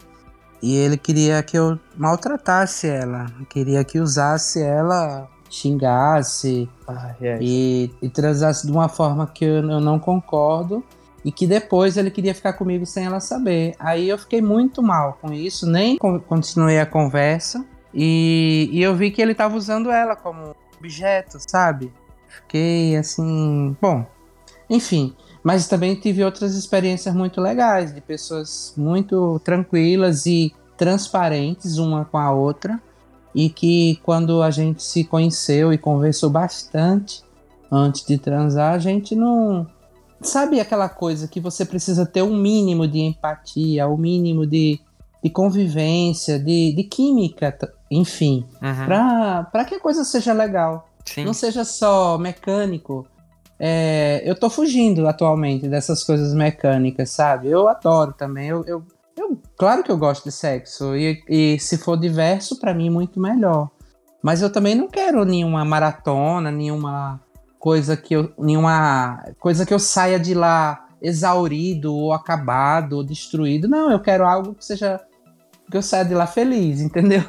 E 0.62 0.75
ele 0.75 0.97
queria 0.97 1.41
que 1.43 1.58
eu 1.58 1.77
maltratasse 1.95 2.88
ela. 2.88 3.27
Queria 3.49 3.84
que 3.84 3.99
usasse 3.99 4.62
ela, 4.62 5.27
xingasse 5.49 6.67
Ah, 6.88 7.13
é. 7.21 7.38
e, 7.41 7.93
e 8.01 8.10
transasse 8.10 8.65
de 8.65 8.71
uma 8.71 8.89
forma 8.89 9.27
que 9.27 9.45
eu, 9.45 9.56
eu 9.69 9.80
não 9.80 9.99
concordo. 9.99 10.84
E 11.25 11.32
que 11.32 11.45
depois 11.45 11.97
ele 11.97 12.10
queria 12.10 12.34
ficar 12.34 12.53
comigo 12.53 12.86
sem 12.86 13.06
ela 13.06 13.19
saber. 13.19 13.75
Aí 13.80 14.08
eu 14.08 14.17
fiquei 14.17 14.41
muito 14.41 14.82
mal 14.82 15.17
com 15.21 15.34
isso, 15.34 15.69
nem 15.69 15.97
con- 15.97 16.19
continuei 16.19 16.80
a 16.80 16.86
conversa. 16.86 17.65
E, 17.93 18.69
e 18.71 18.82
eu 18.82 18.95
vi 18.95 19.12
que 19.12 19.21
ele 19.21 19.36
tava 19.36 19.56
usando 19.58 19.91
ela 19.91 20.15
como 20.15 20.56
objeto, 20.80 21.38
sabe? 21.47 21.91
Fiquei 22.38 22.95
assim. 22.95 23.76
Bom, 23.82 24.06
enfim. 24.69 25.13
Mas 25.43 25.67
também 25.67 25.95
tive 25.95 26.23
outras 26.23 26.56
experiências 26.56 27.15
muito 27.15 27.39
legais, 27.39 27.93
de 27.93 28.02
pessoas 28.02 28.73
muito 28.76 29.39
tranquilas 29.43 30.26
e 30.26 30.54
transparentes 30.76 31.78
uma 31.78 32.06
com 32.06 32.17
a 32.17 32.32
outra. 32.32 32.80
E 33.34 33.50
que 33.50 34.00
quando 34.04 34.41
a 34.41 34.52
gente 34.52 34.84
se 34.84 35.04
conheceu 35.04 35.71
e 35.71 35.77
conversou 35.77 36.29
bastante 36.29 37.23
antes 37.71 38.06
de 38.06 38.17
transar, 38.17 38.73
a 38.73 38.79
gente 38.79 39.15
não. 39.15 39.67
Sabe 40.21 40.60
aquela 40.60 40.90
coisa 40.90 41.27
que 41.27 41.40
você 41.40 41.63
precisa 41.63 42.06
ter 42.06 42.23
um 42.23 42.35
mínimo 42.35 42.88
de 42.88 43.00
empatia, 43.00 43.88
o 43.88 43.94
um 43.94 43.98
mínimo 43.98 44.48
de, 44.48 44.79
de 45.23 45.29
convivência, 45.29 46.40
de, 46.40 46.73
de 46.73 46.83
química, 46.83 47.56
enfim, 47.92 48.44
Uhum. 48.60 49.46
pra 49.52 49.65
que 49.65 49.75
a 49.75 49.79
coisa 49.79 50.04
seja 50.04 50.33
legal 50.33 50.88
Sim. 51.08 51.25
não 51.25 51.33
seja 51.33 51.63
só 51.63 52.17
mecânico. 52.17 53.05
É, 53.60 54.21
eu 54.25 54.35
tô 54.39 54.49
fugindo 54.49 55.08
atualmente 55.08 55.67
dessas 55.67 56.03
coisas 56.03 56.33
mecânicas, 56.33 57.10
sabe? 57.10 57.49
Eu 57.49 57.67
adoro 57.67 58.13
também. 58.13 58.49
Eu, 58.49 58.63
eu, 58.65 58.83
eu- 59.17 59.39
claro 59.58 59.83
que 59.83 59.91
eu 59.91 59.97
gosto 59.97 60.25
de 60.25 60.31
sexo. 60.31 60.95
E, 60.95 61.23
e 61.27 61.60
se 61.60 61.77
for 61.77 61.97
diverso, 61.97 62.60
pra 62.60 62.73
mim, 62.73 62.89
muito 62.89 63.19
melhor. 63.19 63.69
Mas 64.21 64.41
eu 64.41 64.51
também 64.51 64.75
não 64.75 64.87
quero 64.87 65.23
nenhuma 65.25 65.63
maratona, 65.65 66.51
nenhuma 66.51 67.19
coisa 67.60 67.97
que 67.97 68.13
eu. 68.15 68.31
nenhuma 68.37 69.23
coisa 69.39 69.65
que 69.65 69.73
eu 69.73 69.79
saia 69.79 70.19
de 70.19 70.33
lá 70.33 70.85
exaurido, 71.01 71.93
ou 71.95 72.13
acabado, 72.13 72.93
ou 72.97 73.03
destruído. 73.03 73.67
Não, 73.67 73.91
eu 73.91 73.99
quero 73.99 74.25
algo 74.25 74.53
que 74.53 74.65
seja. 74.65 74.99
que 75.69 75.77
eu 75.77 75.81
saia 75.81 76.05
de 76.05 76.13
lá 76.13 76.27
feliz, 76.27 76.79
entendeu? 76.81 77.23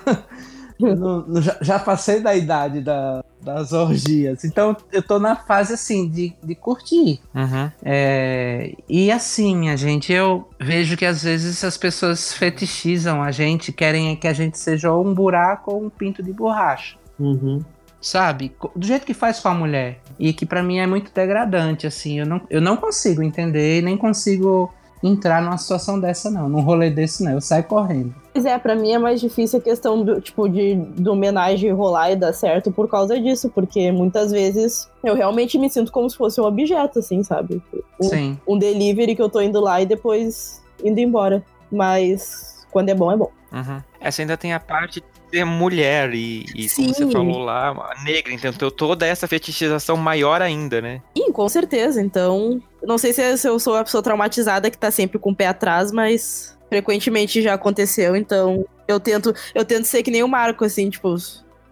não, 0.79 1.41
já, 1.43 1.57
já, 1.61 1.79
passei 1.79 2.21
da 2.21 2.35
idade 2.37 2.81
da, 2.81 3.25
das 3.49 3.73
orgias. 3.73 4.45
Então 4.45 4.77
eu 4.93 5.03
tô 5.03 5.19
na 5.19 5.35
fase 5.35 5.73
assim 5.73 6.09
de, 6.09 6.35
de 6.43 6.55
curtir. 6.55 7.21
Uhum. 7.35 7.71
É, 7.83 8.75
e 8.89 9.11
assim, 9.11 9.71
a 9.71 9.77
gente, 9.77 10.13
eu 10.13 10.49
vejo 10.61 10.97
que 10.97 11.07
às 11.07 11.23
vezes 11.23 11.65
as 11.65 11.77
pessoas 11.79 12.33
fetichizam 12.33 13.23
a 13.23 13.31
gente, 13.31 13.73
querem 13.73 14.15
que 14.17 14.29
a 14.29 14.33
gente 14.33 14.59
seja 14.59 14.93
ou 14.93 15.07
um 15.07 15.15
buraco 15.15 15.73
ou 15.73 15.85
um 15.85 15.89
pinto 15.89 16.23
de 16.23 16.33
borracha. 16.33 16.97
Uhum. 17.19 17.65
Sabe? 18.01 18.55
Do 18.77 18.87
jeito 18.87 19.05
que 19.05 19.15
faz 19.15 19.41
com 19.41 19.49
a 19.49 19.55
mulher. 19.55 19.99
E 20.19 20.33
que 20.33 20.47
para 20.47 20.63
mim 20.63 20.79
é 20.79 20.87
muito 20.87 21.13
degradante, 21.13 21.87
assim. 21.87 22.21
Eu 22.21 22.27
não, 22.27 22.41
eu 22.49 22.61
não 22.61 22.77
consigo 22.77 23.23
entender, 23.23 23.83
nem 23.83 23.97
consigo 23.97 24.73
entrar 25.03 25.43
numa 25.43 25.59
situação 25.59 25.99
dessa, 25.99 26.31
não. 26.31 26.49
Num 26.49 26.61
rolê 26.61 26.91
desse, 26.91 27.23
não. 27.23 27.33
Eu 27.33 27.41
saio 27.41 27.65
correndo. 27.65 28.15
Pois 28.33 28.45
é, 28.45 28.59
pra 28.59 28.75
mim 28.75 28.93
é 28.93 28.99
mais 28.99 29.21
difícil 29.21 29.59
a 29.59 29.63
questão 29.63 30.03
do, 30.05 30.21
tipo, 30.21 30.49
de, 30.49 30.75
do 30.75 31.13
homenagem 31.13 31.73
rolar 31.73 32.13
e 32.13 32.17
dar 32.17 32.33
certo 32.33 32.71
por 32.71 32.89
causa 32.89 33.21
disso, 33.21 33.51
porque 33.51 33.91
muitas 33.91 34.31
vezes 34.31 34.89
eu 35.03 35.15
realmente 35.15 35.59
me 35.59 35.69
sinto 35.69 35.91
como 35.91 36.09
se 36.09 36.17
fosse 36.17 36.41
um 36.41 36.45
objeto, 36.45 36.99
assim, 36.99 37.23
sabe? 37.23 37.63
Um, 38.01 38.09
Sim. 38.09 38.39
um 38.47 38.59
delivery 38.59 39.15
que 39.15 39.23
eu 39.23 39.29
tô 39.29 39.41
indo 39.41 39.61
lá 39.61 39.81
e 39.81 39.87
depois 39.87 40.63
indo 40.83 40.99
embora. 40.99 41.45
Mas 41.71 42.67
quando 42.71 42.89
é 42.89 42.95
bom, 42.95 43.13
é 43.13 43.17
bom. 43.17 43.31
Uhum. 43.53 43.83
Essa 44.01 44.23
ainda 44.23 44.37
tem 44.37 44.53
a 44.53 44.61
parte 44.61 45.03
ser 45.31 45.45
mulher 45.45 46.15
e, 46.15 46.45
e 46.55 46.69
como 46.71 46.95
você 46.95 47.11
falou 47.11 47.39
lá, 47.39 47.95
negra, 48.05 48.33
então 48.33 48.53
tem 48.53 48.71
toda 48.71 49.07
essa 49.07 49.27
fetichização 49.27 49.97
maior 49.97 50.43
ainda, 50.43 50.81
né? 50.81 51.03
Sim, 51.17 51.33
com 51.33 51.49
certeza. 51.49 52.01
Então, 52.01 52.61
não 52.83 52.99
sei 52.99 53.13
se 53.13 53.49
eu 53.49 53.59
sou 53.59 53.77
a 53.77 53.85
pessoa 53.85 54.03
traumatizada 54.03 54.71
que 54.71 54.79
tá 54.79 54.91
sempre 54.91 55.19
com 55.19 55.31
o 55.31 55.37
pé 55.37 55.47
atrás, 55.47 55.93
mas 55.93 56.57
frequentemente 56.69 57.41
já 57.41 57.55
aconteceu, 57.55 58.15
então 58.15 58.67
eu 58.87 59.01
tento, 59.01 59.35
eu 59.55 59.65
tento 59.65 59.85
ser 59.85 60.03
que 60.03 60.11
nem 60.11 60.23
o 60.23 60.29
Marco, 60.29 60.65
assim, 60.65 60.91
tipo, 60.91 61.15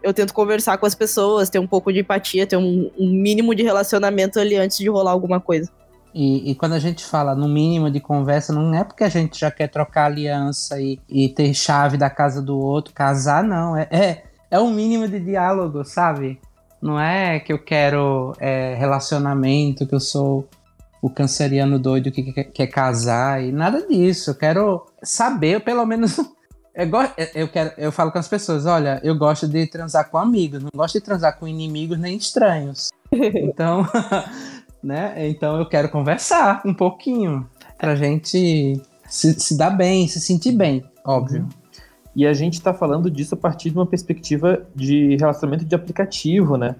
eu 0.02 0.14
tento 0.14 0.32
conversar 0.32 0.78
com 0.78 0.86
as 0.86 0.94
pessoas, 0.94 1.50
ter 1.50 1.58
um 1.58 1.66
pouco 1.66 1.92
de 1.92 2.00
empatia, 2.00 2.46
ter 2.46 2.56
um, 2.56 2.90
um 2.98 3.10
mínimo 3.10 3.54
de 3.54 3.62
relacionamento 3.62 4.38
ali 4.38 4.56
antes 4.56 4.78
de 4.78 4.88
rolar 4.88 5.10
alguma 5.10 5.40
coisa. 5.40 5.70
E, 6.18 6.50
e, 6.50 6.54
quando 6.54 6.72
a 6.72 6.78
gente 6.78 7.04
fala 7.04 7.34
no 7.34 7.46
mínimo 7.46 7.90
de 7.90 8.00
conversa, 8.00 8.50
não 8.50 8.74
é 8.74 8.82
porque 8.82 9.04
a 9.04 9.08
gente 9.10 9.38
já 9.38 9.50
quer 9.50 9.68
trocar 9.68 10.06
aliança 10.06 10.80
e, 10.80 10.98
e 11.06 11.28
ter 11.28 11.52
chave 11.52 11.98
da 11.98 12.08
casa 12.08 12.40
do 12.40 12.58
outro, 12.58 12.94
casar, 12.94 13.44
não. 13.44 13.76
É, 13.76 13.86
é, 13.90 14.24
é 14.50 14.58
um 14.58 14.72
mínimo 14.72 15.06
de 15.06 15.20
diálogo, 15.20 15.84
sabe? 15.84 16.40
Não 16.80 16.98
é 16.98 17.38
que 17.38 17.52
eu 17.52 17.62
quero 17.62 18.32
é, 18.38 18.74
relacionamento, 18.76 19.86
que 19.86 19.94
eu 19.94 20.00
sou 20.00 20.48
o 21.02 21.10
canceriano 21.10 21.78
doido 21.78 22.10
que 22.10 22.32
quer, 22.32 22.44
quer 22.44 22.66
casar 22.68 23.44
e 23.44 23.52
nada 23.52 23.86
disso. 23.86 24.30
Eu 24.30 24.34
quero 24.36 24.86
saber, 25.02 25.60
pelo 25.60 25.84
menos. 25.84 26.16
Eu, 26.78 26.90
eu, 27.34 27.48
quero, 27.48 27.72
eu 27.78 27.90
falo 27.90 28.12
com 28.12 28.18
as 28.18 28.28
pessoas: 28.28 28.66
olha, 28.66 29.00
eu 29.02 29.16
gosto 29.16 29.48
de 29.48 29.66
transar 29.66 30.10
com 30.10 30.18
amigos, 30.18 30.62
não 30.62 30.68
gosto 30.76 30.98
de 30.98 31.00
transar 31.00 31.38
com 31.38 31.48
inimigos 31.48 31.98
nem 31.98 32.18
estranhos. 32.18 32.90
Então, 33.10 33.86
né? 34.82 35.28
Então 35.28 35.58
eu 35.58 35.66
quero 35.66 35.88
conversar 35.88 36.62
um 36.64 36.74
pouquinho 36.74 37.48
pra 37.78 37.94
gente 37.94 38.80
se, 39.08 39.38
se 39.38 39.56
dar 39.56 39.70
bem, 39.70 40.08
se 40.08 40.20
sentir 40.20 40.52
bem, 40.52 40.84
óbvio. 41.04 41.42
Uhum. 41.42 41.48
E 42.14 42.26
a 42.26 42.32
gente 42.32 42.62
tá 42.62 42.72
falando 42.72 43.10
disso 43.10 43.34
a 43.34 43.38
partir 43.38 43.70
de 43.70 43.76
uma 43.76 43.86
perspectiva 43.86 44.62
de 44.74 45.16
relacionamento 45.16 45.66
de 45.66 45.74
aplicativo, 45.74 46.56
né? 46.56 46.76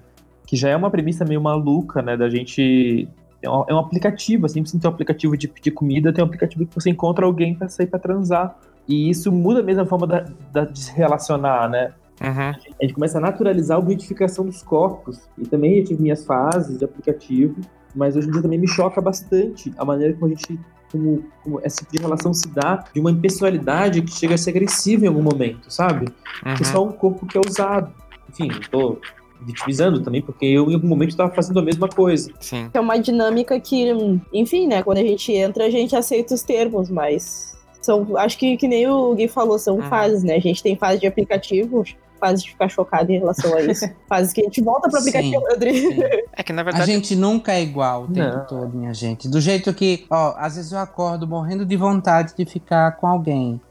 Que 0.47 0.55
já 0.55 0.69
é 0.69 0.75
uma 0.75 0.89
premissa 0.89 1.23
meio 1.23 1.39
maluca, 1.39 2.01
né? 2.01 2.17
Da 2.17 2.27
gente 2.27 3.07
é 3.41 3.49
um, 3.49 3.63
é 3.67 3.73
um 3.73 3.77
aplicativo, 3.77 4.47
assim, 4.47 4.65
você 4.65 4.79
tem 4.79 4.89
um 4.89 4.93
aplicativo 4.93 5.37
de 5.37 5.47
pedir 5.47 5.71
comida, 5.71 6.11
tem 6.11 6.23
um 6.23 6.27
aplicativo 6.27 6.65
que 6.65 6.73
você 6.73 6.89
encontra 6.89 7.25
alguém 7.25 7.53
para 7.53 7.69
sair 7.69 7.85
para 7.85 7.99
transar. 7.99 8.57
E 8.87 9.09
isso 9.09 9.31
muda 9.31 9.61
mesmo 9.61 9.83
a 9.83 9.85
forma 9.85 10.07
da, 10.07 10.25
da, 10.51 10.65
de 10.65 10.79
se 10.79 10.91
relacionar, 10.93 11.69
né? 11.69 11.93
Uhum. 12.19 12.49
A 12.79 12.83
gente 12.83 12.93
começa 12.95 13.19
a 13.19 13.21
naturalizar 13.21 13.77
a 13.77 13.79
objetificação 13.79 14.45
dos 14.45 14.63
corpos. 14.63 15.29
E 15.37 15.43
também 15.43 15.77
eu 15.77 15.83
tive 15.83 16.01
minhas 16.01 16.25
fases 16.25 16.79
de 16.79 16.85
aplicativo, 16.85 17.61
mas 17.97 18.15
hoje 18.15 18.27
em 18.27 18.31
dia 18.31 18.41
também 18.41 18.59
me 18.59 18.67
choca 18.67 19.01
bastante 19.01 19.73
a 19.77 19.83
maneira 19.83 20.13
como 20.13 20.27
a 20.27 20.29
gente, 20.29 20.59
como, 20.91 21.23
como 21.43 21.59
essa 21.63 21.77
tipo 21.77 21.93
de 21.93 21.99
relação 21.99 22.33
se 22.33 22.47
dá 22.49 22.85
de 22.93 22.99
uma 22.99 23.11
impessoalidade 23.11 24.01
que 24.01 24.11
chega 24.11 24.35
a 24.35 24.37
ser 24.37 24.51
agressiva 24.51 25.05
em 25.05 25.07
algum 25.07 25.21
momento, 25.21 25.71
sabe? 25.71 26.07
Uhum. 26.45 26.55
Que 26.55 26.61
é 26.61 26.65
só 26.65 26.83
um 26.83 26.91
corpo 26.91 27.25
que 27.25 27.37
é 27.37 27.41
usado. 27.45 27.91
Enfim, 28.29 28.49
tô 28.69 28.99
vitimizando 29.41 30.01
também, 30.01 30.21
porque 30.21 30.45
eu 30.45 30.69
em 30.69 30.75
algum 30.75 30.87
momento 30.87 31.09
estava 31.09 31.33
fazendo 31.33 31.59
a 31.59 31.63
mesma 31.63 31.87
coisa. 31.87 32.31
Sim. 32.39 32.69
É 32.73 32.79
uma 32.79 32.97
dinâmica 32.97 33.59
que, 33.59 33.87
enfim, 34.33 34.67
né, 34.67 34.83
quando 34.83 34.97
a 34.99 35.03
gente 35.03 35.31
entra, 35.31 35.65
a 35.65 35.69
gente 35.69 35.95
aceita 35.95 36.33
os 36.33 36.43
termos, 36.43 36.89
mas 36.89 37.57
são, 37.81 38.17
acho 38.17 38.37
que, 38.37 38.57
que 38.57 38.67
nem 38.67 38.87
o 38.87 39.13
Gui 39.15 39.27
falou, 39.27 39.57
são 39.57 39.77
uhum. 39.77 39.83
fases, 39.83 40.23
né? 40.23 40.35
A 40.35 40.41
gente 40.41 40.61
tem 40.61 40.75
fase 40.75 40.99
de 40.99 41.07
aplicativo, 41.07 41.83
fase 42.17 42.43
de 42.43 42.51
ficar 42.51 42.69
chocado 42.69 43.11
em 43.11 43.19
relação 43.19 43.55
a 43.55 43.61
isso. 43.61 43.85
fase 44.07 44.33
que 44.33 44.41
a 44.41 44.43
gente 44.43 44.61
volta 44.61 44.89
pro 44.89 44.99
aplicativo, 44.99 45.43
Sim, 45.59 46.01
É 46.33 46.43
que 46.43 46.53
na 46.53 46.63
verdade. 46.63 46.83
A 46.83 46.93
gente 46.93 47.15
nunca 47.15 47.53
é 47.53 47.61
igual 47.61 48.03
o 48.03 48.07
tempo 48.07 48.37
Não. 48.37 48.45
todo, 48.45 48.77
minha 48.77 48.93
gente. 48.93 49.27
Do 49.27 49.39
jeito 49.39 49.73
que, 49.73 50.05
ó, 50.09 50.35
às 50.37 50.55
vezes 50.55 50.71
eu 50.71 50.79
acordo 50.79 51.27
morrendo 51.27 51.65
de 51.65 51.75
vontade 51.75 52.33
de 52.37 52.45
ficar 52.45 52.97
com 52.97 53.07
alguém. 53.07 53.61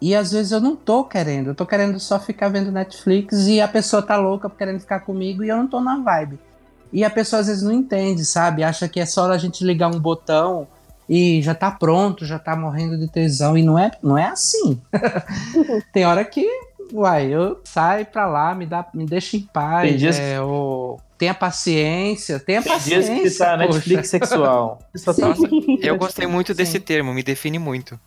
E 0.00 0.14
às 0.14 0.30
vezes 0.30 0.52
eu 0.52 0.60
não 0.60 0.76
tô 0.76 1.02
querendo, 1.02 1.48
eu 1.48 1.54
tô 1.54 1.66
querendo 1.66 1.98
só 1.98 2.20
ficar 2.20 2.48
vendo 2.48 2.70
Netflix 2.70 3.48
e 3.48 3.60
a 3.60 3.66
pessoa 3.66 4.00
tá 4.00 4.16
louca 4.16 4.48
querendo 4.48 4.78
ficar 4.78 5.00
comigo 5.00 5.42
e 5.42 5.48
eu 5.48 5.56
não 5.56 5.66
tô 5.66 5.80
na 5.80 5.98
vibe. 5.98 6.38
E 6.92 7.04
a 7.04 7.10
pessoa 7.10 7.40
às 7.40 7.48
vezes 7.48 7.62
não 7.62 7.72
entende, 7.72 8.24
sabe? 8.24 8.62
Acha 8.62 8.88
que 8.88 9.00
é 9.00 9.04
só 9.04 9.30
a 9.30 9.38
gente 9.38 9.64
ligar 9.64 9.88
um 9.88 9.98
botão 9.98 10.68
e 11.08 11.40
já 11.42 11.54
tá 11.54 11.70
pronto, 11.70 12.24
já 12.24 12.38
tá 12.38 12.54
morrendo 12.54 12.98
de 12.98 13.08
tesão. 13.08 13.56
E 13.56 13.62
não 13.62 13.78
é, 13.78 13.90
não 14.02 14.16
é 14.16 14.26
assim. 14.26 14.80
Tem 15.92 16.04
hora 16.04 16.24
que, 16.24 16.46
uai, 16.92 17.26
eu 17.26 17.60
saio 17.64 18.06
pra 18.06 18.26
lá, 18.26 18.54
me, 18.54 18.66
dá, 18.66 18.86
me 18.94 19.06
deixa 19.06 19.36
em 19.36 19.40
paz. 19.40 19.88
Tem 19.88 19.96
dias... 19.96 20.18
é, 20.18 20.40
ou 20.40 21.00
Tenha 21.18 21.34
paciência, 21.34 22.38
tenha 22.38 22.62
Tem 22.62 22.72
paciência. 22.72 23.12
Dias 23.12 23.32
que 23.32 23.38
tá 23.38 23.56
Netflix 23.56 24.08
sexual. 24.08 24.78
Nossa, 24.94 25.48
eu 25.82 25.98
gostei 25.98 26.28
muito 26.28 26.52
Sim. 26.52 26.56
desse 26.56 26.78
termo, 26.78 27.12
me 27.12 27.24
define 27.24 27.58
muito. 27.58 27.98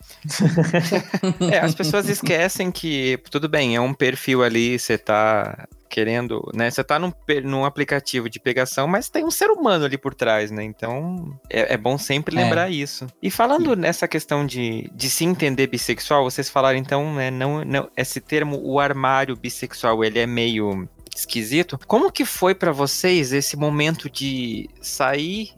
é, 1.51 1.59
as 1.59 1.75
pessoas 1.75 2.07
esquecem 2.07 2.71
que, 2.71 3.19
tudo 3.29 3.49
bem, 3.49 3.75
é 3.75 3.82
um 3.82 3.93
perfil 3.93 4.41
ali, 4.41 4.79
você 4.79 4.97
tá 4.97 5.67
querendo, 5.91 6.49
né? 6.55 6.71
Você 6.71 6.83
tá 6.83 6.97
num, 6.97 7.11
num 7.43 7.65
aplicativo 7.65 8.29
de 8.29 8.39
pegação, 8.39 8.87
mas 8.87 9.09
tem 9.09 9.25
um 9.25 9.29
ser 9.29 9.49
humano 9.51 9.83
ali 9.83 9.97
por 9.97 10.15
trás, 10.15 10.49
né? 10.49 10.63
Então 10.63 11.37
é, 11.49 11.73
é 11.73 11.77
bom 11.77 11.97
sempre 11.97 12.35
é. 12.37 12.43
lembrar 12.43 12.69
é. 12.69 12.73
isso. 12.73 13.05
E 13.21 13.29
falando 13.29 13.75
Sim. 13.75 13.81
nessa 13.81 14.07
questão 14.07 14.45
de, 14.45 14.89
de 14.95 15.09
se 15.09 15.25
entender 15.25 15.67
bissexual, 15.67 16.23
vocês 16.23 16.49
falaram 16.49 16.77
então, 16.77 17.13
né? 17.13 17.29
Não, 17.29 17.65
não, 17.65 17.89
esse 17.97 18.21
termo, 18.21 18.59
o 18.63 18.79
armário 18.79 19.35
bissexual, 19.35 20.03
ele 20.03 20.19
é 20.19 20.25
meio 20.25 20.87
esquisito. 21.13 21.77
Como 21.85 22.11
que 22.11 22.23
foi 22.23 22.55
para 22.55 22.71
vocês 22.71 23.33
esse 23.33 23.57
momento 23.57 24.09
de 24.09 24.69
sair 24.81 25.51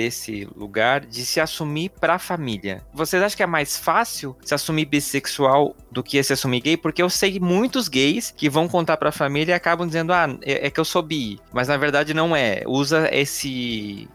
desse 0.00 0.48
lugar 0.56 1.04
de 1.04 1.26
se 1.26 1.40
assumir 1.40 1.90
para 1.90 2.14
a 2.14 2.18
família. 2.18 2.82
Vocês 2.90 3.22
acham 3.22 3.36
que 3.36 3.42
é 3.42 3.46
mais 3.46 3.76
fácil 3.76 4.34
se 4.42 4.54
assumir 4.54 4.86
bissexual 4.86 5.76
do 5.92 6.02
que 6.02 6.22
se 6.22 6.32
assumir 6.32 6.62
gay? 6.62 6.76
Porque 6.78 7.02
eu 7.02 7.10
sei 7.10 7.38
muitos 7.38 7.86
gays 7.86 8.32
que 8.34 8.48
vão 8.48 8.66
contar 8.66 8.96
para 8.96 9.10
a 9.10 9.12
família 9.12 9.52
e 9.52 9.54
acabam 9.54 9.86
dizendo: 9.86 10.14
"Ah, 10.14 10.26
é, 10.40 10.68
é 10.68 10.70
que 10.70 10.80
eu 10.80 10.86
sou 10.86 11.02
bi", 11.02 11.38
mas 11.52 11.68
na 11.68 11.76
verdade 11.76 12.14
não 12.14 12.34
é. 12.34 12.62
Usa 12.66 13.10
esse 13.12 14.08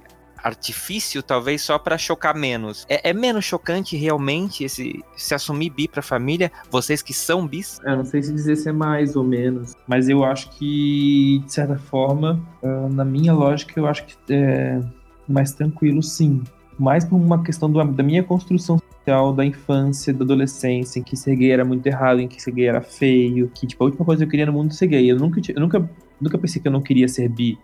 artifício, 0.46 1.24
talvez 1.24 1.62
só 1.62 1.78
para 1.78 1.98
chocar 1.98 2.36
menos. 2.36 2.86
É, 2.90 3.10
é, 3.10 3.14
menos 3.14 3.46
chocante 3.46 3.96
realmente 3.96 4.64
esse 4.64 5.04
se 5.16 5.34
assumir 5.34 5.72
bi 5.72 5.88
pra 5.88 6.02
família, 6.02 6.52
vocês 6.70 7.02
que 7.02 7.14
são 7.14 7.48
bis? 7.48 7.80
Eu 7.84 7.98
não 7.98 8.06
sei 8.06 8.22
se 8.22 8.32
dizer 8.32 8.56
se 8.56 8.70
é 8.70 8.72
mais 8.72 9.16
ou 9.16 9.24
menos, 9.24 9.76
mas 9.88 10.08
eu 10.08 10.24
acho 10.24 10.50
que, 10.52 11.42
de 11.46 11.52
certa 11.52 11.78
forma, 11.78 12.40
ah, 12.64 12.88
na 12.90 13.04
minha 13.04 13.34
lógica, 13.34 13.80
eu 13.80 13.88
acho 13.88 14.06
que 14.06 14.16
é 14.30 14.80
mais 15.28 15.53
tranquilo 15.53 16.01
sim. 16.01 16.43
Mais 16.78 17.05
por 17.05 17.15
uma 17.15 17.43
questão 17.43 17.71
do, 17.71 17.84
da 17.84 18.03
minha 18.03 18.23
construção 18.23 18.78
social 18.78 19.34
da 19.34 19.45
infância, 19.45 20.13
da 20.13 20.23
adolescência, 20.23 20.99
em 20.99 21.03
que 21.03 21.15
ser 21.15 21.36
gay 21.36 21.51
era 21.51 21.63
muito 21.63 21.86
errado, 21.88 22.19
em 22.19 22.28
que 22.28 22.41
ser 22.41 22.51
gay 22.51 22.67
era 22.67 22.82
feio, 22.82 23.49
que 23.53 23.67
tipo, 23.67 23.84
a 23.84 23.88
última 23.88 24.05
coisa 24.05 24.23
que 24.23 24.28
eu 24.28 24.32
queria 24.32 24.45
no 24.45 24.53
mundo 24.53 24.71
é 24.71 24.73
ser 24.73 24.88
gay. 24.88 25.09
Eu 25.09 25.17
nunca, 25.17 25.39
eu 25.47 25.61
nunca, 25.61 25.89
nunca 26.19 26.38
pensei 26.38 26.61
que 26.61 26.67
eu 26.67 26.71
não 26.71 26.82
queria 26.82 27.07
ser 27.07 27.30
bi. 27.30 27.57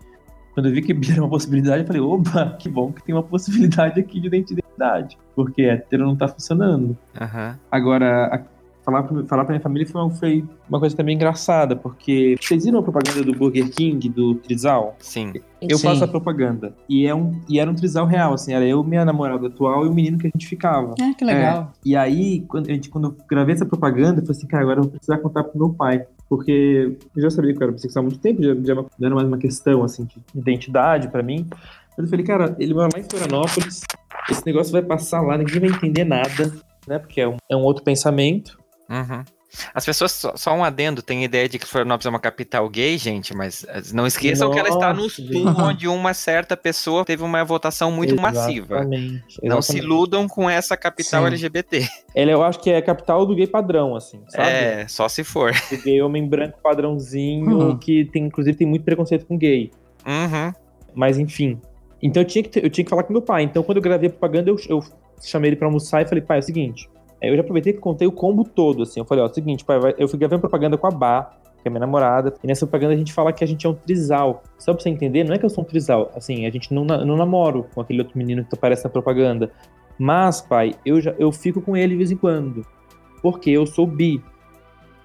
Quando 0.54 0.66
eu 0.66 0.72
vi 0.72 0.82
que 0.82 0.92
bi 0.92 1.10
era 1.10 1.20
uma 1.22 1.30
possibilidade, 1.30 1.82
eu 1.82 1.86
falei, 1.86 2.02
opa, 2.02 2.56
que 2.58 2.68
bom 2.68 2.92
que 2.92 3.02
tem 3.02 3.14
uma 3.14 3.22
possibilidade 3.22 3.98
aqui 4.00 4.20
de 4.20 4.26
identidade. 4.26 5.18
Porque 5.34 5.62
hétero 5.62 6.04
não 6.04 6.16
tá 6.16 6.28
funcionando. 6.28 6.96
Uhum. 7.20 7.54
Agora, 7.70 8.26
a, 8.26 8.42
falar, 8.84 9.02
pra, 9.02 9.24
falar 9.24 9.44
pra 9.44 9.52
minha 9.54 9.62
família 9.62 9.86
foi 9.86 10.00
uma, 10.00 10.10
foi 10.10 10.44
uma 10.68 10.80
coisa 10.80 10.96
também 10.96 11.14
engraçada, 11.14 11.74
porque 11.76 12.36
vocês 12.40 12.64
viram 12.64 12.80
a 12.80 12.82
propaganda 12.82 13.22
do 13.22 13.32
Burger 13.32 13.70
King, 13.70 14.08
do 14.08 14.34
Trizal? 14.36 14.96
Sim. 14.98 15.32
Eu 15.60 15.78
Sim. 15.78 15.88
faço 15.88 16.04
a 16.04 16.08
propaganda. 16.08 16.74
E, 16.88 17.06
é 17.06 17.14
um, 17.14 17.40
e 17.48 17.60
era 17.60 17.70
um 17.70 17.74
Trizal 17.74 18.06
real, 18.06 18.34
assim, 18.34 18.52
era 18.52 18.66
eu, 18.66 18.82
minha 18.82 19.04
namorada 19.04 19.46
atual 19.46 19.86
e 19.86 19.88
o 19.88 19.94
menino 19.94 20.18
que 20.18 20.26
a 20.26 20.30
gente 20.30 20.46
ficava. 20.46 20.94
Ah, 21.00 21.12
que 21.16 21.24
legal. 21.24 21.72
É, 21.72 21.88
e 21.88 21.96
aí, 21.96 22.40
quando, 22.48 22.68
a 22.68 22.72
gente, 22.72 22.90
quando 22.90 23.08
eu 23.08 23.16
gravei 23.28 23.54
essa 23.54 23.66
propaganda, 23.66 24.20
eu 24.20 24.26
falei 24.26 24.38
assim, 24.38 24.46
cara, 24.46 24.62
agora 24.62 24.78
eu 24.80 24.84
vou 24.84 24.92
precisar 24.92 25.18
contar 25.18 25.44
pro 25.44 25.58
meu 25.58 25.70
pai 25.70 26.04
porque 26.28 26.96
eu 27.14 27.22
já 27.22 27.28
sabia 27.28 27.52
que 27.52 27.58
eu 27.58 27.64
era 27.64 27.72
bissexual 27.72 28.02
há 28.02 28.08
muito 28.08 28.18
tempo, 28.18 28.42
já, 28.42 28.54
já 28.54 28.74
não 28.74 28.88
era 29.06 29.14
mais 29.14 29.28
uma 29.28 29.36
questão, 29.36 29.84
assim, 29.84 30.04
de 30.06 30.18
identidade 30.34 31.08
para 31.08 31.22
mim. 31.22 31.46
Mas 31.90 32.06
eu 32.06 32.08
falei, 32.08 32.24
cara, 32.24 32.56
ele 32.58 32.72
mora 32.72 32.88
lá 32.90 32.98
em 32.98 33.04
Florianópolis, 33.04 33.82
esse 34.30 34.46
negócio 34.46 34.72
vai 34.72 34.80
passar 34.80 35.20
lá, 35.20 35.36
ninguém 35.36 35.60
vai 35.60 35.68
entender 35.68 36.04
nada, 36.04 36.50
né? 36.88 36.98
Porque 36.98 37.20
é 37.20 37.28
um, 37.28 37.36
é 37.50 37.54
um 37.54 37.60
outro 37.60 37.84
pensamento. 37.84 38.61
Uhum. 38.92 39.24
As 39.74 39.84
pessoas, 39.84 40.12
só, 40.12 40.34
só 40.34 40.54
um 40.54 40.64
adendo, 40.64 41.02
tem 41.02 41.24
ideia 41.24 41.46
de 41.46 41.58
que 41.58 41.66
Florianópolis 41.66 42.06
é 42.06 42.08
uma 42.08 42.18
capital 42.18 42.66
gay, 42.70 42.96
gente, 42.96 43.36
mas 43.36 43.64
eh, 43.68 43.82
não 43.92 44.06
esqueçam 44.06 44.50
que 44.50 44.58
ela 44.58 44.70
está 44.70 44.94
no 44.94 45.02
Nossa, 45.02 45.16
sul, 45.16 45.26
gente. 45.26 45.60
onde 45.60 45.86
uma 45.88 46.14
certa 46.14 46.56
pessoa 46.56 47.04
teve 47.04 47.22
uma 47.22 47.44
votação 47.44 47.92
muito 47.92 48.16
massiva. 48.18 48.76
Exatamente, 48.76 49.24
Não 49.42 49.60
se 49.60 49.72
exatamente. 49.72 49.84
iludam 49.84 50.26
com 50.26 50.48
essa 50.48 50.74
capital 50.74 51.22
Sim. 51.22 51.26
LGBT. 51.28 51.86
Ela 52.14 52.30
eu 52.30 52.42
acho 52.42 52.60
que 52.60 52.70
é 52.70 52.78
a 52.78 52.82
capital 52.82 53.26
do 53.26 53.34
gay 53.34 53.46
padrão, 53.46 53.94
assim, 53.94 54.22
sabe? 54.28 54.48
É, 54.48 54.86
só 54.88 55.06
se 55.06 55.22
for. 55.22 55.52
Do 55.70 55.82
gay 55.82 56.00
homem 56.00 56.26
branco 56.26 56.58
padrãozinho, 56.62 57.46
Uhum. 57.58 57.78
que 57.78 58.06
tem, 58.06 58.24
inclusive, 58.24 58.56
tem 58.56 58.66
muito 58.66 58.84
preconceito 58.86 59.26
com 59.26 59.36
gay. 59.36 59.70
Uhum. 60.06 60.50
Mas 60.94 61.18
enfim. 61.18 61.60
Então 62.02 62.22
eu 62.22 62.26
tinha 62.26 62.42
que, 62.42 62.48
ter- 62.48 62.64
eu 62.64 62.70
tinha 62.70 62.84
que 62.84 62.90
falar 62.90 63.02
com 63.02 63.12
meu 63.12 63.22
pai. 63.22 63.42
Então 63.42 63.62
quando 63.62 63.76
eu 63.76 63.82
gravei 63.82 64.08
a 64.08 64.10
propaganda, 64.10 64.48
eu, 64.48 64.56
eu 64.66 64.82
chamei 65.22 65.50
ele 65.50 65.56
pra 65.56 65.66
almoçar 65.68 66.00
e 66.00 66.08
falei, 66.08 66.22
pai, 66.24 66.38
é 66.38 66.40
o 66.40 66.42
seguinte. 66.42 66.88
Aí 67.22 67.28
eu 67.28 67.36
já 67.36 67.42
aproveitei 67.42 67.72
que 67.72 67.78
contei 67.78 68.08
o 68.08 68.12
combo 68.12 68.44
todo, 68.44 68.82
assim. 68.82 68.98
Eu 68.98 69.06
falei, 69.06 69.22
ó, 69.22 69.28
é 69.28 69.30
o 69.30 69.34
seguinte, 69.34 69.64
pai, 69.64 69.78
eu 69.96 70.08
fui 70.08 70.18
gravando 70.18 70.40
propaganda 70.40 70.76
com 70.76 70.86
a 70.88 70.90
Bá, 70.90 71.30
que 71.62 71.68
é 71.68 71.70
minha 71.70 71.80
namorada. 71.80 72.34
E 72.42 72.46
nessa 72.48 72.66
propaganda 72.66 72.94
a 72.94 72.96
gente 72.96 73.12
fala 73.12 73.32
que 73.32 73.44
a 73.44 73.46
gente 73.46 73.64
é 73.64 73.70
um 73.70 73.74
trisal. 73.74 74.42
Só 74.58 74.74
pra 74.74 74.82
você 74.82 74.88
entender, 74.88 75.22
não 75.22 75.32
é 75.32 75.38
que 75.38 75.44
eu 75.44 75.50
sou 75.50 75.62
um 75.62 75.66
trisal. 75.66 76.10
Assim, 76.16 76.46
a 76.46 76.50
gente 76.50 76.74
não, 76.74 76.84
não 76.84 77.16
namoro 77.16 77.66
com 77.72 77.80
aquele 77.80 78.00
outro 78.00 78.18
menino 78.18 78.44
que 78.44 78.54
aparece 78.54 78.82
na 78.82 78.90
propaganda. 78.90 79.52
Mas, 79.96 80.40
pai, 80.40 80.74
eu, 80.84 81.00
já, 81.00 81.14
eu 81.16 81.30
fico 81.30 81.60
com 81.62 81.76
ele 81.76 81.90
de 81.90 81.98
vez 81.98 82.10
em 82.10 82.16
quando. 82.16 82.66
Porque 83.22 83.50
eu 83.50 83.66
sou 83.66 83.86
bi. 83.86 84.20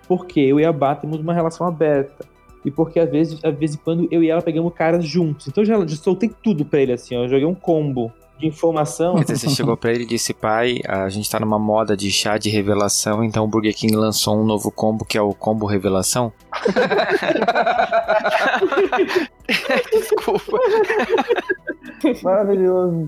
Porque 0.07 0.39
eu 0.39 0.59
e 0.59 0.65
a 0.65 0.73
Bá 0.73 0.95
temos 0.95 1.19
uma 1.19 1.33
relação 1.33 1.67
aberta. 1.67 2.25
E 2.65 2.71
porque 2.71 2.99
às 2.99 3.09
vezes, 3.11 3.39
às 3.45 3.55
vezes 3.55 3.75
quando 3.75 4.07
eu 4.09 4.23
e 4.23 4.29
ela 4.29 4.41
pegamos 4.41 4.73
caras 4.73 5.05
juntos. 5.05 5.47
Então 5.47 5.63
já, 5.63 5.79
já 5.85 5.95
soltei 5.95 6.31
tudo 6.41 6.65
pra 6.65 6.81
ele, 6.81 6.93
assim, 6.93 7.15
ó. 7.15 7.25
Eu 7.25 7.29
joguei 7.29 7.45
um 7.45 7.53
combo 7.53 8.11
de 8.37 8.47
informação. 8.47 9.15
Quer 9.15 9.23
dizer, 9.23 9.37
você 9.37 9.55
chegou 9.55 9.75
pra 9.75 9.91
ele 9.91 10.03
e 10.03 10.07
disse, 10.07 10.33
pai, 10.33 10.79
a 10.87 11.09
gente 11.09 11.29
tá 11.29 11.39
numa 11.39 11.57
moda 11.57 11.97
de 11.97 12.11
chá 12.11 12.37
de 12.37 12.49
revelação, 12.49 13.23
então 13.23 13.43
o 13.43 13.47
Burger 13.47 13.75
King 13.75 13.95
lançou 13.95 14.39
um 14.39 14.45
novo 14.45 14.71
combo 14.71 15.03
que 15.03 15.17
é 15.17 15.21
o 15.21 15.33
combo 15.33 15.65
revelação. 15.65 16.31
Desculpa. 19.91 20.59
Maravilhoso. 22.23 23.07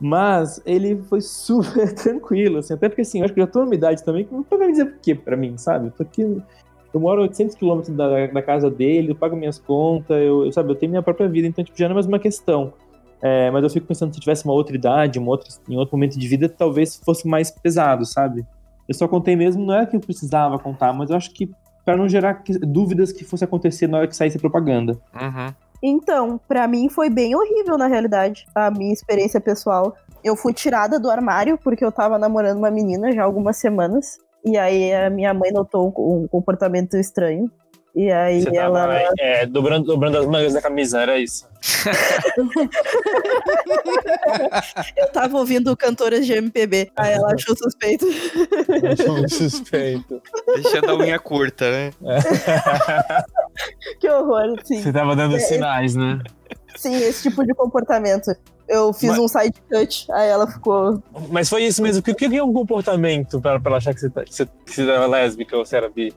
Mas 0.00 0.60
ele 0.66 1.00
foi 1.08 1.20
super 1.20 1.90
tranquilo, 1.94 2.58
assim, 2.58 2.74
até 2.74 2.88
porque 2.88 3.02
assim, 3.02 3.20
eu 3.20 3.24
acho 3.24 3.34
que 3.34 3.40
eu 3.40 3.46
já 3.46 3.52
tô 3.52 3.60
numa 3.60 3.74
idade 3.74 4.02
também 4.02 4.24
que 4.24 4.34
não 4.34 4.42
tô 4.42 4.58
me 4.58 4.68
dizer 4.68 4.86
por 4.86 5.00
quê 5.00 5.14
pra 5.14 5.36
mim, 5.36 5.56
sabe? 5.56 5.92
Porque 5.96 6.22
eu 6.22 7.00
moro 7.00 7.20
a 7.20 7.22
800 7.22 7.54
quilômetros 7.54 7.96
da, 7.96 8.26
da 8.26 8.42
casa 8.42 8.68
dele, 8.68 9.12
eu 9.12 9.14
pago 9.14 9.36
minhas 9.36 9.60
contas, 9.60 10.20
eu, 10.20 10.46
eu, 10.46 10.52
sabe, 10.52 10.70
eu 10.70 10.74
tenho 10.74 10.90
minha 10.90 11.02
própria 11.02 11.28
vida, 11.28 11.46
então 11.46 11.64
tipo, 11.64 11.78
já 11.78 11.86
não 11.86 11.92
é 11.92 11.94
mais 11.94 12.06
uma 12.06 12.18
questão. 12.18 12.72
É, 13.22 13.50
mas 13.52 13.62
eu 13.62 13.70
fico 13.70 13.86
pensando 13.86 14.12
se 14.12 14.18
eu 14.18 14.22
tivesse 14.22 14.44
uma 14.44 14.52
outra 14.52 14.74
idade, 14.74 15.18
uma 15.18 15.30
outra, 15.30 15.48
em 15.68 15.76
outro 15.76 15.96
momento 15.96 16.18
de 16.18 16.26
vida, 16.26 16.48
talvez 16.48 16.96
fosse 16.96 17.26
mais 17.28 17.50
pesado, 17.50 18.04
sabe? 18.04 18.44
Eu 18.88 18.94
só 18.94 19.06
contei 19.06 19.36
mesmo, 19.36 19.64
não 19.64 19.74
é 19.74 19.86
que 19.86 19.94
eu 19.94 20.00
precisava 20.00 20.58
contar, 20.58 20.92
mas 20.92 21.08
eu 21.10 21.16
acho 21.16 21.32
que 21.32 21.48
pra 21.84 21.96
não 21.96 22.08
gerar 22.08 22.34
que- 22.34 22.58
dúvidas 22.58 23.12
que 23.12 23.24
fosse 23.24 23.44
acontecer 23.44 23.86
na 23.86 23.98
hora 23.98 24.08
que 24.08 24.16
saísse 24.16 24.36
a 24.36 24.40
propaganda. 24.40 24.98
Uhum. 25.14 25.54
Então, 25.82 26.40
pra 26.48 26.66
mim 26.68 26.88
foi 26.88 27.08
bem 27.10 27.34
horrível, 27.34 27.76
na 27.78 27.86
realidade, 27.86 28.46
a 28.54 28.70
minha 28.70 28.92
experiência 28.92 29.40
pessoal. 29.40 29.96
Eu 30.22 30.36
fui 30.36 30.52
tirada 30.52 30.98
do 30.98 31.10
armário 31.10 31.58
porque 31.58 31.84
eu 31.84 31.90
tava 31.90 32.18
namorando 32.18 32.58
uma 32.58 32.70
menina 32.70 33.10
já 33.12 33.22
há 33.22 33.24
algumas 33.24 33.56
semanas. 33.56 34.18
E 34.44 34.56
aí 34.56 34.92
a 34.92 35.10
minha 35.10 35.32
mãe 35.34 35.50
notou 35.52 35.92
um 35.96 36.26
comportamento 36.28 36.96
estranho. 36.96 37.50
E 37.94 38.10
aí 38.10 38.42
Você 38.42 38.56
ela. 38.56 38.80
tava 38.80 39.00
é, 39.18 39.44
dobrando, 39.44 39.84
dobrando 39.86 40.16
as 40.18 40.26
mangas 40.26 40.54
da 40.54 40.62
camisa, 40.62 41.02
era 41.02 41.18
isso. 41.18 41.46
Eu 44.96 45.10
tava 45.12 45.36
ouvindo 45.38 45.76
cantoras 45.76 46.24
de 46.26 46.32
MPB. 46.32 46.90
Aí 46.96 47.12
ela 47.12 47.32
achou 47.34 47.56
suspeito. 47.56 48.06
Um 48.06 49.28
suspeito. 49.28 50.20
Deixando 50.54 50.90
a 50.90 50.96
unha 50.96 51.18
curta, 51.18 51.70
né? 51.70 51.90
que 54.00 54.08
horror, 54.08 54.54
sim. 54.64 54.82
Você 54.82 54.92
tava 54.92 55.14
dando 55.14 55.36
É, 55.36 55.40
sinais, 55.40 55.94
né? 55.94 56.18
Sim, 56.76 56.94
esse 56.96 57.28
tipo 57.28 57.44
de 57.44 57.52
comportamento. 57.54 58.34
Eu 58.68 58.92
fiz 58.94 59.10
Mas- 59.10 59.18
um 59.18 59.28
side 59.28 59.62
cut, 59.70 60.06
aí 60.12 60.28
ela 60.30 60.46
ficou. 60.50 61.02
Mas 61.30 61.46
foi 61.48 61.64
isso 61.64 61.82
mesmo. 61.82 62.00
O 62.00 62.02
que, 62.02 62.14
que 62.14 62.24
é 62.36 62.42
um 62.42 62.52
comportamento 62.54 63.38
pra, 63.40 63.60
pra 63.60 63.70
ela 63.72 63.76
achar 63.78 63.92
que 63.92 64.00
você, 64.00 64.08
tá, 64.08 64.24
que 64.24 64.34
você, 64.34 64.46
que 64.46 64.72
você 64.72 64.82
era 64.82 65.06
lésbica 65.06 65.54
ou 65.56 65.66
você 65.66 65.76
era 65.76 65.90
bi? 65.90 66.14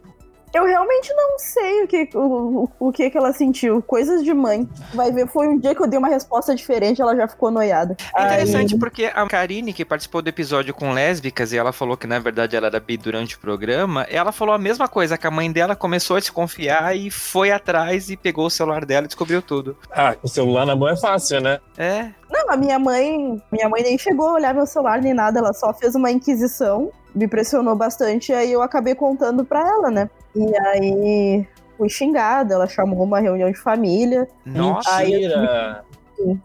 Eu 0.53 0.63
realmente 0.65 1.13
não 1.13 1.37
sei 1.37 1.83
o 1.83 1.87
que, 1.87 2.09
o, 2.15 2.69
o, 2.79 2.91
que 2.91 3.09
que 3.09 3.17
ela 3.17 3.33
sentiu. 3.33 3.81
Coisas 3.81 4.23
de 4.23 4.33
mãe. 4.33 4.67
Vai 4.93 5.11
ver, 5.11 5.27
foi 5.27 5.47
um 5.47 5.57
dia 5.59 5.75
que 5.75 5.81
eu 5.81 5.87
dei 5.87 5.99
uma 5.99 6.07
resposta 6.07 6.55
diferente, 6.55 7.01
ela 7.01 7.15
já 7.15 7.27
ficou 7.27 7.51
noiada. 7.51 7.95
É 8.15 8.21
Aí- 8.21 8.25
interessante 8.27 8.77
porque 8.77 9.05
a 9.05 9.25
Karine, 9.27 9.73
que 9.73 9.83
participou 9.83 10.21
do 10.21 10.29
episódio 10.29 10.73
com 10.73 10.93
lésbicas, 10.93 11.51
e 11.51 11.57
ela 11.57 11.73
falou 11.73 11.97
que 11.97 12.07
na 12.07 12.19
verdade 12.19 12.55
ela 12.55 12.67
era 12.67 12.79
bi 12.79 12.95
durante 12.97 13.35
o 13.35 13.39
programa, 13.39 14.03
ela 14.09 14.31
falou 14.31 14.55
a 14.55 14.57
mesma 14.57 14.87
coisa, 14.87 15.17
que 15.17 15.27
a 15.27 15.31
mãe 15.31 15.51
dela 15.51 15.75
começou 15.75 16.17
a 16.17 16.19
desconfiar 16.19 16.95
e 16.95 17.11
foi 17.11 17.51
atrás 17.51 18.09
e 18.09 18.15
pegou 18.15 18.45
o 18.45 18.49
celular 18.49 18.85
dela 18.85 19.05
e 19.05 19.07
descobriu 19.07 19.41
tudo. 19.41 19.77
Ah, 19.91 20.13
com 20.15 20.25
o 20.25 20.29
celular 20.29 20.65
na 20.65 20.75
mão 20.75 20.87
é 20.87 20.95
fácil, 20.95 21.41
né? 21.41 21.59
É, 21.77 22.09
Não, 22.29 22.49
a 22.51 22.57
minha 22.57 22.77
mãe. 22.79 23.41
Minha 23.51 23.69
mãe 23.69 23.83
nem 23.83 23.97
chegou 23.97 24.29
a 24.29 24.33
olhar 24.33 24.53
meu 24.53 24.65
celular 24.65 25.01
nem 25.01 25.13
nada, 25.13 25.39
ela 25.39 25.53
só 25.53 25.73
fez 25.73 25.95
uma 25.95 26.11
inquisição, 26.11 26.91
me 27.13 27.27
pressionou 27.27 27.75
bastante, 27.75 28.31
e 28.31 28.35
aí 28.35 28.51
eu 28.51 28.61
acabei 28.61 28.95
contando 28.95 29.45
pra 29.45 29.59
ela, 29.61 29.89
né? 29.91 30.09
E 30.35 30.57
aí 30.59 31.47
fui 31.77 31.89
xingada, 31.89 32.53
ela 32.55 32.67
chamou 32.67 33.03
uma 33.03 33.19
reunião 33.19 33.51
de 33.51 33.57
família. 33.59 34.27
nossa. 34.45 34.95
Aí 34.97 35.13
eu 35.13 35.19
tive- 35.29 35.35
Mentira! 35.39 35.85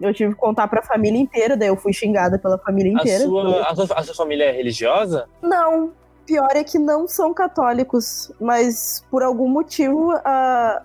Eu 0.01 0.13
tive 0.13 0.35
que 0.35 0.41
contar 0.41 0.67
pra 0.67 0.83
família 0.83 1.21
inteira, 1.21 1.57
daí 1.57 1.69
eu 1.69 1.77
fui 1.77 1.93
xingada 1.93 2.37
pela 2.41 2.59
família 2.59 2.91
A 2.91 2.95
inteira. 3.01 3.25
sua, 3.25 3.63
a, 3.63 3.75
sua, 3.77 3.87
a 3.97 4.03
sua 4.03 4.15
família 4.17 4.45
é 4.47 4.51
religiosa? 4.51 5.29
Não, 5.41 5.93
pior 6.27 6.51
é 6.57 6.65
que 6.65 6.77
não 6.77 7.07
são 7.07 7.33
católicos, 7.33 8.33
mas 8.41 9.05
por 9.09 9.23
algum 9.23 9.49
motivo 9.49 10.11
a, 10.25 10.83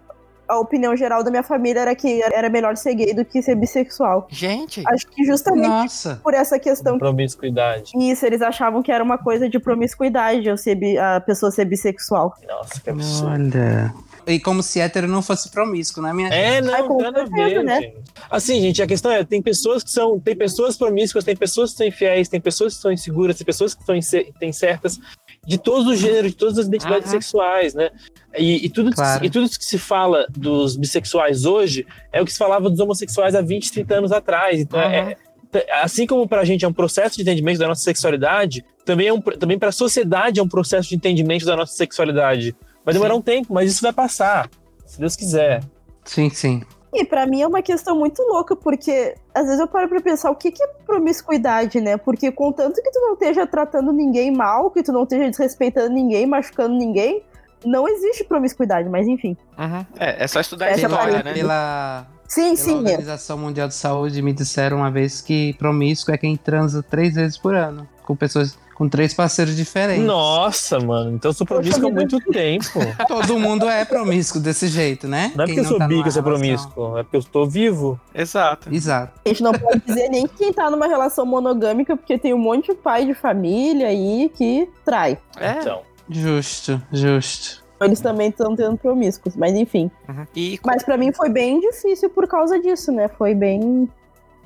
a 0.47 0.57
opinião 0.59 0.95
geral 0.95 1.23
da 1.23 1.29
minha 1.31 1.43
família 1.43 1.81
era 1.81 1.95
que 1.95 2.21
era 2.23 2.49
melhor 2.49 2.75
ser 2.77 2.93
gay 2.95 3.13
do 3.13 3.23
que 3.25 3.41
ser 3.41 3.55
bissexual. 3.55 4.27
Gente, 4.29 4.83
Acho 4.87 5.07
que 5.07 5.23
justamente 5.25 5.67
Nossa. 5.67 6.19
por 6.23 6.33
essa 6.33 6.59
questão 6.59 6.97
Promiscuidade. 6.99 7.91
Isso, 7.95 8.25
eles 8.25 8.41
achavam 8.41 8.81
que 8.83 8.91
era 8.91 9.03
uma 9.03 9.17
coisa 9.17 9.49
de 9.49 9.59
promiscuidade, 9.59 10.47
eu 10.47 10.57
ser 10.57 10.75
bi- 10.75 10.97
a 10.97 11.19
pessoa 11.21 11.51
ser 11.51 11.65
bissexual. 11.65 12.33
Nossa, 12.47 12.79
que 12.81 12.89
absurdo. 12.89 13.27
Olha. 13.31 13.93
E 14.27 14.39
como 14.39 14.63
se 14.63 14.79
hétero 14.79 15.07
não 15.07 15.21
fosse 15.21 15.49
promíscuo, 15.51 16.01
né, 16.01 16.11
minha 16.11 16.29
É, 16.29 16.55
Ai, 16.55 16.61
não, 16.61 16.87
com 16.87 16.97
nada 17.01 17.21
a 17.23 17.27
certeza, 17.27 17.47
ver, 17.59 17.63
né? 17.63 17.81
gente. 17.81 17.97
Assim, 18.27 18.59
gente, 18.59 18.81
a 18.81 18.87
questão 18.87 19.11
é, 19.11 19.23
tem 19.23 19.39
pessoas 19.39 19.83
que 19.83 19.91
são, 19.91 20.19
tem 20.19 20.35
pessoas 20.35 20.75
promíscuas, 20.75 21.23
tem 21.23 21.35
pessoas 21.35 21.71
que 21.71 21.77
são 21.77 21.85
infiéis, 21.85 22.27
tem 22.27 22.41
pessoas 22.41 22.75
que 22.75 22.81
são 22.81 22.91
inseguras, 22.91 23.37
tem 23.37 23.45
pessoas 23.45 23.75
que 23.75 23.81
estão 23.81 23.95
ince- 23.95 24.33
têm 24.39 24.51
certas 24.51 24.99
de 25.45 25.57
todos 25.57 25.87
os 25.87 25.99
gêneros, 25.99 26.31
de 26.31 26.37
todas 26.37 26.57
as 26.57 26.67
identidades 26.67 27.09
sexuais, 27.09 27.73
né? 27.73 27.89
E, 28.37 28.65
e 28.65 28.69
tudo, 28.69 28.89
que 28.89 28.95
Claro. 28.97 29.19
se- 29.21 29.25
e 29.25 29.29
tudo 29.29 29.49
que 29.49 29.63
se 29.65 29.77
fala 29.77 30.25
dos 30.29 30.75
bissexuais 30.75 31.45
hoje 31.45 31.85
é 32.11 32.21
o 32.21 32.25
que 32.25 32.31
se 32.31 32.37
falava 32.37 32.69
dos 32.69 32.79
homossexuais 32.79 33.33
há 33.35 33.41
20, 33.41 33.71
30 33.71 33.95
anos 33.95 34.11
atrás. 34.11 34.59
Então, 34.59 34.79
é- 34.79 35.15
é- 35.53 35.81
assim 35.81 36.05
como 36.05 36.27
pra 36.27 36.43
gente 36.43 36.65
é 36.65 36.67
um 36.67 36.73
processo 36.73 37.15
de 37.15 37.21
entendimento 37.21 37.57
da 37.59 37.67
nossa 37.67 37.81
sexualidade, 37.81 38.65
também, 38.83 39.07
é 39.07 39.13
um, 39.13 39.21
também 39.21 39.57
pra 39.57 39.71
sociedade 39.71 40.39
é 40.39 40.43
um 40.43 40.47
processo 40.49 40.89
de 40.89 40.95
entendimento 40.95 41.45
da 41.45 41.55
nossa 41.55 41.73
sexualidade. 41.73 42.55
Vai 42.83 42.93
demorar 42.93 43.15
um 43.15 43.21
tempo, 43.21 43.53
mas 43.53 43.71
isso 43.71 43.81
vai 43.81 43.93
passar, 43.93 44.49
se 44.85 44.99
Deus 44.99 45.15
quiser. 45.15 45.63
Sim, 46.03 46.29
sim. 46.29 46.61
E 46.95 47.05
pra 47.05 47.25
mim 47.25 47.41
é 47.41 47.47
uma 47.47 47.61
questão 47.61 47.97
muito 47.97 48.21
louca, 48.23 48.55
porque 48.55 49.15
às 49.33 49.45
vezes 49.45 49.59
eu 49.59 49.67
paro 49.67 49.89
pra 49.89 50.01
pensar 50.01 50.31
o 50.31 50.35
que, 50.35 50.51
que 50.51 50.63
é 50.63 50.67
promiscuidade, 50.85 51.81
né? 51.81 51.97
Porque 51.97 52.31
contanto 52.31 52.81
que 52.81 52.91
tu 52.91 52.99
não 53.01 53.13
esteja 53.13 53.45
tratando 53.45 53.91
ninguém 53.91 54.31
mal, 54.31 54.71
que 54.71 54.81
tu 54.81 54.91
não 54.91 55.03
esteja 55.03 55.29
desrespeitando 55.29 55.89
ninguém, 55.89 56.25
machucando 56.25 56.75
ninguém, 56.75 57.23
não 57.65 57.87
existe 57.87 58.23
promiscuidade, 58.23 58.87
mas 58.87 59.07
enfim. 59.07 59.35
Uhum. 59.57 59.85
É, 59.99 60.23
é 60.23 60.27
só 60.27 60.39
estudar 60.39 60.67
Essa 60.67 60.81
história, 60.81 60.97
parede 60.97 61.23
né? 61.23 61.33
Pela, 61.33 62.07
Sim, 62.27 62.55
pela 62.55 62.57
sim. 62.57 62.71
é. 62.71 62.77
Organização 62.77 63.37
Mundial 63.37 63.67
de 63.67 63.75
Saúde 63.75 64.21
me 64.21 64.33
disseram 64.33 64.77
uma 64.77 64.91
vez 64.91 65.21
que 65.21 65.53
promíscuo 65.53 66.13
é 66.13 66.17
quem 66.17 66.35
transa 66.35 66.83
três 66.83 67.15
vezes 67.15 67.37
por 67.37 67.55
ano. 67.55 67.87
Com 68.03 68.15
pessoas 68.15 68.57
com 68.75 68.89
três 68.89 69.13
parceiros 69.13 69.55
diferentes. 69.55 70.05
Nossa, 70.05 70.79
mano, 70.79 71.15
então 71.15 71.29
eu 71.29 71.33
sou 71.33 71.47
promíscuo 71.47 71.87
há 71.87 71.91
muito 71.91 72.19
tempo. 72.19 72.79
Todo 73.07 73.39
mundo 73.39 73.67
é 73.69 73.85
promíscuo 73.85 74.39
desse 74.41 74.67
jeito, 74.67 75.07
né? 75.07 75.31
Não 75.33 75.45
é 75.45 75.47
Quem 75.47 75.55
porque 75.55 75.59
eu 75.61 75.69
sou 75.69 75.79
tá 75.79 75.87
bi 75.87 76.01
que 76.01 76.09
eu 76.09 76.11
sou 76.11 76.21
promíscuo, 76.21 76.97
é 76.97 77.03
porque 77.03 77.15
eu 77.15 77.21
estou 77.21 77.47
vivo. 77.47 77.99
Exato. 78.13 78.73
Exato. 78.73 79.19
A 79.25 79.29
gente 79.29 79.41
não 79.41 79.53
pode 79.53 79.79
dizer 79.79 80.09
nem 80.09 80.27
quem 80.27 80.51
tá 80.51 80.69
numa 80.69 80.87
relação 80.87 81.25
monogâmica, 81.25 81.95
porque 81.95 82.17
tem 82.17 82.33
um 82.33 82.37
monte 82.37 82.73
de 82.73 82.75
pai 82.75 83.05
de 83.05 83.13
família 83.13 83.87
aí 83.87 84.29
que 84.35 84.69
trai. 84.83 85.17
É. 85.39 85.51
Então. 85.51 85.81
Justo, 86.09 86.79
justo. 86.91 87.64
Eles 87.81 87.99
também 87.99 88.29
estão 88.29 88.55
tendo 88.55 88.77
promíscuos, 88.77 89.35
mas 89.35 89.53
enfim. 89.53 89.91
Uhum. 90.07 90.25
E, 90.35 90.59
Mas 90.63 90.83
pra 90.83 90.97
mim 90.97 91.11
foi 91.11 91.29
bem 91.29 91.59
difícil 91.59 92.09
por 92.09 92.27
causa 92.27 92.59
disso, 92.59 92.91
né? 92.91 93.07
Foi 93.07 93.35
bem. 93.35 93.89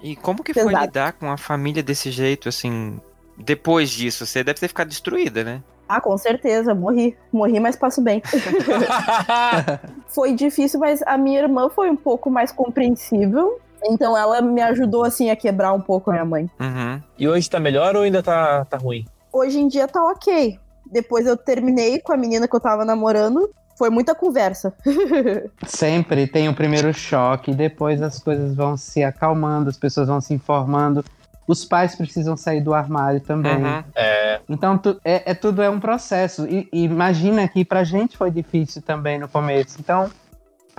e 0.02 0.16
como 0.16 0.44
que 0.44 0.54
foi 0.54 0.66
Pesado. 0.66 0.86
lidar 0.86 1.14
com 1.14 1.30
a 1.30 1.38
família 1.38 1.84
desse 1.84 2.10
jeito, 2.10 2.50
assim, 2.50 3.00
depois 3.38 3.90
disso? 3.90 4.26
Você 4.26 4.44
deve 4.44 4.60
ter 4.60 4.68
ficado 4.68 4.88
destruída, 4.88 5.44
né? 5.44 5.62
Ah, 5.88 6.00
com 6.00 6.16
certeza, 6.18 6.74
morri. 6.76 7.18
Morri, 7.32 7.60
mas 7.60 7.76
passo 7.76 8.02
bem. 8.02 8.22
foi 10.08 10.34
difícil, 10.34 10.80
mas 10.80 11.02
a 11.06 11.18
minha 11.18 11.40
irmã 11.42 11.70
foi 11.70 11.90
um 11.90 11.96
pouco 11.96 12.30
mais 12.30 12.52
compreensível. 12.52 13.60
Então 13.84 14.16
ela 14.18 14.42
me 14.42 14.62
ajudou, 14.62 15.04
assim, 15.04 15.30
a 15.30 15.36
quebrar 15.36 15.74
um 15.74 15.82
pouco 15.82 16.10
a 16.10 16.14
minha 16.14 16.26
mãe. 16.26 16.50
Uhum. 16.60 17.02
E 17.18 17.28
hoje 17.28 17.50
tá 17.50 17.60
melhor 17.60 17.96
ou 17.96 18.04
ainda 18.04 18.22
tá, 18.22 18.66
tá 18.66 18.78
ruim? 18.78 19.06
Hoje 19.32 19.60
em 19.60 19.68
dia 19.68 19.88
tá 19.88 20.04
ok. 20.04 20.60
Depois 20.92 21.26
eu 21.26 21.38
terminei 21.38 22.00
com 22.00 22.14
a 22.14 22.18
menina 22.18 22.48
que 22.48 22.56
eu 22.56 22.60
tava 22.60 22.84
namorando. 22.86 23.50
Foi 23.78 23.90
muita 23.90 24.14
conversa. 24.14 24.74
Sempre 25.66 26.28
tem 26.28 26.50
o 26.50 26.54
primeiro 26.54 26.94
choque, 26.94 27.54
depois 27.54 28.02
as 28.02 28.20
coisas 28.20 28.54
vão 28.56 28.76
se 28.76 29.04
acalmando, 29.04 29.70
as 29.70 29.78
pessoas 29.78 30.08
vão 30.08 30.20
se 30.20 30.34
informando. 30.34 31.04
Os 31.48 31.66
pais 31.66 31.96
precisam 31.96 32.38
sair 32.38 32.62
do 32.62 32.74
armário 32.74 33.20
também. 33.22 33.64
Uhum. 33.64 33.84
É, 33.96 34.40
Então 34.48 34.78
tu- 34.78 35.00
é, 35.04 35.32
é 35.32 35.34
tudo 35.34 35.62
é 35.64 35.70
um 35.70 35.80
processo. 35.80 36.46
E, 36.46 36.68
e 36.72 36.84
imagina 36.84 37.48
que 37.48 37.66
pra 37.66 37.84
gente 37.84 38.16
foi 38.18 38.30
difícil 38.30 38.82
também 38.84 39.18
no 39.18 39.28
começo. 39.28 39.78
Então, 39.80 40.12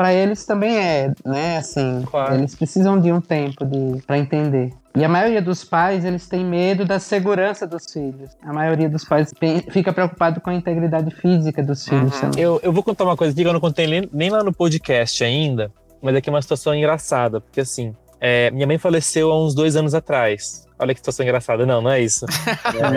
pra 0.01 0.15
eles 0.15 0.47
também 0.47 0.79
é, 0.79 1.13
né? 1.27 1.59
Assim, 1.59 2.03
Claro. 2.11 2.35
eles 2.37 2.55
precisam 2.55 2.99
de 2.99 3.13
um 3.13 3.21
tempo 3.21 3.67
de 3.67 4.01
para 4.07 4.17
entender. 4.17 4.73
E 4.97 5.05
a 5.05 5.09
maioria 5.11 5.43
dos 5.43 5.63
pais, 5.63 6.07
eles 6.07 6.27
têm 6.27 6.43
medo 6.43 6.87
da 6.87 6.99
segurança 6.99 7.67
dos 7.67 7.85
filhos. 7.93 8.31
A 8.43 8.51
maioria 8.51 8.89
dos 8.89 9.05
pais 9.05 9.31
fica 9.71 9.93
preocupado 9.93 10.41
com 10.41 10.49
a 10.49 10.55
integridade 10.55 11.15
física 11.17 11.63
dos 11.63 11.87
filhos 11.87 12.15
Uhum. 12.15 12.21
também. 12.31 12.43
eu, 12.43 12.59
eu 12.63 12.73
vou 12.73 12.83
contar 12.83 13.05
uma 13.05 13.15
coisa 13.15 13.33
aqui 13.35 13.43
que 13.43 13.47
eu 13.49 13.53
não 13.53 13.61
contei 13.61 14.09
nem, 14.11 14.31
lá 14.31 14.43
no 14.43 14.55
podcast 14.55 15.23
ainda, 15.23 15.71
mas 16.01 16.17
aqui 16.17 16.31
é 16.31 16.33
uma 16.33 16.41
situação 16.41 16.75
engraçada, 16.75 17.39
porque 17.39 17.61
assim, 17.61 17.95
é, 18.19 18.51
minha 18.53 18.67
mãe 18.67 18.79
faleceu 18.79 19.31
há 19.31 19.39
uns 19.45 19.55
dois 19.55 19.77
anos 19.77 19.95
atrás. 19.95 20.67
Olha 20.79 20.95
que 20.95 21.01
situação 21.01 21.27
engraçada. 21.27 21.67
Não, 21.67 21.83
não 21.83 21.91
é 21.91 22.01
isso. 22.01 22.25
É, 22.75 22.89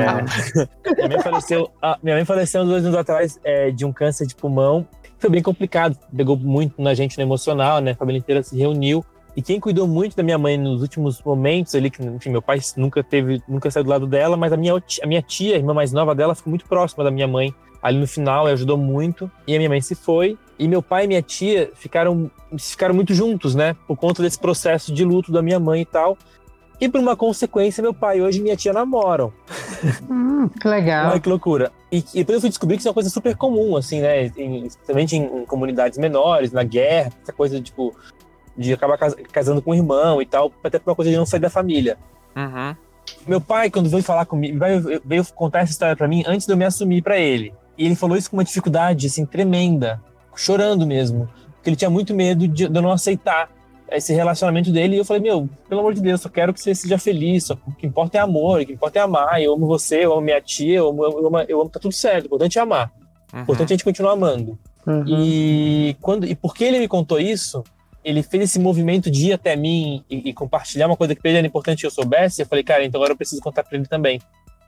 minha, 1.01 1.09
mãe 1.09 1.19
faleceu, 1.21 1.69
ah, 1.81 1.97
minha 2.01 2.15
mãe 2.15 2.23
faleceu 2.23 2.61
uns 2.61 2.69
dois 2.69 2.85
anos 2.85 2.97
atrás 2.97 3.37
é, 3.43 3.71
de 3.71 3.83
um 3.83 3.91
câncer 3.91 4.25
de 4.25 4.35
pulmão. 4.35 4.87
Foi 5.23 5.29
bem 5.29 5.41
complicado, 5.41 5.97
pegou 6.13 6.35
muito 6.35 6.81
na 6.81 6.93
gente 6.93 7.17
no 7.17 7.23
emocional, 7.23 7.79
né? 7.79 7.91
A 7.91 7.95
família 7.95 8.19
inteira 8.19 8.43
se 8.43 8.57
reuniu. 8.57 9.05
E 9.37 9.41
quem 9.41 9.57
cuidou 9.57 9.87
muito 9.87 10.17
da 10.17 10.21
minha 10.21 10.37
mãe 10.37 10.57
nos 10.57 10.81
últimos 10.81 11.23
momentos 11.23 11.73
ali, 11.75 11.89
que 11.89 12.03
enfim, 12.03 12.29
meu 12.29 12.41
pai 12.41 12.59
nunca 12.75 13.01
teve, 13.01 13.41
nunca 13.47 13.71
saiu 13.71 13.85
do 13.85 13.89
lado 13.89 14.05
dela, 14.05 14.35
mas 14.35 14.51
a 14.51 14.57
minha, 14.57 14.73
a 14.73 15.07
minha 15.07 15.21
tia, 15.21 15.55
a 15.55 15.57
irmã 15.57 15.73
mais 15.73 15.93
nova 15.93 16.13
dela, 16.13 16.35
ficou 16.35 16.49
muito 16.51 16.65
próxima 16.65 17.05
da 17.05 17.09
minha 17.09 17.25
mãe 17.25 17.55
ali 17.81 17.97
no 17.99 18.05
final, 18.05 18.49
e 18.49 18.51
ajudou 18.51 18.77
muito. 18.77 19.31
E 19.47 19.55
a 19.55 19.57
minha 19.57 19.69
mãe 19.69 19.79
se 19.79 19.95
foi. 19.95 20.37
E 20.59 20.67
meu 20.67 20.81
pai 20.81 21.05
e 21.05 21.07
minha 21.07 21.21
tia 21.21 21.71
ficaram, 21.73 22.29
ficaram 22.59 22.93
muito 22.93 23.13
juntos, 23.13 23.55
né? 23.55 23.77
Por 23.87 23.95
conta 23.95 24.21
desse 24.21 24.37
processo 24.37 24.93
de 24.93 25.05
luto 25.05 25.31
da 25.31 25.41
minha 25.41 25.57
mãe 25.57 25.83
e 25.83 25.85
tal. 25.85 26.17
E 26.81 26.89
por 26.89 26.99
uma 26.99 27.15
consequência, 27.15 27.81
meu 27.81 27.93
pai 27.93 28.21
hoje 28.21 28.39
e 28.39 28.43
minha 28.43 28.57
tia 28.57 28.73
namoram. 28.73 29.31
Hum, 30.09 30.49
que 30.49 30.67
legal. 30.67 31.11
Olha 31.11 31.19
que 31.21 31.29
loucura. 31.29 31.71
E, 31.93 31.97
e 31.97 32.17
depois 32.21 32.37
eu 32.37 32.41
fui 32.41 32.49
descobrir 32.49 32.75
que 32.75 32.81
isso 32.81 32.87
é 32.87 32.89
uma 32.89 32.95
coisa 32.95 33.09
super 33.11 33.37
comum, 33.37 33.77
assim, 33.77 34.01
né? 34.01 34.25
Em, 34.35 34.65
especialmente 34.65 35.15
em, 35.15 35.23
em 35.25 35.45
comunidades 35.45 35.99
menores, 35.99 36.51
na 36.51 36.63
guerra, 36.63 37.11
essa 37.21 37.31
coisa, 37.31 37.61
tipo, 37.61 37.95
de 38.57 38.73
acabar 38.73 38.97
cas- 38.97 39.15
casando 39.31 39.61
com 39.61 39.69
o 39.69 39.75
irmão 39.75 40.19
e 40.19 40.25
tal, 40.25 40.51
até 40.63 40.79
por 40.79 40.89
uma 40.89 40.95
coisa 40.95 41.11
de 41.11 41.17
não 41.17 41.25
sair 41.27 41.39
da 41.39 41.51
família. 41.51 41.95
Uhum. 42.35 42.75
Meu 43.27 43.39
pai, 43.39 43.69
quando 43.69 43.91
veio 43.91 44.01
falar 44.01 44.25
comigo, 44.25 44.57
veio, 44.57 45.01
veio 45.05 45.23
contar 45.35 45.59
essa 45.59 45.71
história 45.71 45.95
pra 45.95 46.07
mim 46.07 46.23
antes 46.25 46.47
de 46.47 46.53
eu 46.53 46.57
me 46.57 46.65
assumir 46.65 47.03
pra 47.03 47.19
ele. 47.19 47.53
E 47.77 47.85
ele 47.85 47.95
falou 47.95 48.17
isso 48.17 48.27
com 48.27 48.37
uma 48.37 48.43
dificuldade, 48.43 49.05
assim, 49.05 49.23
tremenda, 49.23 50.01
chorando 50.35 50.87
mesmo. 50.87 51.29
Porque 51.57 51.69
ele 51.69 51.75
tinha 51.75 51.91
muito 51.91 52.15
medo 52.15 52.47
de, 52.47 52.67
de 52.67 52.75
eu 52.75 52.81
não 52.81 52.91
aceitar 52.91 53.51
esse 53.97 54.13
relacionamento 54.13 54.71
dele. 54.71 54.95
E 54.95 54.99
eu 54.99 55.05
falei, 55.05 55.21
meu, 55.21 55.49
pelo 55.69 55.81
amor 55.81 55.93
de 55.93 56.01
Deus, 56.01 56.21
só 56.21 56.29
quero 56.29 56.53
que 56.53 56.59
você 56.61 56.73
seja 56.73 56.97
feliz. 56.97 57.45
Só, 57.45 57.53
o 57.67 57.71
que 57.73 57.85
importa 57.87 58.17
é 58.17 58.21
amor, 58.21 58.61
o 58.61 58.65
que 58.65 58.73
importa 58.73 58.99
é 58.99 59.01
amar. 59.01 59.41
Eu 59.41 59.53
amo 59.53 59.65
você, 59.67 60.05
eu 60.05 60.13
amo 60.13 60.21
minha 60.21 60.41
tia, 60.41 60.77
eu 60.77 60.89
amo, 60.89 61.03
eu 61.03 61.27
amo, 61.27 61.39
eu 61.47 61.61
amo 61.61 61.69
tá 61.69 61.79
tudo 61.79 61.93
certo. 61.93 62.23
O 62.23 62.27
importante 62.27 62.57
é 62.57 62.61
amar. 62.61 62.91
O 63.31 63.35
Uhum. 63.37 63.41
importante 63.43 63.71
é 63.71 63.73
a 63.73 63.75
gente 63.77 63.83
continuar 63.83 64.11
amando. 64.13 64.57
Uhum. 64.85 65.05
E 65.07 65.95
quando 66.01 66.25
e 66.27 66.35
porque 66.35 66.63
ele 66.63 66.77
me 66.79 66.87
contou 66.87 67.19
isso, 67.19 67.63
ele 68.03 68.21
fez 68.21 68.43
esse 68.43 68.59
movimento 68.59 69.09
de 69.09 69.27
ir 69.29 69.33
até 69.33 69.55
mim 69.55 70.03
e, 70.09 70.29
e 70.29 70.33
compartilhar 70.33 70.87
uma 70.87 70.97
coisa 70.97 71.15
que 71.15 71.21
pra 71.21 71.29
ele 71.31 71.37
era 71.39 71.47
importante 71.47 71.79
que 71.81 71.85
eu 71.87 71.91
soubesse. 71.91 72.41
Eu 72.41 72.45
falei, 72.45 72.63
cara, 72.63 72.83
então 72.85 72.99
agora 72.99 73.13
eu 73.13 73.17
preciso 73.17 73.41
contar 73.41 73.63
pra 73.63 73.77
ele 73.77 73.87
também. 73.87 74.19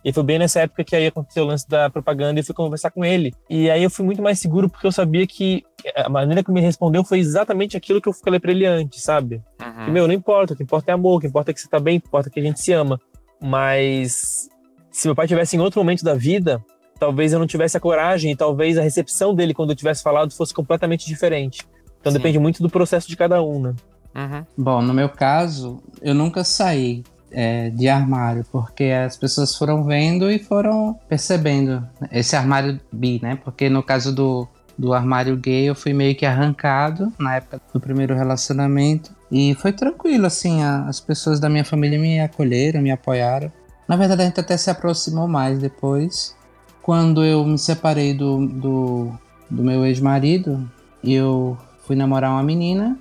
E 0.05 0.13
foi 0.13 0.21
bem 0.21 0.37
nessa 0.37 0.59
época 0.59 0.83
que 0.83 0.95
aí 0.95 1.07
aconteceu 1.07 1.43
o 1.43 1.47
lance 1.47 1.67
da 1.67 1.89
propaganda 1.89 2.39
e 2.39 2.41
eu 2.41 2.45
fui 2.45 2.53
conversar 2.53 2.91
com 2.91 3.03
ele. 3.03 3.33
E 3.49 3.71
aí 3.71 3.83
eu 3.83 3.89
fui 3.89 4.05
muito 4.05 4.21
mais 4.21 4.37
seguro 4.37 4.69
porque 4.69 4.85
eu 4.85 4.91
sabia 4.91 5.25
que 5.25 5.63
a 5.95 6.07
maneira 6.07 6.43
que 6.43 6.51
me 6.51 6.61
respondeu 6.61 7.03
foi 7.03 7.17
exatamente 7.17 7.75
aquilo 7.75 7.99
que 7.99 8.07
eu 8.07 8.13
falei 8.13 8.39
pra 8.39 8.51
ele 8.51 8.67
antes, 8.67 9.01
sabe? 9.01 9.41
Uhum. 9.59 9.87
E, 9.87 9.91
meu, 9.91 10.07
não 10.07 10.13
importa, 10.13 10.53
o 10.53 10.55
que 10.55 10.61
importa 10.61 10.91
é 10.91 10.93
amor, 10.93 11.17
o 11.17 11.19
que 11.19 11.25
importa 11.25 11.49
é 11.49 11.53
que 11.55 11.59
você 11.59 11.67
tá 11.67 11.79
bem, 11.79 11.97
o 11.97 12.01
que 12.01 12.07
importa 12.07 12.29
é 12.29 12.31
que 12.31 12.39
a 12.39 12.43
gente 12.43 12.61
se 12.61 12.71
ama. 12.71 13.01
Mas 13.41 14.47
se 14.91 15.07
meu 15.07 15.15
pai 15.15 15.27
tivesse 15.27 15.57
em 15.57 15.59
outro 15.59 15.79
momento 15.79 16.03
da 16.03 16.13
vida, 16.13 16.63
talvez 16.99 17.33
eu 17.33 17.39
não 17.39 17.47
tivesse 17.47 17.75
a 17.75 17.79
coragem 17.79 18.31
e 18.31 18.35
talvez 18.35 18.77
a 18.77 18.83
recepção 18.83 19.33
dele 19.33 19.55
quando 19.55 19.71
eu 19.71 19.75
tivesse 19.75 20.03
falado 20.03 20.31
fosse 20.35 20.53
completamente 20.53 21.07
diferente. 21.07 21.67
Então 21.99 22.11
Sim. 22.11 22.19
depende 22.19 22.37
muito 22.37 22.61
do 22.61 22.69
processo 22.69 23.07
de 23.07 23.17
cada 23.17 23.41
um, 23.41 23.59
né? 23.59 23.73
Uhum. 24.15 24.45
Bom, 24.55 24.81
no 24.83 24.93
meu 24.93 25.09
caso, 25.09 25.81
eu 25.99 26.13
nunca 26.13 26.43
saí 26.43 27.03
é, 27.37 27.69
de 27.69 27.89
armário, 27.89 28.45
porque 28.49 28.85
as 28.85 29.17
pessoas 29.17 29.53
foram 29.55 29.83
vendo 29.83 30.31
e 30.31 30.39
foram 30.39 30.97
percebendo 31.09 31.85
esse 32.11 32.33
armário 32.35 32.79
bi, 32.91 33.19
né? 33.21 33.37
Porque 33.43 33.69
no 33.69 33.83
caso 33.83 34.15
do, 34.15 34.47
do 34.77 34.93
armário 34.93 35.35
gay, 35.35 35.65
eu 35.65 35.75
fui 35.75 35.91
meio 35.93 36.15
que 36.15 36.25
arrancado 36.25 37.11
na 37.19 37.35
época 37.35 37.59
do 37.73 37.79
primeiro 37.79 38.15
relacionamento. 38.15 39.11
E 39.29 39.53
foi 39.55 39.73
tranquilo, 39.73 40.25
assim, 40.25 40.63
a- 40.63 40.85
as 40.87 41.01
pessoas 41.01 41.39
da 41.39 41.49
minha 41.49 41.65
família 41.65 41.99
me 41.99 42.21
acolheram, 42.21 42.81
me 42.81 42.89
apoiaram. 42.91 43.51
Na 43.87 43.97
verdade, 43.97 44.21
a 44.21 44.25
gente 44.25 44.39
até 44.39 44.55
se 44.55 44.69
aproximou 44.69 45.27
mais 45.27 45.59
depois. 45.59 46.33
Quando 46.81 47.23
eu 47.25 47.43
me 47.43 47.57
separei 47.57 48.13
do, 48.13 48.47
do, 48.47 49.11
do 49.51 49.61
meu 49.63 49.85
ex-marido, 49.85 50.69
eu 51.03 51.57
fui 51.85 51.95
namorar 51.97 52.31
uma 52.31 52.43
menina 52.43 52.97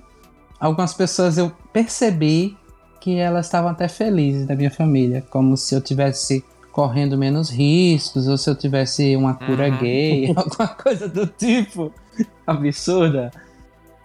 algumas 0.59 0.93
pessoas 0.93 1.37
eu 1.37 1.51
percebi 1.73 2.57
que 3.05 3.17
elas 3.19 3.45
estavam 3.45 3.69
até 3.69 3.87
felizes 3.87 4.47
da 4.47 4.55
minha 4.55 4.71
família, 4.71 5.23
como 5.29 5.55
se 5.55 5.75
eu 5.75 5.79
tivesse 5.79 6.43
correndo 6.71 7.15
menos 7.15 7.51
riscos 7.51 8.27
ou 8.27 8.35
se 8.35 8.49
eu 8.49 8.55
tivesse 8.55 9.15
uma 9.15 9.35
cura 9.35 9.69
Uhum. 9.69 9.77
gay, 9.77 10.27
alguma 10.35 10.67
coisa 10.69 11.07
do 11.07 11.27
tipo 11.27 11.93
absurda. 12.47 13.29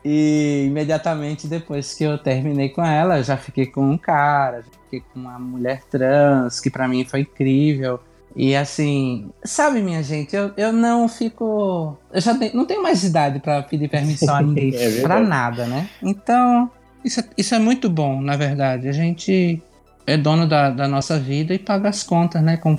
E 0.04 0.64
imediatamente 0.66 1.46
depois 1.46 1.94
que 1.94 2.04
eu 2.04 2.18
terminei 2.18 2.68
com 2.68 2.84
ela, 2.84 3.22
já 3.22 3.38
fiquei 3.38 3.64
com 3.66 3.82
um 3.90 3.96
cara, 3.96 4.58
já 4.62 4.70
fiquei 4.84 5.00
com 5.00 5.18
uma 5.20 5.38
mulher 5.38 5.82
trans, 5.90 6.60
que 6.60 6.68
pra 6.70 6.86
mim 6.86 7.02
foi 7.04 7.20
incrível. 7.20 8.00
E 8.36 8.54
assim, 8.54 9.30
sabe, 9.42 9.80
minha 9.80 10.02
gente, 10.02 10.36
eu, 10.36 10.52
eu 10.58 10.72
não 10.72 11.08
fico. 11.08 11.96
Eu 12.12 12.20
já 12.20 12.34
tenho- 12.34 12.54
não 12.54 12.64
tenho 12.66 12.82
mais 12.82 13.02
idade 13.02 13.40
pra 13.40 13.62
pedir 13.62 13.88
permissão 13.88 14.34
a 14.36 14.40
ninguém 14.42 14.74
É 14.74 15.00
pra 15.00 15.20
nada, 15.20 15.66
né? 15.66 15.88
Então, 16.02 16.70
isso, 17.04 17.20
é- 17.20 17.28
isso 17.36 17.54
é 17.54 17.58
muito 17.58 17.88
bom, 17.88 18.20
na 18.20 18.36
verdade. 18.36 18.88
A 18.88 18.92
gente 18.92 19.62
é 20.06 20.16
dono 20.16 20.46
da, 20.46 20.70
da 20.70 20.88
nossa 20.88 21.18
vida 21.18 21.54
e 21.54 21.58
paga 21.58 21.88
as 21.88 22.02
contas, 22.02 22.42
né? 22.42 22.56
Como, 22.56 22.76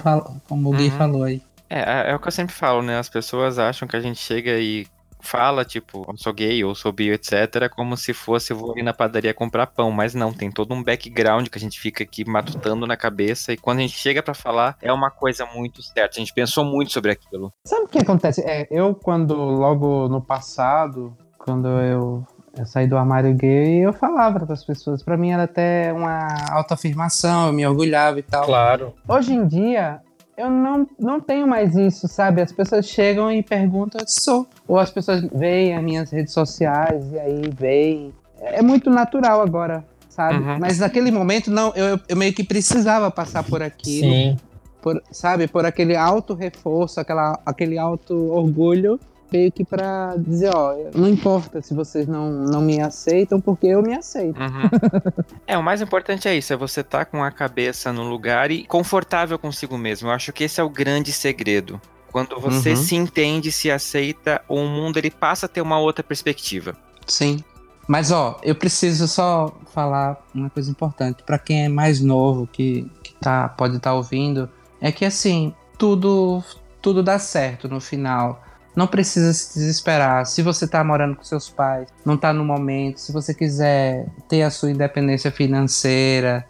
como 0.47 0.69
o 0.69 0.73
Gui 0.73 0.89
Uhum. 0.89 0.97
falou 0.97 1.23
aí. 1.23 1.41
É, 1.69 2.11
é 2.11 2.15
o 2.15 2.19
que 2.19 2.27
eu 2.27 2.31
sempre 2.31 2.53
falo, 2.53 2.81
né? 2.81 2.97
As 2.97 3.09
pessoas 3.09 3.57
acham 3.57 3.87
que 3.87 3.95
a 3.95 4.01
gente 4.01 4.19
chega 4.19 4.59
e 4.59 4.85
fala, 5.23 5.63
tipo, 5.63 6.03
eu 6.07 6.17
sou 6.17 6.33
gay 6.33 6.63
ou 6.63 6.73
sou 6.73 6.91
bi, 6.91 7.11
etc., 7.11 7.69
como 7.69 7.95
se 7.95 8.11
fosse 8.11 8.51
eu 8.51 8.57
vou 8.57 8.71
ali 8.71 8.81
na 8.81 8.91
padaria 8.91 9.33
comprar 9.35 9.67
pão, 9.67 9.91
mas 9.91 10.15
não, 10.15 10.33
tem 10.33 10.51
todo 10.51 10.73
um 10.73 10.83
background 10.83 11.47
que 11.47 11.57
a 11.59 11.61
gente 11.61 11.79
fica 11.79 12.03
aqui 12.03 12.27
matutando 12.27 12.87
na 12.87 12.97
cabeça 12.97 13.53
e 13.53 13.57
quando 13.57 13.77
a 13.77 13.81
gente 13.81 13.95
chega 13.97 14.23
pra 14.23 14.33
falar 14.33 14.75
é 14.81 14.91
uma 14.91 15.11
coisa 15.11 15.45
muito 15.45 15.81
certa, 15.83 16.17
a 16.17 16.19
gente 16.19 16.33
pensou 16.33 16.65
muito 16.65 16.91
sobre 16.91 17.11
aquilo. 17.11 17.53
Sabe 17.67 17.85
o 17.85 17.87
que 17.87 17.99
acontece? 17.99 18.41
É, 18.41 18.67
eu, 18.71 18.95
quando, 18.95 19.35
logo 19.35 20.09
no 20.09 20.21
passado, 20.21 21.15
quando 21.37 21.67
eu, 21.67 22.25
eu 22.57 22.65
saí 22.65 22.85
do 22.85 22.97
armário 22.97 23.33
gay, 23.33 23.79
eu 23.79 23.93
falava 23.93 24.39
para 24.39 24.53
as 24.53 24.63
pessoas. 24.63 25.01
Pra 25.01 25.15
mim 25.15 25.31
era 25.31 25.43
até 25.43 25.93
uma 25.93 26.27
autoafirmação, 26.51 27.47
eu 27.47 27.53
me 27.53 27.65
orgulhava 27.65 28.19
e 28.19 28.23
tal. 28.23 28.45
Claro. 28.45 28.93
Hoje 29.07 29.33
em 29.33 29.47
dia, 29.47 30.01
eu 30.37 30.49
não, 30.49 30.87
não 30.99 31.19
tenho 31.19 31.47
mais 31.47 31.75
isso, 31.75 32.07
sabe? 32.07 32.41
As 32.41 32.51
pessoas 32.51 32.87
chegam 32.87 33.31
e 33.31 33.41
perguntam, 33.41 34.01
eu 34.01 34.07
sou. 34.07 34.47
Ou 34.67 34.77
as 34.77 34.91
pessoas 34.91 35.21
veem 35.33 35.75
as 35.75 35.83
minhas 35.83 36.11
redes 36.11 36.33
sociais 36.33 37.11
e 37.13 37.19
aí 37.19 37.41
veem. 37.57 38.13
É 38.41 38.61
muito 38.61 38.89
natural 38.89 39.41
agora, 39.41 39.85
sabe? 40.09 40.39
Uhum. 40.39 40.59
Mas 40.59 40.79
naquele 40.79 41.11
momento, 41.11 41.49
não, 41.49 41.71
eu, 41.75 41.99
eu 42.07 42.17
meio 42.17 42.33
que 42.33 42.43
precisava 42.43 43.09
passar 43.09 43.43
por 43.43 43.61
aquilo 43.61 44.11
Sim. 44.11 44.37
por, 44.81 45.01
sabe, 45.11 45.47
por 45.47 45.65
aquele 45.65 45.95
auto 45.95 46.33
reforço, 46.33 46.99
aquela, 46.99 47.39
aquele 47.45 47.77
auto 47.77 48.13
orgulho, 48.31 48.99
meio 49.31 49.51
que 49.51 49.63
pra 49.63 50.15
dizer, 50.17 50.51
ó, 50.53 50.75
não 50.93 51.07
importa 51.07 51.61
se 51.61 51.73
vocês 51.73 52.07
não, 52.07 52.29
não 52.31 52.61
me 52.61 52.81
aceitam, 52.81 53.39
porque 53.39 53.67
eu 53.67 53.81
me 53.81 53.93
aceito. 53.93 54.39
Uhum. 54.39 54.69
é, 55.47 55.57
o 55.57 55.63
mais 55.63 55.81
importante 55.81 56.27
é 56.27 56.35
isso, 56.35 56.51
é 56.51 56.57
você 56.57 56.81
estar 56.81 57.05
com 57.05 57.23
a 57.23 57.31
cabeça 57.31 57.93
no 57.93 58.03
lugar 58.03 58.51
e 58.51 58.65
confortável 58.65 59.39
consigo 59.39 59.77
mesmo. 59.77 60.09
Eu 60.09 60.11
acho 60.13 60.33
que 60.33 60.43
esse 60.43 60.59
é 60.59 60.63
o 60.63 60.69
grande 60.69 61.11
segredo. 61.11 61.79
Quando 62.11 62.39
você 62.39 62.71
Uhum. 62.71 62.75
se 62.75 62.95
entende, 62.95 63.51
se 63.51 63.71
aceita, 63.71 64.41
o 64.49 64.59
mundo 64.65 64.97
ele 64.97 65.09
passa 65.09 65.45
a 65.45 65.49
ter 65.49 65.61
uma 65.61 65.79
outra 65.79 66.03
perspectiva. 66.03 66.75
Sim. 67.07 67.41
Mas 67.87 68.11
ó, 68.11 68.39
eu 68.43 68.53
preciso 68.53 69.07
só 69.07 69.53
falar 69.73 70.21
uma 70.33 70.49
coisa 70.49 70.69
importante 70.69 71.23
Pra 71.23 71.39
quem 71.39 71.65
é 71.65 71.69
mais 71.69 71.99
novo 72.01 72.47
que, 72.47 72.89
que 73.03 73.13
tá, 73.15 73.49
pode 73.49 73.77
estar 73.77 73.93
ouvindo, 73.93 74.49
é 74.79 74.91
que 74.91 75.05
assim, 75.05 75.53
tudo 75.77 76.43
tudo 76.81 77.03
dá 77.03 77.19
certo 77.19 77.69
no 77.69 77.79
final. 77.79 78.41
Não 78.75 78.87
precisa 78.87 79.33
se 79.33 79.59
desesperar. 79.59 80.25
Se 80.25 80.41
você 80.41 80.67
tá 80.67 80.83
morando 80.83 81.15
com 81.15 81.23
seus 81.23 81.49
pais, 81.49 81.87
não 82.05 82.17
tá 82.17 82.31
no 82.31 82.43
momento, 82.43 82.99
se 82.99 83.11
você 83.11 83.33
quiser 83.33 84.05
ter 84.27 84.43
a 84.43 84.49
sua 84.49 84.71
independência 84.71 85.31
financeira, 85.31 86.45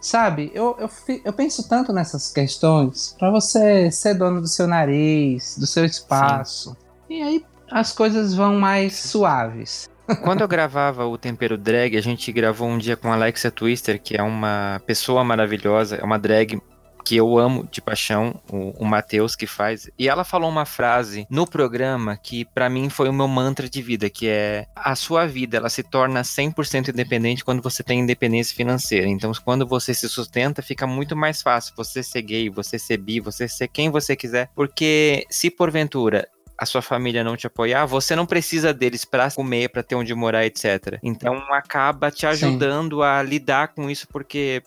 sabe? 0.00 0.50
Eu, 0.54 0.76
eu, 0.78 0.90
eu 1.24 1.32
penso 1.32 1.68
tanto 1.68 1.92
nessas 1.92 2.32
questões 2.32 3.14
para 3.18 3.30
você 3.30 3.90
ser 3.90 4.14
dono 4.14 4.40
do 4.40 4.48
seu 4.48 4.66
nariz, 4.66 5.56
do 5.58 5.66
seu 5.66 5.84
espaço. 5.84 6.76
Sim. 7.08 7.14
E 7.18 7.22
aí 7.22 7.44
as 7.70 7.92
coisas 7.92 8.34
vão 8.34 8.58
mais 8.58 8.94
suaves. 8.94 9.90
Quando 10.22 10.42
eu 10.42 10.48
gravava 10.48 11.06
o 11.06 11.16
Tempero 11.16 11.56
Drag, 11.56 11.96
a 11.96 12.02
gente 12.02 12.30
gravou 12.32 12.68
um 12.68 12.76
dia 12.76 12.96
com 12.96 13.10
a 13.10 13.14
Alexia 13.14 13.50
Twister, 13.50 14.00
que 14.02 14.16
é 14.16 14.22
uma 14.22 14.82
pessoa 14.84 15.24
maravilhosa, 15.24 15.96
é 15.96 16.04
uma 16.04 16.18
drag 16.18 16.60
que 17.04 17.16
eu 17.16 17.38
amo 17.38 17.68
de 17.70 17.80
paixão, 17.80 18.40
o, 18.50 18.70
o 18.82 18.84
Matheus 18.84 19.34
que 19.34 19.46
faz. 19.46 19.90
E 19.98 20.08
ela 20.08 20.24
falou 20.24 20.48
uma 20.48 20.64
frase 20.64 21.26
no 21.30 21.46
programa 21.46 22.16
que 22.16 22.44
para 22.44 22.68
mim 22.68 22.88
foi 22.88 23.08
o 23.08 23.12
meu 23.12 23.28
mantra 23.28 23.68
de 23.68 23.82
vida, 23.82 24.08
que 24.08 24.28
é 24.28 24.66
a 24.74 24.94
sua 24.94 25.26
vida, 25.26 25.56
ela 25.56 25.68
se 25.68 25.82
torna 25.82 26.22
100% 26.22 26.88
independente 26.88 27.44
quando 27.44 27.62
você 27.62 27.82
tem 27.82 28.00
independência 28.00 28.56
financeira. 28.56 29.06
Então, 29.06 29.32
quando 29.44 29.66
você 29.66 29.94
se 29.94 30.08
sustenta, 30.08 30.62
fica 30.62 30.86
muito 30.86 31.16
mais 31.16 31.42
fácil 31.42 31.74
você 31.76 32.02
ser 32.02 32.22
gay, 32.22 32.48
você 32.48 32.78
ser 32.78 32.96
bi, 32.96 33.20
você 33.20 33.48
ser 33.48 33.68
quem 33.68 33.90
você 33.90 34.14
quiser, 34.14 34.48
porque 34.54 35.26
se 35.30 35.50
porventura 35.50 36.28
a 36.62 36.66
sua 36.66 36.80
família 36.80 37.24
não 37.24 37.36
te 37.36 37.46
apoiar, 37.46 37.86
você 37.86 38.14
não 38.14 38.24
precisa 38.24 38.72
deles 38.72 39.04
para 39.04 39.30
comer, 39.32 39.68
para 39.70 39.82
ter 39.82 39.96
onde 39.96 40.14
morar, 40.14 40.46
etc. 40.46 40.98
Então 41.02 41.34
acaba 41.50 42.08
te 42.08 42.24
ajudando 42.24 42.98
Sim. 42.98 43.02
a 43.02 43.20
lidar 43.20 43.68
com 43.68 43.90
isso, 43.90 44.06
porque 44.06 44.62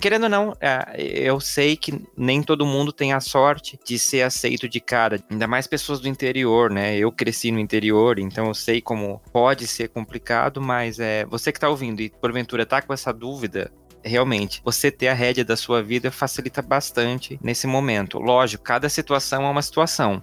querendo 0.00 0.24
ou 0.24 0.28
não, 0.28 0.56
é, 0.60 0.94
eu 0.98 1.38
sei 1.40 1.76
que 1.76 2.02
nem 2.16 2.42
todo 2.42 2.66
mundo 2.66 2.92
tem 2.92 3.12
a 3.12 3.20
sorte 3.20 3.78
de 3.84 3.98
ser 3.98 4.22
aceito 4.22 4.68
de 4.68 4.80
cara, 4.80 5.22
ainda 5.30 5.46
mais 5.46 5.66
pessoas 5.66 6.00
do 6.00 6.08
interior, 6.08 6.70
né? 6.70 6.96
Eu 6.96 7.12
cresci 7.12 7.50
no 7.50 7.58
interior, 7.58 8.18
então 8.18 8.46
eu 8.46 8.54
sei 8.54 8.80
como 8.80 9.20
pode 9.32 9.66
ser 9.66 9.88
complicado, 9.88 10.60
mas 10.60 10.98
é 10.98 11.24
você 11.26 11.52
que 11.52 11.60
tá 11.60 11.68
ouvindo 11.68 12.00
e 12.00 12.10
porventura 12.10 12.66
tá 12.66 12.80
com 12.80 12.92
essa 12.92 13.12
dúvida, 13.12 13.70
realmente, 14.04 14.60
você 14.64 14.90
ter 14.90 15.08
a 15.08 15.14
rédea 15.14 15.44
da 15.44 15.56
sua 15.56 15.82
vida 15.82 16.10
facilita 16.10 16.60
bastante 16.60 17.38
nesse 17.42 17.66
momento. 17.66 18.18
Lógico, 18.18 18.64
cada 18.64 18.88
situação 18.88 19.44
é 19.44 19.48
uma 19.48 19.62
situação. 19.62 20.22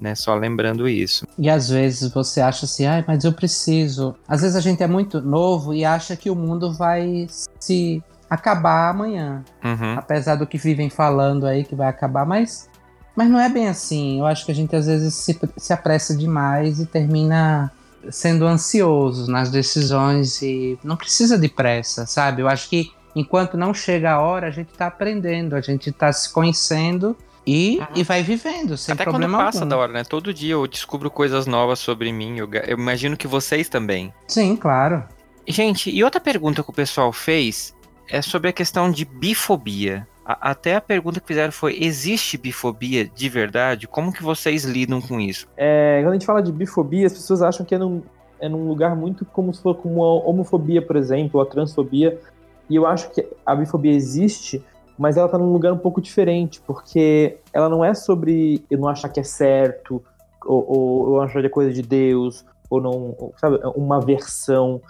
Né, 0.00 0.14
só 0.16 0.34
lembrando 0.34 0.88
isso. 0.88 1.26
E 1.38 1.48
às 1.48 1.68
vezes 1.68 2.10
você 2.10 2.40
acha 2.40 2.64
assim, 2.64 2.86
ah, 2.86 3.04
mas 3.06 3.22
eu 3.22 3.32
preciso. 3.32 4.16
Às 4.26 4.40
vezes 4.40 4.56
a 4.56 4.60
gente 4.60 4.82
é 4.82 4.86
muito 4.86 5.20
novo 5.20 5.72
e 5.72 5.84
acha 5.84 6.16
que 6.16 6.28
o 6.28 6.34
mundo 6.34 6.72
vai 6.72 7.26
se 7.60 8.02
acabar 8.32 8.88
amanhã. 8.88 9.44
Uhum. 9.62 9.94
Apesar 9.98 10.36
do 10.36 10.46
que 10.46 10.56
vivem 10.56 10.88
falando 10.88 11.46
aí 11.46 11.64
que 11.64 11.74
vai 11.74 11.86
acabar, 11.86 12.24
mas, 12.24 12.66
mas 13.14 13.28
não 13.28 13.38
é 13.38 13.48
bem 13.48 13.68
assim. 13.68 14.18
Eu 14.18 14.26
acho 14.26 14.46
que 14.46 14.52
a 14.52 14.54
gente 14.54 14.74
às 14.74 14.86
vezes 14.86 15.14
se, 15.14 15.38
se 15.58 15.72
apressa 15.72 16.16
demais 16.16 16.80
e 16.80 16.86
termina 16.86 17.70
sendo 18.10 18.46
ansioso 18.46 19.30
nas 19.30 19.50
decisões 19.50 20.40
e 20.40 20.78
não 20.82 20.96
precisa 20.96 21.38
de 21.38 21.48
pressa, 21.48 22.06
sabe? 22.06 22.40
Eu 22.40 22.48
acho 22.48 22.70
que 22.70 22.90
enquanto 23.14 23.56
não 23.56 23.74
chega 23.74 24.12
a 24.12 24.20
hora, 24.20 24.46
a 24.46 24.50
gente 24.50 24.70
está 24.70 24.86
aprendendo, 24.86 25.54
a 25.54 25.60
gente 25.60 25.90
está 25.90 26.10
se 26.10 26.32
conhecendo 26.32 27.14
e, 27.46 27.78
uhum. 27.78 27.86
e 27.96 28.02
vai 28.02 28.22
vivendo, 28.22 28.78
sem 28.78 28.94
Até 28.94 29.04
problema 29.04 29.36
quando 29.36 29.44
passa 29.44 29.58
algum. 29.58 29.68
da 29.68 29.76
hora, 29.76 29.92
né? 29.92 30.04
Todo 30.04 30.32
dia 30.32 30.54
eu 30.54 30.66
descubro 30.66 31.10
coisas 31.10 31.46
novas 31.46 31.78
sobre 31.80 32.10
mim. 32.10 32.38
Eu, 32.38 32.48
eu 32.66 32.78
imagino 32.78 33.14
que 33.14 33.26
vocês 33.26 33.68
também. 33.68 34.12
Sim, 34.26 34.56
claro. 34.56 35.04
Gente, 35.46 35.90
e 35.90 36.02
outra 36.02 36.20
pergunta 36.20 36.62
que 36.62 36.70
o 36.70 36.72
pessoal 36.72 37.12
fez 37.12 37.74
é 38.12 38.20
sobre 38.20 38.50
a 38.50 38.52
questão 38.52 38.90
de 38.90 39.06
bifobia. 39.06 40.06
A, 40.24 40.50
até 40.50 40.76
a 40.76 40.80
pergunta 40.80 41.18
que 41.18 41.26
fizeram 41.26 41.50
foi: 41.50 41.78
existe 41.80 42.36
bifobia 42.36 43.08
de 43.08 43.28
verdade? 43.28 43.88
Como 43.88 44.12
que 44.12 44.22
vocês 44.22 44.64
lidam 44.64 45.00
com 45.00 45.18
isso? 45.18 45.48
É, 45.56 46.00
quando 46.02 46.10
a 46.10 46.12
gente 46.12 46.26
fala 46.26 46.42
de 46.42 46.52
bifobia, 46.52 47.06
as 47.06 47.14
pessoas 47.14 47.40
acham 47.40 47.64
que 47.64 47.74
é 47.74 47.78
num, 47.78 48.02
é 48.38 48.50
num 48.50 48.68
lugar 48.68 48.94
muito 48.94 49.24
como 49.24 49.52
se 49.54 49.62
fosse 49.62 49.80
como 49.80 50.04
a 50.04 50.28
homofobia, 50.28 50.82
por 50.82 50.96
exemplo, 50.96 51.40
ou 51.40 51.42
a 51.42 51.46
transfobia. 51.48 52.20
E 52.68 52.76
eu 52.76 52.86
acho 52.86 53.10
que 53.10 53.26
a 53.46 53.56
bifobia 53.56 53.92
existe, 53.92 54.62
mas 54.98 55.16
ela 55.16 55.26
está 55.26 55.38
num 55.38 55.50
lugar 55.50 55.72
um 55.72 55.78
pouco 55.78 56.00
diferente, 56.00 56.60
porque 56.66 57.38
ela 57.50 57.68
não 57.70 57.82
é 57.82 57.94
sobre 57.94 58.62
eu 58.70 58.78
não 58.78 58.88
achar 58.88 59.08
que 59.08 59.20
é 59.20 59.24
certo, 59.24 60.02
ou, 60.44 60.64
ou 60.68 61.14
eu 61.14 61.22
achar 61.22 61.40
que 61.40 61.46
é 61.46 61.50
coisa 61.50 61.72
de 61.72 61.82
Deus, 61.82 62.44
ou 62.68 62.80
não, 62.80 63.32
sabe, 63.38 63.58
uma 63.74 64.00
versão 64.00 64.80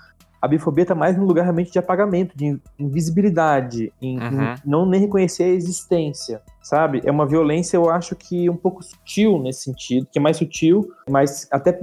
a 0.43 0.49
bifobia 0.49 0.83
está 0.83 0.95
mais 0.95 1.17
no 1.17 1.25
lugar 1.25 1.45
realmente 1.45 1.71
de 1.71 1.79
apagamento, 1.79 2.37
de 2.37 2.59
invisibilidade, 2.77 3.93
em, 4.03 4.19
uhum. 4.19 4.43
em, 4.43 4.55
não 4.67 4.85
nem 4.85 5.03
reconhecer 5.03 5.45
a 5.45 5.49
existência, 5.49 6.43
sabe? 6.61 7.01
É 7.05 7.13
uma 7.13 7.25
violência, 7.25 7.77
eu 7.77 7.89
acho 7.89 8.17
que 8.17 8.51
um 8.51 8.57
pouco 8.57 8.83
sutil 8.83 9.39
nesse 9.39 9.63
sentido, 9.63 10.09
que 10.11 10.19
é 10.19 10.23
mais 10.23 10.37
sutil, 10.37 10.93
mas 11.09 11.47
até, 11.49 11.81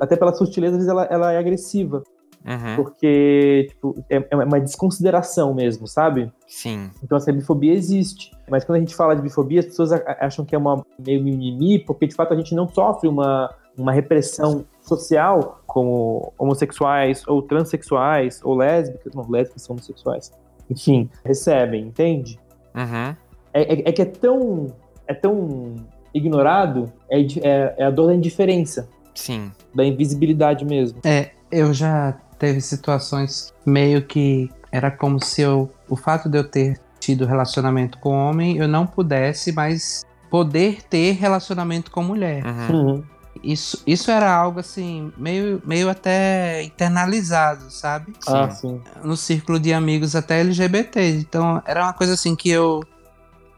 até 0.00 0.16
pela 0.16 0.34
sutileza, 0.34 0.72
às 0.72 0.78
vezes 0.78 0.90
ela, 0.90 1.04
ela 1.04 1.32
é 1.32 1.38
agressiva. 1.38 2.02
Uhum. 2.44 2.76
Porque 2.76 3.66
tipo, 3.68 3.94
é, 4.10 4.26
é, 4.28 4.36
uma 4.36 4.58
desconsideração 4.58 5.54
mesmo, 5.54 5.86
sabe? 5.86 6.32
Sim. 6.48 6.90
Então, 7.04 7.16
essa 7.16 7.32
bifobia 7.32 7.74
existe. 7.74 8.32
Mas 8.48 8.64
quando 8.64 8.76
a 8.76 8.80
gente 8.80 8.94
fala 8.96 9.14
de 9.14 9.22
bifobia, 9.22 9.60
as 9.60 9.66
pessoas 9.66 9.92
acham 9.92 10.44
que 10.44 10.54
é 10.54 10.58
uma 10.58 10.84
meio 10.98 11.22
mimimi, 11.22 11.78
porque 11.78 12.08
de 12.08 12.14
fato 12.14 12.34
a 12.34 12.36
gente 12.36 12.54
não 12.54 12.66
sofre 12.66 13.08
uma, 13.08 13.54
uma 13.76 13.92
repressão 13.92 14.64
social, 14.82 15.60
como 15.66 16.32
homossexuais, 16.38 17.26
ou 17.26 17.42
transexuais, 17.42 18.40
ou 18.42 18.56
lésbicas, 18.56 19.14
não, 19.14 19.28
lésbicas 19.28 19.62
são 19.62 19.74
homossexuais, 19.74 20.32
enfim, 20.68 21.08
recebem, 21.24 21.86
entende? 21.86 22.38
Uhum. 22.74 23.16
É, 23.52 23.62
é, 23.62 23.88
é, 23.88 23.92
que 23.92 24.02
é 24.02 24.06
tão, 24.06 24.72
é 25.06 25.14
tão 25.14 25.76
ignorado, 26.14 26.92
é, 27.10 27.20
é, 27.20 27.74
é 27.78 27.84
a 27.84 27.90
dor 27.90 28.08
da 28.08 28.14
indiferença. 28.14 28.88
Sim. 29.14 29.52
Da 29.74 29.84
invisibilidade 29.84 30.64
mesmo. 30.64 31.00
É, 31.04 31.30
eu 31.50 31.74
já 31.74 32.16
teve 32.38 32.60
situações 32.60 33.52
meio 33.66 34.02
que 34.02 34.48
era 34.72 34.90
como 34.90 35.22
se 35.22 35.42
eu, 35.42 35.70
o 35.88 35.96
fato 35.96 36.28
de 36.28 36.38
eu 36.38 36.44
ter 36.48 36.80
tido 36.98 37.26
relacionamento 37.26 37.98
com 37.98 38.10
homem, 38.10 38.56
eu 38.56 38.68
não 38.68 38.86
pudesse 38.86 39.52
mais 39.52 40.04
poder 40.30 40.82
ter 40.84 41.12
relacionamento 41.12 41.90
com 41.90 42.02
mulher. 42.02 42.44
Uhum. 42.44 42.76
Uhum. 42.76 43.04
Isso, 43.42 43.82
isso 43.86 44.10
era 44.10 44.32
algo 44.32 44.60
assim, 44.60 45.12
meio, 45.16 45.62
meio 45.64 45.88
até 45.88 46.62
internalizado, 46.62 47.70
sabe? 47.70 48.12
Ah, 48.26 48.50
sim. 48.50 48.80
No 49.02 49.16
círculo 49.16 49.58
de 49.58 49.72
amigos 49.72 50.14
até 50.14 50.40
LGBT. 50.40 51.18
Então 51.20 51.62
era 51.64 51.82
uma 51.82 51.92
coisa 51.92 52.14
assim 52.14 52.36
que 52.36 52.50
eu 52.50 52.82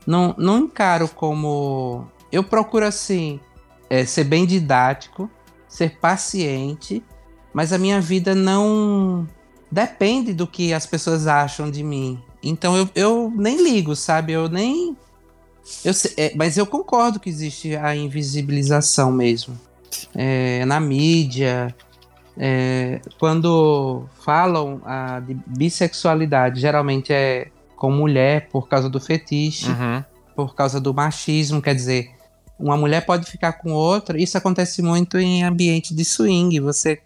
não, 0.07 0.35
não 0.39 0.61
encaro 0.61 1.09
como. 1.09 2.07
Eu 2.31 2.45
procuro 2.45 2.87
assim, 2.87 3.41
é, 3.91 4.05
ser 4.05 4.25
bem 4.25 4.47
didático, 4.47 5.29
ser 5.69 5.99
paciente, 5.99 7.03
mas 7.53 7.73
a 7.73 7.79
minha 7.79 8.01
vida 8.01 8.35
não 8.35 9.27
depende 9.71 10.33
do 10.33 10.47
que 10.47 10.73
as 10.73 10.87
pessoas 10.87 11.27
acham 11.27 11.71
de 11.71 11.83
mim. 11.83 12.23
Então 12.41 12.77
eu, 12.77 12.89
eu 12.95 13.33
nem 13.35 13.63
ligo, 13.63 13.97
sabe? 13.97 14.33
Eu 14.33 14.49
nem. 14.49 14.97
Eu, 15.85 15.93
é, 16.17 16.33
mas 16.37 16.57
eu 16.57 16.67
concordo 16.67 17.19
que 17.19 17.29
existe 17.29 17.75
a 17.77 17.95
invisibilização 17.97 19.11
mesmo 19.13 19.59
é, 20.15 20.65
na 20.65 20.79
mídia, 20.81 21.75
é, 22.37 23.01
quando 23.19 24.07
falam 24.25 24.81
a, 24.85 25.21
de 25.21 25.35
bissexualidade, 25.47 26.61
geralmente 26.61 27.13
é 27.13 27.49
com 27.77 27.91
mulher 27.91 28.49
por 28.49 28.69
causa 28.69 28.89
do 28.89 29.01
fetiche, 29.01 29.69
uhum. 29.69 30.05
por 30.37 30.55
causa 30.55 30.81
do 30.81 30.95
machismo, 30.95 31.61
quer 31.61 31.75
dizer, 31.75 32.11
uma 32.59 32.77
mulher 32.77 33.05
pode 33.05 33.29
ficar 33.29 33.55
com 33.55 33.73
outra. 33.73 34.21
Isso 34.21 34.39
acontece 34.39 34.81
muito 34.83 35.19
em 35.19 35.43
ambiente 35.43 35.95
de 35.95 36.05
swing. 36.05 36.61
Você 36.61 37.01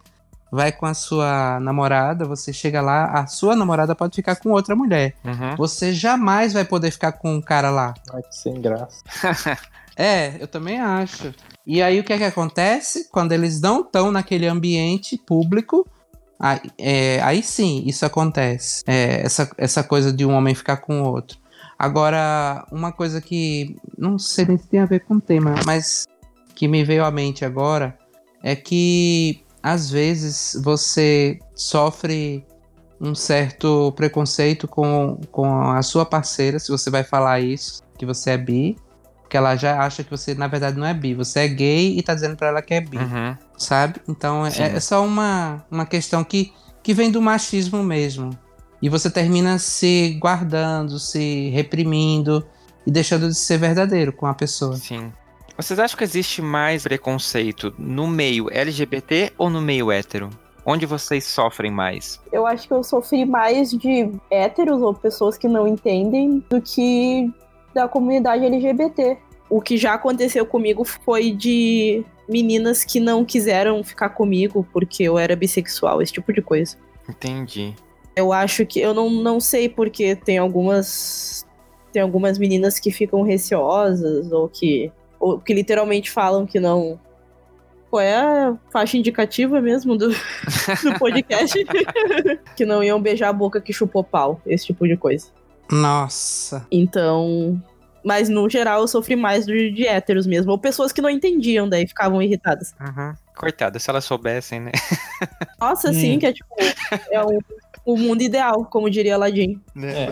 vai 0.51 0.71
com 0.71 0.85
a 0.85 0.93
sua 0.93 1.59
namorada, 1.59 2.25
você 2.25 2.53
chega 2.53 2.79
lá, 2.79 3.05
a 3.05 3.27
sua 3.27 3.55
namorada 3.55 3.95
pode 3.95 4.15
ficar 4.15 4.35
com 4.35 4.51
outra 4.51 4.75
mulher. 4.75 5.15
Uhum. 5.25 5.55
Você 5.57 5.93
jamais 5.93 6.53
vai 6.53 6.63
poder 6.63 6.91
ficar 6.91 7.13
com 7.13 7.35
um 7.35 7.41
cara 7.41 7.69
lá. 7.69 7.93
Ai, 8.13 8.21
que 8.21 8.35
sem 8.35 8.61
graça. 8.61 9.03
é, 9.97 10.37
eu 10.39 10.47
também 10.47 10.79
acho. 10.79 11.33
E 11.65 11.81
aí 11.81 11.99
o 11.99 12.03
que 12.03 12.13
é 12.13 12.17
que 12.17 12.23
acontece? 12.23 13.09
Quando 13.11 13.31
eles 13.31 13.59
não 13.59 13.81
estão 13.81 14.11
naquele 14.11 14.45
ambiente 14.47 15.17
público, 15.17 15.85
aí, 16.39 16.61
é, 16.77 17.19
aí 17.23 17.41
sim 17.41 17.83
isso 17.85 18.05
acontece. 18.05 18.83
É, 18.85 19.25
essa, 19.25 19.49
essa 19.57 19.83
coisa 19.83 20.13
de 20.13 20.25
um 20.25 20.33
homem 20.33 20.53
ficar 20.53 20.77
com 20.77 21.01
o 21.01 21.09
outro. 21.09 21.37
Agora, 21.79 22.65
uma 22.71 22.91
coisa 22.91 23.19
que 23.19 23.75
não 23.97 24.17
sei 24.17 24.45
se 24.45 24.67
tem 24.67 24.79
a 24.79 24.85
ver 24.85 25.01
com 25.01 25.15
o 25.15 25.21
tema, 25.21 25.55
mas 25.65 26.07
que 26.55 26.67
me 26.67 26.83
veio 26.83 27.03
à 27.03 27.11
mente 27.11 27.43
agora 27.43 27.97
é 28.43 28.55
que 28.55 29.43
às 29.61 29.89
vezes 29.89 30.59
você 30.63 31.39
sofre 31.55 32.45
um 32.99 33.13
certo 33.13 33.91
preconceito 33.95 34.67
com, 34.67 35.19
com 35.31 35.71
a 35.71 35.81
sua 35.83 36.05
parceira, 36.05 36.57
se 36.57 36.71
você 36.71 36.89
vai 36.89 37.03
falar 37.03 37.39
isso, 37.39 37.81
que 37.97 38.05
você 38.05 38.31
é 38.31 38.37
bi, 38.37 38.75
porque 39.27 39.35
ela 39.35 39.57
já 39.57 39.81
acha 39.81 40.05
que 40.05 40.09
você, 40.09 40.33
na 40.33 40.47
verdade, 40.47 40.79
não 40.79 40.87
é 40.87 40.93
bi. 40.93 41.13
Você 41.13 41.41
é 41.41 41.47
gay 41.49 41.99
e 41.99 42.01
tá 42.01 42.15
dizendo 42.15 42.37
pra 42.37 42.47
ela 42.47 42.61
que 42.61 42.73
é 42.73 42.79
bi. 42.79 42.95
Uhum. 42.95 43.35
Sabe? 43.57 43.99
Então 44.07 44.45
é, 44.45 44.51
é, 44.57 44.79
só 44.79 45.05
uma, 45.05 45.65
uma 45.69 45.85
questão 45.85 46.23
que, 46.23 46.53
que 46.81 46.93
vem 46.93 47.11
do 47.11 47.21
machismo 47.21 47.83
mesmo. 47.83 48.29
E 48.81 48.87
você 48.87 49.09
termina 49.09 49.59
se 49.59 50.17
guardando, 50.21 50.97
se 50.97 51.49
reprimindo 51.49 52.47
e 52.85 52.91
deixando 52.91 53.27
de 53.27 53.35
ser 53.35 53.57
verdadeiro 53.57 54.13
com 54.13 54.27
a 54.27 54.33
pessoa. 54.33 54.77
Sim. 54.77 55.11
Vocês 55.57 55.77
acham 55.77 55.97
que 55.97 56.05
existe 56.05 56.41
mais 56.41 56.83
preconceito 56.83 57.75
no 57.77 58.07
meio 58.07 58.49
LGBT 58.49 59.33
ou 59.37 59.49
no 59.49 59.61
meio 59.61 59.91
hétero? 59.91 60.29
Onde 60.65 60.85
vocês 60.85 61.25
sofrem 61.25 61.71
mais? 61.71 62.21
Eu 62.31 62.47
acho 62.47 62.65
que 62.65 62.73
eu 62.73 62.81
sofri 62.81 63.25
mais 63.25 63.71
de 63.71 64.09
héteros 64.31 64.81
ou 64.81 64.93
pessoas 64.93 65.37
que 65.37 65.49
não 65.49 65.67
entendem 65.67 66.41
do 66.49 66.61
que 66.61 67.29
da 67.77 67.87
comunidade 67.87 68.43
LGBT. 68.43 69.17
O 69.49 69.61
que 69.61 69.77
já 69.77 69.93
aconteceu 69.93 70.45
comigo 70.45 70.83
foi 70.83 71.31
de 71.31 72.03
meninas 72.27 72.83
que 72.83 72.99
não 72.99 73.23
quiseram 73.23 73.83
ficar 73.83 74.09
comigo 74.09 74.67
porque 74.73 75.03
eu 75.03 75.17
era 75.17 75.35
bissexual, 75.35 76.01
esse 76.01 76.11
tipo 76.11 76.33
de 76.33 76.41
coisa. 76.41 76.75
Entendi. 77.07 77.75
Eu 78.15 78.33
acho 78.33 78.65
que 78.65 78.79
eu 78.79 78.95
não, 78.95 79.09
não 79.11 79.39
sei 79.39 79.69
porque 79.69 80.15
tem 80.15 80.39
algumas 80.39 81.45
tem 81.93 82.01
algumas 82.01 82.37
meninas 82.37 82.79
que 82.79 82.91
ficam 82.91 83.21
receosas 83.21 84.31
ou 84.31 84.49
que 84.49 84.91
ou 85.19 85.39
que 85.39 85.53
literalmente 85.53 86.11
falam 86.11 86.45
que 86.45 86.59
não 86.59 86.99
qual 87.89 88.01
é 88.01 88.15
a 88.15 88.57
faixa 88.71 88.97
indicativa 88.97 89.61
mesmo 89.61 89.95
do, 89.95 90.09
do 90.09 90.93
podcast? 90.99 91.55
que 92.57 92.65
não 92.65 92.83
iam 92.83 92.99
beijar 92.99 93.29
a 93.29 93.33
boca 93.33 93.61
que 93.61 93.71
chupou 93.71 94.03
pau, 94.03 94.41
esse 94.45 94.65
tipo 94.65 94.85
de 94.85 94.97
coisa. 94.97 95.27
Nossa. 95.71 96.65
Então, 96.71 97.61
mas 98.03 98.29
no 98.29 98.49
geral 98.49 98.81
eu 98.81 98.87
sofri 98.87 99.15
mais 99.15 99.45
de, 99.45 99.71
de 99.71 99.85
héteros 99.87 100.25
mesmo, 100.27 100.51
ou 100.51 100.57
pessoas 100.57 100.91
que 100.91 101.01
não 101.01 101.09
entendiam, 101.09 101.67
daí 101.67 101.87
ficavam 101.87 102.21
irritadas. 102.21 102.73
Uhum. 102.79 103.13
Coitada, 103.35 103.77
se 103.79 103.89
elas 103.89 104.05
soubessem, 104.05 104.59
né? 104.61 104.71
Nossa, 105.59 105.91
sim, 105.93 106.15
Hum. 106.15 106.19
que 106.19 106.25
é 106.25 106.33
tipo, 106.33 106.47
é 107.11 107.23
o, 107.23 107.39
o 107.85 107.97
mundo 107.97 108.21
ideal, 108.21 108.65
como 108.65 108.89
diria 108.89 109.15
Aladdin. 109.15 109.61
Né? 109.75 110.05
É. 110.05 110.11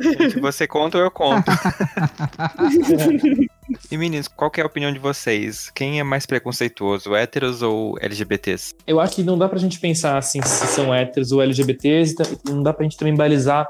Gente, 0.00 0.38
você 0.38 0.66
conta 0.66 0.96
ou 0.98 1.04
eu 1.04 1.10
conto? 1.10 1.50
E 3.90 3.98
meninos, 3.98 4.28
qual 4.28 4.50
que 4.50 4.60
é 4.60 4.64
a 4.64 4.66
opinião 4.66 4.90
de 4.90 4.98
vocês? 4.98 5.70
Quem 5.74 6.00
é 6.00 6.02
mais 6.02 6.24
preconceituoso, 6.24 7.14
héteros 7.14 7.60
ou 7.60 7.98
LGBTs? 8.00 8.74
Eu 8.86 8.98
acho 8.98 9.16
que 9.16 9.22
não 9.22 9.36
dá 9.36 9.46
pra 9.46 9.58
gente 9.58 9.78
pensar 9.78 10.16
assim 10.16 10.40
se 10.40 10.66
são 10.68 10.94
héteros 10.94 11.32
ou 11.32 11.42
LGBTs, 11.42 12.14
não 12.48 12.62
dá 12.62 12.72
pra 12.72 12.84
gente 12.84 12.96
também 12.96 13.14
balizar. 13.14 13.68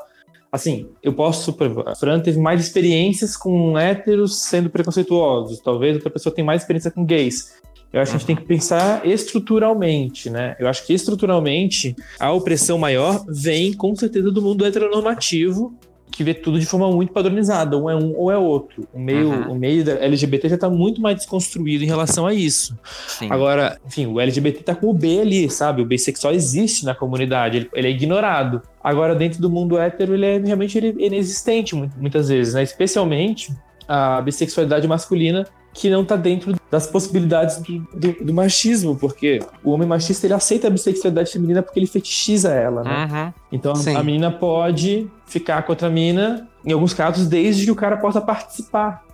Assim, 0.50 0.88
eu 1.02 1.12
posso 1.12 1.54
a 1.86 1.94
Fran 1.94 2.20
teve 2.20 2.38
mais 2.38 2.60
experiências 2.60 3.36
com 3.36 3.78
héteros 3.78 4.42
sendo 4.44 4.70
preconceituosos, 4.70 5.60
talvez 5.60 5.94
outra 5.96 6.10
pessoa 6.10 6.34
tenha 6.34 6.44
mais 6.44 6.62
experiência 6.62 6.90
com 6.90 7.04
gays. 7.04 7.58
Eu 7.92 8.00
acho 8.00 8.10
que 8.10 8.16
a 8.16 8.18
gente 8.18 8.26
tem 8.26 8.36
que 8.36 8.44
pensar 8.44 9.06
estruturalmente, 9.06 10.28
né? 10.28 10.56
Eu 10.58 10.68
acho 10.68 10.86
que 10.86 10.92
estruturalmente 10.92 11.96
a 12.20 12.30
opressão 12.32 12.78
maior 12.78 13.24
vem 13.28 13.72
com 13.72 13.94
certeza 13.96 14.30
do 14.30 14.42
mundo 14.42 14.64
heteronormativo, 14.64 15.74
que 16.18 16.24
vê 16.24 16.34
tudo 16.34 16.58
de 16.58 16.66
forma 16.66 16.90
muito 16.90 17.12
padronizada, 17.12 17.78
um 17.78 17.88
é 17.88 17.94
um 17.94 18.12
ou 18.16 18.28
é 18.32 18.36
outro. 18.36 18.88
O 18.92 18.98
meio, 18.98 19.28
Uhum. 19.30 19.52
o 19.52 19.54
meio 19.54 19.84
da 19.84 19.92
LGBT 19.92 20.48
já 20.48 20.56
está 20.56 20.68
muito 20.68 21.00
mais 21.00 21.14
desconstruído 21.16 21.84
em 21.84 21.86
relação 21.86 22.26
a 22.26 22.34
isso. 22.34 22.76
Sim. 23.06 23.28
Agora, 23.30 23.78
enfim, 23.86 24.06
o 24.06 24.20
LGBT 24.20 24.64
tá 24.64 24.74
com 24.74 24.88
o 24.88 24.92
B 24.92 25.20
ali, 25.20 25.48
sabe? 25.48 25.80
O 25.80 25.84
bissexual 25.84 26.34
existe 26.34 26.84
na 26.84 26.92
comunidade, 26.92 27.56
ele, 27.58 27.70
ele 27.72 27.86
é 27.86 27.90
ignorado. 27.92 28.60
Agora, 28.82 29.14
dentro 29.14 29.40
do 29.40 29.48
mundo 29.48 29.78
hétero, 29.78 30.12
ele 30.14 30.26
é 30.26 30.38
realmente 30.38 30.76
ele, 30.76 30.96
é 31.00 31.06
inexistente 31.06 31.76
mu- 31.76 31.88
muitas 31.96 32.28
vezes, 32.28 32.54
né? 32.54 32.64
Especialmente 32.64 33.52
a 33.86 34.20
bissexualidade 34.20 34.86
masculina, 34.88 35.46
que 35.72 35.88
não 35.90 36.04
tá 36.04 36.16
dentro 36.16 36.54
das 36.70 36.86
possibilidades 36.86 37.58
do, 37.58 37.78
do- 37.94 38.24
do 38.24 38.34
machismo, 38.34 38.96
porque 38.96 39.38
o 39.62 39.70
homem 39.70 39.86
machista 39.86 40.26
ele 40.26 40.34
aceita 40.34 40.66
a 40.66 40.70
bissexualidade 40.70 41.30
feminina 41.30 41.62
porque 41.62 41.78
ele 41.78 41.86
fetichiza 41.86 42.50
ela, 42.52 42.82
né? 42.82 43.08
Uhum. 43.10 43.32
Então 43.52 43.74
Sim. 43.74 43.94
a 43.96 44.02
menina 44.02 44.30
pode 44.30 45.08
ficar 45.26 45.62
com 45.62 45.72
outra 45.72 45.88
mina, 45.88 46.48
em 46.64 46.72
alguns 46.72 46.92
casos, 46.94 47.26
desde 47.28 47.64
que 47.64 47.70
o 47.70 47.76
cara 47.76 47.96
possa 47.96 48.20
participar. 48.20 49.04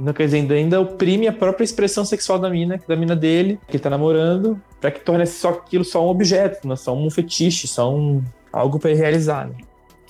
Então, 0.00 0.12
quer 0.14 0.24
dizer, 0.24 0.50
ainda 0.52 0.80
oprime 0.80 1.28
a 1.28 1.32
própria 1.32 1.64
expressão 1.64 2.04
sexual 2.04 2.38
da 2.38 2.48
mina, 2.50 2.80
da 2.88 2.96
mina 2.96 3.14
dele, 3.14 3.58
que 3.68 3.76
ele 3.76 3.82
tá 3.82 3.90
namorando, 3.90 4.60
pra 4.80 4.90
que 4.90 5.00
torne 5.00 5.26
só 5.26 5.50
aquilo 5.50 5.84
só 5.84 6.04
um 6.04 6.08
objeto, 6.08 6.66
não 6.66 6.74
só 6.76 6.96
um 6.96 7.08
fetiche, 7.10 7.68
só 7.68 7.94
um 7.94 8.22
algo 8.52 8.78
pra 8.78 8.90
ele 8.90 8.98
realizar. 9.00 9.46
Né? 9.48 9.54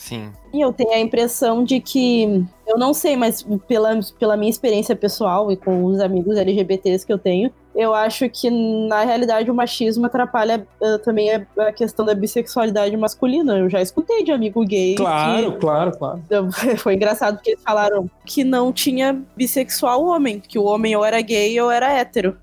Sim. 0.02 0.32
E 0.52 0.60
eu 0.60 0.72
tenho 0.72 0.90
a 0.90 0.98
impressão 0.98 1.62
de 1.62 1.78
que, 1.78 2.44
eu 2.66 2.76
não 2.76 2.92
sei, 2.92 3.16
mas 3.16 3.46
pela, 3.68 3.98
pela 4.18 4.36
minha 4.36 4.50
experiência 4.50 4.96
pessoal 4.96 5.52
e 5.52 5.56
com 5.56 5.84
os 5.84 6.00
amigos 6.00 6.36
LGBTs 6.36 7.06
que 7.06 7.12
eu 7.12 7.18
tenho, 7.18 7.52
eu 7.72 7.94
acho 7.94 8.28
que 8.28 8.50
na 8.50 9.04
realidade 9.04 9.48
o 9.48 9.54
machismo 9.54 10.04
atrapalha 10.06 10.66
eh, 10.82 10.98
também 10.98 11.30
a, 11.32 11.46
a 11.56 11.72
questão 11.72 12.04
da 12.04 12.14
bissexualidade 12.16 12.96
masculina. 12.96 13.56
Eu 13.58 13.70
já 13.70 13.80
escutei 13.80 14.24
de 14.24 14.32
amigo 14.32 14.64
gay. 14.66 14.96
Claro, 14.96 15.52
claro, 15.58 15.96
claro. 15.96 16.20
que- 16.60 16.76
foi 16.76 16.94
engraçado 16.96 17.36
porque 17.36 17.50
eles 17.52 17.62
falaram 17.62 18.10
que 18.26 18.42
não 18.42 18.72
tinha 18.72 19.22
bissexual 19.36 20.04
homem, 20.04 20.40
que 20.40 20.58
o 20.58 20.64
homem 20.64 20.96
ou 20.96 21.04
era 21.04 21.20
gay 21.20 21.58
ou 21.60 21.70
era 21.70 21.92
hétero. 21.92 22.36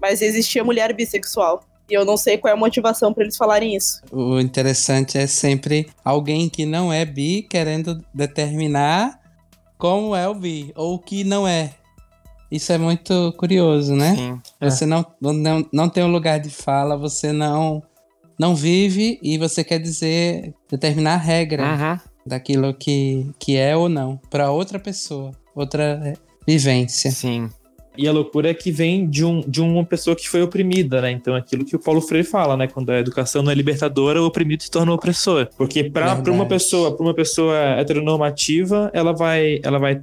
Mas 0.00 0.22
existia 0.22 0.62
mulher 0.62 0.92
bissexual. 0.94 1.64
E 1.90 1.94
eu 1.94 2.04
não 2.04 2.16
sei 2.16 2.38
qual 2.38 2.50
é 2.50 2.54
a 2.54 2.58
motivação 2.58 3.12
pra 3.12 3.24
eles 3.24 3.36
falarem 3.36 3.74
isso. 3.76 4.00
O 4.10 4.38
interessante 4.40 5.18
é 5.18 5.26
sempre 5.26 5.88
alguém 6.04 6.48
que 6.48 6.64
não 6.64 6.92
é 6.92 7.04
bi 7.04 7.42
querendo 7.42 8.02
determinar 8.14 9.20
como 9.76 10.14
é 10.14 10.28
o 10.28 10.34
bi, 10.34 10.72
ou 10.76 10.94
o 10.94 10.98
que 10.98 11.24
não 11.24 11.46
é. 11.46 11.70
Isso 12.50 12.72
é 12.72 12.78
muito 12.78 13.32
curioso, 13.36 13.94
né? 13.94 14.14
Sim. 14.14 14.40
Você 14.60 14.86
não, 14.86 15.04
não, 15.20 15.66
não 15.72 15.88
tem 15.88 16.04
um 16.04 16.10
lugar 16.12 16.38
de 16.38 16.50
fala, 16.50 16.96
você 16.96 17.32
não, 17.32 17.82
não 18.38 18.54
vive 18.54 19.18
e 19.22 19.38
você 19.38 19.64
quer 19.64 19.78
dizer, 19.78 20.54
determinar 20.70 21.14
a 21.14 21.16
regra 21.16 21.62
Uhum. 21.64 21.98
daquilo 22.26 22.72
que, 22.74 23.26
que 23.38 23.56
é 23.56 23.74
ou 23.76 23.88
não, 23.88 24.20
para 24.30 24.50
outra 24.50 24.78
pessoa, 24.78 25.32
outra 25.54 26.00
é, 26.04 26.12
vivência. 26.46 27.10
Sim. 27.10 27.48
E 27.96 28.08
a 28.08 28.12
loucura 28.12 28.50
é 28.50 28.54
que 28.54 28.70
vem 28.70 29.06
de, 29.06 29.24
um, 29.24 29.40
de 29.40 29.60
uma 29.60 29.84
pessoa 29.84 30.16
que 30.16 30.28
foi 30.28 30.42
oprimida, 30.42 31.00
né? 31.02 31.10
Então, 31.10 31.34
aquilo 31.34 31.64
que 31.64 31.76
o 31.76 31.78
Paulo 31.78 32.00
Freire 32.00 32.26
fala, 32.26 32.56
né? 32.56 32.66
Quando 32.66 32.90
a 32.90 32.98
educação 32.98 33.42
não 33.42 33.52
é 33.52 33.54
libertadora, 33.54 34.22
o 34.22 34.26
oprimido 34.26 34.62
se 34.62 34.70
torna 34.70 34.92
opressor. 34.92 35.48
Porque 35.56 35.84
para 35.84 36.14
uma 36.30 36.46
pessoa, 36.46 36.96
para 36.96 37.04
uma 37.04 37.14
pessoa 37.14 37.56
heteronormativa, 37.78 38.90
ela 38.94 39.12
vai, 39.12 39.60
ela 39.62 39.78
vai 39.78 40.00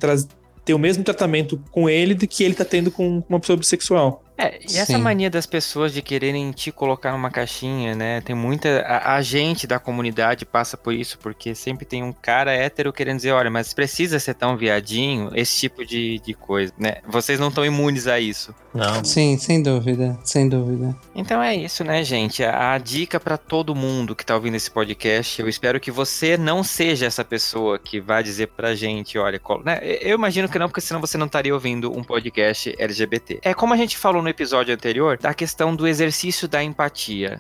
ter 0.63 0.73
o 0.73 0.79
mesmo 0.79 1.03
tratamento 1.03 1.59
com 1.71 1.89
ele 1.89 2.13
do 2.13 2.27
que 2.27 2.43
ele 2.43 2.53
tá 2.53 2.63
tendo 2.63 2.91
com 2.91 3.23
uma 3.27 3.39
pessoa 3.39 3.57
bissexual. 3.57 4.23
É, 4.39 4.57
e 4.61 4.77
essa 4.77 4.93
Sim. 4.93 4.97
mania 4.99 5.29
das 5.29 5.45
pessoas 5.45 5.91
de 5.93 6.01
quererem 6.01 6.49
te 6.51 6.71
colocar 6.71 7.11
numa 7.11 7.29
caixinha, 7.29 7.93
né? 7.93 8.21
Tem 8.21 8.35
muita. 8.35 8.79
A, 8.87 9.15
a 9.15 9.21
gente 9.21 9.67
da 9.67 9.77
comunidade 9.79 10.45
passa 10.45 10.77
por 10.77 10.93
isso, 10.93 11.19
porque 11.19 11.53
sempre 11.53 11.85
tem 11.85 12.01
um 12.03 12.13
cara 12.13 12.53
hétero 12.53 12.93
querendo 12.93 13.17
dizer: 13.17 13.31
olha, 13.33 13.49
mas 13.49 13.73
precisa 13.73 14.17
ser 14.19 14.33
tão 14.35 14.55
viadinho, 14.55 15.29
esse 15.35 15.59
tipo 15.59 15.85
de, 15.85 16.19
de 16.19 16.33
coisa, 16.33 16.71
né? 16.77 16.97
Vocês 17.07 17.39
não 17.39 17.49
estão 17.49 17.65
imunes 17.65 18.07
a 18.07 18.19
isso. 18.19 18.55
Não. 18.73 19.03
Sim, 19.03 19.37
sem 19.37 19.61
dúvida, 19.63 20.17
sem 20.23 20.47
dúvida. 20.47 20.95
Então 21.13 21.41
é 21.41 21.55
isso, 21.55 21.83
né, 21.83 22.03
gente? 22.03 22.43
A, 22.43 22.73
a 22.73 22.77
dica 22.77 23.19
pra 23.19 23.35
todo 23.35 23.73
mundo 23.75 24.15
que 24.15 24.25
tá 24.25 24.35
ouvindo 24.35 24.55
esse 24.55 24.69
podcast, 24.71 25.41
eu 25.41 25.49
espero 25.49 25.79
que 25.79 25.89
você 25.91 26.37
não 26.37 26.63
seja 26.63 27.07
essa 27.07 27.25
pessoa 27.25 27.79
que 27.79 27.99
vai 27.99 28.23
dizer 28.23 28.47
pra 28.49 28.75
gente, 28.75 29.17
olha, 29.17 29.39
colo- 29.39 29.63
né? 29.65 29.79
Eu 29.83 30.15
imagino 30.15 30.47
que 30.47 30.57
não, 30.59 30.67
porque 30.69 30.81
senão 30.81 31.01
você 31.01 31.17
não 31.17 31.25
estaria 31.25 31.53
ouvindo 31.53 31.91
um 31.91 32.03
podcast 32.03 32.73
LGBT. 32.79 33.39
É 33.41 33.53
como 33.55 33.73
a 33.73 33.77
gente 33.77 33.97
falou 33.97 34.21
no 34.21 34.28
episódio 34.29 34.73
anterior, 34.73 35.17
da 35.17 35.33
questão 35.33 35.75
do 35.75 35.87
exercício 35.87 36.47
da 36.47 36.63
empatia. 36.63 37.39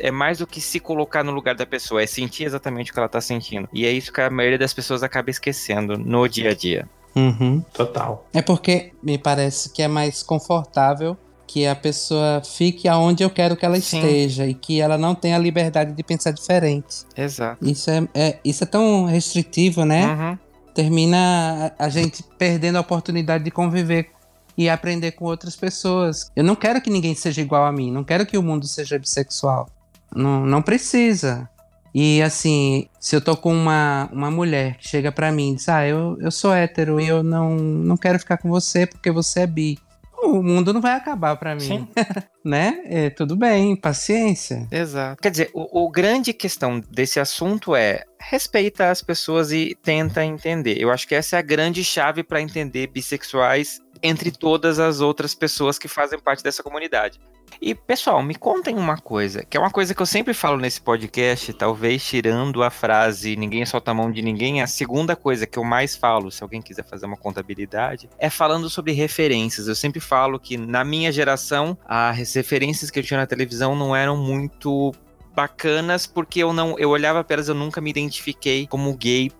É 0.00 0.10
mais 0.10 0.38
do 0.38 0.46
que 0.46 0.60
se 0.60 0.80
colocar 0.80 1.22
no 1.22 1.30
lugar 1.30 1.54
da 1.54 1.64
pessoa, 1.64 2.02
é 2.02 2.06
sentir 2.06 2.44
exatamente 2.44 2.90
o 2.90 2.94
que 2.94 2.98
ela 2.98 3.08
tá 3.08 3.20
sentindo. 3.20 3.68
E 3.72 3.86
é 3.86 3.92
isso 3.92 4.12
que 4.12 4.20
a 4.20 4.28
maioria 4.28 4.58
das 4.58 4.74
pessoas 4.74 5.02
acaba 5.02 5.30
esquecendo 5.30 5.96
no 5.96 6.26
dia 6.26 6.50
a 6.50 6.54
dia. 6.54 6.88
Uhum. 7.14 7.62
Total. 7.72 8.26
É 8.32 8.42
porque 8.42 8.92
me 9.02 9.16
parece 9.18 9.70
que 9.70 9.82
é 9.82 9.88
mais 9.88 10.22
confortável 10.22 11.16
que 11.46 11.66
a 11.66 11.74
pessoa 11.74 12.40
fique 12.44 12.86
aonde 12.86 13.24
eu 13.24 13.30
quero 13.30 13.56
que 13.56 13.64
ela 13.64 13.80
Sim. 13.80 13.98
esteja 13.98 14.46
e 14.46 14.54
que 14.54 14.80
ela 14.80 14.96
não 14.96 15.16
tenha 15.16 15.34
a 15.34 15.38
liberdade 15.38 15.92
de 15.92 16.02
pensar 16.04 16.30
diferente. 16.30 17.04
Exato. 17.16 17.64
Isso 17.68 17.90
é, 17.90 18.08
é- 18.14 18.38
isso 18.44 18.62
é 18.62 18.66
tão 18.66 19.04
restritivo, 19.04 19.84
né? 19.84 20.06
Uhum. 20.06 20.38
Termina 20.74 21.74
a, 21.76 21.86
a 21.86 21.88
gente 21.88 22.22
perdendo 22.38 22.76
a 22.76 22.80
oportunidade 22.80 23.42
de 23.42 23.50
conviver 23.50 24.10
e 24.56 24.68
aprender 24.68 25.12
com 25.12 25.24
outras 25.24 25.56
pessoas. 25.56 26.30
Eu 26.34 26.44
não 26.44 26.54
quero 26.54 26.80
que 26.80 26.90
ninguém 26.90 27.14
seja 27.14 27.40
igual 27.40 27.64
a 27.64 27.72
mim, 27.72 27.90
não 27.90 28.04
quero 28.04 28.26
que 28.26 28.38
o 28.38 28.42
mundo 28.42 28.66
seja 28.66 28.98
bissexual. 28.98 29.68
Não, 30.14 30.44
não 30.44 30.62
precisa. 30.62 31.48
E 31.94 32.22
assim, 32.22 32.88
se 33.00 33.16
eu 33.16 33.20
tô 33.20 33.36
com 33.36 33.52
uma, 33.52 34.08
uma 34.12 34.30
mulher 34.30 34.76
que 34.76 34.88
chega 34.88 35.10
pra 35.10 35.32
mim 35.32 35.52
e 35.52 35.54
diz: 35.56 35.68
Ah, 35.68 35.86
eu, 35.86 36.16
eu 36.20 36.30
sou 36.30 36.54
hétero 36.54 37.00
e 37.00 37.08
eu 37.08 37.22
não, 37.22 37.56
não 37.56 37.96
quero 37.96 38.18
ficar 38.18 38.38
com 38.38 38.48
você 38.48 38.86
porque 38.86 39.10
você 39.10 39.40
é 39.40 39.46
bi. 39.46 39.78
O 40.22 40.42
mundo 40.42 40.72
não 40.74 40.82
vai 40.82 40.92
acabar 40.92 41.34
pra 41.36 41.56
mim, 41.56 41.88
né? 42.44 42.82
É, 42.84 43.10
tudo 43.10 43.34
bem, 43.34 43.74
paciência. 43.74 44.68
Exato. 44.70 45.20
Quer 45.20 45.30
dizer, 45.30 45.50
o, 45.54 45.86
o 45.86 45.90
grande 45.90 46.34
questão 46.34 46.78
desse 46.90 47.18
assunto 47.18 47.74
é 47.74 48.04
respeita 48.20 48.90
as 48.90 49.00
pessoas 49.00 49.50
e 49.50 49.74
tenta 49.82 50.22
entender. 50.22 50.76
Eu 50.78 50.90
acho 50.90 51.08
que 51.08 51.14
essa 51.14 51.36
é 51.36 51.38
a 51.38 51.42
grande 51.42 51.82
chave 51.82 52.22
para 52.22 52.40
entender 52.40 52.88
bissexuais 52.88 53.80
entre 54.02 54.30
todas 54.30 54.78
as 54.78 55.00
outras 55.00 55.34
pessoas 55.34 55.78
que 55.78 55.88
fazem 55.88 56.18
parte 56.18 56.42
dessa 56.42 56.62
comunidade. 56.62 57.20
E, 57.60 57.74
pessoal, 57.74 58.22
me 58.22 58.34
contem 58.34 58.76
uma 58.76 58.96
coisa, 58.96 59.44
que 59.44 59.56
é 59.56 59.60
uma 59.60 59.70
coisa 59.70 59.94
que 59.94 60.00
eu 60.00 60.06
sempre 60.06 60.32
falo 60.32 60.56
nesse 60.56 60.80
podcast, 60.80 61.52
talvez 61.52 62.02
tirando 62.02 62.62
a 62.62 62.70
frase 62.70 63.36
ninguém 63.36 63.66
solta 63.66 63.90
a 63.90 63.94
mão 63.94 64.10
de 64.10 64.22
ninguém, 64.22 64.62
a 64.62 64.66
segunda 64.66 65.14
coisa 65.14 65.46
que 65.46 65.58
eu 65.58 65.64
mais 65.64 65.96
falo, 65.96 66.30
se 66.30 66.42
alguém 66.42 66.62
quiser 66.62 66.84
fazer 66.84 67.06
uma 67.06 67.16
contabilidade, 67.16 68.08
é 68.18 68.30
falando 68.30 68.70
sobre 68.70 68.92
referências. 68.92 69.68
Eu 69.68 69.74
sempre 69.74 70.00
falo 70.00 70.38
que 70.38 70.56
na 70.56 70.84
minha 70.84 71.12
geração, 71.12 71.76
as 71.86 72.34
referências 72.34 72.90
que 72.90 72.98
eu 72.98 73.02
tinha 73.02 73.18
na 73.18 73.26
televisão 73.26 73.76
não 73.76 73.94
eram 73.94 74.16
muito 74.16 74.92
bacanas 75.34 76.06
porque 76.06 76.40
eu 76.40 76.52
não 76.52 76.76
eu 76.78 76.90
olhava 76.90 77.22
para 77.22 77.34
elas 77.34 77.48
eu 77.48 77.54
nunca 77.54 77.80
me 77.80 77.88
identifiquei 77.88 78.66
como 78.66 78.96
gay 78.96 79.30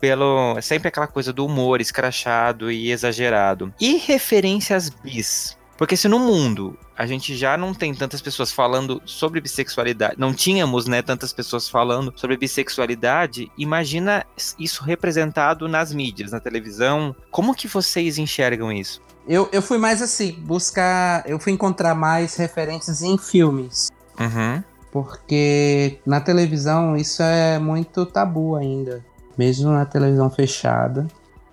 pelo 0.00 0.60
sempre 0.60 0.88
aquela 0.88 1.06
coisa 1.06 1.32
do 1.32 1.44
humor 1.44 1.80
escrachado 1.80 2.70
e 2.70 2.90
exagerado. 2.90 3.72
E 3.80 3.96
referências 3.96 4.88
bis. 4.88 5.56
Porque 5.76 5.96
se 5.96 6.08
no 6.08 6.18
mundo 6.18 6.78
a 6.96 7.06
gente 7.06 7.36
já 7.36 7.56
não 7.56 7.74
tem 7.74 7.94
tantas 7.94 8.22
pessoas 8.22 8.50
falando 8.50 9.02
sobre 9.04 9.40
bissexualidade, 9.40 10.14
não 10.16 10.32
tínhamos, 10.32 10.86
né, 10.86 11.02
tantas 11.02 11.30
pessoas 11.32 11.68
falando 11.68 12.10
sobre 12.16 12.38
bissexualidade, 12.38 13.52
imagina 13.58 14.24
isso 14.58 14.82
representado 14.82 15.68
nas 15.68 15.92
mídias, 15.92 16.32
na 16.32 16.40
televisão. 16.40 17.14
Como 17.30 17.54
que 17.54 17.68
vocês 17.68 18.16
enxergam 18.16 18.72
isso? 18.72 19.02
Eu, 19.28 19.48
eu 19.52 19.60
fui 19.60 19.76
mais 19.76 20.00
assim, 20.00 20.32
buscar. 20.32 21.22
Eu 21.28 21.38
fui 21.38 21.52
encontrar 21.52 21.94
mais 21.94 22.36
referências 22.36 23.02
em 23.02 23.18
filmes. 23.18 23.90
Uhum. 24.18 24.62
Porque 24.90 25.98
na 26.06 26.20
televisão 26.20 26.96
isso 26.96 27.22
é 27.22 27.58
muito 27.58 28.06
tabu 28.06 28.56
ainda. 28.56 29.04
Mesmo 29.36 29.70
na 29.70 29.84
televisão 29.84 30.30
fechada. 30.30 31.06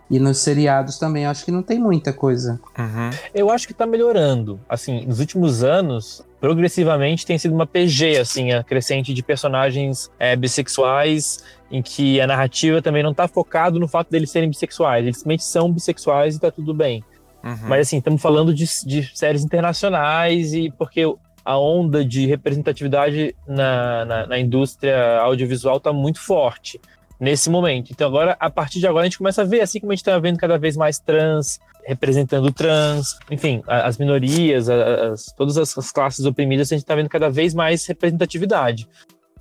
E 0.09 0.19
nos 0.19 0.37
seriados 0.37 0.99
também, 0.99 1.25
acho 1.25 1.43
que 1.43 1.51
não 1.51 1.63
tem 1.63 1.79
muita 1.79 2.13
coisa. 2.13 2.59
Uhum. 2.77 3.09
Eu 3.33 3.49
acho 3.49 3.67
que 3.67 3.73
tá 3.73 3.85
melhorando. 3.85 4.59
Assim, 4.69 5.05
nos 5.05 5.19
últimos 5.19 5.63
anos, 5.63 6.23
progressivamente 6.39 7.25
tem 7.25 7.37
sido 7.37 7.55
uma 7.55 7.65
PG, 7.65 8.19
assim, 8.19 8.51
a 8.51 8.63
crescente 8.63 9.13
de 9.13 9.23
personagens 9.23 10.11
é, 10.19 10.35
bissexuais, 10.35 11.43
em 11.71 11.81
que 11.81 12.21
a 12.21 12.27
narrativa 12.27 12.81
também 12.81 13.01
não 13.01 13.13
tá 13.13 13.27
focado 13.27 13.79
no 13.79 13.87
fato 13.87 14.11
deles 14.11 14.29
serem 14.29 14.49
bissexuais. 14.49 15.03
Eles 15.03 15.17
simplesmente 15.17 15.45
são 15.45 15.71
bissexuais 15.71 16.35
e 16.35 16.39
tá 16.39 16.51
tudo 16.51 16.73
bem. 16.73 17.03
Uhum. 17.43 17.57
Mas 17.63 17.87
assim, 17.87 17.97
estamos 17.97 18.21
falando 18.21 18.53
de, 18.53 18.65
de, 18.85 19.11
séries 19.17 19.43
internacionais 19.43 20.53
e 20.53 20.71
porque 20.77 21.01
a 21.43 21.57
onda 21.57 22.05
de 22.05 22.25
representatividade 22.25 23.35
na, 23.47 24.05
na, 24.05 24.27
na 24.27 24.39
indústria 24.39 25.19
audiovisual 25.19 25.77
está 25.77 25.91
muito 25.91 26.21
forte 26.21 26.79
nesse 27.23 27.49
momento. 27.49 27.91
Então 27.91 28.07
agora, 28.07 28.35
a 28.39 28.49
partir 28.49 28.79
de 28.79 28.87
agora, 28.87 29.03
a 29.03 29.05
gente 29.05 29.17
começa 29.17 29.41
a 29.41 29.45
ver, 29.45 29.61
assim 29.61 29.79
como 29.79 29.91
a 29.91 29.95
gente 29.95 30.01
está 30.01 30.19
vendo 30.19 30.37
cada 30.37 30.57
vez 30.57 30.75
mais 30.75 30.99
trans, 30.99 31.57
representando 31.85 32.51
trans, 32.51 33.17
enfim, 33.31 33.61
as 33.65 33.97
minorias, 33.97 34.69
as, 34.69 35.25
todas 35.37 35.57
as 35.57 35.91
classes 35.91 36.25
oprimidas, 36.25 36.69
a 36.71 36.75
gente 36.75 36.83
está 36.83 36.95
vendo 36.95 37.09
cada 37.09 37.29
vez 37.29 37.53
mais 37.53 37.85
representatividade. 37.85 38.87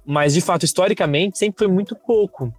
Mas, 0.07 0.35
de 0.35 0.41
fato, 0.41 0.65
historicamente, 0.65 1.39
sempre 1.39 1.59
foi 1.59 1.69
muito 1.69 1.95
pouco. 1.95 2.53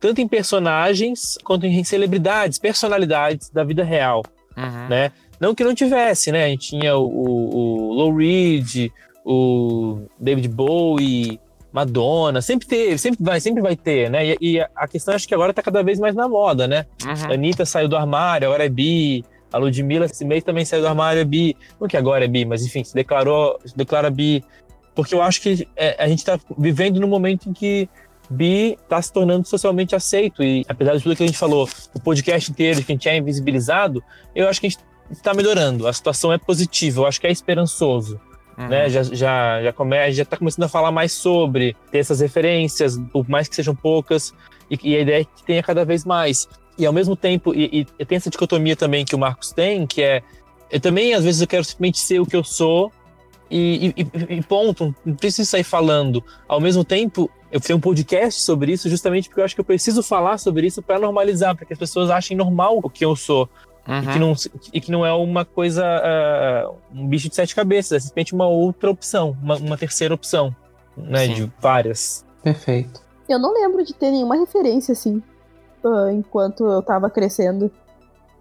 Tanto 0.00 0.20
em 0.20 0.28
personagens, 0.28 1.38
quanto 1.42 1.66
em 1.66 1.82
celebridades, 1.84 2.58
personalidades 2.58 3.50
da 3.50 3.64
vida 3.64 3.84
real, 3.84 4.22
Uhum. 4.56 4.88
né? 4.88 5.10
Não 5.40 5.52
que 5.54 5.64
não 5.64 5.74
tivesse, 5.74 6.30
né? 6.30 6.44
A 6.44 6.48
gente 6.48 6.68
tinha 6.68 6.96
o, 6.96 7.04
o, 7.04 7.88
o 7.88 7.92
Lou 7.92 8.16
Reed, 8.16 8.90
o 9.24 10.02
David 10.20 10.48
Bowie, 10.48 11.40
Madonna, 11.74 12.40
sempre 12.40 12.68
teve, 12.68 12.96
sempre 12.98 13.24
vai, 13.24 13.40
sempre 13.40 13.60
vai 13.60 13.74
ter, 13.74 14.08
né? 14.08 14.24
E, 14.24 14.38
e 14.40 14.60
a 14.60 14.86
questão 14.86 15.12
acho 15.12 15.26
que 15.26 15.34
agora 15.34 15.52
tá 15.52 15.60
cada 15.60 15.82
vez 15.82 15.98
mais 15.98 16.14
na 16.14 16.28
moda, 16.28 16.68
né? 16.68 16.86
Uhum. 17.04 17.32
A 17.32 17.34
Anitta 17.34 17.66
saiu 17.66 17.88
do 17.88 17.96
armário, 17.96 18.46
agora 18.46 18.64
é 18.64 18.68
bi. 18.68 19.24
A 19.52 19.58
Ludmilla 19.58 20.06
esse 20.06 20.24
mês 20.24 20.44
também 20.44 20.64
saiu 20.64 20.82
do 20.82 20.86
armário, 20.86 21.20
é 21.20 21.24
bi. 21.24 21.56
Não 21.80 21.88
que 21.88 21.96
agora 21.96 22.24
é 22.24 22.28
bi, 22.28 22.44
mas 22.44 22.64
enfim, 22.64 22.84
se 22.84 22.94
declarou, 22.94 23.58
se 23.66 23.76
declara 23.76 24.08
bi. 24.08 24.44
Porque 24.94 25.16
eu 25.16 25.20
acho 25.20 25.40
que 25.40 25.66
é, 25.74 26.00
a 26.00 26.06
gente 26.06 26.24
tá 26.24 26.38
vivendo 26.56 27.00
num 27.00 27.08
momento 27.08 27.50
em 27.50 27.52
que 27.52 27.88
bi 28.30 28.78
está 28.80 29.02
se 29.02 29.12
tornando 29.12 29.44
socialmente 29.44 29.96
aceito. 29.96 30.44
E 30.44 30.64
apesar 30.68 30.96
de 30.96 31.02
tudo 31.02 31.16
que 31.16 31.24
a 31.24 31.26
gente 31.26 31.38
falou, 31.38 31.68
o 31.92 31.98
podcast 31.98 32.52
inteiro, 32.52 32.84
que 32.84 32.92
a 32.92 32.94
gente 32.94 33.08
é 33.08 33.16
invisibilizado, 33.16 34.00
eu 34.32 34.48
acho 34.48 34.60
que 34.60 34.68
a 34.68 34.70
gente 34.70 34.78
está 35.10 35.34
melhorando. 35.34 35.88
A 35.88 35.92
situação 35.92 36.32
é 36.32 36.38
positiva, 36.38 37.00
eu 37.00 37.06
acho 37.06 37.20
que 37.20 37.26
é 37.26 37.32
esperançoso. 37.32 38.20
Uhum. 38.56 38.68
Né? 38.68 38.88
Já, 38.88 39.02
já, 39.02 39.62
já, 39.62 39.72
come, 39.72 40.12
já 40.12 40.24
tá 40.24 40.36
começando 40.36 40.64
a 40.64 40.68
falar 40.68 40.92
mais 40.92 41.12
sobre, 41.12 41.76
ter 41.90 41.98
essas 41.98 42.20
referências, 42.20 42.98
por 43.12 43.28
mais 43.28 43.48
que 43.48 43.56
sejam 43.56 43.74
poucas, 43.74 44.32
e, 44.70 44.78
e 44.82 44.96
a 44.96 45.00
ideia 45.00 45.20
é 45.22 45.24
que 45.24 45.42
tenha 45.44 45.62
cada 45.62 45.84
vez 45.84 46.04
mais. 46.04 46.48
E 46.76 46.84
ao 46.84 46.92
mesmo 46.92 47.14
tempo, 47.16 47.54
e, 47.54 47.86
e 47.98 48.04
tem 48.04 48.16
essa 48.16 48.30
dicotomia 48.30 48.76
também 48.76 49.04
que 49.04 49.14
o 49.14 49.18
Marcos 49.18 49.52
tem, 49.52 49.86
que 49.86 50.02
é 50.02 50.22
eu 50.74 50.80
também, 50.80 51.14
às 51.14 51.22
vezes, 51.22 51.40
eu 51.40 51.46
quero 51.46 51.62
simplesmente 51.62 52.00
ser 52.00 52.20
o 52.20 52.26
que 52.26 52.34
eu 52.34 52.42
sou 52.42 52.90
e, 53.48 53.94
e, 53.96 54.34
e, 54.38 54.42
ponto, 54.42 54.92
não 55.04 55.14
preciso 55.14 55.48
sair 55.48 55.62
falando. 55.62 56.20
Ao 56.48 56.60
mesmo 56.60 56.84
tempo, 56.84 57.30
eu 57.52 57.60
fiz 57.60 57.70
um 57.70 57.78
podcast 57.78 58.40
sobre 58.40 58.72
isso 58.72 58.88
justamente 58.88 59.28
porque 59.28 59.40
eu 59.40 59.44
acho 59.44 59.54
que 59.54 59.60
eu 59.60 59.64
preciso 59.64 60.02
falar 60.02 60.36
sobre 60.36 60.66
isso 60.66 60.82
para 60.82 60.98
normalizar, 60.98 61.54
para 61.54 61.64
que 61.64 61.72
as 61.72 61.78
pessoas 61.78 62.10
achem 62.10 62.36
normal 62.36 62.80
o 62.82 62.90
que 62.90 63.04
eu 63.04 63.14
sou. 63.14 63.48
Uhum. 63.86 64.02
E, 64.02 64.12
que 64.12 64.18
não, 64.18 64.34
e 64.72 64.80
que 64.80 64.90
não 64.90 65.06
é 65.06 65.12
uma 65.12 65.44
coisa, 65.44 65.84
uh, 65.84 66.74
um 66.92 67.06
bicho 67.06 67.28
de 67.28 67.34
sete 67.34 67.54
cabeças, 67.54 67.92
é 67.92 68.00
simplesmente 68.00 68.34
uma 68.34 68.46
outra 68.46 68.90
opção, 68.90 69.36
uma, 69.42 69.56
uma 69.56 69.76
terceira 69.76 70.14
opção, 70.14 70.54
né, 70.96 71.26
Sim. 71.26 71.34
de 71.34 71.52
várias. 71.60 72.24
Perfeito. 72.42 73.02
Eu 73.28 73.38
não 73.38 73.52
lembro 73.52 73.84
de 73.84 73.94
ter 73.94 74.10
nenhuma 74.10 74.36
referência, 74.36 74.92
assim, 74.92 75.22
uh, 75.84 76.10
enquanto 76.10 76.66
eu 76.66 76.82
tava 76.82 77.10
crescendo. 77.10 77.70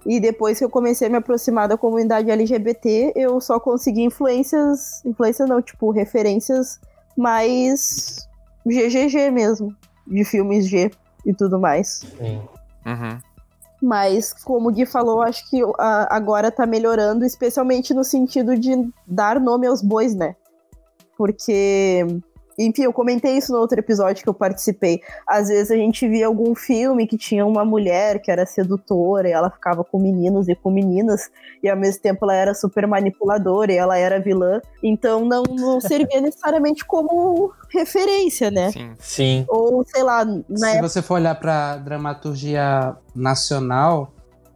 E 0.05 0.19
depois 0.19 0.59
que 0.59 0.65
eu 0.65 0.69
comecei 0.69 1.07
a 1.07 1.09
me 1.09 1.17
aproximar 1.17 1.67
da 1.67 1.77
comunidade 1.77 2.29
LGBT, 2.29 3.13
eu 3.15 3.39
só 3.39 3.59
consegui 3.59 4.03
influências. 4.03 5.03
Influências 5.05 5.47
não, 5.47 5.61
tipo, 5.61 5.91
referências 5.91 6.79
mais 7.17 8.27
GGG 8.65 9.31
mesmo. 9.31 9.73
De 10.05 10.25
filmes 10.25 10.67
G 10.67 10.91
e 11.25 11.33
tudo 11.33 11.57
mais. 11.57 12.01
Sim. 12.17 12.41
Uhum. 12.85 13.17
Mas, 13.83 14.31
como 14.31 14.69
o 14.69 14.71
Gui 14.71 14.85
falou, 14.85 15.21
acho 15.21 15.49
que 15.49 15.61
a- 15.77 16.07
agora 16.15 16.49
tá 16.49 16.65
melhorando, 16.65 17.25
especialmente 17.25 17.93
no 17.93 18.01
sentido 18.01 18.57
de 18.57 18.71
dar 19.05 19.41
nome 19.41 19.67
aos 19.67 19.81
bois, 19.81 20.15
né? 20.15 20.37
Porque, 21.17 22.05
enfim, 22.57 22.83
eu 22.83 22.93
comentei 22.93 23.37
isso 23.37 23.51
no 23.51 23.59
outro 23.59 23.79
episódio 23.79 24.23
que 24.23 24.29
eu 24.29 24.33
participei. 24.33 25.01
Às 25.27 25.47
vezes 25.47 25.71
a 25.71 25.75
gente 25.75 26.07
via 26.07 26.27
algum 26.27 26.53
filme 26.55 27.07
que 27.07 27.17
tinha 27.17 27.45
uma 27.45 27.65
mulher 27.65 28.19
que 28.21 28.31
era 28.31 28.45
sedutora 28.45 29.27
e 29.27 29.31
ela 29.31 29.49
ficava 29.49 29.83
com 29.83 29.99
meninos 29.99 30.47
e 30.47 30.55
com 30.55 30.71
meninas, 30.71 31.29
e 31.61 31.69
ao 31.69 31.77
mesmo 31.77 32.01
tempo 32.01 32.25
ela 32.25 32.35
era 32.35 32.53
super 32.53 32.87
manipuladora 32.87 33.71
e 33.71 33.77
ela 33.77 33.97
era 33.97 34.19
vilã. 34.19 34.61
Então 34.83 35.25
não, 35.25 35.43
não 35.43 35.79
servia 35.81 36.21
necessariamente 36.21 36.85
como 36.85 37.51
referência, 37.69 38.51
né? 38.51 38.71
Sim. 38.71 38.93
Sim. 38.99 39.45
Ou, 39.47 39.83
sei 39.85 40.03
lá, 40.03 40.23
na 40.25 40.57
Se 40.57 40.65
época. 40.65 40.89
você 40.89 41.01
for 41.01 41.15
olhar 41.15 41.35
pra 41.39 41.77
dramaturgia 41.77 42.95
nacional, 43.15 44.13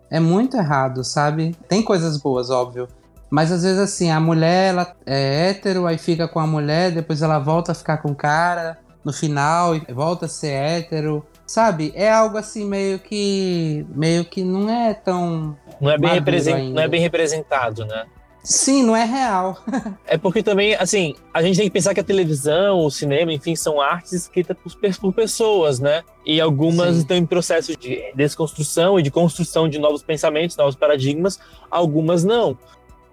é 0.10 0.20
muito 0.20 0.56
errado, 0.56 1.04
sabe? 1.04 1.56
Tem 1.68 1.84
coisas 1.84 2.18
boas, 2.18 2.50
óbvio. 2.50 2.88
Mas 3.30 3.52
às 3.52 3.64
vezes 3.64 3.80
assim, 3.80 4.10
a 4.10 4.20
mulher 4.20 4.70
ela 4.70 4.94
é 5.06 5.50
hétero, 5.50 5.86
aí 5.86 5.98
fica 5.98 6.28
com 6.28 6.40
a 6.40 6.48
mulher, 6.48 6.92
depois 6.92 7.22
ela 7.22 7.40
volta 7.40 7.72
a 7.72 7.76
ficar 7.76 7.98
com 7.98 8.10
o 8.12 8.16
cara 8.16 8.78
no 9.04 9.12
final 9.14 9.76
e 9.76 9.80
volta 9.94 10.26
a 10.26 10.30
ser 10.30 10.52
hétero. 10.52 11.26
Sabe? 11.46 11.94
É 11.96 12.12
algo 12.12 12.38
assim 12.38 12.66
meio 12.66 13.00
que 13.00 13.86
meio 13.96 14.26
que 14.26 14.44
não 14.44 14.70
é 14.70 14.94
tão 14.94 15.58
Não 15.80 15.90
é 15.92 15.98
bem, 15.98 16.10
Maduro 16.10 16.26
represen- 16.26 16.54
ainda. 16.56 16.76
não 16.76 16.82
é 16.82 16.88
bem 16.90 17.00
representado, 17.02 17.86
né? 17.86 18.06
Sim, 18.44 18.84
não 18.84 18.96
é 18.96 19.04
real. 19.04 19.58
É 20.06 20.18
porque 20.18 20.42
também, 20.42 20.74
assim, 20.76 21.16
a 21.34 21.42
gente 21.42 21.58
tem 21.58 21.66
que 21.66 21.72
pensar 21.74 21.94
que 21.94 22.00
a 22.00 22.04
televisão, 22.04 22.80
o 22.86 22.90
cinema, 22.90 23.34
enfim, 23.34 23.58
são 23.58 23.82
artes 23.82 24.14
escritas 24.14 24.56
por, 24.64 24.74
por 25.02 25.14
pessoas, 25.14 25.80
né? 25.82 26.02
E 26.26 26.40
algumas 26.40 26.94
Sim. 26.96 27.02
estão 27.02 27.18
em 27.18 27.26
processo 27.26 27.76
de 27.78 28.02
desconstrução 28.16 28.98
e 28.98 29.04
de 29.04 29.12
construção 29.12 29.68
de 29.68 29.78
novos 29.80 30.02
pensamentos, 30.02 30.56
novos 30.56 30.76
paradigmas, 30.78 31.38
algumas 31.70 32.24
não. 32.24 32.58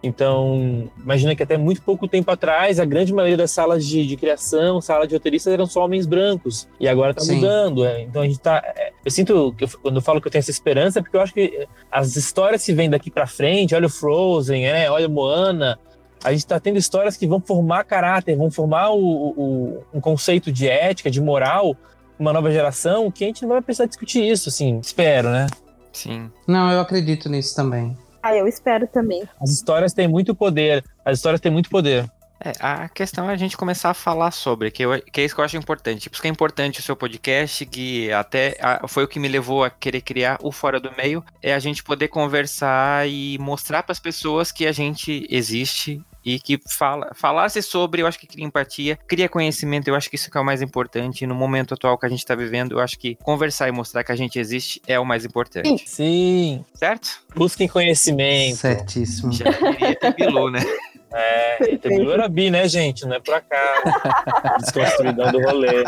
Então, 0.06 0.90
imagina 1.02 1.34
que 1.34 1.42
até 1.42 1.56
muito 1.56 1.80
pouco 1.82 2.06
tempo 2.06 2.30
atrás, 2.30 2.78
a 2.78 2.84
grande 2.84 3.12
maioria 3.12 3.38
das 3.38 3.50
salas 3.50 3.84
de, 3.86 4.06
de 4.06 4.16
criação, 4.16 4.80
sala 4.80 5.06
de 5.06 5.14
roteiristas, 5.14 5.52
eram 5.52 5.64
só 5.66 5.84
homens 5.84 6.06
brancos. 6.06 6.68
E 6.78 6.86
agora 6.86 7.12
está 7.12 7.22
Sim. 7.22 7.36
mudando. 7.36 7.84
é. 7.84 8.02
Então 8.02 8.20
a 8.22 8.26
gente 8.26 8.38
tá. 8.38 8.62
é, 8.76 8.92
eu 9.04 9.10
sinto, 9.10 9.54
que 9.56 9.64
eu- 9.64 9.68
quando 9.82 9.96
eu 9.96 10.02
falo 10.02 10.20
que 10.20 10.26
eu 10.28 10.30
tenho 10.32 10.40
essa 10.40 10.50
esperança, 10.50 10.98
é 10.98 11.02
porque 11.02 11.16
eu 11.16 11.20
acho 11.22 11.32
que 11.32 11.66
as 11.90 12.16
histórias 12.16 12.64
que 12.64 12.72
vêm 12.72 12.90
daqui 12.90 13.10
para 13.10 13.26
frente, 13.26 13.74
olha 13.74 13.86
o 13.86 13.90
Frozen, 13.90 14.62
né? 14.64 14.90
olha 14.90 15.06
o 15.08 15.10
Moana, 15.10 15.78
a 16.22 16.30
gente 16.30 16.40
está 16.40 16.60
tendo 16.60 16.78
histórias 16.78 17.16
que 17.16 17.26
vão 17.26 17.40
formar 17.40 17.84
caráter, 17.84 18.36
vão 18.36 18.50
formar 18.50 18.90
o, 18.90 18.98
o- 19.02 19.82
um 19.94 20.00
conceito 20.00 20.52
de 20.52 20.68
ética, 20.68 21.10
de 21.10 21.20
moral, 21.20 21.74
uma 22.18 22.32
nova 22.32 22.50
geração, 22.52 23.10
que 23.10 23.24
a 23.24 23.26
gente 23.26 23.42
não 23.42 23.48
vai 23.50 23.62
precisar 23.62 23.86
discutir 23.86 24.22
isso, 24.22 24.48
assim, 24.48 24.78
espero, 24.80 25.30
né? 25.30 25.46
Sim. 25.92 26.30
Não, 26.46 26.70
eu 26.72 26.80
acredito 26.80 27.28
nisso 27.28 27.54
também. 27.54 27.96
Ah, 28.26 28.34
eu 28.34 28.48
espero 28.48 28.86
também. 28.86 29.22
As 29.38 29.50
histórias 29.50 29.92
têm 29.92 30.08
muito 30.08 30.34
poder, 30.34 30.82
as 31.04 31.18
histórias 31.18 31.42
têm 31.42 31.52
muito 31.52 31.68
poder. 31.68 32.10
É, 32.42 32.52
a 32.58 32.88
questão 32.88 33.28
é 33.28 33.34
a 33.34 33.36
gente 33.36 33.54
começar 33.56 33.90
a 33.90 33.94
falar 33.94 34.30
sobre, 34.30 34.70
que, 34.70 34.82
eu- 34.82 35.00
que 35.00 35.20
é 35.20 35.24
isso 35.24 35.34
que 35.34 35.40
eu 35.40 35.44
acho 35.44 35.56
importante. 35.58 36.08
Por 36.08 36.14
isso 36.16 36.22
que 36.22 36.28
é 36.28 36.30
importante 36.30 36.80
o 36.80 36.82
seu 36.82 36.96
podcast, 36.96 37.64
que 37.66 38.10
até 38.12 38.56
a- 38.60 38.88
foi 38.88 39.04
o 39.04 39.08
que 39.08 39.20
me 39.20 39.28
levou 39.28 39.62
a 39.62 39.68
querer 39.70 40.00
criar 40.00 40.38
o 40.42 40.50
Fora 40.50 40.80
do 40.80 40.90
Meio, 40.96 41.22
é 41.42 41.54
a 41.54 41.58
gente 41.58 41.82
poder 41.84 42.08
conversar 42.08 43.06
e 43.08 43.36
mostrar 43.38 43.82
para 43.82 43.92
as 43.92 44.00
pessoas 44.00 44.50
que 44.50 44.66
a 44.66 44.72
gente 44.72 45.26
existe 45.30 46.02
e 46.24 46.38
que 46.38 46.58
fala, 46.68 47.10
falasse 47.14 47.62
sobre, 47.62 48.02
eu 48.02 48.06
acho 48.06 48.18
que 48.18 48.26
cria 48.26 48.44
empatia, 48.44 48.98
cria 49.06 49.28
conhecimento, 49.28 49.88
eu 49.88 49.94
acho 49.94 50.08
que 50.08 50.16
isso 50.16 50.30
que 50.30 50.38
é 50.38 50.40
o 50.40 50.44
mais 50.44 50.62
importante. 50.62 51.26
No 51.26 51.34
momento 51.34 51.74
atual 51.74 51.98
que 51.98 52.06
a 52.06 52.08
gente 52.08 52.20
está 52.20 52.34
vivendo, 52.34 52.72
eu 52.72 52.80
acho 52.80 52.98
que 52.98 53.16
conversar 53.16 53.68
e 53.68 53.72
mostrar 53.72 54.02
que 54.02 54.12
a 54.12 54.16
gente 54.16 54.38
existe 54.38 54.80
é 54.86 54.98
o 54.98 55.04
mais 55.04 55.24
importante. 55.24 55.88
Sim. 55.88 56.64
Certo? 56.74 57.22
Busquem 57.34 57.68
conhecimento. 57.68 58.56
Certíssimo. 58.56 59.32
Já 59.32 59.52
queria 59.52 59.96
ter 59.96 60.14
Bilu, 60.14 60.50
né? 60.50 60.60
É, 61.16 61.76
Bilu 61.76 62.10
era 62.10 62.28
bi, 62.28 62.50
né, 62.50 62.68
gente? 62.68 63.06
Não 63.06 63.14
é 63.14 63.20
por 63.20 63.34
acaso. 63.34 63.82
Desconstruidão 64.58 65.30
do 65.30 65.40
rolê. 65.42 65.84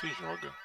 Se 0.00 0.08
joga. 0.18 0.61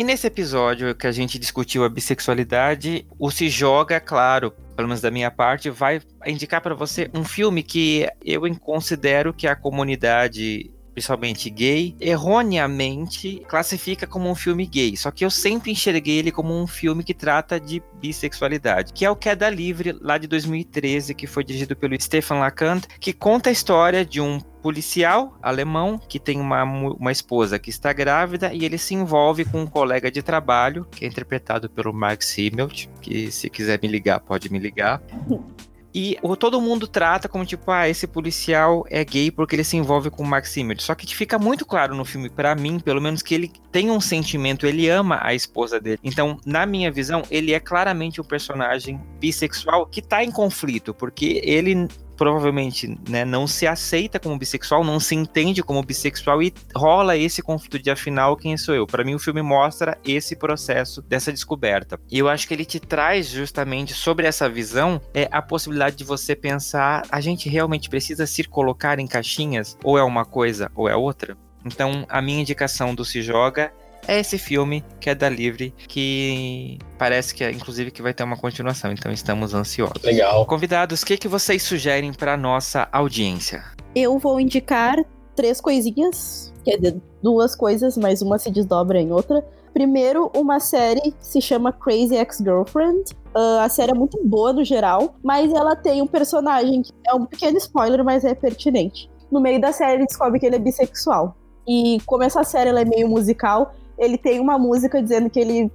E 0.00 0.02
nesse 0.02 0.26
episódio 0.26 0.94
que 0.94 1.06
a 1.06 1.12
gente 1.12 1.38
discutiu 1.38 1.84
a 1.84 1.88
bissexualidade, 1.90 3.06
o 3.18 3.30
Se 3.30 3.50
Joga, 3.50 4.00
claro, 4.00 4.50
pelo 4.74 4.88
menos 4.88 5.02
da 5.02 5.10
minha 5.10 5.30
parte, 5.30 5.68
vai 5.68 6.00
indicar 6.24 6.62
para 6.62 6.74
você 6.74 7.10
um 7.12 7.22
filme 7.22 7.62
que 7.62 8.08
eu 8.24 8.40
considero 8.60 9.34
que 9.34 9.46
a 9.46 9.54
comunidade 9.54 10.70
principalmente 10.92 11.48
gay, 11.50 11.94
erroneamente 12.00 13.42
classifica 13.48 14.06
como 14.06 14.28
um 14.28 14.34
filme 14.34 14.66
gay. 14.66 14.96
Só 14.96 15.10
que 15.10 15.24
eu 15.24 15.30
sempre 15.30 15.70
enxerguei 15.70 16.18
ele 16.18 16.32
como 16.32 16.54
um 16.54 16.66
filme 16.66 17.02
que 17.04 17.14
trata 17.14 17.58
de 17.60 17.82
bissexualidade, 18.00 18.92
que 18.92 19.04
é 19.04 19.10
o 19.10 19.16
Queda 19.16 19.48
Livre, 19.48 19.96
lá 20.00 20.18
de 20.18 20.26
2013, 20.26 21.14
que 21.14 21.26
foi 21.26 21.44
dirigido 21.44 21.76
pelo 21.76 22.00
Stefan 22.00 22.36
Lacant, 22.36 22.84
que 22.98 23.12
conta 23.12 23.50
a 23.50 23.52
história 23.52 24.04
de 24.04 24.20
um 24.20 24.40
policial 24.60 25.38
alemão 25.42 25.98
que 25.98 26.18
tem 26.18 26.38
uma, 26.38 26.62
uma 26.64 27.12
esposa 27.12 27.58
que 27.58 27.70
está 27.70 27.92
grávida 27.92 28.52
e 28.52 28.64
ele 28.64 28.78
se 28.78 28.94
envolve 28.94 29.44
com 29.44 29.62
um 29.62 29.66
colega 29.66 30.10
de 30.10 30.22
trabalho, 30.22 30.86
que 30.90 31.04
é 31.04 31.08
interpretado 31.08 31.68
pelo 31.68 31.92
Mark 31.92 32.22
Simmelt, 32.22 32.86
que 33.00 33.30
se 33.30 33.48
quiser 33.48 33.80
me 33.82 33.88
ligar, 33.88 34.20
pode 34.20 34.50
me 34.52 34.58
ligar. 34.58 35.00
E 35.94 36.16
todo 36.38 36.60
mundo 36.60 36.86
trata 36.86 37.28
como 37.28 37.44
tipo, 37.44 37.70
ah, 37.70 37.88
esse 37.88 38.06
policial 38.06 38.84
é 38.88 39.04
gay 39.04 39.30
porque 39.30 39.56
ele 39.56 39.64
se 39.64 39.76
envolve 39.76 40.10
com 40.10 40.22
o 40.22 40.26
Mark 40.26 40.46
Simmert. 40.46 40.80
Só 40.80 40.94
que 40.94 41.14
fica 41.14 41.38
muito 41.38 41.66
claro 41.66 41.94
no 41.94 42.04
filme, 42.04 42.28
para 42.30 42.54
mim, 42.54 42.78
pelo 42.78 43.00
menos, 43.00 43.22
que 43.22 43.34
ele 43.34 43.50
tem 43.72 43.90
um 43.90 44.00
sentimento, 44.00 44.66
ele 44.66 44.88
ama 44.88 45.18
a 45.22 45.34
esposa 45.34 45.80
dele. 45.80 45.98
Então, 46.02 46.38
na 46.46 46.64
minha 46.64 46.90
visão, 46.90 47.22
ele 47.30 47.52
é 47.52 47.60
claramente 47.60 48.20
um 48.20 48.24
personagem 48.24 49.00
bissexual 49.18 49.86
que 49.86 50.00
tá 50.00 50.22
em 50.22 50.30
conflito, 50.30 50.94
porque 50.94 51.40
ele 51.44 51.88
provavelmente 52.20 52.98
né, 53.08 53.24
não 53.24 53.46
se 53.46 53.66
aceita 53.66 54.20
como 54.20 54.36
bissexual, 54.36 54.84
não 54.84 55.00
se 55.00 55.14
entende 55.14 55.62
como 55.62 55.82
bissexual 55.82 56.42
e 56.42 56.52
rola 56.76 57.16
esse 57.16 57.40
conflito 57.40 57.78
de 57.78 57.90
afinal 57.90 58.36
quem 58.36 58.58
sou 58.58 58.74
eu. 58.74 58.86
Para 58.86 59.02
mim 59.02 59.14
o 59.14 59.18
filme 59.18 59.40
mostra 59.40 59.96
esse 60.04 60.36
processo 60.36 61.00
dessa 61.00 61.32
descoberta. 61.32 61.98
E 62.10 62.18
eu 62.18 62.28
acho 62.28 62.46
que 62.46 62.52
ele 62.52 62.66
te 62.66 62.78
traz 62.78 63.30
justamente 63.30 63.94
sobre 63.94 64.26
essa 64.26 64.50
visão 64.50 65.00
é 65.14 65.30
a 65.32 65.40
possibilidade 65.40 65.96
de 65.96 66.04
você 66.04 66.36
pensar, 66.36 67.06
a 67.10 67.22
gente 67.22 67.48
realmente 67.48 67.88
precisa 67.88 68.26
se 68.26 68.44
colocar 68.44 68.98
em 68.98 69.06
caixinhas 69.06 69.78
ou 69.82 69.96
é 69.96 70.02
uma 70.02 70.26
coisa 70.26 70.70
ou 70.74 70.90
é 70.90 70.94
outra? 70.94 71.38
Então, 71.64 72.04
a 72.06 72.20
minha 72.20 72.42
indicação 72.42 72.94
do 72.94 73.02
Se 73.02 73.22
Joga 73.22 73.72
é 74.10 74.18
esse 74.18 74.36
filme 74.36 74.84
que 74.98 75.08
é 75.08 75.14
da 75.14 75.28
Livre, 75.28 75.72
que 75.86 76.78
parece 76.98 77.32
que, 77.32 77.44
é, 77.44 77.52
inclusive, 77.52 77.92
que 77.92 78.02
vai 78.02 78.12
ter 78.12 78.24
uma 78.24 78.36
continuação. 78.36 78.90
Então, 78.90 79.12
estamos 79.12 79.54
ansiosos. 79.54 80.02
Legal. 80.02 80.44
Convidados, 80.46 81.02
o 81.02 81.06
que, 81.06 81.16
que 81.16 81.28
vocês 81.28 81.62
sugerem 81.62 82.12
para 82.12 82.36
nossa 82.36 82.88
audiência? 82.90 83.62
Eu 83.94 84.18
vou 84.18 84.40
indicar 84.40 84.96
três 85.36 85.60
coisinhas, 85.60 86.52
quer 86.64 86.76
dizer, 86.76 87.00
duas 87.22 87.54
coisas, 87.54 87.96
mas 87.96 88.20
uma 88.20 88.36
se 88.36 88.50
desdobra 88.50 89.00
em 89.00 89.12
outra. 89.12 89.46
Primeiro, 89.72 90.28
uma 90.34 90.58
série 90.58 91.12
que 91.12 91.14
se 91.20 91.40
chama 91.40 91.72
Crazy 91.72 92.16
Ex-Girlfriend. 92.16 93.12
Uh, 93.32 93.60
a 93.60 93.68
série 93.68 93.92
é 93.92 93.94
muito 93.94 94.18
boa 94.24 94.52
no 94.52 94.64
geral, 94.64 95.14
mas 95.22 95.52
ela 95.52 95.76
tem 95.76 96.02
um 96.02 96.06
personagem 96.08 96.82
que 96.82 96.92
é 97.06 97.14
um 97.14 97.26
pequeno 97.26 97.56
spoiler, 97.58 98.04
mas 98.04 98.24
é 98.24 98.34
pertinente. 98.34 99.08
No 99.30 99.40
meio 99.40 99.60
da 99.60 99.72
série, 99.72 99.98
ele 99.98 100.06
descobre 100.06 100.40
que 100.40 100.46
ele 100.46 100.56
é 100.56 100.58
bissexual. 100.58 101.36
E 101.68 101.98
como 102.04 102.24
essa 102.24 102.42
série 102.42 102.70
é 102.70 102.84
meio 102.84 103.08
musical, 103.08 103.72
ele 104.00 104.18
tem 104.18 104.40
uma 104.40 104.58
música 104.58 105.00
dizendo 105.00 105.30
que 105.30 105.38
ele 105.38 105.70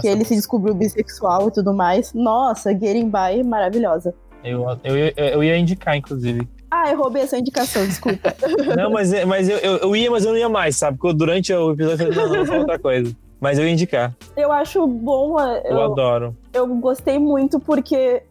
que 0.00 0.08
ele 0.08 0.24
se 0.24 0.34
descobriu 0.34 0.74
bissexual 0.74 1.48
e 1.48 1.50
tudo 1.50 1.74
mais. 1.74 2.14
Nossa, 2.14 2.70
Getting 2.70 3.10
By, 3.10 3.42
maravilhosa. 3.44 4.14
Eu, 4.42 4.64
eu, 4.82 4.96
eu 5.16 5.44
ia 5.44 5.58
indicar, 5.58 5.94
inclusive. 5.94 6.48
Ah, 6.70 6.90
eu 6.90 6.98
roubei 6.98 7.22
essa 7.22 7.36
indicação, 7.36 7.84
desculpa. 7.84 8.34
não, 8.76 8.90
mas, 8.90 9.12
mas 9.24 9.48
eu, 9.48 9.58
eu, 9.58 9.76
eu, 9.78 9.96
ia, 9.96 10.10
mas 10.10 10.24
eu 10.24 10.32
não 10.32 10.38
ia 10.38 10.48
mais, 10.48 10.76
sabe? 10.76 10.96
Porque 10.96 11.16
durante 11.16 11.52
o 11.52 11.72
episódio 11.72 12.06
eu 12.06 12.12
falei, 12.14 12.34
não, 12.34 12.44
não, 12.44 12.58
outra 12.60 12.78
coisa. 12.78 13.14
Mas 13.40 13.58
eu 13.58 13.64
ia 13.64 13.72
indicar. 13.72 14.14
Eu 14.36 14.50
acho 14.52 14.86
bom. 14.86 15.38
Eu, 15.40 15.72
eu 15.72 15.82
adoro. 15.82 16.36
Eu 16.52 16.66
gostei 16.76 17.18
muito 17.18 17.60
porque 17.60 18.22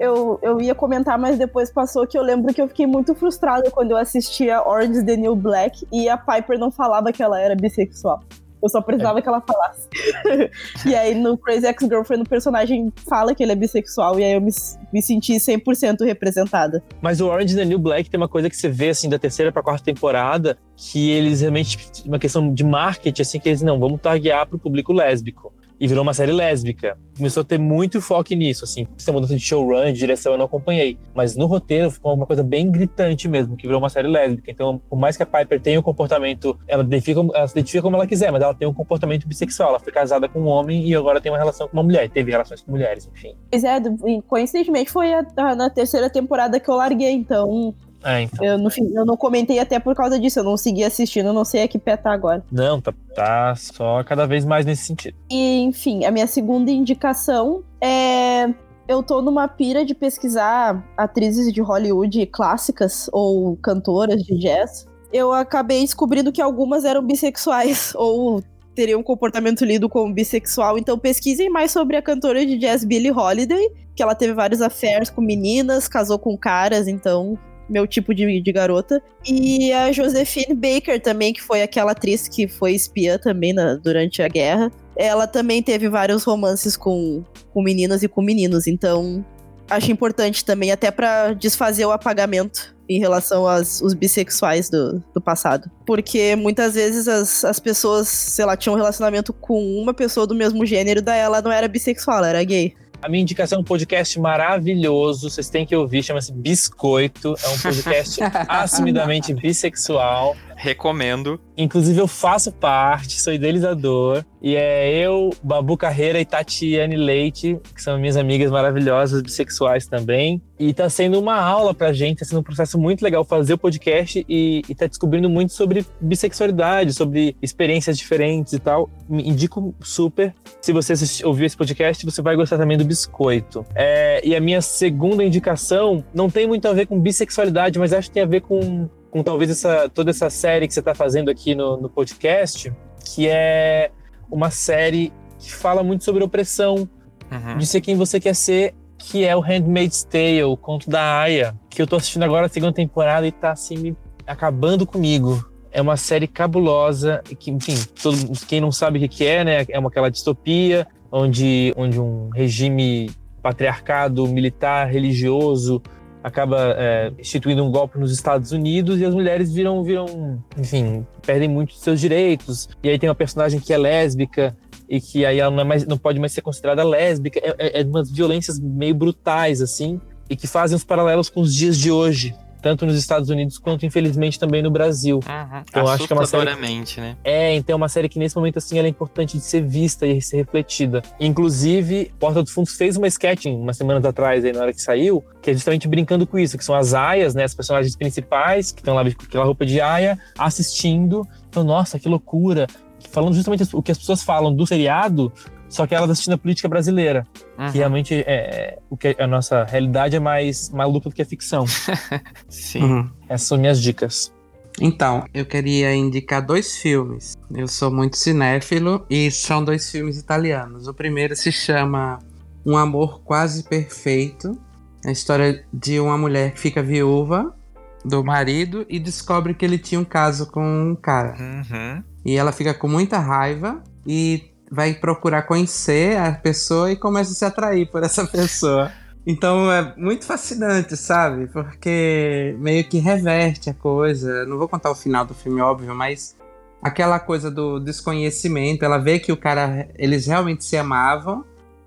eu, 0.00 0.38
eu 0.42 0.60
ia 0.60 0.74
comentar, 0.74 1.18
mas 1.18 1.38
depois 1.38 1.70
passou 1.70 2.06
que 2.06 2.18
eu 2.18 2.22
lembro 2.22 2.52
que 2.52 2.60
eu 2.60 2.68
fiquei 2.68 2.86
muito 2.86 3.14
frustrada 3.14 3.70
quando 3.70 3.92
eu 3.92 3.96
assistia 3.96 4.66
Orange 4.66 5.04
the 5.04 5.16
New 5.16 5.34
Black 5.34 5.86
e 5.92 6.08
a 6.08 6.16
Piper 6.16 6.58
não 6.58 6.70
falava 6.70 7.12
que 7.12 7.22
ela 7.22 7.40
era 7.40 7.54
bissexual. 7.54 8.20
Eu 8.66 8.70
só 8.70 8.80
precisava 8.80 9.18
é. 9.18 9.22
que 9.22 9.28
ela 9.28 9.40
falasse. 9.40 9.88
e 10.84 10.94
aí 10.94 11.14
no 11.14 11.38
Crazy 11.38 11.66
Ex-Girlfriend 11.66 12.24
o 12.24 12.28
personagem 12.28 12.92
fala 13.08 13.34
que 13.34 13.42
ele 13.42 13.52
é 13.52 13.54
bissexual 13.54 14.18
e 14.18 14.24
aí 14.24 14.32
eu 14.32 14.40
me, 14.40 14.50
me 14.92 15.00
senti 15.00 15.34
100% 15.34 16.04
representada. 16.04 16.82
Mas 17.00 17.20
o 17.20 17.28
Orange 17.28 17.52
is 17.52 17.56
the 17.56 17.64
New 17.64 17.78
Black 17.78 18.10
tem 18.10 18.18
uma 18.18 18.28
coisa 18.28 18.50
que 18.50 18.56
você 18.56 18.68
vê 18.68 18.88
assim 18.88 19.08
da 19.08 19.18
terceira 19.18 19.52
pra 19.52 19.62
quarta 19.62 19.84
temporada 19.84 20.58
que 20.76 21.10
eles 21.10 21.40
realmente 21.40 21.78
uma 22.04 22.18
questão 22.18 22.52
de 22.52 22.64
marketing 22.64 23.22
assim 23.22 23.40
que 23.40 23.48
eles 23.48 23.62
não, 23.62 23.78
vamos 23.78 24.00
targear 24.00 24.46
pro 24.46 24.58
público 24.58 24.92
lésbico 24.92 25.52
e 25.78 25.86
virou 25.86 26.02
uma 26.02 26.14
série 26.14 26.32
lésbica. 26.32 26.96
Começou 27.16 27.42
a 27.42 27.44
ter 27.44 27.58
muito 27.58 28.00
foco 28.00 28.34
nisso, 28.34 28.64
assim. 28.64 28.86
Essa 28.98 29.12
mudança 29.12 29.34
de 29.34 29.40
showrun, 29.40 29.92
de 29.92 29.98
direção, 29.98 30.32
eu 30.32 30.38
não 30.38 30.46
acompanhei. 30.46 30.98
Mas 31.14 31.36
no 31.36 31.46
roteiro 31.46 31.90
ficou 31.90 32.14
uma 32.14 32.26
coisa 32.26 32.42
bem 32.42 32.70
gritante 32.70 33.28
mesmo, 33.28 33.56
que 33.56 33.66
virou 33.66 33.80
uma 33.80 33.88
série 33.88 34.08
lésbica. 34.08 34.50
Então, 34.50 34.80
por 34.88 34.98
mais 34.98 35.16
que 35.16 35.22
a 35.22 35.26
Piper 35.26 35.60
tenha 35.60 35.78
um 35.80 35.82
comportamento, 35.82 36.58
ela, 36.66 36.82
identifica, 36.82 37.20
ela 37.34 37.46
se 37.46 37.54
identifica 37.54 37.82
como 37.82 37.96
ela 37.96 38.06
quiser, 38.06 38.30
mas 38.32 38.42
ela 38.42 38.54
tem 38.54 38.66
um 38.66 38.74
comportamento 38.74 39.26
bissexual. 39.26 39.70
Ela 39.70 39.80
foi 39.80 39.92
casada 39.92 40.28
com 40.28 40.40
um 40.40 40.46
homem 40.46 40.86
e 40.86 40.94
agora 40.94 41.20
tem 41.20 41.30
uma 41.30 41.38
relação 41.38 41.68
com 41.68 41.76
uma 41.76 41.82
mulher. 41.82 42.08
Teve 42.10 42.30
relações 42.30 42.60
com 42.62 42.70
mulheres, 42.70 43.08
enfim. 43.12 43.34
Pois 43.50 43.64
é, 43.64 43.80
coincidentemente 44.26 44.90
foi 44.90 45.12
a, 45.12 45.24
a, 45.36 45.54
na 45.54 45.70
terceira 45.70 46.10
temporada 46.10 46.58
que 46.60 46.70
eu 46.70 46.74
larguei, 46.74 47.12
então 47.12 47.74
é, 48.06 48.22
então. 48.22 48.44
Eu, 48.44 48.56
no 48.56 48.70
fim, 48.70 48.88
eu 48.94 49.04
não 49.04 49.16
comentei 49.16 49.58
até 49.58 49.80
por 49.80 49.92
causa 49.96 50.16
disso, 50.18 50.38
eu 50.38 50.44
não 50.44 50.56
segui 50.56 50.84
assistindo, 50.84 51.26
eu 51.26 51.32
não 51.32 51.44
sei 51.44 51.64
a 51.64 51.68
que 51.68 51.76
pé 51.76 51.96
tá 51.96 52.12
agora. 52.12 52.44
Não, 52.52 52.80
tá, 52.80 52.94
tá 53.12 53.54
só 53.56 54.04
cada 54.04 54.26
vez 54.26 54.44
mais 54.44 54.64
nesse 54.64 54.84
sentido. 54.84 55.16
E, 55.28 55.58
enfim, 55.62 56.04
a 56.04 56.12
minha 56.12 56.28
segunda 56.28 56.70
indicação 56.70 57.64
é. 57.80 58.48
Eu 58.88 59.02
tô 59.02 59.20
numa 59.20 59.48
pira 59.48 59.84
de 59.84 59.96
pesquisar 59.96 60.88
atrizes 60.96 61.52
de 61.52 61.60
Hollywood 61.60 62.24
clássicas 62.26 63.10
ou 63.12 63.56
cantoras 63.56 64.22
de 64.22 64.38
jazz. 64.38 64.86
Eu 65.12 65.32
acabei 65.32 65.80
descobrindo 65.80 66.30
que 66.30 66.40
algumas 66.40 66.84
eram 66.84 67.04
bissexuais 67.04 67.92
ou 67.98 68.40
teriam 68.76 69.00
um 69.00 69.02
comportamento 69.02 69.64
lido 69.64 69.88
como 69.88 70.14
bissexual. 70.14 70.78
Então 70.78 70.96
pesquisem 70.96 71.50
mais 71.50 71.72
sobre 71.72 71.96
a 71.96 72.02
cantora 72.02 72.46
de 72.46 72.56
jazz 72.56 72.84
Billie 72.84 73.10
Holiday, 73.10 73.72
que 73.96 74.04
ela 74.04 74.14
teve 74.14 74.34
vários 74.34 74.60
affairs 74.60 75.10
com 75.10 75.20
meninas, 75.20 75.88
casou 75.88 76.20
com 76.20 76.38
caras, 76.38 76.86
então 76.86 77.36
meu 77.68 77.86
tipo 77.86 78.14
de, 78.14 78.40
de 78.40 78.52
garota. 78.52 79.02
E 79.26 79.72
a 79.72 79.92
Josephine 79.92 80.54
Baker 80.54 81.00
também, 81.00 81.32
que 81.32 81.42
foi 81.42 81.62
aquela 81.62 81.92
atriz 81.92 82.28
que 82.28 82.46
foi 82.46 82.74
espiã 82.74 83.18
também 83.18 83.52
na, 83.52 83.74
durante 83.74 84.22
a 84.22 84.28
guerra. 84.28 84.70
Ela 84.96 85.26
também 85.26 85.62
teve 85.62 85.88
vários 85.88 86.24
romances 86.24 86.76
com, 86.76 87.22
com 87.52 87.62
meninas 87.62 88.02
e 88.02 88.08
com 88.08 88.22
meninos, 88.22 88.66
então 88.66 89.24
acho 89.68 89.90
importante 89.90 90.44
também, 90.44 90.70
até 90.70 90.90
para 90.90 91.34
desfazer 91.34 91.84
o 91.84 91.90
apagamento 91.90 92.74
em 92.88 93.00
relação 93.00 93.48
aos 93.48 93.80
os 93.82 93.94
bissexuais 93.94 94.70
do, 94.70 95.02
do 95.12 95.20
passado. 95.20 95.70
Porque 95.84 96.36
muitas 96.36 96.74
vezes 96.74 97.08
as, 97.08 97.44
as 97.44 97.58
pessoas, 97.58 98.08
sei 98.08 98.44
lá, 98.44 98.56
tinham 98.56 98.74
um 98.74 98.76
relacionamento 98.76 99.32
com 99.32 99.60
uma 99.80 99.92
pessoa 99.92 100.26
do 100.26 100.34
mesmo 100.34 100.64
gênero, 100.64 101.02
daí 101.02 101.20
ela 101.20 101.42
não 101.42 101.50
era 101.50 101.68
bissexual, 101.68 102.18
ela 102.18 102.28
era 102.28 102.44
gay. 102.44 102.74
A 103.02 103.08
minha 103.08 103.22
indicação 103.22 103.58
é 103.58 103.60
um 103.60 103.64
podcast 103.64 104.18
maravilhoso, 104.18 105.28
vocês 105.30 105.48
têm 105.48 105.66
que 105.66 105.76
ouvir, 105.76 106.02
chama-se 106.02 106.32
Biscoito. 106.32 107.34
É 107.42 107.48
um 107.48 107.58
podcast 107.58 108.20
assumidamente 108.48 109.34
bissexual. 109.34 110.36
Recomendo. 110.56 111.38
Inclusive, 111.56 112.00
eu 112.00 112.08
faço 112.08 112.50
parte, 112.50 113.20
sou 113.20 113.32
idealizador. 113.32 114.24
E 114.42 114.56
é 114.56 114.90
eu, 114.90 115.30
Babu 115.42 115.76
Carreira 115.76 116.20
e 116.20 116.24
Tatiane 116.24 116.96
Leite, 116.96 117.58
que 117.74 117.82
são 117.82 117.98
minhas 117.98 118.16
amigas 118.16 118.50
maravilhosas, 118.50 119.20
bissexuais 119.20 119.86
também. 119.86 120.40
E 120.58 120.72
tá 120.72 120.88
sendo 120.88 121.18
uma 121.20 121.36
aula 121.36 121.74
pra 121.74 121.92
gente, 121.92 122.18
tá 122.20 122.24
sendo 122.24 122.40
um 122.40 122.42
processo 122.42 122.78
muito 122.78 123.02
legal 123.02 123.24
fazer 123.24 123.54
o 123.54 123.58
podcast 123.58 124.24
e, 124.28 124.62
e 124.68 124.74
tá 124.74 124.86
descobrindo 124.86 125.28
muito 125.28 125.52
sobre 125.52 125.84
bissexualidade, 126.00 126.94
sobre 126.94 127.36
experiências 127.42 127.98
diferentes 127.98 128.52
e 128.52 128.58
tal. 128.58 128.88
Me 129.08 129.28
indico 129.28 129.74
super. 129.82 130.34
Se 130.60 130.72
você 130.72 130.94
ouvir 131.24 131.46
esse 131.46 131.56
podcast, 131.56 132.04
você 132.04 132.22
vai 132.22 132.36
gostar 132.36 132.56
também 132.56 132.78
do 132.78 132.84
biscoito. 132.84 133.66
É, 133.74 134.20
e 134.24 134.34
a 134.34 134.40
minha 134.40 134.62
segunda 134.62 135.24
indicação 135.24 136.04
não 136.14 136.30
tem 136.30 136.46
muito 136.46 136.66
a 136.66 136.72
ver 136.72 136.86
com 136.86 136.98
bissexualidade, 136.98 137.78
mas 137.78 137.92
acho 137.92 138.08
que 138.08 138.14
tem 138.14 138.22
a 138.22 138.26
ver 138.26 138.40
com 138.42 138.88
com 139.16 139.22
talvez 139.22 139.50
essa, 139.50 139.88
toda 139.88 140.10
essa 140.10 140.28
série 140.28 140.68
que 140.68 140.74
você 140.74 140.80
está 140.80 140.94
fazendo 140.94 141.30
aqui 141.30 141.54
no, 141.54 141.78
no 141.78 141.88
podcast, 141.88 142.70
que 143.02 143.26
é 143.26 143.90
uma 144.30 144.50
série 144.50 145.10
que 145.38 145.50
fala 145.50 145.82
muito 145.82 146.04
sobre 146.04 146.22
opressão, 146.22 146.86
uhum. 147.32 147.56
de 147.56 147.66
ser 147.66 147.80
quem 147.80 147.96
você 147.96 148.20
quer 148.20 148.34
ser 148.34 148.74
que 148.98 149.24
é 149.24 149.34
o 149.34 149.40
Handmaid's 149.40 150.04
Tale, 150.04 150.44
o 150.44 150.56
conto 150.56 150.90
da 150.90 151.20
Aya, 151.20 151.54
que 151.70 151.80
eu 151.80 151.86
tô 151.86 151.96
assistindo 151.96 152.24
agora 152.24 152.44
a 152.44 152.48
segunda 152.48 152.74
temporada 152.74 153.26
e 153.26 153.32
tá 153.32 153.52
assim 153.52 153.76
me 153.78 153.96
acabando 154.26 154.86
comigo. 154.86 155.48
É 155.70 155.80
uma 155.80 155.96
série 155.96 156.26
cabulosa, 156.26 157.22
que, 157.38 157.50
enfim, 157.50 157.76
todo, 158.02 158.18
quem 158.46 158.60
não 158.60 158.72
sabe 158.72 159.02
o 159.02 159.08
que 159.08 159.24
é, 159.24 159.44
né? 159.44 159.64
É 159.68 159.78
uma 159.78 159.88
aquela 159.88 160.10
distopia 160.10 160.86
onde, 161.10 161.72
onde 161.76 161.98
um 161.98 162.28
regime 162.30 163.10
patriarcado 163.42 164.26
militar 164.26 164.90
religioso 164.90 165.82
acaba 166.26 166.74
é, 166.76 167.12
instituindo 167.20 167.64
um 167.64 167.70
golpe 167.70 167.96
nos 168.00 168.10
Estados 168.10 168.50
Unidos 168.50 168.98
e 168.98 169.04
as 169.04 169.14
mulheres 169.14 169.52
viram, 169.52 169.84
viram, 169.84 170.42
enfim, 170.58 171.06
perdem 171.24 171.48
muito 171.48 171.74
seus 171.74 172.00
direitos. 172.00 172.68
E 172.82 172.88
aí 172.88 172.98
tem 172.98 173.08
uma 173.08 173.14
personagem 173.14 173.60
que 173.60 173.72
é 173.72 173.78
lésbica 173.78 174.56
e 174.88 175.00
que 175.00 175.24
aí 175.24 175.38
ela 175.38 175.54
não, 175.54 175.60
é 175.60 175.64
mais, 175.64 175.86
não 175.86 175.96
pode 175.96 176.18
mais 176.18 176.32
ser 176.32 176.42
considerada 176.42 176.82
lésbica. 176.82 177.38
É, 177.38 177.54
é, 177.58 177.80
é 177.80 177.84
umas 177.84 178.10
violências 178.10 178.58
meio 178.58 178.92
brutais, 178.92 179.62
assim, 179.62 180.00
e 180.28 180.34
que 180.34 180.48
fazem 180.48 180.74
os 180.74 180.82
paralelos 180.82 181.30
com 181.30 181.42
os 181.42 181.54
dias 181.54 181.78
de 181.78 181.92
hoje 181.92 182.34
tanto 182.60 182.86
nos 182.86 182.96
Estados 182.96 183.28
Unidos 183.28 183.58
quanto 183.58 183.86
infelizmente 183.86 184.38
também 184.38 184.62
no 184.62 184.70
Brasil. 184.70 185.16
Uhum. 185.16 185.62
Então 185.68 185.88
acho 185.88 186.06
que 186.06 186.12
é 186.12 186.16
uma 186.16 186.26
série 186.26 186.56
né? 187.00 187.16
É, 187.24 187.54
então 187.54 187.74
é 187.74 187.76
uma 187.76 187.88
série 187.88 188.08
que 188.08 188.18
nesse 188.18 188.36
momento 188.36 188.58
assim 188.58 188.78
ela 188.78 188.86
é 188.86 188.90
importante 188.90 189.36
de 189.36 189.44
ser 189.44 189.62
vista 189.62 190.06
e 190.06 190.20
ser 190.20 190.36
refletida. 190.38 191.02
Inclusive, 191.20 192.12
Porta 192.18 192.42
dos 192.42 192.52
Fundos 192.52 192.74
fez 192.76 192.96
uma 192.96 193.06
sketch 193.06 193.46
umas 193.46 193.76
semanas 193.76 194.04
atrás 194.04 194.44
aí 194.44 194.52
na 194.52 194.62
hora 194.62 194.72
que 194.72 194.80
saiu, 194.80 195.24
que 195.42 195.50
é 195.50 195.54
justamente 195.54 195.86
brincando 195.86 196.26
com 196.26 196.38
isso, 196.38 196.56
que 196.58 196.64
são 196.64 196.74
as 196.74 196.94
aias, 196.94 197.34
né, 197.34 197.44
as 197.44 197.54
personagens 197.54 197.94
principais 197.96 198.72
que 198.72 198.80
estão 198.80 198.94
lá 198.94 199.04
com 199.04 199.24
aquela 199.24 199.44
roupa 199.44 199.64
de 199.64 199.80
aia 199.80 200.18
assistindo. 200.38 201.26
Então, 201.48 201.64
nossa, 201.64 201.98
que 201.98 202.08
loucura. 202.08 202.66
Falando 203.10 203.34
justamente 203.34 203.64
o 203.72 203.82
que 203.82 203.92
as 203.92 203.98
pessoas 203.98 204.22
falam 204.22 204.54
do 204.54 204.66
seriado, 204.66 205.32
só 205.76 205.86
que 205.86 205.94
ela 205.94 206.10
assistindo 206.10 206.32
a 206.32 206.38
política 206.38 206.68
brasileira. 206.68 207.26
Uhum. 207.58 207.70
Que 207.70 207.78
realmente 207.78 208.14
é, 208.14 208.24
é, 208.26 208.78
o 208.88 208.96
que 208.96 209.14
a 209.18 209.26
nossa 209.26 209.64
realidade 209.64 210.16
é 210.16 210.20
mais 210.20 210.70
maluca 210.70 211.10
do 211.10 211.14
que 211.14 211.20
a 211.20 211.26
ficção. 211.26 211.66
Sim. 212.48 212.82
Uhum. 212.82 213.10
Essas 213.28 213.48
são 213.48 213.58
minhas 213.58 213.80
dicas. 213.80 214.32
Então, 214.80 215.24
eu 215.34 215.44
queria 215.44 215.94
indicar 215.94 216.44
dois 216.44 216.78
filmes. 216.78 217.36
Eu 217.54 217.68
sou 217.68 217.90
muito 217.90 218.16
cinéfilo 218.16 219.04
e 219.08 219.30
são 219.30 219.62
dois 219.62 219.90
filmes 219.90 220.18
italianos. 220.18 220.88
O 220.88 220.94
primeiro 220.94 221.36
se 221.36 221.52
chama 221.52 222.18
Um 222.64 222.76
Amor 222.76 223.20
Quase 223.20 223.62
Perfeito. 223.62 224.58
É 225.04 225.10
a 225.10 225.12
história 225.12 225.64
de 225.72 226.00
uma 226.00 226.16
mulher 226.16 226.52
que 226.52 226.60
fica 226.60 226.82
viúva 226.82 227.54
do 228.02 228.24
marido 228.24 228.86
e 228.88 228.98
descobre 228.98 229.52
que 229.52 229.64
ele 229.64 229.78
tinha 229.78 230.00
um 230.00 230.04
caso 230.04 230.50
com 230.50 230.62
um 230.62 230.94
cara. 230.94 231.36
Uhum. 231.38 232.02
E 232.24 232.34
ela 232.36 232.52
fica 232.52 232.72
com 232.72 232.88
muita 232.88 233.18
raiva 233.18 233.82
e 234.06 234.55
vai 234.70 234.94
procurar 234.94 235.42
conhecer 235.42 236.18
a 236.18 236.32
pessoa 236.32 236.90
e 236.90 236.96
começa 236.96 237.32
a 237.32 237.34
se 237.34 237.44
atrair 237.44 237.86
por 237.90 238.02
essa 238.02 238.26
pessoa. 238.28 238.90
Então 239.26 239.70
é 239.72 239.92
muito 239.96 240.24
fascinante, 240.24 240.96
sabe? 240.96 241.48
Porque 241.48 242.54
meio 242.60 242.84
que 242.84 242.98
reverte 242.98 243.68
a 243.68 243.74
coisa. 243.74 244.46
Não 244.46 244.56
vou 244.56 244.68
contar 244.68 244.90
o 244.90 244.94
final 244.94 245.24
do 245.24 245.34
filme, 245.34 245.60
óbvio, 245.60 245.94
mas 245.94 246.36
aquela 246.80 247.18
coisa 247.18 247.50
do 247.50 247.80
desconhecimento, 247.80 248.84
ela 248.84 248.98
vê 248.98 249.18
que 249.18 249.32
o 249.32 249.36
cara, 249.36 249.88
eles 249.96 250.26
realmente 250.26 250.64
se 250.64 250.76
amavam 250.76 251.44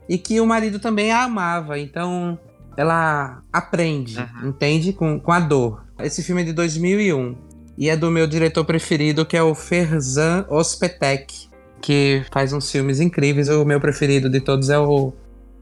e 0.07 0.18
que 0.18 0.41
o 0.41 0.45
marido 0.45 0.80
também 0.80 1.11
a 1.11 1.23
amava. 1.23 1.80
Então 1.80 2.38
ela 2.76 3.41
aprende, 3.53 4.19
uhum. 4.19 4.49
entende? 4.49 4.91
Com, 4.91 5.18
com 5.19 5.31
a 5.31 5.39
dor. 5.39 5.85
Esse 5.99 6.22
filme 6.22 6.41
é 6.41 6.45
de 6.45 6.53
2001 6.53 7.38
e 7.77 7.89
é 7.89 7.95
do 7.95 8.11
meu 8.11 8.27
diretor 8.27 8.65
preferido, 8.65 9.26
que 9.26 9.38
é 9.38 9.43
o 9.43 9.56
Ferzan 9.56 10.45
Ospetek 10.49 11.48
que 11.81 12.23
faz 12.31 12.53
uns 12.53 12.72
filmes 12.72 12.99
incríveis. 12.99 13.49
O 13.49 13.65
meu 13.65 13.80
preferido 13.80 14.30
de 14.30 14.39
todos 14.39 14.69
é 14.69 14.77
o 14.80 15.14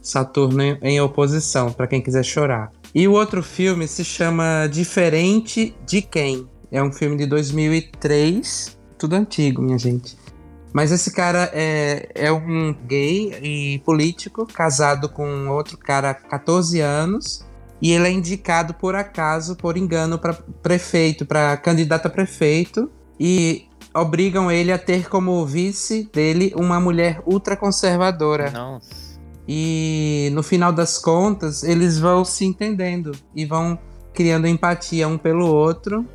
Saturno 0.02 0.78
em 0.82 1.00
Oposição, 1.02 1.72
para 1.72 1.88
quem 1.88 2.02
quiser 2.02 2.24
chorar. 2.24 2.72
E 2.94 3.08
o 3.08 3.14
outro 3.14 3.44
filme 3.44 3.88
se 3.88 4.04
chama 4.04 4.68
Diferente 4.72 5.76
de 5.86 6.02
Quem. 6.02 6.48
É 6.72 6.82
um 6.82 6.92
filme 6.92 7.18
de 7.18 7.26
2003, 7.26 8.78
tudo 8.98 9.16
antigo, 9.16 9.62
minha 9.62 9.78
gente. 9.78 10.18
Mas 10.74 10.92
esse 10.92 11.12
cara 11.12 11.50
é, 11.54 12.10
é 12.14 12.32
um 12.32 12.74
gay 12.86 13.34
e 13.42 13.80
político, 13.80 14.46
casado 14.46 15.10
com 15.10 15.48
outro 15.50 15.78
cara 15.78 16.12
há 16.12 16.14
14 16.14 16.80
anos. 16.82 17.46
E 17.82 17.92
ele 17.92 18.08
é 18.08 18.12
indicado 18.12 18.74
por 18.74 18.96
acaso, 18.96 19.56
por 19.56 19.78
engano, 19.78 20.18
para 20.18 20.34
prefeito, 20.34 21.26
para 21.26 21.56
candidato 21.58 22.08
a 22.08 22.10
prefeito. 22.10 22.92
E 23.20 23.66
obrigam 23.94 24.52
ele 24.52 24.72
a 24.72 24.78
ter 24.78 25.10
como 25.10 25.46
vice 25.46 26.10
dele 26.14 26.54
uma 26.56 26.80
mulher 26.80 27.22
ultraconservadora. 27.26 28.52
Nossa. 28.52 29.08
E 29.48 30.30
no 30.34 30.44
final 30.44 30.72
das 30.72 30.98
contas, 30.98 31.64
eles 31.64 31.98
vão 31.98 32.26
se 32.26 32.46
entendendo 32.46 33.14
e 33.34 33.46
vão 33.46 33.80
criando 34.14 34.46
empatia 34.48 35.08
um 35.08 35.18
pelo 35.18 35.48
outro. 35.48 36.06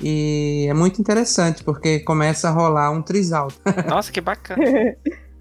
E 0.00 0.66
é 0.68 0.74
muito 0.74 1.00
interessante, 1.00 1.64
porque 1.64 2.00
começa 2.00 2.48
a 2.48 2.50
rolar 2.50 2.90
um 2.90 3.00
trisal. 3.00 3.48
Nossa, 3.88 4.12
que 4.12 4.20
bacana. 4.20 4.62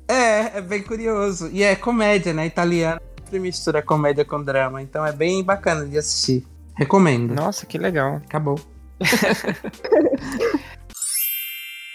é, 0.08 0.58
é 0.58 0.62
bem 0.62 0.82
curioso. 0.82 1.50
E 1.52 1.64
é 1.64 1.76
comédia, 1.76 2.34
né? 2.34 2.46
Italiana 2.46 3.02
sempre 3.34 3.40
mistura 3.40 3.82
comédia 3.82 4.24
com 4.24 4.44
drama. 4.44 4.82
Então 4.82 5.06
é 5.06 5.12
bem 5.12 5.44
bacana 5.44 5.86
de 5.86 5.98
assistir. 5.98 6.46
Recomendo. 6.76 7.34
Nossa, 7.34 7.66
que 7.66 7.78
legal. 7.78 8.18
Acabou. 8.18 8.60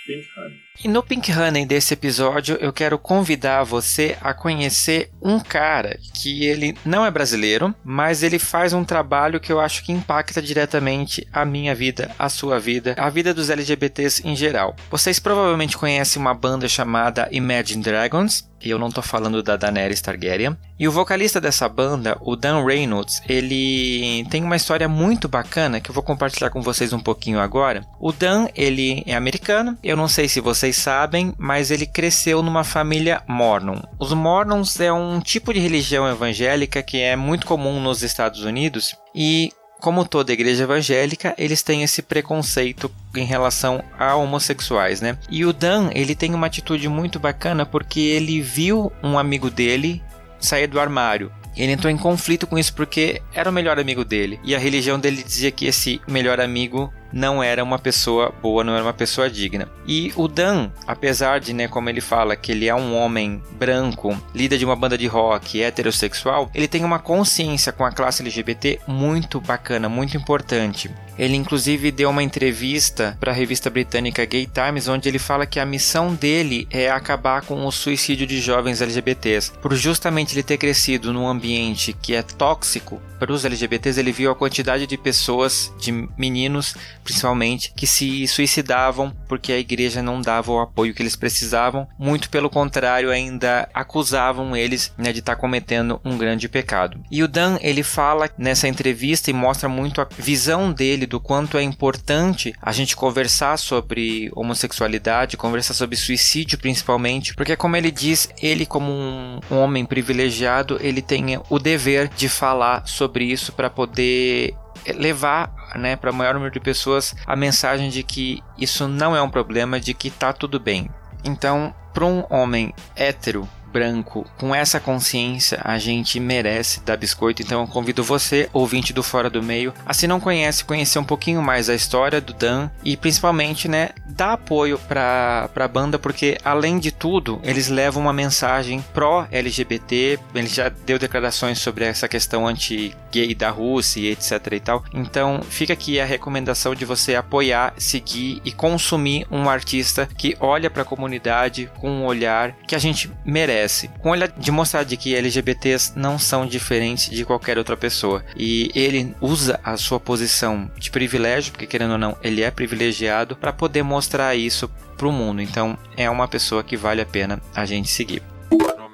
Pink 0.09 0.24
Honey. 0.35 0.68
E 0.82 0.86
no 0.86 1.02
Pink 1.02 1.32
Honey 1.32 1.66
desse 1.66 1.94
episódio, 1.94 2.56
eu 2.60 2.72
quero 2.72 2.96
convidar 3.00 3.64
você 3.64 4.16
a 4.20 4.32
conhecer 4.32 5.10
um 5.20 5.40
cara 5.40 5.98
que 6.14 6.44
ele 6.44 6.76
não 6.84 7.05
é 7.05 7.10
brasileiro, 7.10 7.74
mas 7.82 8.22
ele 8.22 8.38
faz 8.38 8.72
um 8.72 8.84
trabalho 8.84 9.40
que 9.40 9.50
eu 9.50 9.59
acho 9.59 9.84
que 9.84 9.90
impacta 9.90 10.40
diretamente 10.40 11.26
a 11.32 11.44
minha 11.44 11.74
vida, 11.74 12.12
a 12.16 12.28
sua 12.28 12.60
vida, 12.60 12.94
a 12.96 13.10
vida 13.10 13.34
dos 13.34 13.50
LGBTs 13.50 14.22
em 14.24 14.36
geral. 14.36 14.76
Vocês 14.88 15.18
provavelmente 15.18 15.76
conhecem 15.76 16.22
uma 16.22 16.32
banda 16.32 16.68
chamada 16.68 17.28
Imagine 17.32 17.82
Dragons, 17.82 18.48
e 18.60 18.70
eu 18.70 18.78
não 18.78 18.90
tô 18.90 19.02
falando 19.02 19.42
da 19.42 19.56
Daenerys 19.56 20.00
Targaryen. 20.00 20.56
E 20.78 20.86
o 20.86 20.92
vocalista 20.92 21.40
dessa 21.40 21.68
banda, 21.68 22.16
o 22.20 22.36
Dan 22.36 22.64
Reynolds, 22.64 23.22
ele 23.28 24.26
tem 24.30 24.42
uma 24.42 24.56
história 24.56 24.88
muito 24.88 25.28
bacana 25.28 25.80
que 25.80 25.90
eu 25.90 25.94
vou 25.94 26.02
compartilhar 26.02 26.50
com 26.50 26.62
vocês 26.62 26.92
um 26.92 27.00
pouquinho 27.00 27.40
agora. 27.40 27.84
O 28.00 28.12
Dan, 28.12 28.48
ele 28.55 29.02
é 29.06 29.14
americano, 29.14 29.76
eu 29.82 29.96
não 29.96 30.09
sei 30.09 30.28
se 30.28 30.40
vocês 30.40 30.68
sabem, 30.77 31.35
mas 31.39 31.70
ele 31.70 31.86
cresceu 31.86 32.43
numa 32.43 32.65
família 32.65 33.23
Mormon. 33.27 33.81
Os 33.99 34.12
Mormons 34.12 34.78
é 34.81 34.93
um 34.93 35.20
tipo 35.20 35.53
de 35.53 35.61
religião 35.61 36.09
evangélica 36.09 36.82
que 36.82 36.99
é 36.99 37.16
muito 37.16 37.47
comum 37.47 37.81
nos 37.81 38.03
Estados 38.03 38.43
Unidos 38.43 38.95
e 39.15 39.53
como 39.81 40.05
toda 40.05 40.32
igreja 40.32 40.65
evangélica, 40.65 41.35
eles 41.39 41.62
têm 41.62 41.82
esse 41.82 42.03
preconceito 42.03 42.90
em 43.15 43.24
relação 43.24 43.82
a 43.97 44.16
homossexuais, 44.16 45.01
né? 45.01 45.16
E 45.31 45.45
o 45.45 45.53
Dan, 45.53 45.90
ele 45.95 46.15
tem 46.15 46.35
uma 46.35 46.49
atitude 46.49 46.89
muito 46.89 47.20
bacana 47.20 47.65
porque 47.65 48.01
ele 48.01 48.40
viu 48.40 48.93
um 49.03 49.19
amigo 49.19 49.51
dele 49.51 50.03
sair 50.40 50.66
do 50.66 50.81
armário. 50.81 51.32
Ele 51.57 51.73
entrou 51.73 51.90
em 51.90 51.97
conflito 51.97 52.47
com 52.47 52.59
isso 52.59 52.73
porque 52.74 53.20
era 53.32 53.51
o 53.51 53.53
melhor 53.53 53.78
amigo 53.78 54.05
dele. 54.05 54.39
E 54.45 54.55
a 54.55 54.59
religião 54.59 54.99
dele 54.99 55.23
dizia 55.23 55.51
que 55.51 55.66
esse 55.66 56.01
melhor 56.07 56.40
amigo 56.40 56.93
não 57.12 57.43
era 57.43 57.62
uma 57.62 57.78
pessoa 57.78 58.32
boa, 58.43 58.64
não 58.64 58.74
era 58.74 58.82
uma 58.82 58.93
pessoa 58.93 59.30
digna. 59.30 59.68
E 59.86 60.12
o 60.16 60.28
Dan, 60.28 60.70
apesar 60.86 61.40
de, 61.40 61.52
né, 61.52 61.68
como 61.68 61.89
ele 61.89 62.01
fala, 62.01 62.36
que 62.36 62.52
ele 62.52 62.68
é 62.68 62.74
um 62.74 62.97
homem 62.97 63.43
branco, 63.52 64.16
líder 64.35 64.59
de 64.59 64.64
uma 64.64 64.76
banda 64.76 64.98
de 64.98 65.06
rock, 65.06 65.62
heterossexual, 65.62 66.51
ele 66.55 66.68
tem 66.68 66.85
uma 66.85 66.98
consciência 66.98 67.72
com 67.72 67.85
a 67.85 67.93
classe 67.93 68.22
LGBT 68.22 68.80
muito 68.86 69.40
bacana, 69.40 69.89
muito 69.89 70.16
importante. 70.16 70.90
Ele 71.18 71.35
inclusive 71.35 71.90
deu 71.90 72.10
uma 72.10 72.22
entrevista 72.22 73.16
para 73.18 73.32
a 73.32 73.35
revista 73.35 73.68
britânica 73.68 74.24
Gay 74.24 74.47
Times, 74.47 74.86
onde 74.86 75.09
ele 75.09 75.18
fala 75.18 75.47
que 75.47 75.59
a 75.59 75.66
missão 75.66 76.14
dele 76.14 76.68
é 76.70 76.89
acabar 76.89 77.43
com 77.43 77.66
o 77.66 77.72
suicídio 77.72 78.26
de 78.26 78.40
jovens 78.40 78.80
LGBTs. 78.80 79.52
Por 79.60 79.74
justamente 79.74 80.35
ele 80.35 80.44
ter 80.44 80.59
crescido 80.59 81.12
num 81.12 81.26
ambiente 81.26 81.93
que 81.93 82.14
é 82.14 82.22
tóxico 82.22 83.02
para 83.18 83.32
os 83.32 83.44
LGBTs, 83.44 83.98
ele 83.98 84.12
viu 84.12 84.30
a 84.30 84.36
quantidade 84.36 84.86
de 84.86 84.97
pessoas, 84.97 85.72
de 85.80 85.90
meninos 86.16 86.76
principalmente, 87.09 87.72
que 87.74 87.86
se 87.86 88.28
suicidavam 88.28 89.16
porque 89.26 89.51
a 89.51 89.59
igreja 89.59 90.02
não 90.02 90.20
dava 90.20 90.52
o 90.52 90.60
apoio 90.60 90.93
que 90.93 91.02
eles 91.02 91.16
precisavam. 91.16 91.89
Muito 91.98 92.28
pelo 92.28 92.51
contrário, 92.51 93.10
ainda 93.10 93.66
acusavam 93.72 94.55
eles 94.55 94.93
né, 94.98 95.10
de 95.10 95.20
estar 95.20 95.36
cometendo 95.36 96.01
um 96.05 96.18
grande 96.18 96.48
pecado. 96.48 97.01
E 97.10 97.22
o 97.22 97.28
Dan 97.28 97.59
ele 97.62 97.82
fala 97.82 98.28
nessa 98.36 98.68
entrevista 98.68 99.30
e 99.30 99.35
mostra 99.35 99.68
muito 99.68 100.02
a 100.02 100.09
visão 100.18 100.70
dele 100.70 101.06
do 101.06 101.18
quanto 101.18 101.56
é 101.56 101.62
importante 101.62 102.52
a 102.60 102.72
gente 102.72 102.94
conversar 102.94 103.56
sobre 103.59 104.30
homossexualidade, 104.35 105.36
conversar 105.39 105.72
sobre 105.72 105.97
suicídio 105.97 106.59
principalmente, 106.59 107.35
porque 107.35 107.56
como 107.56 107.76
ele 107.76 107.90
diz, 107.90 108.28
ele 108.43 108.66
como 108.66 108.93
um, 108.93 109.40
um 109.51 109.59
homem 109.59 109.86
privilegiado, 109.86 110.78
ele 110.82 111.01
tem 111.01 111.40
o 111.48 111.59
dever 111.59 112.10
de 112.14 112.28
falar 112.28 112.86
sobre 112.86 113.24
isso 113.24 113.52
para 113.52 113.70
poder 113.70 114.55
levar 114.94 115.57
né, 115.77 115.97
para 115.97 116.11
o 116.11 116.15
maior 116.15 116.35
número 116.35 116.53
de 116.53 116.61
pessoas 116.61 117.15
a 117.27 117.36
mensagem 117.36 117.90
de 117.90 118.03
que 118.03 118.43
isso 118.57 118.89
não 118.89 119.16
é 119.16 119.23
um 119.23 119.31
problema, 119.31 119.81
de 119.81 119.95
que 119.95 120.11
tá 120.11 120.32
tudo 120.32 120.59
bem. 120.59 120.89
Então, 121.24 121.74
para 121.93 122.05
um 122.05 122.24
homem 122.31 122.73
hétero, 122.95 123.49
branco, 123.73 124.27
com 124.39 124.55
essa 124.55 124.81
consciência, 124.81 125.61
a 125.62 125.78
gente 125.78 126.19
merece 126.19 126.81
dar 126.81 126.97
biscoito. 126.97 127.43
Então 127.43 127.61
eu 127.61 127.66
convido 127.66 128.03
você, 128.03 128.49
ouvinte 128.53 128.93
do 128.93 129.03
Fora 129.03 129.31
do 129.31 129.43
Meio, 129.43 129.73
a 129.85 129.95
se 129.95 130.07
não 130.07 130.20
conhece, 130.20 130.65
conhecer 130.65 130.99
um 130.99 131.05
pouquinho 131.05 131.43
mais 131.43 131.69
a 131.69 131.74
história 131.74 132.20
do 132.20 132.32
Dan 132.32 132.70
e 132.85 132.97
principalmente, 132.97 133.69
né, 133.69 133.90
dar 134.07 134.32
apoio 134.32 134.78
para 134.78 135.49
a 135.55 135.69
banda, 135.69 135.99
porque 135.99 136.39
além 136.45 136.78
de 136.78 136.90
tudo, 136.90 137.40
eles 137.43 137.69
levam 137.69 138.03
uma 138.03 138.12
mensagem 138.12 138.85
pró-LGBT. 138.93 140.19
Ele 140.35 140.49
já 140.49 140.69
deu 140.69 140.99
declarações 140.99 141.59
sobre 141.59 141.85
essa 141.85 142.09
questão 142.09 142.47
anti-gay 142.47 143.35
da 143.35 143.51
Rússia 143.51 144.09
etc 144.12 144.53
e 144.53 144.61
tal. 144.61 144.85
Então 144.93 145.40
fica 145.49 145.73
aqui 145.73 146.01
a 146.01 146.05
recomendação 146.05 146.74
de 146.74 146.85
você 146.85 147.15
apoiar, 147.15 147.74
seguir 147.77 148.40
e 148.45 148.53
consumir 148.53 149.27
um 149.31 149.49
artista 149.49 150.09
que 150.16 150.36
olha 150.40 150.70
para 150.70 150.82
a 150.82 150.86
comunidade 150.86 151.70
com 151.81 151.90
um 151.90 152.05
olhar 152.05 152.55
que 152.66 152.74
a 152.74 152.78
gente 152.78 153.11
merece, 153.24 153.57
com 154.01 154.09
um 154.09 154.12
olhar 154.12 154.28
de 154.28 154.51
mostrar 154.51 154.85
de 154.85 154.97
que 154.97 155.14
LGBTs 155.14 155.93
não 155.97 156.18
são 156.18 156.47
diferentes 156.47 157.10
de 157.10 157.24
qualquer 157.24 157.59
outra 157.59 157.76
pessoa. 157.76 158.24
E 158.36 158.70
ele 158.74 159.14
usa 159.20 159.59
a 159.64 159.76
sua 159.76 159.98
posição 159.98 160.70
de 160.76 160.90
privilégio, 160.90 161.52
porque 161.52 161.66
querendo 161.66 161.93
ou 161.93 161.98
não, 161.98 162.16
ele 162.22 162.43
é 162.43 162.51
privilegiado 162.51 163.36
para 163.36 163.52
poder 163.52 163.82
mostrar 163.82 164.35
isso 164.35 164.70
para 164.97 165.09
o 165.09 165.12
mundo. 165.12 165.40
Então 165.40 165.78
é 165.97 166.09
uma 166.10 166.28
pessoa 166.28 166.62
que 166.62 166.76
vale 166.76 167.01
a 167.01 167.06
pena 167.06 167.40
a 167.55 167.64
gente 167.64 167.89
seguir. 167.89 168.22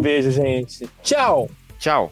Beijo, 0.00 0.30
gente. 0.30 0.88
Tchau! 1.02 1.50
Tchau. 1.78 2.10